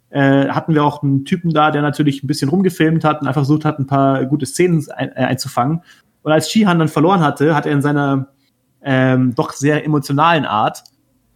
äh, 0.10 0.47
hatten 0.49 0.74
wir 0.74 0.84
auch 0.84 1.04
einen 1.04 1.26
Typen 1.26 1.51
da, 1.51 1.72
der 1.72 1.82
natürlich 1.82 2.24
ein 2.24 2.28
bisschen 2.28 2.49
rumgefilmt 2.49 3.04
hat 3.04 3.22
und 3.22 3.28
einfach 3.28 3.41
versucht 3.41 3.66
hat, 3.66 3.80
ein 3.80 3.88
paar 3.88 4.26
gute 4.26 4.45
Szenen 4.45 4.86
ein, 4.95 5.10
äh, 5.10 5.26
einzufangen. 5.26 5.82
Und 6.22 6.32
als 6.32 6.47
Chihan 6.47 6.80
dann 6.80 6.88
verloren 6.88 7.22
hatte, 7.22 7.56
hat 7.56 7.66
er 7.66 7.74
in 7.74 7.82
seiner 7.82 8.28
ähm, 8.82 9.36
doch 9.36 9.51
sehr 9.51 9.86
emotionalen 9.86 10.45
Art 10.45 10.84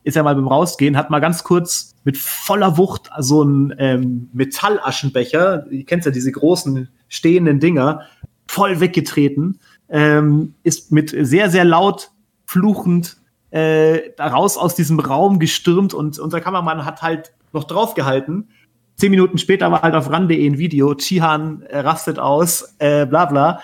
ist 0.07 0.15
er 0.15 0.23
mal 0.23 0.35
beim 0.35 0.47
Rausgehen, 0.47 0.95
hat 0.97 1.09
mal 1.09 1.19
ganz 1.19 1.43
kurz 1.43 1.93
mit 2.05 2.17
voller 2.17 2.77
Wucht 2.77 3.09
so 3.19 3.41
einen 3.41 3.75
ähm, 3.77 4.29
Metallaschenbecher, 4.31 5.69
ihr 5.69 5.85
kennt 5.85 6.05
ja 6.05 6.11
diese 6.11 6.31
großen 6.31 6.87
stehenden 7.09 7.59
Dinger, 7.59 8.03
voll 8.47 8.79
weggetreten, 8.79 9.59
ähm, 9.89 10.53
ist 10.63 10.93
mit 10.93 11.09
sehr, 11.09 11.49
sehr 11.49 11.65
laut 11.65 12.11
fluchend 12.45 13.17
äh, 13.51 14.11
raus 14.17 14.57
aus 14.57 14.75
diesem 14.75 15.01
Raum 15.01 15.39
gestürmt 15.39 15.93
und 15.93 16.17
unser 16.19 16.39
Kameramann 16.39 16.85
hat 16.85 17.01
halt 17.01 17.33
noch 17.51 17.65
draufgehalten. 17.65 18.47
Zehn 18.95 19.11
Minuten 19.11 19.37
später 19.37 19.69
war 19.71 19.81
halt 19.81 19.93
auf 19.93 20.09
ran.de 20.09 20.47
ein 20.47 20.57
Video, 20.57 20.95
Chihan 20.95 21.63
äh, 21.63 21.79
rastet 21.79 22.17
aus, 22.17 22.75
äh, 22.79 23.05
bla 23.05 23.25
bla. 23.25 23.59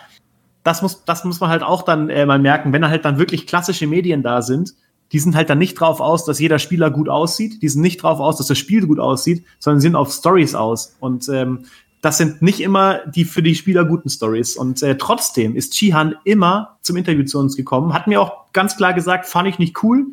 Das 0.64 0.82
muss, 0.82 1.06
das 1.06 1.24
muss 1.24 1.40
man 1.40 1.50
halt 1.50 1.64
auch 1.64 1.84
dann 1.84 2.10
äh, 2.10 2.26
mal 2.26 2.40
merken, 2.40 2.74
wenn 2.74 2.86
halt 2.88 3.06
dann 3.06 3.18
wirklich 3.18 3.48
klassische 3.48 3.88
Medien 3.88 4.24
da 4.24 4.42
sind, 4.42 4.74
die 5.14 5.20
sind 5.20 5.36
halt 5.36 5.50
dann 5.50 5.60
nicht 5.60 5.76
drauf 5.76 6.02
aus, 6.02 6.26
dass 6.26 6.40
jeder 6.40 6.60
Spieler 6.60 6.90
gut 6.90 7.08
aussieht, 7.08 7.62
die 7.62 7.70
sind 7.70 7.82
nicht 7.82 8.02
drauf 8.02 8.20
aus, 8.20 8.38
dass 8.38 8.48
das 8.48 8.58
Spiel 8.58 8.86
gut 8.86 9.00
aussieht, 9.00 9.46
sondern 9.60 9.80
sind 9.80 9.96
auf 9.96 10.12
Stories 10.12 10.56
aus. 10.56 10.96
Und 11.00 11.30
ähm, 11.30 11.66
das 12.02 12.18
sind 12.18 12.42
nicht 12.42 12.60
immer 12.60 13.00
die 13.06 13.24
für 13.24 13.42
die 13.42 13.56
Spieler 13.56 13.86
guten 13.86 14.10
Stories. 14.10 14.58
Und 14.58 14.84
äh, 14.84 14.98
trotzdem 14.98 15.56
ist 15.56 15.74
Chihan 15.74 16.16
immer 16.26 16.78
zum 16.82 16.98
Interview 16.98 17.24
zu 17.24 17.40
uns 17.40 17.56
gekommen, 17.56 17.94
hat 17.94 18.08
mir 18.08 18.20
auch 18.20 18.52
ganz 18.52 18.76
klar 18.76 18.94
gesagt, 18.94 19.26
fand 19.28 19.48
ich 19.48 19.60
nicht 19.60 19.82
cool, 19.84 20.08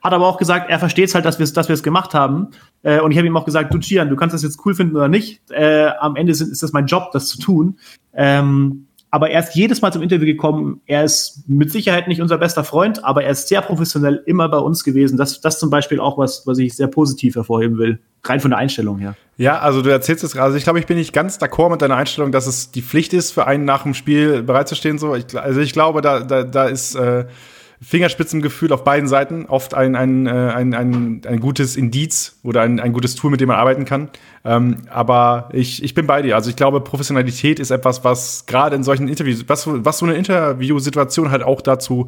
hat 0.00 0.14
aber 0.14 0.26
auch 0.26 0.38
gesagt, 0.38 0.70
er 0.70 0.78
versteht 0.78 1.12
halt, 1.14 1.24
dass 1.24 1.38
wir 1.40 1.46
dass 1.46 1.68
wir 1.68 1.74
es 1.74 1.82
gemacht 1.82 2.14
haben. 2.14 2.48
Äh, 2.82 3.00
und 3.00 3.10
ich 3.10 3.18
habe 3.18 3.26
ihm 3.26 3.36
auch 3.36 3.44
gesagt, 3.44 3.74
du 3.74 3.78
Chihan, 3.80 4.08
du 4.08 4.16
kannst 4.16 4.32
das 4.32 4.44
jetzt 4.44 4.64
cool 4.64 4.74
finden 4.74 4.94
oder 4.94 5.08
nicht. 5.08 5.42
Äh, 5.50 5.90
am 5.98 6.14
Ende 6.14 6.34
sind, 6.34 6.52
ist 6.52 6.62
das 6.62 6.72
mein 6.72 6.86
Job, 6.86 7.10
das 7.12 7.26
zu 7.26 7.38
tun. 7.38 7.78
Ähm, 8.14 8.85
aber 9.16 9.30
er 9.30 9.40
ist 9.40 9.54
jedes 9.54 9.80
Mal 9.80 9.90
zum 9.94 10.02
Interview 10.02 10.26
gekommen. 10.26 10.82
Er 10.84 11.02
ist 11.02 11.44
mit 11.48 11.72
Sicherheit 11.72 12.06
nicht 12.06 12.20
unser 12.20 12.36
bester 12.36 12.64
Freund, 12.64 13.02
aber 13.02 13.24
er 13.24 13.30
ist 13.30 13.48
sehr 13.48 13.62
professionell 13.62 14.22
immer 14.26 14.46
bei 14.50 14.58
uns 14.58 14.84
gewesen. 14.84 15.16
Das, 15.16 15.40
das 15.40 15.58
zum 15.58 15.70
Beispiel 15.70 16.00
auch 16.00 16.18
was, 16.18 16.46
was 16.46 16.58
ich 16.58 16.76
sehr 16.76 16.88
positiv 16.88 17.34
hervorheben 17.34 17.78
will. 17.78 17.98
Rein 18.24 18.40
von 18.40 18.50
der 18.50 18.58
Einstellung 18.58 18.98
her. 18.98 19.16
Ja, 19.38 19.60
also 19.60 19.80
du 19.80 19.88
erzählst 19.88 20.22
es 20.22 20.32
gerade. 20.32 20.44
Also 20.44 20.58
ich 20.58 20.64
glaube, 20.64 20.80
ich 20.80 20.86
bin 20.86 20.98
nicht 20.98 21.14
ganz 21.14 21.38
d'accord 21.38 21.70
mit 21.70 21.80
deiner 21.80 21.96
Einstellung, 21.96 22.30
dass 22.30 22.46
es 22.46 22.72
die 22.72 22.82
Pflicht 22.82 23.14
ist, 23.14 23.30
für 23.30 23.46
einen 23.46 23.64
nach 23.64 23.84
dem 23.84 23.94
Spiel 23.94 24.42
bereitzustehen. 24.42 24.98
So, 24.98 25.14
ich, 25.14 25.24
also 25.34 25.60
ich 25.60 25.72
glaube, 25.72 26.02
da, 26.02 26.20
da, 26.20 26.44
da 26.44 26.66
ist 26.66 26.94
äh, 26.94 27.24
Fingerspitzengefühl 27.82 28.72
auf 28.72 28.84
beiden 28.84 29.08
Seiten 29.08 29.46
oft 29.46 29.74
ein, 29.74 29.96
ein, 29.96 30.26
äh, 30.26 30.30
ein, 30.30 30.74
ein, 30.74 31.22
ein 31.26 31.40
gutes 31.40 31.76
Indiz 31.76 32.38
oder 32.42 32.62
ein, 32.62 32.80
ein 32.80 32.92
gutes 32.92 33.14
Tool, 33.16 33.30
mit 33.30 33.40
dem 33.40 33.48
man 33.48 33.58
arbeiten 33.58 33.84
kann. 33.84 34.08
Ähm, 34.44 34.78
aber 34.88 35.50
ich, 35.52 35.82
ich 35.82 35.92
bin 35.94 36.06
bei 36.06 36.22
dir. 36.22 36.36
Also 36.36 36.48
ich 36.48 36.56
glaube, 36.56 36.80
Professionalität 36.80 37.60
ist 37.60 37.70
etwas, 37.70 38.02
was 38.02 38.46
gerade 38.46 38.76
in 38.76 38.82
solchen 38.82 39.08
Interviews, 39.08 39.44
was, 39.46 39.66
was 39.66 39.98
so 39.98 40.06
eine 40.06 40.14
Interviewsituation 40.14 41.30
halt 41.30 41.42
auch 41.42 41.60
dazu 41.60 42.06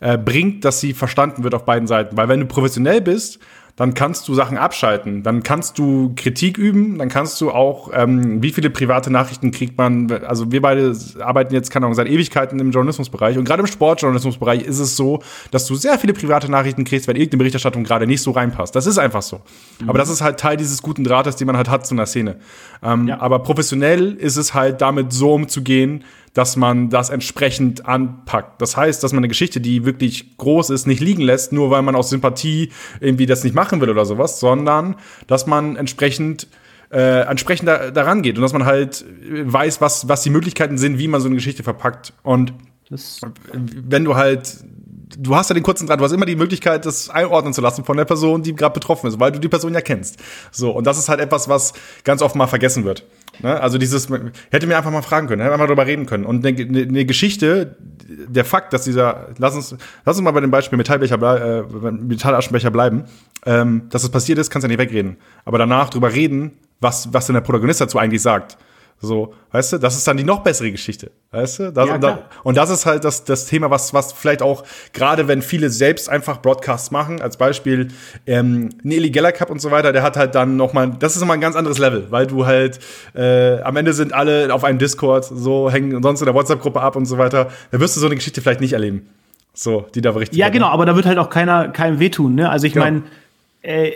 äh, 0.00 0.18
bringt, 0.18 0.64
dass 0.64 0.80
sie 0.80 0.92
verstanden 0.92 1.44
wird 1.44 1.54
auf 1.54 1.64
beiden 1.64 1.86
Seiten. 1.86 2.16
Weil 2.16 2.28
wenn 2.28 2.40
du 2.40 2.46
professionell 2.46 3.00
bist, 3.00 3.38
dann 3.76 3.92
kannst 3.92 4.26
du 4.26 4.34
Sachen 4.34 4.56
abschalten, 4.56 5.22
dann 5.22 5.42
kannst 5.42 5.78
du 5.78 6.12
Kritik 6.16 6.56
üben, 6.56 6.98
dann 6.98 7.10
kannst 7.10 7.38
du 7.42 7.50
auch, 7.50 7.90
ähm, 7.92 8.42
wie 8.42 8.50
viele 8.50 8.70
private 8.70 9.10
Nachrichten 9.10 9.50
kriegt 9.50 9.76
man, 9.76 10.10
also 10.10 10.50
wir 10.50 10.62
beide 10.62 10.96
arbeiten 11.20 11.52
jetzt, 11.52 11.70
keine 11.70 11.84
Ahnung, 11.84 11.94
seit 11.94 12.08
Ewigkeiten 12.08 12.58
im 12.58 12.70
Journalismusbereich 12.70 13.36
und 13.36 13.44
gerade 13.44 13.60
im 13.60 13.66
Sportjournalismusbereich 13.66 14.62
ist 14.62 14.78
es 14.78 14.96
so, 14.96 15.22
dass 15.50 15.66
du 15.66 15.74
sehr 15.74 15.98
viele 15.98 16.14
private 16.14 16.50
Nachrichten 16.50 16.84
kriegst, 16.84 17.06
wenn 17.06 17.16
irgendeine 17.16 17.38
Berichterstattung 17.38 17.84
gerade 17.84 18.06
nicht 18.06 18.22
so 18.22 18.30
reinpasst. 18.30 18.74
Das 18.74 18.86
ist 18.86 18.96
einfach 18.96 19.22
so. 19.22 19.42
Mhm. 19.80 19.90
Aber 19.90 19.98
das 19.98 20.08
ist 20.08 20.22
halt 20.22 20.40
Teil 20.40 20.56
dieses 20.56 20.80
guten 20.80 21.04
Drahtes, 21.04 21.36
den 21.36 21.46
man 21.46 21.58
halt 21.58 21.68
hat 21.68 21.86
zu 21.86 21.94
einer 21.94 22.06
Szene. 22.06 22.36
Ähm, 22.82 23.08
ja. 23.08 23.20
Aber 23.20 23.40
professionell 23.40 24.14
ist 24.14 24.36
es 24.36 24.54
halt 24.54 24.80
damit 24.80 25.12
so 25.12 25.34
umzugehen, 25.34 26.02
dass 26.36 26.54
man 26.56 26.90
das 26.90 27.08
entsprechend 27.08 27.86
anpackt. 27.86 28.60
Das 28.60 28.76
heißt, 28.76 29.02
dass 29.02 29.12
man 29.12 29.20
eine 29.20 29.28
Geschichte, 29.28 29.58
die 29.58 29.86
wirklich 29.86 30.36
groß 30.36 30.68
ist, 30.68 30.86
nicht 30.86 31.00
liegen 31.00 31.22
lässt, 31.22 31.50
nur 31.50 31.70
weil 31.70 31.80
man 31.80 31.96
aus 31.96 32.10
Sympathie 32.10 32.72
irgendwie 33.00 33.24
das 33.24 33.42
nicht 33.42 33.54
machen 33.54 33.80
will 33.80 33.88
oder 33.88 34.04
sowas, 34.04 34.38
sondern 34.38 34.96
dass 35.28 35.46
man 35.46 35.76
entsprechend 35.76 36.46
äh, 36.90 37.22
entsprechend 37.22 37.68
da, 37.68 37.90
daran 37.90 38.20
geht 38.20 38.36
und 38.36 38.42
dass 38.42 38.52
man 38.52 38.66
halt 38.66 39.02
weiß, 39.28 39.80
was, 39.80 40.08
was 40.08 40.22
die 40.24 40.30
Möglichkeiten 40.30 40.76
sind, 40.76 40.98
wie 40.98 41.08
man 41.08 41.22
so 41.22 41.26
eine 41.26 41.36
Geschichte 41.36 41.62
verpackt. 41.62 42.12
Und 42.22 42.52
das 42.90 43.22
wenn 43.52 44.04
du 44.04 44.14
halt 44.14 44.58
du 45.18 45.34
hast 45.34 45.48
ja 45.48 45.54
den 45.54 45.62
kurzen 45.62 45.86
Draht, 45.86 46.00
du 46.00 46.04
hast 46.04 46.12
immer 46.12 46.26
die 46.26 46.36
Möglichkeit, 46.36 46.84
das 46.84 47.08
einordnen 47.08 47.54
zu 47.54 47.62
lassen 47.62 47.84
von 47.84 47.96
der 47.96 48.04
Person, 48.04 48.42
die 48.42 48.54
gerade 48.54 48.74
betroffen 48.74 49.06
ist, 49.06 49.18
weil 49.18 49.32
du 49.32 49.38
die 49.38 49.48
Person 49.48 49.72
ja 49.72 49.80
kennst. 49.80 50.18
So, 50.50 50.70
und 50.70 50.86
das 50.86 50.98
ist 50.98 51.08
halt 51.08 51.20
etwas, 51.20 51.48
was 51.48 51.72
ganz 52.04 52.22
oft 52.22 52.34
mal 52.34 52.46
vergessen 52.46 52.84
wird. 52.84 53.04
Ne? 53.40 53.60
Also 53.60 53.78
dieses, 53.78 54.08
hätte 54.50 54.66
mir 54.66 54.76
einfach 54.76 54.90
mal 54.90 55.02
fragen 55.02 55.26
können, 55.26 55.42
hätte 55.42 55.52
einfach 55.52 55.66
darüber 55.66 55.86
reden 55.86 56.06
können. 56.06 56.24
Und 56.24 56.46
eine, 56.46 56.56
eine, 56.58 57.04
Geschichte, 57.04 57.76
der 58.08 58.44
Fakt, 58.44 58.72
dass 58.72 58.84
dieser, 58.84 59.28
lass 59.38 59.54
uns, 59.54 59.76
lass 60.04 60.16
uns 60.16 60.24
mal 60.24 60.30
bei 60.30 60.40
dem 60.40 60.50
Beispiel 60.50 60.76
Metallbecher, 60.76 61.60
äh, 61.60 61.90
Metallaschenbecher 61.90 62.70
bleiben, 62.70 63.04
ähm, 63.44 63.82
dass 63.90 64.04
es 64.04 64.10
passiert 64.10 64.38
ist, 64.38 64.50
kannst 64.50 64.64
du 64.64 64.70
ja 64.70 64.76
nicht 64.76 64.90
wegreden. 64.90 65.16
Aber 65.44 65.58
danach 65.58 65.90
drüber 65.90 66.12
reden, 66.12 66.52
was, 66.80 67.12
was 67.12 67.26
denn 67.26 67.34
der 67.34 67.40
Protagonist 67.40 67.80
dazu 67.80 67.98
eigentlich 67.98 68.22
sagt. 68.22 68.56
So, 68.98 69.34
weißt 69.52 69.74
du, 69.74 69.78
das 69.78 69.96
ist 69.96 70.08
dann 70.08 70.16
die 70.16 70.24
noch 70.24 70.42
bessere 70.42 70.70
Geschichte, 70.70 71.10
weißt 71.30 71.58
du? 71.58 71.72
Das, 71.72 71.86
ja, 71.86 71.94
und, 71.94 72.00
da, 72.00 72.18
und, 72.44 72.56
das 72.56 72.70
ist 72.70 72.86
halt 72.86 73.04
das, 73.04 73.24
das 73.24 73.44
Thema, 73.44 73.70
was, 73.70 73.92
was 73.92 74.14
vielleicht 74.14 74.40
auch, 74.40 74.64
gerade 74.94 75.28
wenn 75.28 75.42
viele 75.42 75.68
selbst 75.68 76.08
einfach 76.08 76.40
Broadcasts 76.40 76.90
machen, 76.90 77.20
als 77.20 77.36
Beispiel 77.36 77.88
ähm, 78.26 78.70
Nelly 78.82 79.10
Geller 79.10 79.32
Cup 79.32 79.50
und 79.50 79.60
so 79.60 79.70
weiter, 79.70 79.92
der 79.92 80.02
hat 80.02 80.16
halt 80.16 80.34
dann 80.34 80.56
noch 80.56 80.72
mal, 80.72 80.96
das 80.98 81.14
ist 81.14 81.20
nochmal 81.20 81.36
ein 81.36 81.42
ganz 81.42 81.56
anderes 81.56 81.76
Level, 81.78 82.06
weil 82.10 82.26
du 82.26 82.46
halt, 82.46 82.78
äh, 83.14 83.60
am 83.60 83.76
Ende 83.76 83.92
sind 83.92 84.14
alle 84.14 84.52
auf 84.52 84.64
einem 84.64 84.78
Discord, 84.78 85.26
so 85.26 85.70
hängen 85.70 86.02
sonst 86.02 86.22
in 86.22 86.24
der 86.24 86.34
WhatsApp-Gruppe 86.34 86.80
ab 86.80 86.96
und 86.96 87.04
so 87.04 87.18
weiter, 87.18 87.50
da 87.70 87.80
wirst 87.80 87.96
du 87.96 88.00
so 88.00 88.06
eine 88.06 88.14
Geschichte 88.14 88.40
vielleicht 88.40 88.62
nicht 88.62 88.72
erleben. 88.72 89.10
So, 89.52 89.86
die 89.94 90.00
da 90.00 90.12
berichtet 90.12 90.38
Ja, 90.38 90.48
genau, 90.48 90.68
aber 90.68 90.86
da 90.86 90.96
wird 90.96 91.04
halt 91.04 91.18
auch 91.18 91.30
keiner, 91.30 91.68
keinem 91.68 91.98
wehtun, 91.98 92.34
ne? 92.34 92.48
Also 92.48 92.66
ich 92.66 92.72
genau. 92.72 92.86
meine, 92.86 93.02
äh, 93.60 93.92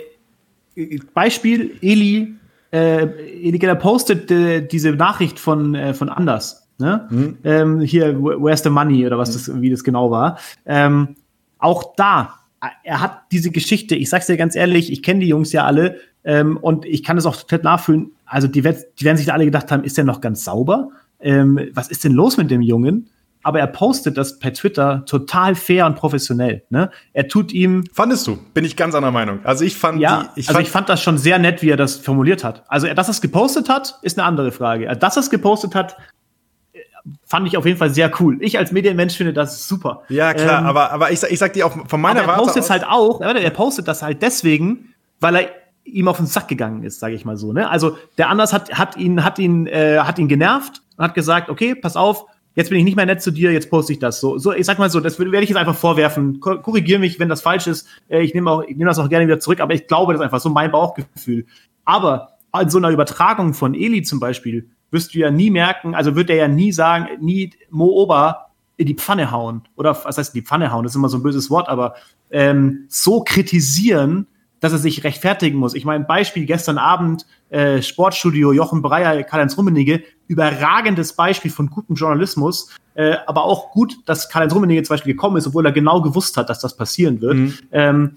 Beispiel, 1.13 1.75
Eli 1.81 2.35
äh, 2.71 3.03
Eligella 3.47 3.75
postet 3.75 4.31
äh, 4.31 4.61
diese 4.65 4.91
Nachricht 4.91 5.39
von, 5.39 5.75
äh, 5.75 5.93
von 5.93 6.09
Anders. 6.09 6.67
Ne? 6.77 7.07
Mhm. 7.09 7.37
Ähm, 7.43 7.79
hier, 7.81 8.21
where's 8.21 8.63
the 8.63 8.69
money 8.69 9.05
oder 9.05 9.17
was 9.17 9.29
mhm. 9.29 9.33
das, 9.33 9.61
wie 9.61 9.69
das 9.69 9.83
genau 9.83 10.11
war. 10.11 10.37
Ähm, 10.65 11.15
auch 11.59 11.95
da, 11.95 12.39
er 12.83 13.01
hat 13.01 13.23
diese 13.31 13.51
Geschichte, 13.51 13.95
ich 13.95 14.09
sag's 14.09 14.27
dir 14.27 14.37
ganz 14.37 14.55
ehrlich, 14.55 14.91
ich 14.91 15.03
kenne 15.03 15.19
die 15.19 15.27
Jungs 15.27 15.51
ja 15.51 15.65
alle 15.65 15.97
ähm, 16.23 16.57
und 16.57 16.85
ich 16.85 17.03
kann 17.03 17.17
es 17.17 17.25
auch 17.25 17.35
total 17.35 17.59
nachfühlen. 17.59 18.11
Also 18.25 18.47
die, 18.47 18.61
die 18.61 19.05
werden 19.05 19.17
sich 19.17 19.25
da 19.25 19.33
alle 19.33 19.45
gedacht 19.45 19.71
haben, 19.71 19.83
ist 19.83 19.97
der 19.97 20.05
noch 20.05 20.21
ganz 20.21 20.43
sauber? 20.43 20.89
Ähm, 21.19 21.59
was 21.73 21.89
ist 21.89 22.03
denn 22.03 22.13
los 22.13 22.37
mit 22.37 22.49
dem 22.49 22.61
Jungen? 22.61 23.09
Aber 23.43 23.59
er 23.59 23.67
postet 23.67 24.17
das 24.17 24.39
per 24.39 24.53
Twitter 24.53 25.03
total 25.05 25.55
fair 25.55 25.85
und 25.85 25.95
professionell. 25.95 26.63
Ne? 26.69 26.91
Er 27.13 27.27
tut 27.27 27.51
ihm. 27.51 27.83
Fandest 27.93 28.27
du? 28.27 28.37
Bin 28.53 28.65
ich 28.65 28.75
ganz 28.75 28.95
anderer 28.95 29.11
Meinung. 29.11 29.39
Also 29.43 29.63
ich 29.63 29.75
fand, 29.75 29.99
ja, 29.99 30.23
die, 30.35 30.41
ich 30.41 30.47
also 30.47 30.57
fand, 30.57 30.67
ich 30.67 30.71
fand 30.71 30.89
das 30.89 31.01
schon 31.01 31.17
sehr 31.17 31.39
nett, 31.39 31.61
wie 31.61 31.69
er 31.69 31.77
das 31.77 31.95
formuliert 31.95 32.43
hat. 32.43 32.63
Also, 32.67 32.87
dass 32.93 33.07
er 33.07 33.11
es 33.11 33.21
gepostet 33.21 33.69
hat, 33.69 33.97
ist 34.01 34.17
eine 34.17 34.27
andere 34.27 34.51
Frage. 34.51 34.87
Dass 34.95 35.17
er 35.17 35.21
es 35.21 35.29
gepostet 35.29 35.75
hat, 35.75 35.97
fand 37.25 37.47
ich 37.47 37.57
auf 37.57 37.65
jeden 37.65 37.77
Fall 37.77 37.89
sehr 37.89 38.11
cool. 38.19 38.37
Ich 38.41 38.57
als 38.57 38.71
Medienmensch 38.71 39.15
finde 39.15 39.33
das 39.33 39.67
super. 39.67 40.03
Ja, 40.09 40.33
klar, 40.33 40.61
ähm, 40.61 40.67
aber, 40.67 40.91
aber 40.91 41.11
ich, 41.11 41.23
ich 41.23 41.39
sag 41.39 41.53
dir 41.53 41.65
auch 41.65 41.87
von 41.87 42.01
meiner 42.01 42.23
aber 42.23 42.33
er 42.33 42.39
postet 42.39 42.63
es 42.63 42.69
halt 42.69 42.85
auch, 42.85 43.21
er 43.21 43.49
postet 43.49 43.87
das 43.87 44.03
halt 44.03 44.21
deswegen, 44.21 44.93
weil 45.19 45.35
er 45.35 45.49
ihm 45.83 46.07
auf 46.07 46.17
den 46.17 46.27
Sack 46.27 46.47
gegangen 46.47 46.83
ist, 46.83 46.99
sage 46.99 47.15
ich 47.15 47.25
mal 47.25 47.37
so. 47.37 47.53
Ne? 47.53 47.69
Also 47.69 47.97
der 48.17 48.29
Anders 48.29 48.53
hat, 48.53 48.77
hat 48.77 48.97
ihn, 48.97 49.23
hat 49.23 49.39
ihn, 49.39 49.65
äh, 49.67 49.99
hat 49.99 50.19
ihn 50.19 50.27
genervt 50.27 50.81
und 50.97 51.03
hat 51.03 51.15
gesagt, 51.15 51.49
okay, 51.49 51.73
pass 51.73 51.95
auf, 51.95 52.25
jetzt 52.55 52.69
bin 52.69 52.79
ich 52.79 52.85
nicht 52.85 52.95
mehr 52.95 53.05
nett 53.05 53.21
zu 53.21 53.31
dir, 53.31 53.51
jetzt 53.51 53.69
poste 53.69 53.93
ich 53.93 53.99
das. 53.99 54.19
So, 54.19 54.37
so 54.37 54.53
ich 54.53 54.65
sag 54.65 54.79
mal 54.79 54.89
so, 54.89 54.99
das 54.99 55.19
werde 55.19 55.41
ich 55.41 55.49
jetzt 55.49 55.57
einfach 55.57 55.75
vorwerfen. 55.75 56.39
Korrigiere 56.39 56.99
mich, 56.99 57.19
wenn 57.19 57.29
das 57.29 57.41
falsch 57.41 57.67
ist. 57.67 57.87
Äh, 58.09 58.21
ich 58.21 58.33
nehme 58.33 58.51
auch, 58.51 58.63
ich 58.63 58.75
nehme 58.75 58.89
das 58.89 58.99
auch 58.99 59.09
gerne 59.09 59.25
wieder 59.25 59.39
zurück, 59.39 59.59
aber 59.59 59.73
ich 59.73 59.87
glaube, 59.87 60.13
das 60.13 60.21
einfach 60.21 60.39
so 60.39 60.49
mein 60.49 60.71
Bauchgefühl. 60.71 61.45
Aber 61.85 62.37
an 62.51 62.69
so 62.69 62.77
einer 62.77 62.89
Übertragung 62.89 63.53
von 63.53 63.73
Eli 63.73 64.01
zum 64.03 64.19
Beispiel 64.19 64.69
wirst 64.91 65.13
du 65.13 65.19
ja 65.19 65.31
nie 65.31 65.49
merken, 65.49 65.95
also 65.95 66.15
wird 66.15 66.29
er 66.29 66.35
ja 66.35 66.47
nie 66.47 66.71
sagen, 66.71 67.07
nie 67.21 67.51
Mo 67.69 67.85
Ober 67.85 68.47
in 68.75 68.87
die 68.87 68.95
Pfanne 68.95 69.31
hauen. 69.31 69.63
Oder 69.75 69.97
was 70.03 70.17
heißt 70.17 70.35
in 70.35 70.41
die 70.41 70.45
Pfanne 70.45 70.71
hauen? 70.71 70.83
Das 70.83 70.91
ist 70.91 70.97
immer 70.97 71.09
so 71.09 71.17
ein 71.17 71.23
böses 71.23 71.49
Wort, 71.49 71.69
aber 71.69 71.95
ähm, 72.29 72.85
so 72.89 73.23
kritisieren, 73.23 74.27
dass 74.61 74.71
er 74.71 74.77
sich 74.77 75.03
rechtfertigen 75.03 75.57
muss. 75.57 75.73
Ich 75.73 75.83
meine, 75.83 76.05
Beispiel 76.05 76.45
gestern 76.45 76.77
Abend, 76.77 77.25
äh, 77.49 77.81
Sportstudio, 77.81 78.53
Jochen 78.53 78.81
Breyer, 78.81 79.23
Karl-Heinz 79.23 79.57
Rummenigge, 79.57 80.03
überragendes 80.27 81.13
Beispiel 81.13 81.51
von 81.51 81.69
gutem 81.69 81.95
Journalismus, 81.95 82.69
äh, 82.93 83.17
aber 83.25 83.43
auch 83.43 83.71
gut, 83.71 83.97
dass 84.05 84.29
Karl-Heinz 84.29 84.53
Rummenigge 84.53 84.83
zum 84.83 84.93
Beispiel 84.93 85.13
gekommen 85.13 85.35
ist, 85.35 85.47
obwohl 85.47 85.65
er 85.65 85.71
genau 85.73 86.01
gewusst 86.01 86.37
hat, 86.37 86.49
dass 86.49 86.59
das 86.59 86.77
passieren 86.77 87.19
wird. 87.19 87.35
Mhm. 87.35 87.53
Ähm, 87.71 88.11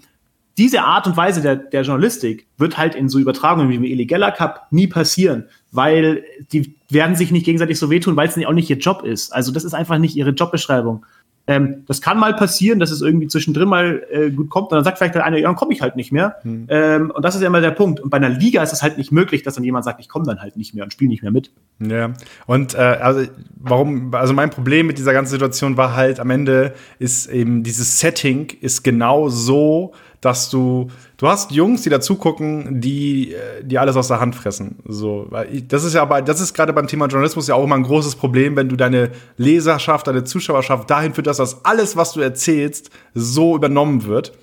diese 0.57 0.83
Art 0.83 1.05
und 1.07 1.17
Weise 1.17 1.41
der, 1.41 1.57
der 1.57 1.81
Journalistik 1.81 2.47
wird 2.57 2.77
halt 2.77 2.95
in 2.95 3.09
so 3.09 3.19
Übertragungen 3.19 3.69
wie 3.69 3.75
im 3.75 3.83
Eli 3.83 4.05
Geller 4.05 4.31
Cup 4.31 4.67
nie 4.71 4.87
passieren, 4.87 5.45
weil 5.71 6.23
die 6.53 6.75
werden 6.89 7.15
sich 7.15 7.31
nicht 7.31 7.45
gegenseitig 7.45 7.77
so 7.77 7.89
wehtun, 7.89 8.15
weil 8.15 8.29
es 8.29 8.37
auch 8.45 8.53
nicht 8.53 8.69
ihr 8.69 8.77
Job 8.77 9.03
ist. 9.03 9.33
Also 9.33 9.51
das 9.51 9.65
ist 9.65 9.73
einfach 9.73 9.97
nicht 9.97 10.15
ihre 10.15 10.29
Jobbeschreibung. 10.29 11.05
Ähm, 11.47 11.83
das 11.87 12.01
kann 12.01 12.17
mal 12.17 12.35
passieren, 12.35 12.79
dass 12.79 12.89
es 12.89 13.01
irgendwie 13.01 13.27
zwischendrin 13.27 13.69
mal 13.69 14.03
äh, 14.09 14.31
gut 14.31 14.49
kommt 14.49 14.71
und 14.71 14.75
dann 14.77 14.83
sagt 14.83 14.97
vielleicht 14.97 15.15
der 15.15 15.25
eine, 15.25 15.39
ja, 15.39 15.47
dann 15.47 15.55
komme 15.55 15.73
ich 15.73 15.81
halt 15.81 15.95
nicht 15.95 16.11
mehr. 16.11 16.37
Hm. 16.41 16.65
Ähm, 16.69 17.11
und 17.11 17.23
das 17.23 17.35
ist 17.35 17.41
ja 17.41 17.47
immer 17.47 17.61
der 17.61 17.71
Punkt. 17.71 17.99
Und 17.99 18.09
bei 18.09 18.17
einer 18.17 18.29
Liga 18.29 18.63
ist 18.63 18.73
es 18.73 18.81
halt 18.81 18.97
nicht 18.97 19.11
möglich, 19.11 19.43
dass 19.43 19.55
dann 19.55 19.63
jemand 19.63 19.85
sagt, 19.85 19.99
ich 19.99 20.09
komme 20.09 20.25
dann 20.25 20.41
halt 20.41 20.57
nicht 20.57 20.73
mehr 20.73 20.83
und 20.83 20.91
spiele 20.91 21.09
nicht 21.09 21.21
mehr 21.21 21.31
mit. 21.31 21.51
Ja, 21.79 22.13
und 22.47 22.73
äh, 22.73 22.77
also 22.77 23.27
warum, 23.57 24.13
also 24.15 24.33
mein 24.33 24.49
Problem 24.49 24.87
mit 24.87 24.97
dieser 24.97 25.13
ganzen 25.13 25.31
Situation 25.31 25.77
war 25.77 25.95
halt 25.95 26.19
am 26.19 26.31
Ende 26.31 26.73
ist 26.97 27.27
eben 27.27 27.63
dieses 27.63 27.99
Setting 27.99 28.47
ist 28.61 28.83
genau 28.83 29.29
so, 29.29 29.93
dass 30.25 30.49
du, 30.49 30.87
du 31.17 31.27
hast 31.27 31.51
Jungs, 31.51 31.83
die 31.83 31.89
dazu 31.89 32.15
gucken, 32.15 32.81
die, 32.81 33.33
äh, 33.33 33.63
die 33.63 33.77
alles 33.77 33.95
aus 33.95 34.07
der 34.07 34.19
Hand 34.19 34.35
fressen. 34.35 34.77
So, 34.87 35.27
weil 35.29 35.61
das 35.61 35.83
ist 35.83 35.93
ja 35.93 36.01
aber, 36.01 36.23
das 36.23 36.41
ist 36.41 36.55
gerade 36.55 36.73
beim 36.73 36.87
Thema 36.87 37.05
Journalismus 37.05 37.47
ja 37.47 37.53
auch 37.53 37.63
immer 37.63 37.75
ein 37.75 37.83
großes 37.83 38.15
Problem, 38.15 38.55
wenn 38.55 38.67
du 38.67 38.75
deine 38.75 39.11
Leserschaft, 39.37 40.07
deine 40.07 40.23
Zuschauerschaft 40.23 40.89
dahin 40.89 41.13
führst, 41.13 41.39
dass 41.39 41.63
alles, 41.63 41.95
was 41.95 42.13
du 42.13 42.21
erzählst, 42.21 42.89
so 43.13 43.55
übernommen 43.55 44.05
wird. 44.05 44.33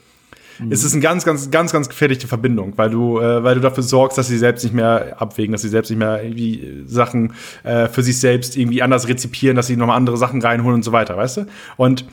Mhm. 0.60 0.70
Es 0.70 0.84
ist 0.84 0.92
eine 0.92 1.02
ganz, 1.02 1.24
ganz, 1.24 1.50
ganz, 1.50 1.72
ganz 1.72 1.88
gefährliche 1.88 2.28
Verbindung, 2.28 2.74
weil 2.76 2.90
du, 2.90 3.18
äh, 3.18 3.42
weil 3.42 3.56
du 3.56 3.60
dafür 3.60 3.82
sorgst, 3.82 4.16
dass 4.16 4.28
sie 4.28 4.38
selbst 4.38 4.62
nicht 4.62 4.74
mehr 4.74 5.20
abwägen, 5.20 5.50
dass 5.50 5.62
sie 5.62 5.68
selbst 5.68 5.90
nicht 5.90 5.98
mehr 5.98 6.22
irgendwie 6.22 6.84
Sachen 6.86 7.32
äh, 7.64 7.88
für 7.88 8.04
sich 8.04 8.20
selbst 8.20 8.56
irgendwie 8.56 8.82
anders 8.82 9.09
rezipieren, 9.09 9.56
dass 9.56 9.66
sie 9.66 9.76
nochmal 9.76 9.96
andere 9.96 10.16
Sachen 10.16 10.40
reinholen 10.40 10.76
und 10.76 10.84
so 10.84 10.92
weiter, 10.92 11.16
weißt 11.16 11.38
du? 11.38 11.46
Und 11.76 12.04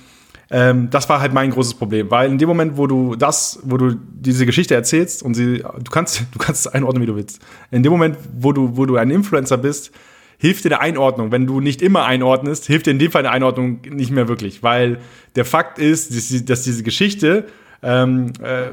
ähm, 0.51 0.89
das 0.89 1.07
war 1.09 1.21
halt 1.21 1.33
mein 1.33 1.51
großes 1.51 1.75
Problem, 1.75 2.09
weil 2.09 2.31
in 2.31 2.37
dem 2.37 2.47
Moment, 2.47 2.75
wo 2.75 2.87
du 2.87 3.15
das, 3.15 3.59
wo 3.63 3.77
du 3.77 3.95
diese 4.11 4.45
Geschichte 4.45 4.73
erzählst 4.73 5.21
und 5.21 5.35
sie, 5.35 5.59
du 5.59 5.91
kannst, 5.91 6.23
du 6.31 6.39
kannst 6.39 6.73
einordnen, 6.73 7.03
wie 7.03 7.07
du 7.07 7.15
willst. 7.15 7.39
In 7.71 7.83
dem 7.83 7.91
Moment, 7.91 8.17
wo 8.37 8.51
du, 8.51 8.75
wo 8.75 8.85
du 8.85 8.97
ein 8.97 9.11
Influencer 9.11 9.57
bist, 9.57 9.91
hilft 10.37 10.63
dir 10.63 10.69
der 10.69 10.81
Einordnung. 10.81 11.31
Wenn 11.31 11.45
du 11.45 11.59
nicht 11.59 11.81
immer 11.81 12.05
einordnest, 12.05 12.65
hilft 12.65 12.87
dir 12.87 12.91
in 12.91 12.99
dem 12.99 13.11
Fall 13.11 13.21
eine 13.25 13.31
Einordnung 13.31 13.81
nicht 13.89 14.11
mehr 14.11 14.27
wirklich, 14.27 14.63
weil 14.63 14.99
der 15.35 15.45
Fakt 15.45 15.77
ist, 15.77 16.15
dass 16.49 16.63
diese 16.63 16.83
Geschichte 16.83 17.45
ähm, 17.81 18.33
äh, 18.41 18.67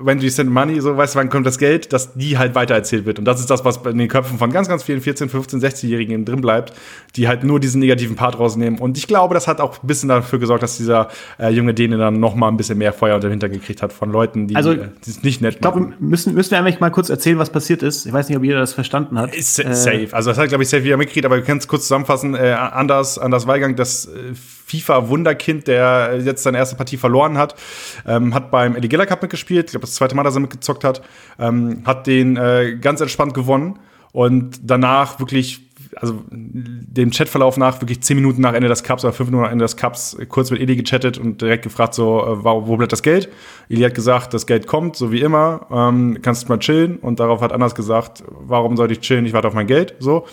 when 0.00 0.20
you 0.20 0.28
send 0.28 0.50
money, 0.50 0.80
so 0.80 0.96
weißt 0.96 1.14
du, 1.14 1.18
wann 1.20 1.28
kommt 1.28 1.46
das 1.46 1.58
Geld, 1.58 1.92
dass 1.92 2.14
die 2.14 2.38
halt 2.38 2.54
weitererzählt 2.54 3.06
wird. 3.06 3.18
Und 3.18 3.24
das 3.24 3.40
ist 3.40 3.50
das, 3.50 3.64
was 3.64 3.76
in 3.78 3.98
den 3.98 4.08
Köpfen 4.08 4.38
von 4.38 4.50
ganz, 4.50 4.68
ganz 4.68 4.82
vielen 4.82 5.00
14, 5.00 5.28
15, 5.28 5.60
16-Jährigen 5.60 6.24
drin 6.24 6.40
bleibt, 6.40 6.72
die 7.16 7.28
halt 7.28 7.44
nur 7.44 7.60
diesen 7.60 7.80
negativen 7.80 8.16
Part 8.16 8.38
rausnehmen. 8.38 8.80
Und 8.80 8.98
ich 8.98 9.06
glaube, 9.06 9.34
das 9.34 9.46
hat 9.46 9.60
auch 9.60 9.82
ein 9.82 9.86
bisschen 9.86 10.08
dafür 10.08 10.38
gesorgt, 10.38 10.62
dass 10.62 10.76
dieser 10.76 11.08
äh, 11.38 11.50
junge 11.50 11.74
Däne 11.74 11.98
dann 11.98 12.18
noch 12.18 12.34
mal 12.34 12.48
ein 12.48 12.56
bisschen 12.56 12.78
mehr 12.78 12.92
Feuer 12.92 13.14
unter 13.14 13.28
den 13.28 13.32
Hintern 13.32 13.52
gekriegt 13.52 13.82
hat 13.82 13.92
von 13.92 14.10
Leuten, 14.10 14.48
die 14.48 14.56
also, 14.56 14.72
äh, 14.72 14.88
es 15.06 15.22
nicht 15.22 15.40
nett 15.40 15.54
Ich 15.54 15.60
glaube, 15.60 15.92
müssen, 16.00 16.34
müssen 16.34 16.50
wir 16.50 16.58
eigentlich 16.58 16.80
mal 16.80 16.90
kurz 16.90 17.10
erzählen, 17.10 17.38
was 17.38 17.50
passiert 17.50 17.82
ist. 17.82 18.06
Ich 18.06 18.12
weiß 18.12 18.28
nicht, 18.28 18.36
ob 18.36 18.44
jeder 18.44 18.58
das 18.58 18.72
verstanden 18.72 19.18
hat. 19.18 19.34
Ist 19.34 19.64
äh, 19.64 19.74
safe. 19.74 20.08
Also 20.12 20.30
das 20.30 20.38
hat, 20.38 20.48
glaube 20.48 20.64
ich, 20.64 20.68
safe 20.68 20.82
wieder 20.82 20.96
mitgekriegt, 20.96 21.26
aber 21.26 21.36
wir 21.36 21.44
können 21.44 21.58
es 21.58 21.68
kurz 21.68 21.82
zusammenfassen. 21.82 22.34
Äh, 22.34 22.56
Anders, 22.58 23.18
Anders 23.18 23.46
Weigang, 23.46 23.76
das 23.76 24.06
äh, 24.06 24.34
FIFA-Wunderkind, 24.68 25.66
der 25.66 26.20
jetzt 26.22 26.42
seine 26.42 26.58
erste 26.58 26.76
Partie 26.76 26.96
verloren 26.96 27.38
hat, 27.38 27.54
ähm, 28.06 28.34
hat 28.34 28.50
beim 28.50 28.76
Eligella 28.76 29.06
Cup 29.06 29.22
mitgespielt. 29.22 29.66
Ich 29.66 29.70
glaube, 29.72 29.86
das 29.86 29.94
zweite 29.94 30.14
Mal, 30.14 30.22
dass 30.22 30.34
er 30.34 30.40
mitgezockt 30.40 30.84
hat. 30.84 31.02
Ähm, 31.38 31.82
hat 31.84 32.06
den 32.06 32.36
äh, 32.36 32.76
ganz 32.80 33.00
entspannt 33.00 33.34
gewonnen 33.34 33.78
und 34.12 34.60
danach 34.62 35.18
wirklich 35.20 35.68
also 35.96 36.22
dem 36.30 37.10
Chatverlauf 37.10 37.56
nach, 37.56 37.80
wirklich 37.80 38.02
zehn 38.02 38.16
Minuten 38.16 38.40
nach 38.40 38.52
Ende 38.52 38.68
des 38.68 38.82
Cups 38.82 39.04
oder 39.04 39.12
fünf 39.12 39.30
Minuten 39.30 39.44
nach 39.44 39.52
Ende 39.52 39.64
des 39.64 39.76
Cups, 39.76 40.16
kurz 40.28 40.50
mit 40.50 40.60
Eli 40.60 40.76
gechattet 40.76 41.18
und 41.18 41.40
direkt 41.40 41.62
gefragt, 41.62 41.94
so, 41.94 42.20
äh, 42.20 42.44
wo 42.44 42.76
bleibt 42.76 42.92
das 42.92 43.02
Geld? 43.02 43.28
Eli 43.68 43.82
hat 43.82 43.94
gesagt, 43.94 44.34
das 44.34 44.46
Geld 44.46 44.66
kommt, 44.66 44.96
so 44.96 45.12
wie 45.12 45.20
immer, 45.20 45.66
ähm, 45.70 46.18
kannst 46.22 46.44
du 46.44 46.48
mal 46.48 46.58
chillen. 46.58 46.98
Und 46.98 47.20
darauf 47.20 47.40
hat 47.40 47.52
Anders 47.52 47.74
gesagt, 47.74 48.22
warum 48.28 48.76
sollte 48.76 48.94
ich 48.94 49.00
chillen? 49.00 49.26
Ich 49.26 49.32
warte 49.32 49.48
auf 49.48 49.54
mein 49.54 49.66
Geld. 49.66 49.94
So. 49.98 50.26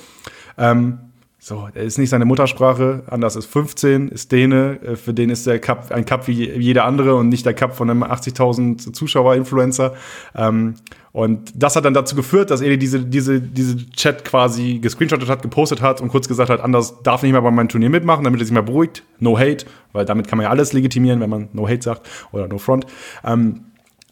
Ähm, 0.58 1.00
so, 1.48 1.70
er 1.76 1.84
ist 1.84 2.00
nicht 2.00 2.10
seine 2.10 2.26
Muttersprache, 2.26 3.04
anders 3.06 3.36
ist 3.36 3.46
15, 3.46 4.08
ist 4.08 4.32
Däne, 4.32 4.80
äh, 4.84 4.96
für 4.96 5.14
den 5.14 5.30
ist 5.30 5.46
der 5.46 5.60
Cup 5.60 5.92
ein 5.92 6.04
Cup 6.04 6.28
wie 6.28 6.50
jeder 6.50 6.86
andere 6.86 7.14
und 7.14 7.30
nicht 7.30 7.46
der 7.46 7.54
Cup 7.54 7.76
von 7.76 7.88
einem 7.88 8.04
80.000 8.04 8.94
Zuschauer-Influencer. 8.94 9.94
Ähm, 10.34 10.74
und 11.12 11.52
das 11.54 11.76
hat 11.76 11.86
dann 11.86 11.94
dazu 11.94 12.16
geführt, 12.16 12.50
dass 12.50 12.62
Eli 12.62 12.80
diese, 12.80 13.02
diese, 13.02 13.40
diese 13.40 13.78
Chat 13.92 14.26
quasi 14.26 14.80
gescreenshottet 14.80 15.30
hat, 15.30 15.44
gepostet 15.44 15.84
hat 15.84 16.02
und 16.02 16.08
kurz 16.08 16.28
gesagt 16.28 16.50
hat, 16.50 16.62
anders 16.62 17.04
darf 17.04 17.22
nicht 17.22 17.34
mehr 17.34 17.44
bei 17.44 17.52
meinem 17.52 17.70
Turnier 17.70 17.92
mitmachen, 17.92 18.24
damit 18.24 18.40
er 18.40 18.46
sich 18.48 18.54
mal 18.56 18.64
beruhigt. 18.64 19.04
No 19.20 19.38
hate, 19.38 19.68
weil 19.94 20.04
damit 20.04 20.28
kann 20.28 20.38
man 20.38 20.46
ja 20.46 20.50
alles 20.50 20.74
legitimieren, 20.74 21.20
wenn 21.20 21.30
man 21.30 21.50
No 21.54 21.70
hate 21.70 21.84
sagt 21.84 22.10
oder 22.32 22.48
No 22.48 22.58
front. 22.58 22.88
Ähm, 23.24 23.66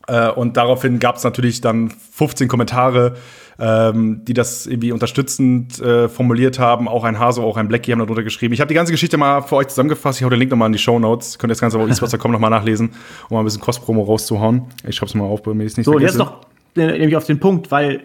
äh, 0.07 0.29
und 0.29 0.57
daraufhin 0.57 0.99
gab 0.99 1.15
es 1.15 1.23
natürlich 1.23 1.61
dann 1.61 1.89
15 1.89 2.47
Kommentare, 2.47 3.15
ähm, 3.59 4.25
die 4.25 4.33
das 4.33 4.65
irgendwie 4.65 4.91
unterstützend 4.91 5.79
äh, 5.79 6.09
formuliert 6.09 6.59
haben. 6.59 6.87
Auch 6.87 7.03
ein 7.03 7.19
Haso, 7.19 7.43
auch 7.43 7.57
ein 7.57 7.67
Blackie 7.67 7.91
haben 7.91 7.99
darunter 7.99 8.23
geschrieben. 8.23 8.53
Ich 8.53 8.61
habe 8.61 8.67
die 8.67 8.75
ganze 8.75 8.91
Geschichte 8.91 9.17
mal 9.17 9.41
für 9.41 9.57
euch 9.57 9.67
zusammengefasst. 9.67 10.19
Ich 10.19 10.25
hau 10.25 10.29
den 10.29 10.39
Link 10.39 10.51
nochmal 10.51 10.67
in 10.67 10.73
die 10.73 10.79
Show 10.79 10.99
Notes. 10.99 11.37
Könnt 11.37 11.49
ihr 11.49 11.53
das 11.53 11.61
Ganze 11.61 11.77
auf 11.79 11.89
esports.com 11.89 12.31
nochmal 12.31 12.49
nachlesen, 12.49 12.91
um 13.29 13.35
mal 13.35 13.41
ein 13.41 13.45
bisschen 13.45 13.61
Kost-Promo 13.61 14.03
rauszuhauen. 14.03 14.63
Ich 14.87 14.95
schreib's 14.95 15.13
mal 15.13 15.25
auf, 15.25 15.41
damit 15.43 15.65
ich 15.67 15.73
es 15.73 15.77
nicht 15.77 15.85
so, 15.85 15.93
vergesse. 15.93 16.17
So, 16.17 16.23
jetzt 16.23 16.31
noch 16.31 16.45
äh, 16.75 16.97
nämlich 16.97 17.15
auf 17.15 17.25
den 17.25 17.39
Punkt, 17.39 17.71
weil 17.71 18.03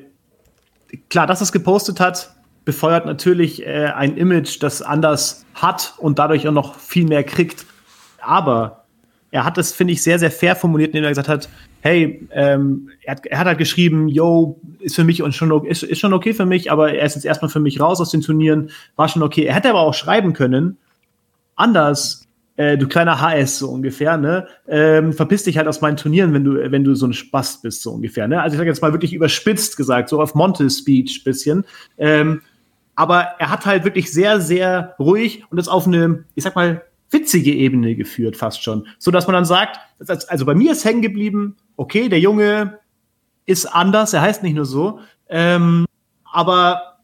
klar, 1.08 1.26
dass 1.26 1.40
es 1.40 1.52
gepostet 1.52 2.00
hat, 2.00 2.34
befeuert 2.64 3.06
natürlich 3.06 3.66
äh, 3.66 3.92
ein 3.94 4.16
Image, 4.16 4.62
das 4.62 4.82
anders 4.82 5.46
hat 5.54 5.94
und 5.98 6.18
dadurch 6.18 6.46
auch 6.46 6.52
noch 6.52 6.78
viel 6.78 7.06
mehr 7.06 7.24
kriegt. 7.24 7.64
Aber 8.20 8.84
er 9.30 9.44
hat 9.44 9.58
es, 9.58 9.72
finde 9.72 9.94
ich, 9.94 10.02
sehr, 10.02 10.18
sehr 10.18 10.30
fair 10.30 10.56
formuliert, 10.56 10.90
indem 10.90 11.04
er 11.04 11.10
gesagt 11.10 11.28
hat, 11.28 11.48
hey, 11.80 12.28
ähm, 12.32 12.90
er, 13.02 13.12
hat, 13.12 13.26
er 13.26 13.38
hat 13.38 13.46
halt 13.46 13.59
geschrieben, 13.59 14.09
yo, 14.09 14.60
ist 14.80 14.96
für 14.96 15.05
mich 15.05 15.22
und 15.22 15.34
schon, 15.34 15.64
ist, 15.66 15.82
ist 15.82 15.98
schon 15.98 16.12
okay 16.12 16.34
für 16.34 16.46
mich, 16.46 16.70
aber 16.70 16.92
er 16.92 17.06
ist 17.06 17.14
jetzt 17.14 17.24
erstmal 17.24 17.50
für 17.50 17.60
mich 17.60 17.80
raus 17.80 18.00
aus 18.00 18.10
den 18.10 18.20
Turnieren, 18.20 18.70
war 18.96 19.09
schon 19.09 19.22
okay. 19.22 19.44
Er 19.44 19.55
hätte 19.55 19.70
aber 19.70 19.80
auch 19.80 19.94
schreiben 19.94 20.32
können, 20.32 20.76
anders, 21.56 22.26
äh, 22.56 22.76
du 22.76 22.88
kleiner 22.88 23.20
HS, 23.20 23.59
so 23.59 23.70
ungefähr, 23.70 24.16
ne? 24.16 24.48
Ähm, 24.66 25.12
verpiss 25.12 25.44
dich 25.44 25.56
halt 25.56 25.68
aus 25.68 25.80
meinen 25.80 25.96
Turnieren, 25.96 26.34
wenn 26.34 26.44
du, 26.44 26.70
wenn 26.72 26.84
du 26.84 26.94
so 26.94 27.06
ein 27.06 27.12
Spaß 27.12 27.62
bist, 27.62 27.82
so 27.82 27.92
ungefähr, 27.92 28.26
ne? 28.26 28.42
Also 28.42 28.55
ich 28.55 28.59
sage 28.59 28.68
jetzt 28.68 28.82
mal 28.82 28.92
wirklich 28.92 29.12
überspitzt 29.12 29.76
gesagt, 29.76 30.09
so 30.09 30.20
auf 30.20 30.34
Monte-Speech 30.34 31.22
bisschen. 31.22 31.64
Ähm, 31.98 32.42
aber 32.96 33.20
er 33.38 33.50
hat 33.50 33.64
halt 33.64 33.84
wirklich 33.84 34.10
sehr, 34.12 34.40
sehr 34.40 34.96
ruhig 34.98 35.44
und 35.50 35.56
das 35.56 35.68
auf 35.68 35.86
eine, 35.86 36.24
ich 36.34 36.42
sag 36.42 36.56
mal, 36.56 36.82
witzige 37.10 37.55
Ebene 37.55 37.94
geführt, 37.94 38.36
fast 38.36 38.62
schon. 38.62 38.88
So 38.98 39.12
dass 39.12 39.28
man 39.28 39.34
dann 39.34 39.44
sagt, 39.44 39.78
also 40.26 40.44
bei 40.44 40.55
mir 40.56 40.72
ist 40.72 40.84
hängen 40.84 41.00
geblieben, 41.00 41.56
okay, 41.78 42.10
der 42.10 42.20
Junge 42.20 42.80
ist 43.46 43.64
anders, 43.64 44.12
er 44.12 44.20
heißt 44.20 44.42
nicht 44.42 44.55
nur 44.55 44.66
so, 44.66 45.00
ähm, 45.30 45.86
aber 46.30 46.98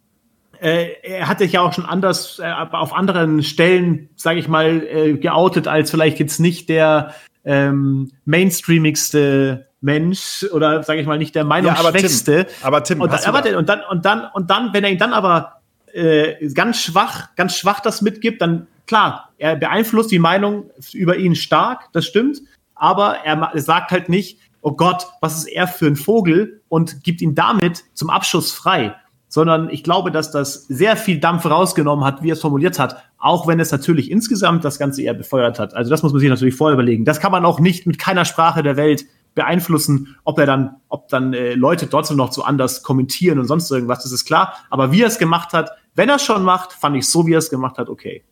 äh, 0.61 0.89
er 1.03 1.29
hat 1.29 1.39
sich 1.39 1.53
ja 1.53 1.63
auch 1.63 1.73
schon 1.73 1.87
anders 1.87 2.39
äh, 2.39 2.53
auf 2.53 2.95
anderen 2.95 3.43
Stellen, 3.43 4.11
sage 4.17 4.39
ich 4.41 4.49
mal, 4.49 4.83
äh, 4.83 5.15
geoutet 5.15 5.69
als 5.69 5.91
vielleicht 5.91 6.19
jetzt 6.19 6.41
nicht 6.41 6.69
der 6.69 7.15
ähm, 7.45 8.11
mainstreamigste 8.25 9.69
Mensch 9.81 10.45
oder 10.53 10.83
sage 10.83 11.01
ich 11.01 11.07
mal 11.07 11.19
nicht 11.19 11.35
der 11.35 11.45
Meinungsschwächste. 11.45 12.39
Ja, 12.39 12.67
aber 12.67 12.83
Tim, 12.85 13.01
aber 13.03 13.17
Tim 13.17 13.29
und, 13.31 13.35
dann, 13.35 13.35
aber, 13.35 13.59
und 13.59 13.69
dann 13.69 13.81
und 13.91 14.05
dann 14.05 14.31
und 14.33 14.51
dann, 14.51 14.73
wenn 14.73 14.85
er 14.85 14.91
ihn 14.91 14.99
dann 14.99 15.13
aber 15.13 15.61
äh, 15.93 16.49
ganz 16.53 16.81
schwach, 16.81 17.35
ganz 17.37 17.57
schwach 17.57 17.81
das 17.81 18.03
mitgibt, 18.03 18.41
dann 18.43 18.67
klar, 18.87 19.31
er 19.39 19.57
beeinflusst 19.57 20.11
die 20.11 20.19
Meinung 20.19 20.71
über 20.93 21.17
ihn 21.17 21.37
stark, 21.37 21.93
das 21.93 22.07
stimmt, 22.07 22.41
aber 22.75 23.19
er 23.25 23.51
sagt 23.61 23.91
halt 23.93 24.09
nicht, 24.09 24.39
oh 24.65 24.73
Gott, 24.73 25.07
was 25.21 25.37
ist 25.37 25.45
er 25.45 25.69
für 25.69 25.87
ein 25.87 25.95
Vogel 25.95 26.63
und 26.69 27.05
gibt 27.05 27.21
ihn 27.21 27.35
damit 27.35 27.85
zum 27.95 28.11
Abschuss 28.11 28.51
frei. 28.51 28.97
sondern 29.29 29.69
ich 29.69 29.83
glaube, 29.83 30.13
dass 30.13 30.31
das 30.31 30.65
sehr 30.69 30.97
viel 30.97 31.19
Dampf 31.19 31.45
rausgenommen 31.45 32.05
hat, 32.05 32.23
wie 32.23 32.31
er 32.31 32.35
es 32.35 32.41
formuliert 32.41 32.79
hat, 32.79 33.03
auch 33.19 33.49
wenn 33.49 33.59
es 33.59 33.73
natürlich 33.73 34.09
insgesamt 34.09 34.65
das 34.65 34.79
Ganze 34.79 35.03
eher 35.03 35.15
befeuert 35.15 35.59
hat. 35.59 35.75
Also 35.75 35.91
das 35.91 36.05
muss 36.05 36.13
man 36.13 36.21
sich 36.21 36.29
natürlich 36.29 36.55
vorher 36.55 36.75
überlegen. 36.75 37.05
Das 37.05 37.19
kann 37.19 37.33
man 37.33 37.45
auch 37.45 37.59
nicht 37.59 37.85
mit 37.85 37.99
keiner 37.99 38.25
Sprache 38.25 38.63
der 38.63 38.77
Welt 38.77 39.07
beeinflussen, 39.35 40.17
ob 40.23 40.39
er 40.39 40.47
dann, 40.47 40.77
ob 40.89 41.09
dann 41.09 41.35
äh, 41.35 41.55
Leute 41.55 41.91
trotzdem 41.91 42.17
noch 42.17 42.31
so 42.33 42.45
anders 42.45 42.85
kommentieren 42.85 43.41
und 43.41 43.47
sonst 43.47 43.69
irgendwas, 43.73 44.05
das 44.05 44.13
ist 44.13 44.25
klar. 44.25 44.55
Aber 44.71 44.93
wie 44.93 45.03
er 45.03 45.09
es 45.09 45.19
gemacht 45.19 45.53
hat, 45.53 45.73
wenn 45.97 46.09
er 46.09 46.17
es 46.17 46.25
schon 46.25 46.45
macht, 46.45 46.73
fand 46.73 46.97
ich 46.97 47.09
so, 47.09 47.27
wie 47.27 47.35
er 47.35 47.39
es 47.39 47.51
gemacht 47.51 47.77
hat, 47.77 47.89
okay. 47.89 48.23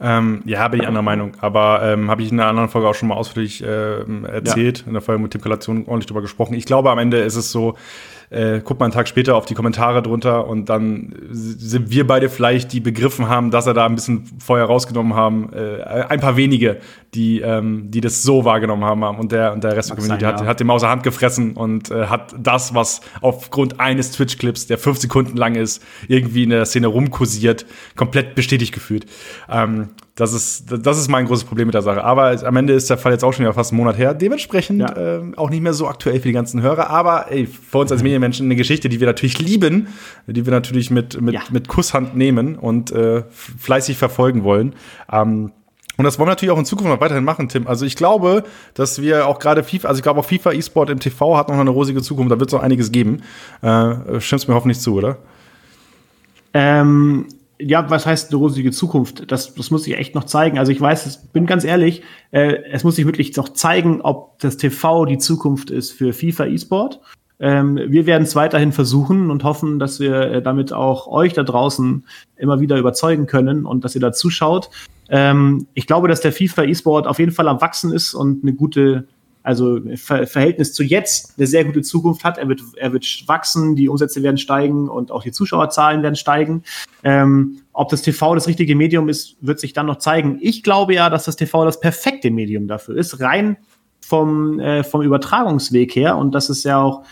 Ähm, 0.00 0.42
ja, 0.44 0.68
bin 0.68 0.80
ich 0.80 0.86
anderer 0.86 1.02
Meinung. 1.02 1.32
Aber 1.40 1.82
ähm, 1.82 2.10
habe 2.10 2.22
ich 2.22 2.30
in 2.30 2.38
einer 2.38 2.48
anderen 2.48 2.68
Folge 2.68 2.88
auch 2.88 2.94
schon 2.94 3.08
mal 3.08 3.16
ausführlich 3.16 3.62
äh, 3.62 4.00
erzählt, 4.26 4.80
ja. 4.80 4.86
in 4.86 4.92
der 4.92 5.02
Folge 5.02 5.22
mit 5.22 5.32
Tim 5.32 5.40
Kalation 5.40 5.86
ordentlich 5.86 6.06
drüber 6.06 6.22
gesprochen. 6.22 6.54
Ich 6.54 6.66
glaube, 6.66 6.90
am 6.90 6.98
Ende 6.98 7.18
ist 7.18 7.36
es 7.36 7.50
so, 7.50 7.76
äh, 8.30 8.60
guckt 8.60 8.78
mal 8.80 8.86
einen 8.86 8.92
Tag 8.92 9.08
später 9.08 9.36
auf 9.36 9.46
die 9.46 9.54
Kommentare 9.54 10.02
drunter 10.02 10.46
und 10.46 10.68
dann 10.68 11.14
sind 11.30 11.90
wir 11.90 12.06
beide 12.06 12.28
vielleicht, 12.28 12.72
die 12.72 12.80
begriffen 12.80 13.28
haben, 13.28 13.50
dass 13.50 13.66
er 13.66 13.74
da 13.74 13.86
ein 13.86 13.94
bisschen 13.94 14.24
Feuer 14.38 14.66
rausgenommen 14.66 15.14
haben. 15.14 15.52
Äh, 15.52 15.82
ein 15.82 16.20
paar 16.20 16.36
wenige, 16.36 16.78
die, 17.14 17.40
ähm, 17.40 17.90
die 17.90 18.00
das 18.00 18.22
so 18.22 18.44
wahrgenommen 18.44 18.84
haben. 18.84 19.02
Und 19.02 19.32
der, 19.32 19.52
und 19.52 19.64
der 19.64 19.76
Rest 19.76 19.90
der 19.90 19.96
Community 19.96 20.24
sein, 20.24 20.34
hat, 20.34 20.40
ja. 20.42 20.46
hat 20.46 20.60
dem 20.60 20.70
außer 20.70 20.88
Hand 20.88 21.02
gefressen 21.02 21.54
und 21.54 21.90
äh, 21.90 22.06
hat 22.06 22.34
das, 22.38 22.74
was 22.74 23.00
aufgrund 23.20 23.80
eines 23.80 24.12
Twitch-Clips, 24.12 24.66
der 24.66 24.78
fünf 24.78 24.98
Sekunden 24.98 25.36
lang 25.36 25.54
ist, 25.54 25.82
irgendwie 26.06 26.42
in 26.42 26.50
der 26.50 26.66
Szene 26.66 26.88
rumkursiert, 26.88 27.66
komplett 27.96 28.34
bestätigt 28.34 28.74
gefühlt. 28.74 29.06
Ähm, 29.48 29.90
das 30.18 30.32
ist, 30.32 30.64
das 30.84 30.98
ist 30.98 31.06
mein 31.06 31.26
großes 31.26 31.44
Problem 31.44 31.68
mit 31.68 31.74
der 31.74 31.82
Sache. 31.82 32.02
Aber 32.02 32.36
am 32.44 32.56
Ende 32.56 32.72
ist 32.72 32.90
der 32.90 32.98
Fall 32.98 33.12
jetzt 33.12 33.22
auch 33.22 33.32
schon 33.32 33.44
wieder 33.44 33.52
fast 33.52 33.70
einen 33.70 33.78
Monat 33.78 33.96
her. 33.98 34.14
Dementsprechend 34.14 34.80
ja. 34.80 34.96
äh, 34.96 35.20
auch 35.36 35.48
nicht 35.48 35.62
mehr 35.62 35.74
so 35.74 35.86
aktuell 35.86 36.18
für 36.18 36.26
die 36.26 36.32
ganzen 36.32 36.60
Hörer. 36.60 36.90
Aber 36.90 37.30
ey, 37.30 37.46
für 37.46 37.78
uns 37.78 37.92
als 37.92 38.02
Medienmenschen 38.02 38.46
eine 38.46 38.56
Geschichte, 38.56 38.88
die 38.88 38.98
wir 38.98 39.06
natürlich 39.06 39.38
lieben, 39.38 39.86
die 40.26 40.44
wir 40.44 40.50
natürlich 40.50 40.90
mit, 40.90 41.20
mit, 41.20 41.34
ja. 41.34 41.42
mit 41.52 41.68
Kusshand 41.68 42.16
nehmen 42.16 42.56
und 42.56 42.90
äh, 42.90 43.22
fleißig 43.30 43.96
verfolgen 43.96 44.42
wollen. 44.42 44.74
Ähm, 45.08 45.52
und 45.96 46.04
das 46.04 46.18
wollen 46.18 46.26
wir 46.26 46.32
natürlich 46.32 46.50
auch 46.50 46.58
in 46.58 46.64
Zukunft 46.64 46.92
noch 46.92 47.00
weiterhin 47.00 47.22
machen, 47.22 47.48
Tim. 47.48 47.68
Also 47.68 47.86
ich 47.86 47.94
glaube, 47.94 48.42
dass 48.74 49.00
wir 49.00 49.28
auch 49.28 49.38
gerade 49.38 49.62
FIFA, 49.62 49.86
also 49.86 49.98
ich 50.00 50.02
glaube 50.02 50.18
auch 50.18 50.24
FIFA 50.24 50.50
E-Sport 50.50 50.90
im 50.90 50.98
TV 50.98 51.36
hat 51.36 51.48
noch 51.48 51.56
eine 51.56 51.70
rosige 51.70 52.02
Zukunft. 52.02 52.32
Da 52.32 52.40
wird 52.40 52.50
es 52.50 52.54
noch 52.54 52.62
einiges 52.62 52.90
geben. 52.90 53.22
Äh, 53.62 54.20
stimmst 54.20 54.48
mir 54.48 54.56
hoffentlich 54.56 54.80
zu, 54.80 54.94
oder? 54.94 55.18
Ähm, 56.54 57.26
ja, 57.60 57.90
was 57.90 58.06
heißt 58.06 58.30
eine 58.30 58.38
rosige 58.38 58.70
Zukunft? 58.70 59.30
Das, 59.30 59.54
das 59.54 59.70
muss 59.70 59.86
ich 59.86 59.96
echt 59.96 60.14
noch 60.14 60.24
zeigen. 60.24 60.58
Also 60.58 60.72
ich 60.72 60.80
weiß, 60.80 61.06
ich 61.06 61.32
bin 61.32 61.46
ganz 61.46 61.64
ehrlich, 61.64 62.02
äh, 62.30 62.62
es 62.70 62.84
muss 62.84 62.96
sich 62.96 63.06
wirklich 63.06 63.36
noch 63.36 63.50
zeigen, 63.50 64.00
ob 64.00 64.38
das 64.38 64.56
TV 64.56 65.04
die 65.04 65.18
Zukunft 65.18 65.70
ist 65.70 65.92
für 65.92 66.12
FIFA 66.12 66.46
E-Sport. 66.46 67.00
Ähm, 67.40 67.76
wir 67.76 68.06
werden 68.06 68.24
es 68.24 68.34
weiterhin 68.34 68.72
versuchen 68.72 69.30
und 69.30 69.44
hoffen, 69.44 69.78
dass 69.78 70.00
wir 70.00 70.20
äh, 70.20 70.42
damit 70.42 70.72
auch 70.72 71.06
euch 71.06 71.34
da 71.34 71.44
draußen 71.44 72.04
immer 72.36 72.60
wieder 72.60 72.76
überzeugen 72.78 73.26
können 73.26 73.64
und 73.64 73.84
dass 73.84 73.94
ihr 73.94 74.00
da 74.00 74.12
zuschaut. 74.12 74.70
Ähm, 75.08 75.66
ich 75.74 75.86
glaube, 75.86 76.08
dass 76.08 76.20
der 76.20 76.32
FIFA 76.32 76.64
E-Sport 76.64 77.06
auf 77.06 77.18
jeden 77.18 77.32
Fall 77.32 77.48
am 77.48 77.60
Wachsen 77.60 77.92
ist 77.92 78.14
und 78.14 78.42
eine 78.42 78.54
gute 78.54 79.06
also 79.48 79.80
Ver 79.96 80.26
Verhältnis 80.26 80.74
zu 80.74 80.84
jetzt 80.84 81.32
eine 81.38 81.46
sehr 81.46 81.64
gute 81.64 81.80
Zukunft 81.80 82.22
hat. 82.22 82.36
Er 82.36 82.50
wird, 82.50 82.60
er 82.76 82.92
wird 82.92 83.24
wachsen, 83.26 83.76
die 83.76 83.88
Umsätze 83.88 84.22
werden 84.22 84.36
steigen 84.36 84.90
und 84.90 85.10
auch 85.10 85.22
die 85.22 85.32
Zuschauerzahlen 85.32 86.02
werden 86.02 86.16
steigen. 86.16 86.64
Ähm, 87.02 87.62
ob 87.72 87.88
das 87.88 88.02
TV 88.02 88.34
das 88.34 88.46
richtige 88.46 88.76
Medium 88.76 89.08
ist, 89.08 89.36
wird 89.40 89.58
sich 89.58 89.72
dann 89.72 89.86
noch 89.86 89.96
zeigen. 89.96 90.36
Ich 90.42 90.62
glaube 90.62 90.92
ja, 90.92 91.08
dass 91.08 91.24
das 91.24 91.36
TV 91.36 91.64
das 91.64 91.80
perfekte 91.80 92.30
Medium 92.30 92.68
dafür 92.68 92.98
ist, 92.98 93.20
rein 93.20 93.56
vom, 94.00 94.60
äh, 94.60 94.84
vom 94.84 95.00
Übertragungsweg 95.00 95.96
her. 95.96 96.18
Und 96.18 96.34
das 96.34 96.50
ist 96.50 96.64
ja 96.64 96.82
auch, 96.82 97.04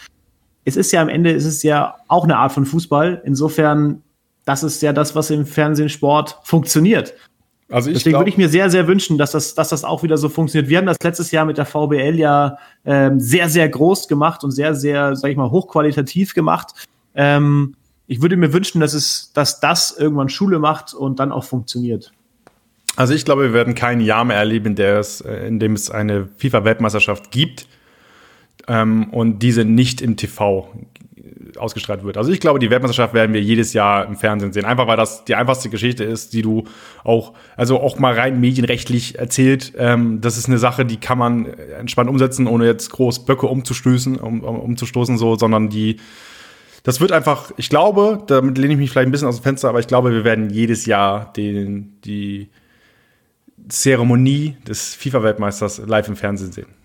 es 0.67 0.77
ist 0.77 0.93
ja 0.93 1.01
am 1.01 1.09
Ende, 1.09 1.35
es 1.35 1.47
ist 1.47 1.63
ja 1.63 1.95
auch 2.07 2.25
eine 2.25 2.37
Art 2.37 2.53
von 2.53 2.67
Fußball. 2.67 3.23
Insofern, 3.25 4.03
das 4.45 4.63
ist 4.63 4.83
ja 4.83 4.93
das, 4.93 5.15
was 5.15 5.31
im 5.31 5.47
Fernsehen 5.47 5.89
Sport 5.89 6.39
funktioniert. 6.43 7.15
Also 7.69 7.91
Deswegen 7.91 8.11
glaub, 8.11 8.21
würde 8.21 8.31
ich 8.31 8.37
mir 8.37 8.49
sehr, 8.49 8.71
sehr 8.71 8.87
wünschen, 8.87 9.19
dass 9.19 9.33
das, 9.33 9.55
dass 9.55 9.71
das 9.71 9.83
auch 9.83 10.05
wieder 10.05 10.17
so 10.19 10.29
funktioniert. 10.29 10.71
Wir 10.71 10.79
haben 10.79 10.87
das 10.87 10.99
letztes 11.03 11.33
Jahr 11.33 11.45
mit 11.45 11.59
der 11.59 11.67
VBL 11.67 12.17
ja 12.17 12.59
ähm, 12.85 13.19
sehr, 13.19 13.49
sehr 13.49 13.69
groß 13.69 14.07
gemacht 14.07 14.45
und 14.45 14.53
sehr, 14.53 14.75
sehr, 14.75 15.17
sag 15.17 15.31
ich 15.31 15.37
mal, 15.37 15.51
hochqualitativ 15.51 16.33
gemacht. 16.35 16.75
Ähm, 17.15 17.75
ich 18.07 18.23
würde 18.23 18.37
mir 18.37 18.53
wünschen, 18.53 18.81
dass 18.81 18.95
es, 18.95 19.33
dass 19.33 19.59
das 19.59 19.97
irgendwann 19.99 20.29
Schule 20.29 20.61
macht 20.61 20.95
und 20.95 21.19
dann 21.19 21.33
auch 21.33 21.43
funktioniert. 21.43 22.13
Also 22.95 23.15
ich 23.15 23.25
glaube, 23.25 23.43
wir 23.43 23.53
werden 23.53 23.75
kein 23.75 24.01
Jahr 24.01 24.25
mehr 24.25 24.37
erleben, 24.37 24.77
in, 24.77 24.81
es, 24.81 25.21
äh, 25.21 25.47
in 25.47 25.59
dem 25.59 25.73
es 25.73 25.91
eine 25.91 26.29
FIFA-Weltmeisterschaft 26.39 27.33
gibt 27.33 27.67
ähm, 28.69 29.11
und 29.11 29.41
diese 29.41 29.65
nicht 29.65 30.01
im 30.01 30.17
TV 30.17 30.73
ausgestrahlt 31.57 32.05
wird. 32.05 32.17
Also 32.17 32.31
ich 32.31 32.41
glaube, 32.41 32.59
die 32.59 32.71
Weltmeisterschaft 32.71 33.15
werden 33.15 33.33
wir 33.33 33.41
jedes 33.41 33.73
Jahr 33.73 34.07
im 34.07 34.17
Fernsehen 34.17 34.53
sehen. 34.53 34.65
Einfach 34.65 34.87
weil 34.87 34.97
das 34.97 35.25
die 35.25 35.35
einfachste 35.35 35.69
Geschichte 35.71 36.05
ist, 36.05 36.33
die 36.33 36.43
du 36.43 36.65
auch, 37.05 37.33
also 37.57 37.81
auch 37.81 37.99
mal 37.99 38.15
rein 38.15 38.41
medienrechtlich 38.41 39.19
erzählt. 39.19 39.73
Ähm, 39.77 40.21
das 40.21 40.37
ist 40.37 40.49
eine 40.49 40.59
Sache, 40.59 40.85
die 40.85 40.99
kann 40.99 41.19
man 41.19 41.47
entspannt 41.47 42.11
umsetzen, 42.11 42.47
ohne 42.47 42.67
jetzt 42.67 42.91
groß 42.91 43.25
Böcke 43.25 43.47
umzustößen, 43.47 44.17
um, 44.17 44.43
um, 44.43 44.61
umzustoßen, 44.61 45.19
so, 45.19 45.37
sondern 45.37 45.69
die, 45.69 45.97
das 46.83 47.01
wird 47.01 47.13
einfach, 47.13 47.53
ich 47.57 47.69
glaube, 47.69 48.23
damit 48.27 48.59
lehne 48.59 48.75
ich 48.75 48.79
mich 48.79 48.91
vielleicht 48.91 49.09
ein 49.09 49.13
bisschen 49.13 49.29
aus 49.29 49.41
dem 49.41 49.43
Fenster, 49.43 49.69
aber 49.69 49.81
ich 49.81 49.87
glaube, 49.87 50.13
wir 50.13 50.25
werden 50.25 50.51
jedes 50.51 50.87
Jahr 50.87 51.33
den, 51.33 52.01
die 52.05 52.49
Zeremonie 53.69 54.57
des 54.67 54.95
FIFA-Weltmeisters 54.95 55.83
live 55.87 56.09
im 56.09 56.17
Fernsehen 56.17 56.53
sehen. 56.53 56.76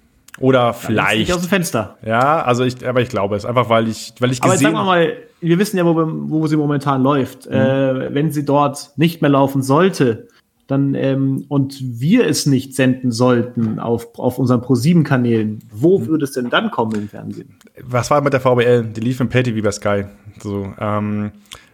Oder 0.41 0.73
vielleicht. 0.73 1.19
Nicht 1.19 1.33
aus 1.33 1.41
dem 1.41 1.49
Fenster. 1.49 1.97
Ja, 2.05 2.41
also 2.41 2.63
ich, 2.63 2.87
aber 2.87 3.01
ich 3.01 3.09
glaube 3.09 3.35
es. 3.35 3.45
Einfach 3.45 3.69
weil 3.69 3.87
ich, 3.87 4.13
weil 4.19 4.31
ich 4.31 4.41
gesehen. 4.41 4.51
Aber 4.51 4.57
sagen 4.57 4.75
wir 4.75 4.83
mal, 4.83 5.13
wir 5.39 5.59
wissen 5.59 5.77
ja, 5.77 5.85
wo, 5.85 5.95
wo 5.95 6.47
sie 6.47 6.57
momentan 6.57 7.01
läuft. 7.01 7.49
Mhm. 7.49 7.55
Äh, 7.55 8.13
wenn 8.13 8.31
sie 8.31 8.45
dort 8.45 8.91
nicht 8.95 9.21
mehr 9.21 9.31
laufen 9.31 9.61
sollte, 9.61 10.27
dann 10.67 10.95
ähm, 10.95 11.45
und 11.49 11.77
wir 11.81 12.25
es 12.25 12.45
nicht 12.45 12.75
senden 12.75 13.11
sollten 13.11 13.77
auf, 13.79 14.17
auf 14.17 14.39
unseren 14.39 14.61
Pro7-Kanälen, 14.61 15.59
wo 15.69 15.99
mhm. 15.99 16.07
würde 16.07 16.23
es 16.23 16.31
denn 16.31 16.49
dann 16.49 16.71
kommen 16.71 16.95
im 16.95 17.09
Fernsehen? 17.09 17.57
Was 17.83 18.09
war 18.09 18.21
mit 18.21 18.31
der 18.33 18.39
VBL? 18.39 18.83
Die 18.95 19.01
lief 19.01 19.19
im 19.19 19.27
Pay 19.27 19.53
wie 19.53 19.61
bei 19.61 19.71
Sky. 19.71 20.05
So, 20.39 20.73
ähm, 20.79 21.31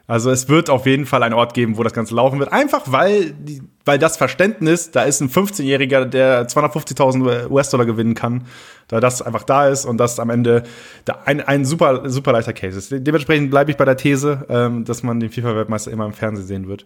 also 0.08 0.32
es 0.32 0.48
wird 0.48 0.70
auf 0.70 0.86
jeden 0.86 1.06
Fall 1.06 1.22
einen 1.22 1.34
Ort 1.34 1.54
geben, 1.54 1.78
wo 1.78 1.84
das 1.84 1.92
Ganze 1.92 2.16
laufen 2.16 2.40
wird. 2.40 2.54
Einfach 2.54 2.84
weil, 2.86 3.34
weil 3.84 4.00
das 4.00 4.16
Verständnis, 4.16 4.90
da 4.92 5.04
ist 5.04 5.20
ein 5.20 5.30
15-Jähriger, 5.30 6.06
der 6.06 6.48
250.000 6.48 7.50
US-Dollar 7.50 7.86
gewinnen 7.86 8.16
kann, 8.16 8.46
da 8.88 9.02
das 9.02 9.22
einfach 9.22 9.44
da 9.44 9.68
ist 9.68 9.84
und 9.84 9.98
das 9.98 10.20
am 10.22 10.30
Ende 10.30 10.64
ein, 11.26 11.42
ein 11.42 11.66
super, 11.66 12.10
super 12.10 12.32
leichter 12.32 12.54
Case 12.54 12.78
ist. 12.78 12.90
Dementsprechend 12.92 13.50
bleibe 13.50 13.70
ich 13.70 13.76
bei 13.76 13.84
der 13.84 13.98
These, 13.98 14.46
ähm, 14.48 14.86
dass 14.86 15.04
man 15.04 15.20
den 15.20 15.30
FIFA-Weltmeister 15.30 15.92
immer 15.92 16.06
im 16.06 16.14
Fernsehen 16.14 16.48
sehen 16.48 16.68
wird. 16.70 16.86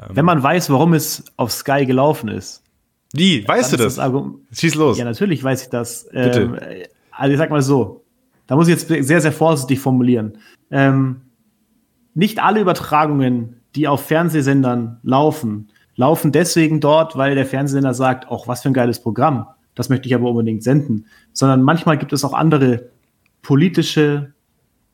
Ähm, 0.00 0.16
Wenn 0.16 0.24
man 0.24 0.42
weiß, 0.42 0.70
warum 0.70 0.94
es 0.94 1.24
auf 1.36 1.52
Sky 1.52 1.84
gelaufen 1.84 2.30
ist. 2.30 2.62
Wie? 3.12 3.46
Weißt 3.46 3.74
du 3.74 3.76
das? 3.76 3.96
das 3.96 4.10
Schieß 4.58 4.76
los. 4.76 4.96
Ja, 4.96 5.04
natürlich 5.04 5.44
weiß 5.44 5.64
ich 5.64 5.68
das. 5.68 6.08
Bitte. 6.10 6.40
Ähm, 6.40 6.58
also 7.10 7.32
ich 7.32 7.38
sag 7.38 7.50
mal 7.50 7.60
so, 7.60 8.02
da 8.46 8.56
muss 8.56 8.68
ich 8.68 8.80
jetzt 8.80 8.88
sehr, 8.88 9.20
sehr 9.20 9.32
vorsichtig 9.32 9.78
formulieren. 9.80 10.38
Ähm, 10.70 11.20
nicht 12.14 12.42
alle 12.42 12.60
Übertragungen, 12.60 13.60
die 13.74 13.88
auf 13.88 14.06
Fernsehsendern 14.06 14.98
laufen, 15.02 15.68
laufen 15.96 16.32
deswegen 16.32 16.80
dort, 16.80 17.16
weil 17.16 17.34
der 17.34 17.46
Fernsehsender 17.46 17.94
sagt, 17.94 18.28
auch 18.28 18.48
was 18.48 18.62
für 18.62 18.68
ein 18.68 18.74
geiles 18.74 19.00
Programm, 19.00 19.46
das 19.74 19.88
möchte 19.88 20.08
ich 20.08 20.14
aber 20.14 20.28
unbedingt 20.28 20.62
senden, 20.62 21.06
sondern 21.32 21.62
manchmal 21.62 21.98
gibt 21.98 22.12
es 22.12 22.24
auch 22.24 22.34
andere 22.34 22.90
politische, 23.40 24.32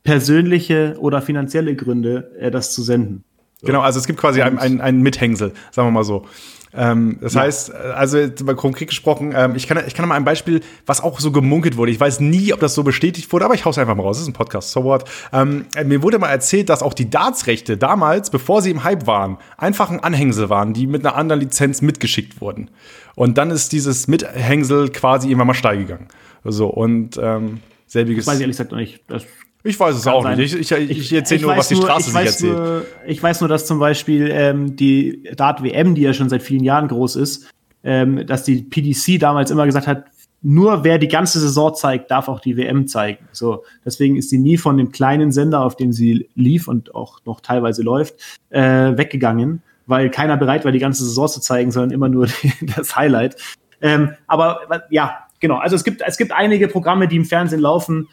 persönliche 0.03 0.95
oder 0.99 1.21
finanzielle 1.21 1.75
Gründe, 1.75 2.31
äh, 2.39 2.51
das 2.51 2.73
zu 2.73 2.81
senden. 2.81 3.23
Genau, 3.61 3.81
also 3.81 3.99
es 3.99 4.07
gibt 4.07 4.19
quasi 4.19 4.41
ein, 4.41 4.57
ein, 4.57 4.79
ein 4.79 5.01
Mithängsel, 5.01 5.53
sagen 5.71 5.89
wir 5.89 5.91
mal 5.91 6.05
so. 6.05 6.25
Ähm, 6.73 7.17
das 7.21 7.33
ja. 7.33 7.41
heißt, 7.41 7.73
also 7.73 8.17
mal 8.43 8.55
konkret 8.55 8.89
gesprochen, 8.89 9.33
ähm, 9.35 9.55
ich, 9.55 9.67
kann, 9.67 9.81
ich 9.87 9.93
kann 9.93 10.07
mal 10.07 10.15
ein 10.15 10.25
Beispiel, 10.25 10.61
was 10.85 11.01
auch 11.01 11.19
so 11.19 11.31
gemunkelt 11.31 11.77
wurde. 11.77 11.91
Ich 11.91 11.99
weiß 11.99 12.19
nie, 12.19 12.53
ob 12.53 12.59
das 12.59 12.75
so 12.75 12.83
bestätigt 12.83 13.31
wurde, 13.33 13.45
aber 13.45 13.55
ich 13.55 13.65
hau's 13.65 13.77
einfach 13.77 13.95
mal 13.95 14.03
raus. 14.03 14.17
Das 14.17 14.23
ist 14.23 14.29
ein 14.29 14.33
Podcast, 14.33 14.71
so 14.71 14.83
what. 14.83 15.05
Ähm, 15.33 15.65
mir 15.85 16.03
wurde 16.03 16.19
mal 16.19 16.29
erzählt, 16.29 16.69
dass 16.69 16.83
auch 16.83 16.93
die 16.93 17.09
Darts-Rechte 17.09 17.77
damals, 17.77 18.29
bevor 18.29 18.61
sie 18.61 18.71
im 18.71 18.83
Hype 18.83 19.07
waren, 19.07 19.37
einfach 19.57 19.89
ein 19.89 19.99
Anhängsel 19.99 20.49
waren, 20.49 20.73
die 20.73 20.85
mit 20.85 21.05
einer 21.05 21.15
anderen 21.15 21.41
Lizenz 21.41 21.81
mitgeschickt 21.81 22.41
wurden. 22.41 22.69
Und 23.15 23.37
dann 23.37 23.51
ist 23.51 23.71
dieses 23.71 24.07
Mithängsel 24.07 24.89
quasi 24.89 25.27
irgendwann 25.27 25.47
mal 25.47 25.53
steil 25.53 25.79
gegangen. 25.79 26.07
So, 26.43 26.67
und 26.67 27.19
ähm, 27.21 27.59
selbiges. 27.87 28.25
Das 28.25 28.33
weiß 28.33 28.39
ich 28.39 28.41
ehrlich 28.41 28.57
gesagt 28.57 28.71
noch 28.71 28.79
nicht. 28.79 29.01
Das 29.07 29.25
ich 29.63 29.79
weiß 29.79 29.95
es 29.95 30.07
auch 30.07 30.23
sein. 30.23 30.37
nicht. 30.37 30.53
Ich, 30.53 30.71
ich, 30.71 30.89
ich 30.89 31.13
erzähle 31.13 31.41
nur, 31.41 31.57
was 31.57 31.67
die 31.67 31.75
Straße 31.75 32.11
sich 32.11 32.19
erzählt. 32.19 32.57
Nur, 32.57 32.85
ich 33.05 33.21
weiß 33.21 33.41
nur, 33.41 33.49
dass 33.49 33.65
zum 33.65 33.79
Beispiel 33.79 34.29
ähm, 34.31 34.75
die 34.75 35.29
Dart 35.35 35.63
WM, 35.63 35.95
die 35.95 36.01
ja 36.01 36.13
schon 36.13 36.29
seit 36.29 36.43
vielen 36.43 36.63
Jahren 36.63 36.87
groß 36.87 37.17
ist, 37.17 37.49
ähm, 37.83 38.25
dass 38.25 38.43
die 38.43 38.61
PDC 38.61 39.19
damals 39.19 39.51
immer 39.51 39.65
gesagt 39.65 39.87
hat, 39.87 40.05
nur 40.41 40.85
wer 40.85 40.97
die 40.97 41.09
ganze 41.09 41.39
Saison 41.39 41.75
zeigt, 41.75 42.11
darf 42.11 42.29
auch 42.29 42.39
die 42.39 42.55
WM 42.55 42.87
zeigen. 42.87 43.27
So, 43.33 43.63
deswegen 43.83 44.15
ist 44.15 44.29
sie 44.29 44.37
nie 44.37 44.57
von 44.57 44.77
dem 44.77 44.91
kleinen 44.91 45.31
Sender, 45.31 45.61
auf 45.61 45.75
dem 45.75 45.91
sie 45.91 46.29
lief 46.35 46.67
und 46.67 46.95
auch 46.95 47.19
noch 47.25 47.41
teilweise 47.41 47.83
läuft, 47.83 48.15
äh, 48.49 48.97
weggegangen, 48.97 49.61
weil 49.85 50.09
keiner 50.09 50.37
bereit 50.37 50.63
war, 50.63 50.71
die 50.71 50.79
ganze 50.79 51.03
Saison 51.03 51.27
zu 51.27 51.41
zeigen, 51.41 51.71
sondern 51.71 51.91
immer 51.91 52.07
nur 52.07 52.27
das 52.77 52.95
Highlight. 52.95 53.35
Ähm, 53.81 54.11
aber 54.27 54.61
ja, 54.89 55.17
genau. 55.41 55.57
Also 55.57 55.75
es 55.75 55.83
gibt 55.83 56.01
es 56.05 56.17
gibt 56.17 56.31
einige 56.31 56.69
Programme, 56.69 57.09
die 57.09 57.17
im 57.17 57.25
Fernsehen 57.25 57.61
laufen, 57.61 58.07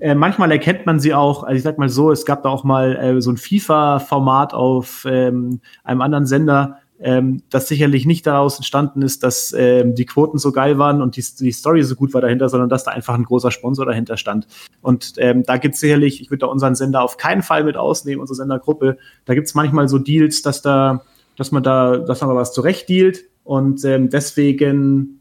Äh, 0.00 0.14
manchmal 0.14 0.50
erkennt 0.52 0.86
man 0.86 1.00
sie 1.00 1.14
auch, 1.14 1.42
also 1.42 1.56
ich 1.56 1.62
sag 1.62 1.78
mal 1.78 1.88
so, 1.88 2.10
es 2.10 2.24
gab 2.26 2.42
da 2.42 2.48
auch 2.48 2.64
mal 2.64 2.96
äh, 2.96 3.20
so 3.20 3.30
ein 3.30 3.36
FIFA-Format 3.36 4.54
auf 4.54 5.06
ähm, 5.08 5.60
einem 5.84 6.02
anderen 6.02 6.26
Sender, 6.26 6.78
ähm, 6.98 7.42
das 7.50 7.68
sicherlich 7.68 8.06
nicht 8.06 8.26
daraus 8.26 8.56
entstanden 8.56 9.02
ist, 9.02 9.22
dass 9.22 9.54
ähm, 9.56 9.94
die 9.94 10.06
Quoten 10.06 10.38
so 10.38 10.52
geil 10.52 10.78
waren 10.78 11.02
und 11.02 11.16
die, 11.16 11.24
die 11.40 11.52
Story 11.52 11.82
so 11.82 11.94
gut 11.94 12.14
war 12.14 12.20
dahinter, 12.20 12.48
sondern 12.48 12.68
dass 12.68 12.84
da 12.84 12.90
einfach 12.90 13.14
ein 13.14 13.24
großer 13.24 13.50
Sponsor 13.50 13.84
dahinter 13.84 14.16
stand. 14.16 14.46
Und 14.80 15.14
ähm, 15.18 15.42
da 15.44 15.56
gibt's 15.58 15.80
sicherlich, 15.80 16.20
ich 16.20 16.30
würde 16.30 16.40
da 16.40 16.46
unseren 16.46 16.74
Sender 16.74 17.02
auf 17.02 17.16
keinen 17.16 17.42
Fall 17.42 17.64
mit 17.64 17.76
ausnehmen, 17.76 18.20
unsere 18.20 18.36
Sendergruppe, 18.36 18.98
da 19.24 19.34
gibt's 19.34 19.54
manchmal 19.54 19.88
so 19.88 19.98
Deals, 19.98 20.42
dass 20.42 20.62
da, 20.62 21.02
dass 21.36 21.52
man 21.52 21.62
da, 21.62 21.98
dass 21.98 22.20
man 22.20 22.30
da 22.30 22.36
was 22.36 22.52
zurecht 22.52 22.88
dealt 22.88 23.24
und 23.44 23.84
ähm, 23.84 24.08
deswegen 24.08 25.20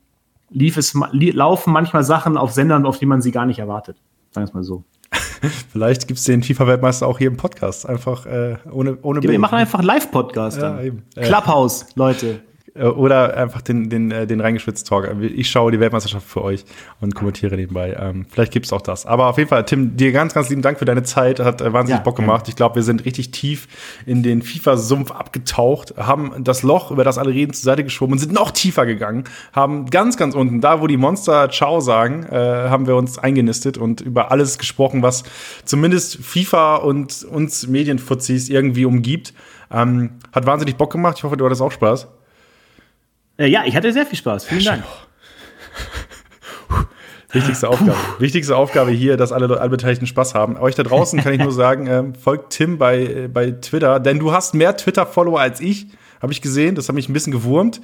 lief 0.49 0.77
es, 0.77 0.97
laufen 1.11 1.73
manchmal 1.73 2.03
Sachen 2.03 2.37
auf 2.37 2.51
Sendern, 2.51 2.85
auf 2.85 2.99
die 2.99 3.05
man 3.05 3.21
sie 3.21 3.31
gar 3.31 3.45
nicht 3.45 3.59
erwartet. 3.59 3.97
Sagen 4.35 4.47
wir 4.47 4.49
es 4.49 4.53
mal 4.53 4.63
so. 4.63 4.83
Vielleicht 5.71 6.09
gibt 6.09 6.19
es 6.19 6.25
den 6.25 6.43
FIFA-Weltmeister 6.43 7.07
auch 7.07 7.17
hier 7.17 7.27
im 7.27 7.37
Podcast. 7.37 7.87
Einfach 7.87 8.25
äh, 8.25 8.57
ohne, 8.69 8.97
ohne 9.01 9.21
ja, 9.23 9.29
Wir 9.29 9.39
machen 9.39 9.57
einfach 9.57 9.79
einen 9.79 9.87
Live-Podcast. 9.87 10.57
Ja, 10.57 10.77
Clubhouse, 11.15 11.85
Leute. 11.95 12.41
Äh, 12.75 12.85
oder 12.85 13.35
einfach 13.37 13.61
den, 13.61 13.89
den, 13.89 14.11
äh, 14.11 14.27
den 14.27 14.41
reingeschwitzt 14.41 14.87
Talk. 14.87 15.09
Ich 15.21 15.49
schaue 15.49 15.71
die 15.71 15.79
Weltmeisterschaft 15.79 16.27
für 16.27 16.43
euch 16.43 16.65
und 16.99 17.15
kommentiere 17.15 17.55
nebenbei. 17.55 17.95
Ähm, 17.99 18.25
vielleicht 18.29 18.51
gibt 18.51 18.65
es 18.65 18.73
auch 18.73 18.81
das. 18.81 19.05
Aber 19.05 19.27
auf 19.27 19.37
jeden 19.37 19.49
Fall, 19.49 19.65
Tim, 19.65 19.97
dir 19.97 20.11
ganz, 20.11 20.33
ganz 20.33 20.49
lieben 20.49 20.61
Dank 20.61 20.79
für 20.79 20.85
deine 20.85 21.03
Zeit. 21.03 21.39
Hat 21.39 21.61
äh, 21.61 21.73
wahnsinnig 21.73 21.99
ja, 21.99 22.03
Bock 22.03 22.17
gemacht. 22.17 22.47
Ich 22.47 22.55
glaube, 22.55 22.75
wir 22.75 22.83
sind 22.83 23.05
richtig 23.05 23.31
tief 23.31 23.67
in 24.05 24.23
den 24.23 24.41
FIFA-Sumpf 24.41 25.11
abgetaucht, 25.11 25.95
haben 25.97 26.43
das 26.43 26.63
Loch, 26.63 26.91
über 26.91 27.03
das 27.03 27.17
alle 27.17 27.31
reden, 27.31 27.53
zur 27.53 27.63
Seite 27.63 27.83
geschoben 27.83 28.13
und 28.13 28.19
sind 28.19 28.33
noch 28.33 28.51
tiefer 28.51 28.85
gegangen. 28.85 29.23
Haben 29.53 29.89
ganz, 29.89 30.17
ganz 30.17 30.35
unten, 30.35 30.61
da 30.61 30.81
wo 30.81 30.87
die 30.87 30.97
Monster 30.97 31.49
Ciao 31.49 31.79
sagen, 31.79 32.23
äh, 32.23 32.35
haben 32.35 32.87
wir 32.87 32.95
uns 32.95 33.17
eingenistet 33.17 33.77
und 33.77 34.01
über 34.01 34.31
alles 34.31 34.57
gesprochen, 34.57 35.01
was 35.01 35.23
zumindest 35.63 36.17
FIFA 36.17 36.77
und 36.77 37.23
uns 37.23 37.67
Medienfuzis 37.67 38.49
irgendwie 38.49 38.85
umgibt. 38.85 39.33
Ähm, 39.71 40.11
hat 40.31 40.45
wahnsinnig 40.45 40.75
Bock 40.75 40.91
gemacht. 40.91 41.17
Ich 41.17 41.23
hoffe, 41.23 41.37
du 41.37 41.45
hattest 41.45 41.61
auch 41.61 41.71
Spaß. 41.71 42.07
Äh, 43.37 43.47
ja, 43.47 43.63
ich 43.65 43.75
hatte 43.75 43.91
sehr 43.91 44.05
viel 44.05 44.17
Spaß. 44.17 44.45
Vielen 44.45 44.63
Dank. 44.63 44.83
Wichtigste 47.31 47.67
Aufgabe. 47.67 47.97
Wichtigste 48.19 48.55
Aufgabe 48.55 48.91
hier, 48.91 49.17
dass 49.17 49.31
alle, 49.33 49.59
alle 49.59 49.69
Beteiligten 49.69 50.07
Spaß 50.07 50.35
haben. 50.35 50.57
Euch 50.57 50.75
da 50.75 50.83
draußen 50.83 51.19
kann 51.19 51.33
ich 51.33 51.39
nur 51.39 51.51
sagen, 51.53 51.87
äh, 51.87 52.03
folgt 52.17 52.53
Tim 52.53 52.77
bei, 52.77 53.01
äh, 53.03 53.27
bei 53.27 53.51
Twitter, 53.51 53.99
denn 53.99 54.19
du 54.19 54.31
hast 54.31 54.53
mehr 54.53 54.77
Twitter-Follower 54.77 55.39
als 55.39 55.59
ich, 55.59 55.87
habe 56.21 56.31
ich 56.31 56.41
gesehen. 56.41 56.75
Das 56.75 56.87
hat 56.87 56.95
mich 56.95 57.09
ein 57.09 57.13
bisschen 57.13 57.33
gewurmt. 57.33 57.81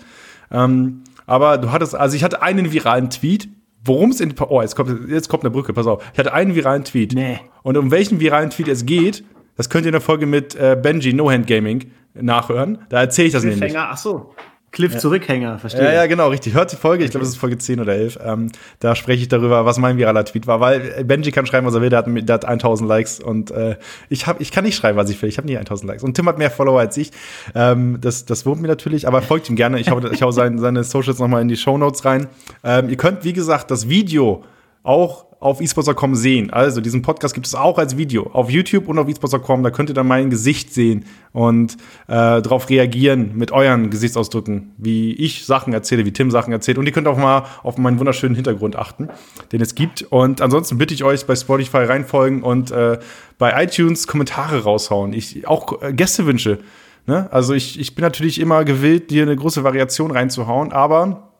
Ähm, 0.52 1.03
aber 1.26 1.57
du 1.57 1.72
hattest, 1.72 1.95
also 1.95 2.15
ich 2.15 2.23
hatte 2.23 2.41
einen 2.41 2.72
viralen 2.72 3.10
Tweet, 3.10 3.49
worum 3.84 4.11
es 4.11 4.22
in, 4.22 4.34
oh, 4.40 4.61
jetzt 4.61 4.76
kommt, 4.76 5.10
jetzt 5.10 5.28
kommt 5.28 5.44
eine 5.44 5.52
Brücke, 5.52 5.73
pass 5.73 5.88
auf. 5.88 6.03
Ich 6.14 6.19
hatte 6.19 6.34
einen 6.34 6.56
viralen 6.56 6.86
Tweet. 6.86 7.14
Nee. 7.14 7.40
Und 7.64 7.78
um 7.78 7.91
welchen 7.91 8.19
viralen 8.19 8.49
Tweet 8.52 8.68
es 8.68 8.86
geht, 8.86 9.23
das 9.57 9.69
könnt 9.69 9.86
ihr 9.86 9.90
in 9.90 9.94
der 9.94 10.02
Folge 10.02 10.26
mit 10.26 10.56
äh, 10.56 10.78
Benji 10.82 11.14
No 11.14 11.30
Hand 11.30 11.48
Gaming 11.48 11.91
nachhören. 12.14 12.80
Da 12.90 13.02
erzähle 13.02 13.28
ich 13.28 13.34
das 13.34 13.44
nämlich. 13.44 13.78
Ach 13.78 13.98
so. 13.98 14.34
Cliff-Zurückhänger, 14.72 15.60
verstehe. 15.60 15.84
Ja, 15.84 15.91
ja, 15.91 16.06
genau, 16.06 16.30
richtig. 16.30 16.53
Hört 16.53 16.72
die 16.72 16.77
Folge, 16.77 17.03
ich 17.03 17.11
glaube, 17.11 17.26
das 17.26 17.34
ist 17.34 17.39
Folge 17.39 17.57
10 17.57 17.81
oder 17.81 17.93
11. 17.93 18.19
Ähm, 18.23 18.52
da 18.80 18.95
spreche 18.95 19.23
ich 19.23 19.27
darüber, 19.27 19.65
was 19.65 19.77
mein 19.77 19.98
viraler 19.98 20.23
Tweet 20.23 20.48
war, 20.48 20.61
weil 20.61 21.03
Benji 21.03 21.31
kann 21.31 21.45
schreiben, 21.45 21.68
was 21.68 21.73
er 21.73 21.81
will, 21.81 21.89
der 21.89 21.99
hat, 21.99 22.06
der 22.07 22.34
hat 22.34 22.45
1000 22.45 22.88
Likes 22.88 23.19
und 23.19 23.52
äh, 23.52 23.76
ich, 24.07 24.27
hab, 24.27 24.39
ich 24.39 24.52
kann 24.52 24.64
nicht 24.64 24.76
schreiben, 24.76 24.98
was 24.98 25.10
ich 25.10 25.22
will. 25.22 25.27
Ich 25.27 25.38
habe 25.38 25.48
nie 25.48 25.57
1000 25.57 25.89
Likes. 25.89 26.03
Und 26.03 26.14
Tim 26.14 26.27
hat 26.27 26.38
mehr 26.38 26.49
Follower 26.49 26.80
als 26.80 26.95
ich. 26.95 27.11
Ähm, 27.53 27.98
das, 27.99 28.26
das 28.26 28.45
wurmt 28.45 28.61
mir 28.61 28.69
natürlich, 28.69 29.07
aber 29.07 29.22
folgt 29.22 29.49
ihm 29.49 29.57
gerne. 29.57 29.77
Ich 29.77 29.89
hau, 29.89 29.99
ich 29.99 30.22
hau 30.22 30.31
sein, 30.31 30.57
seine 30.57 30.85
Socials 30.85 31.19
nochmal 31.19 31.41
in 31.41 31.49
die 31.49 31.57
Show 31.57 31.77
Notes 31.77 32.06
rein. 32.06 32.27
Ähm, 32.64 32.88
ihr 32.89 32.98
könnt, 32.98 33.26
wie 33.26 33.34
gesagt, 33.34 33.72
das 33.72 33.89
Video 33.89 34.45
auch 34.84 35.26
auf 35.41 35.59
esports.com 35.59 36.13
sehen. 36.13 36.51
Also 36.51 36.81
diesen 36.81 37.01
Podcast 37.01 37.34
gibt 37.34 37.47
es 37.47 37.55
auch 37.55 37.80
als 37.80 37.97
Video 37.97 38.30
auf 38.31 38.51
YouTube 38.51 38.88
und 38.88 38.99
auf 38.99 39.09
esports.com. 39.09 39.63
Da 39.63 39.72
könnt 39.72 39.89
ihr 39.89 39.95
dann 39.95 40.07
mein 40.07 40.30
Gesicht 40.30 40.72
sehen 40.72 41.05
und 41.34 41.73
äh, 42.07 42.41
darauf 42.41 42.69
reagieren 42.69 43.31
mit 43.35 43.51
euren 43.51 43.89
Gesichtsausdrücken, 43.89 44.72
wie 44.77 45.13
ich 45.13 45.47
Sachen 45.47 45.73
erzähle, 45.73 46.05
wie 46.05 46.13
Tim 46.13 46.30
Sachen 46.30 46.53
erzählt. 46.53 46.77
Und 46.77 46.85
ihr 46.85 46.91
könnt 46.91 47.07
auch 47.07 47.18
mal 47.18 47.45
auf 47.63 47.80
meinen 47.80 47.97
wunderschönen 47.97 48.35
Hintergrund 48.35 48.76
achten, 48.76 49.09
den 49.51 49.61
es 49.61 49.73
gibt. 49.73 50.03
Und 50.03 50.41
ansonsten 50.41 50.77
bitte 50.77 50.93
ich 50.93 51.03
euch 51.03 51.26
bei 51.26 51.35
Spotify 51.35 51.77
reinfolgen 51.77 52.43
und 52.43 52.69
äh, 52.69 52.99
bei 53.39 53.63
iTunes 53.63 54.05
Kommentare 54.05 54.61
raushauen. 54.61 55.11
Ich 55.11 55.47
auch 55.47 55.81
äh, 55.81 55.91
Gästewünsche. 55.91 56.59
Ne? 57.07 57.27
Also 57.31 57.55
ich, 57.55 57.80
ich 57.80 57.95
bin 57.95 58.03
natürlich 58.03 58.39
immer 58.39 58.63
gewillt, 58.63 59.09
dir 59.09 59.23
eine 59.23 59.35
große 59.35 59.63
Variation 59.63 60.11
reinzuhauen, 60.11 60.72
aber 60.72 61.31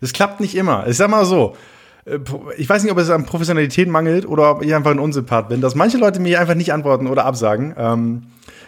das 0.00 0.12
klappt 0.12 0.40
nicht 0.40 0.56
immer. 0.56 0.88
Ich 0.88 0.96
sag 0.96 1.08
mal 1.08 1.24
so, 1.24 1.54
ich 2.56 2.68
weiß 2.68 2.82
nicht, 2.82 2.90
ob 2.90 2.98
es 2.98 3.10
an 3.10 3.26
Professionalität 3.26 3.88
mangelt 3.88 4.26
oder 4.26 4.50
ob 4.50 4.62
ich 4.62 4.74
einfach 4.74 4.90
ein 4.90 4.98
Unsympath 4.98 5.48
bin, 5.48 5.60
dass 5.60 5.76
manche 5.76 5.98
Leute 5.98 6.18
mir 6.18 6.40
einfach 6.40 6.54
nicht 6.54 6.72
antworten 6.72 7.06
oder 7.06 7.24
absagen. 7.24 7.74
Ähm, 7.78 8.22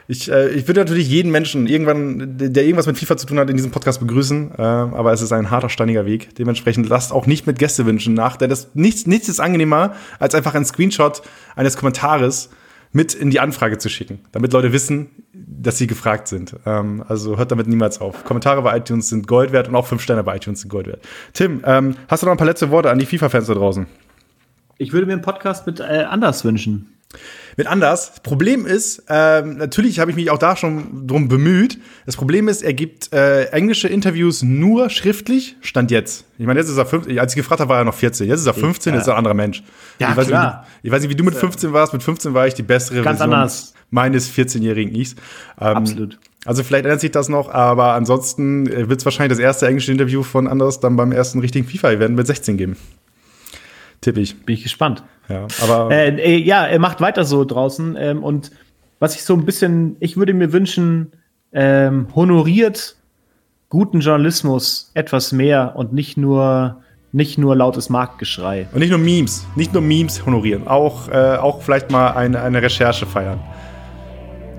ich, 0.06 0.31
äh, 0.31 0.51
ich 0.51 0.69
würde 0.69 0.81
natürlich 0.81 1.09
jeden 1.09 1.32
Menschen 1.32 1.66
irgendwann, 1.66 2.36
der 2.39 2.62
irgendwas 2.62 2.86
mit 2.86 2.97
FIFA 2.97 3.16
zu 3.16 3.27
tun 3.27 3.39
hat, 3.40 3.51
in 3.51 3.56
diesem 3.56 3.73
Podcast 3.73 3.98
begrüßen, 4.01 4.52
äh, 4.56 4.62
aber 4.62 5.12
es 5.12 5.20
ist 5.20 5.32
ein 5.32 5.51
harter, 5.51 5.69
steiniger 5.69 6.06
Weg. 6.06 6.35
Dementsprechend 6.36 6.89
lasst 6.89 7.12
auch 7.12 7.27
nicht 7.27 7.47
mit 7.47 7.59
Gästewünschen 7.59 8.15
nach, 8.15 8.36
denn 8.36 8.51
das 8.51 8.70
nichts, 8.74 9.06
nichts 9.06 9.28
ist 9.28 9.40
angenehmer, 9.40 9.94
als 10.20 10.36
einfach 10.36 10.55
ein 10.55 10.65
Screenshot 10.65 11.23
eines 11.56 11.77
Kommentares 11.77 12.51
mit 12.93 13.15
in 13.15 13.31
die 13.31 13.40
Anfrage 13.40 13.78
zu 13.78 13.89
schicken, 13.89 14.20
damit 14.31 14.52
Leute 14.52 14.73
wissen, 14.73 15.11
dass 15.47 15.79
sie 15.79 15.87
gefragt 15.87 16.29
sind. 16.29 16.55
Ähm, 16.66 17.05
also 17.07 17.37
hört 17.37 17.51
damit 17.51 17.66
niemals 17.66 18.01
auf. 18.01 18.25
Kommentare 18.25 18.62
bei 18.62 18.77
iTunes 18.77 19.09
sind 19.09 19.27
Gold 19.27 19.53
wert 19.53 19.69
und 19.69 19.77
auch 19.77 19.87
fünf 19.87 20.03
Sterne 20.03 20.23
bei 20.25 20.37
iTunes 20.37 20.61
sind 20.61 20.71
Gold 20.71 20.87
wert. 20.87 21.07
Tim, 21.33 21.62
ähm, 21.65 21.97
hast 22.09 22.23
du 22.23 22.27
noch 22.27 22.33
ein 22.33 22.39
paar 22.39 22.47
letzte 22.47 22.71
Worte 22.71 22.91
an 22.91 22.99
die 22.99 23.07
FIFA-Fans 23.07 23.47
da 23.47 23.55
draußen? 23.55 23.87
Ich 24.79 24.93
würde 24.93 25.07
mir 25.07 25.12
einen 25.12 25.23
Podcast 25.23 25.66
mit 25.66 25.81
äh, 25.81 26.05
Anders 26.09 26.45
wünschen 26.45 26.95
mit 27.57 27.66
anders. 27.66 28.15
Problem 28.23 28.66
ist, 28.66 29.05
ähm, 29.09 29.59
natürlich 29.59 30.01
habe 30.01 30.11
ich 30.11 30.16
mich 30.16 30.31
auch 30.31 30.39
da 30.39 30.57
schon 30.57 31.07
drum 31.07 31.29
bemüht. 31.29 31.79
Das 32.07 32.16
Problem 32.16 32.49
ist, 32.49 32.62
er 32.62 32.75
gibt 32.75 33.12
äh, 33.12 33.45
englische 33.47 33.89
Interviews 33.89 34.43
nur 34.43 34.91
schriftlich, 34.91 35.57
stand 35.61 35.91
jetzt. 35.91 36.25
Ich 36.39 36.47
meine, 36.47 36.59
jetzt 36.61 36.69
ist 36.69 36.77
er 36.77 36.87
15, 36.87 37.19
als 37.19 37.33
ich 37.33 37.37
gefragt 37.37 37.61
habe, 37.61 37.69
war 37.69 37.79
er 37.79 37.85
noch 37.85 37.95
14. 37.95 38.29
Jetzt 38.29 38.41
ist 38.41 38.47
er 38.47 38.55
15, 38.55 38.95
ja. 38.95 39.01
ist 39.01 39.07
er 39.07 39.15
ein 39.15 39.19
anderer 39.19 39.35
Mensch. 39.35 39.62
Ja, 39.99 40.11
ich, 40.11 40.16
weiß 40.16 40.27
klar. 40.29 40.61
Nicht, 40.61 40.85
ich 40.85 40.91
weiß 40.91 41.03
nicht, 41.03 41.11
wie 41.11 41.16
du 41.16 41.25
mit 41.25 41.35
15 41.35 41.73
warst. 41.73 41.93
Mit 41.93 42.03
15 42.03 42.35
war 42.35 42.47
ich 42.47 42.55
die 42.55 42.62
bessere 42.62 43.03
Ganz 43.03 43.19
Version 43.19 43.35
anders. 43.35 43.75
Meines 43.95 44.31
14-jährigen 44.31 44.95
Ichs. 44.95 45.15
Ähm, 45.61 45.77
Absolut. 45.77 46.19
Also 46.45 46.62
vielleicht 46.62 46.85
ändert 46.85 47.01
sich 47.01 47.12
das 47.12 47.29
noch, 47.29 47.49
aber 47.49 47.95
ansonsten 47.95 48.66
äh, 48.66 48.89
wird 48.89 49.01
es 49.01 49.05
wahrscheinlich 49.07 49.39
das 49.39 49.43
erste 49.43 49.66
englische 49.66 49.93
Interview 49.93 50.23
von 50.23 50.47
Anders 50.47 50.81
dann 50.81 50.97
beim 50.97 51.12
ersten 51.12 51.39
richtigen 51.39 51.66
FIFA-Event 51.66 52.15
mit 52.15 52.27
16 52.27 52.57
geben. 52.59 52.77
Tipp 54.01 54.19
ich. 54.19 54.37
Bin 54.45 54.55
ich 54.55 54.65
gespannt. 54.65 55.05
Ja, 55.29 55.47
aber. 55.62 55.91
Äh, 55.91 56.09
äh, 56.16 56.37
ja, 56.37 56.66
er 56.66 56.79
macht 56.79 57.01
weiter 57.01 57.25
so 57.25 57.45
draußen. 57.45 57.97
Ähm, 57.99 58.23
und 58.23 58.51
was 58.99 59.15
ich 59.15 59.23
so 59.23 59.33
ein 59.35 59.47
bisschen, 59.47 59.97
ich 60.01 60.16
würde 60.16 60.35
mir 60.35 60.53
wünschen, 60.53 61.12
ähm, 61.53 62.09
honoriert 62.15 62.97
guten 63.71 64.01
Journalismus 64.01 64.91
etwas 64.95 65.33
mehr 65.33 65.75
und 65.77 65.93
nicht 65.93 66.16
nur 66.16 66.83
nicht 67.12 67.39
nur 67.39 67.55
lautes 67.55 67.91
Marktgeschrei. 67.91 68.66
Und 68.73 68.81
nicht 68.81 68.91
nur 68.91 68.99
Memes, 68.99 69.47
nicht 69.55 69.73
nur 69.73 69.83
Memes 69.83 70.27
honorieren, 70.27 70.66
auch, 70.66 71.09
äh, 71.09 71.37
auch 71.37 71.62
vielleicht 71.62 71.93
mal 71.93 72.11
eine, 72.11 72.43
eine 72.43 72.61
Recherche 72.61 73.07
feiern. 73.07 73.39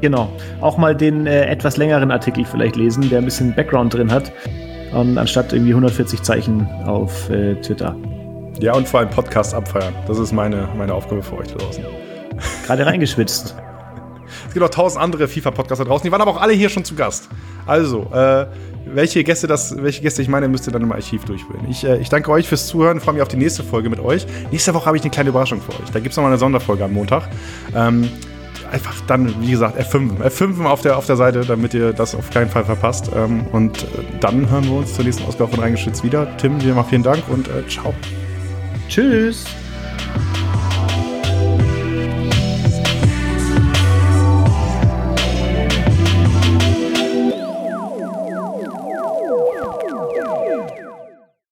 Genau, 0.02 0.30
auch 0.62 0.78
mal 0.78 0.96
den 0.96 1.26
äh, 1.26 1.46
etwas 1.46 1.78
längeren 1.78 2.12
Artikel 2.12 2.46
vielleicht 2.46 2.76
lesen, 2.76 3.10
der 3.10 3.20
ein 3.20 3.26
bisschen 3.26 3.56
Background 3.56 3.94
drin 3.94 4.12
hat, 4.12 4.32
und 4.92 5.18
anstatt 5.18 5.52
irgendwie 5.54 5.72
140 5.72 6.22
Zeichen 6.22 6.68
auf 6.86 7.30
äh, 7.30 7.56
Twitter. 7.56 7.96
Ja, 8.60 8.74
und 8.74 8.88
vor 8.88 9.02
allem 9.02 9.10
Podcast 9.10 9.54
abfeiern. 9.54 9.94
Das 10.08 10.18
ist 10.18 10.32
meine, 10.32 10.70
meine 10.78 10.94
Aufgabe 10.94 11.22
für 11.22 11.38
euch 11.38 11.48
da 11.48 11.56
draußen. 11.56 11.84
Gerade 12.66 12.86
reingeschwitzt. 12.86 13.56
Es 14.48 14.54
gibt 14.54 14.66
auch 14.66 14.70
tausend 14.70 15.04
andere 15.04 15.28
FIFA-Podcasts 15.28 15.84
da 15.84 15.90
draußen. 15.90 16.06
Die 16.06 16.12
waren 16.12 16.22
aber 16.22 16.32
auch 16.32 16.42
alle 16.42 16.54
hier 16.54 16.70
schon 16.70 16.86
zu 16.86 16.96
Gast. 16.96 17.30
Also, 17.66 18.08
äh, 18.14 18.46
welche 18.86 19.24
Gäste 19.24 19.48
das, 19.48 19.76
welche 19.82 20.02
Gäste 20.02 20.22
ich 20.22 20.30
meine, 20.30 20.48
müsst 20.48 20.68
ihr 20.68 20.72
dann 20.72 20.84
im 20.84 20.92
Archiv 20.92 21.26
durchwühlen. 21.26 21.70
Ich, 21.70 21.84
äh, 21.84 21.98
ich 21.98 22.10
danke 22.10 22.32
euch 22.32 22.48
fürs 22.48 22.68
Zuhören, 22.68 23.02
freue 23.02 23.16
mich 23.16 23.24
auf 23.24 23.28
die 23.28 23.38
nächste 23.38 23.64
Folge 23.64 23.90
mit 23.90 24.00
euch. 24.00 24.26
Nächste 24.52 24.74
Woche 24.74 24.86
habe 24.86 24.96
ich 24.96 25.04
eine 25.04 25.12
kleine 25.12 25.30
Überraschung 25.30 25.60
für 25.62 25.72
euch. 25.72 25.90
Da 25.92 26.00
gibt 26.00 26.12
es 26.12 26.18
nochmal 26.18 26.32
eine 26.32 26.40
Sonderfolge 26.40 26.86
am 26.86 26.94
Montag. 26.94 27.28
Ähm, 27.76 28.08
einfach 28.72 28.96
dann, 29.08 29.42
wie 29.42 29.52
gesagt, 29.52 29.80
F5. 29.80 30.22
F5 30.22 30.66
auf 30.66 30.82
der, 30.82 30.98
auf 30.98 31.06
der 31.06 31.16
Seite, 31.16 31.42
damit 31.42 31.74
ihr 31.74 31.94
das 31.94 32.16
auf 32.16 32.30
keinen 32.30 32.50
Fall 32.50 32.66
verpasst. 32.66 33.12
Ähm, 33.16 33.46
und 33.52 33.84
äh, 33.84 33.86
dann 34.20 34.50
hören 34.50 34.66
wir 34.66 34.74
uns 34.74 34.94
zur 34.94 35.06
nächsten 35.06 35.24
Ausgabe 35.26 35.52
von 35.52 35.60
Reingeschützt 35.60 36.04
wieder. 36.04 36.36
Tim, 36.38 36.60
dir 36.60 36.74
mal 36.74 36.84
vielen 36.84 37.04
Dank 37.04 37.24
und 37.30 37.48
äh, 37.48 37.68
ciao. 37.68 37.94
Tschüss. 38.88 39.46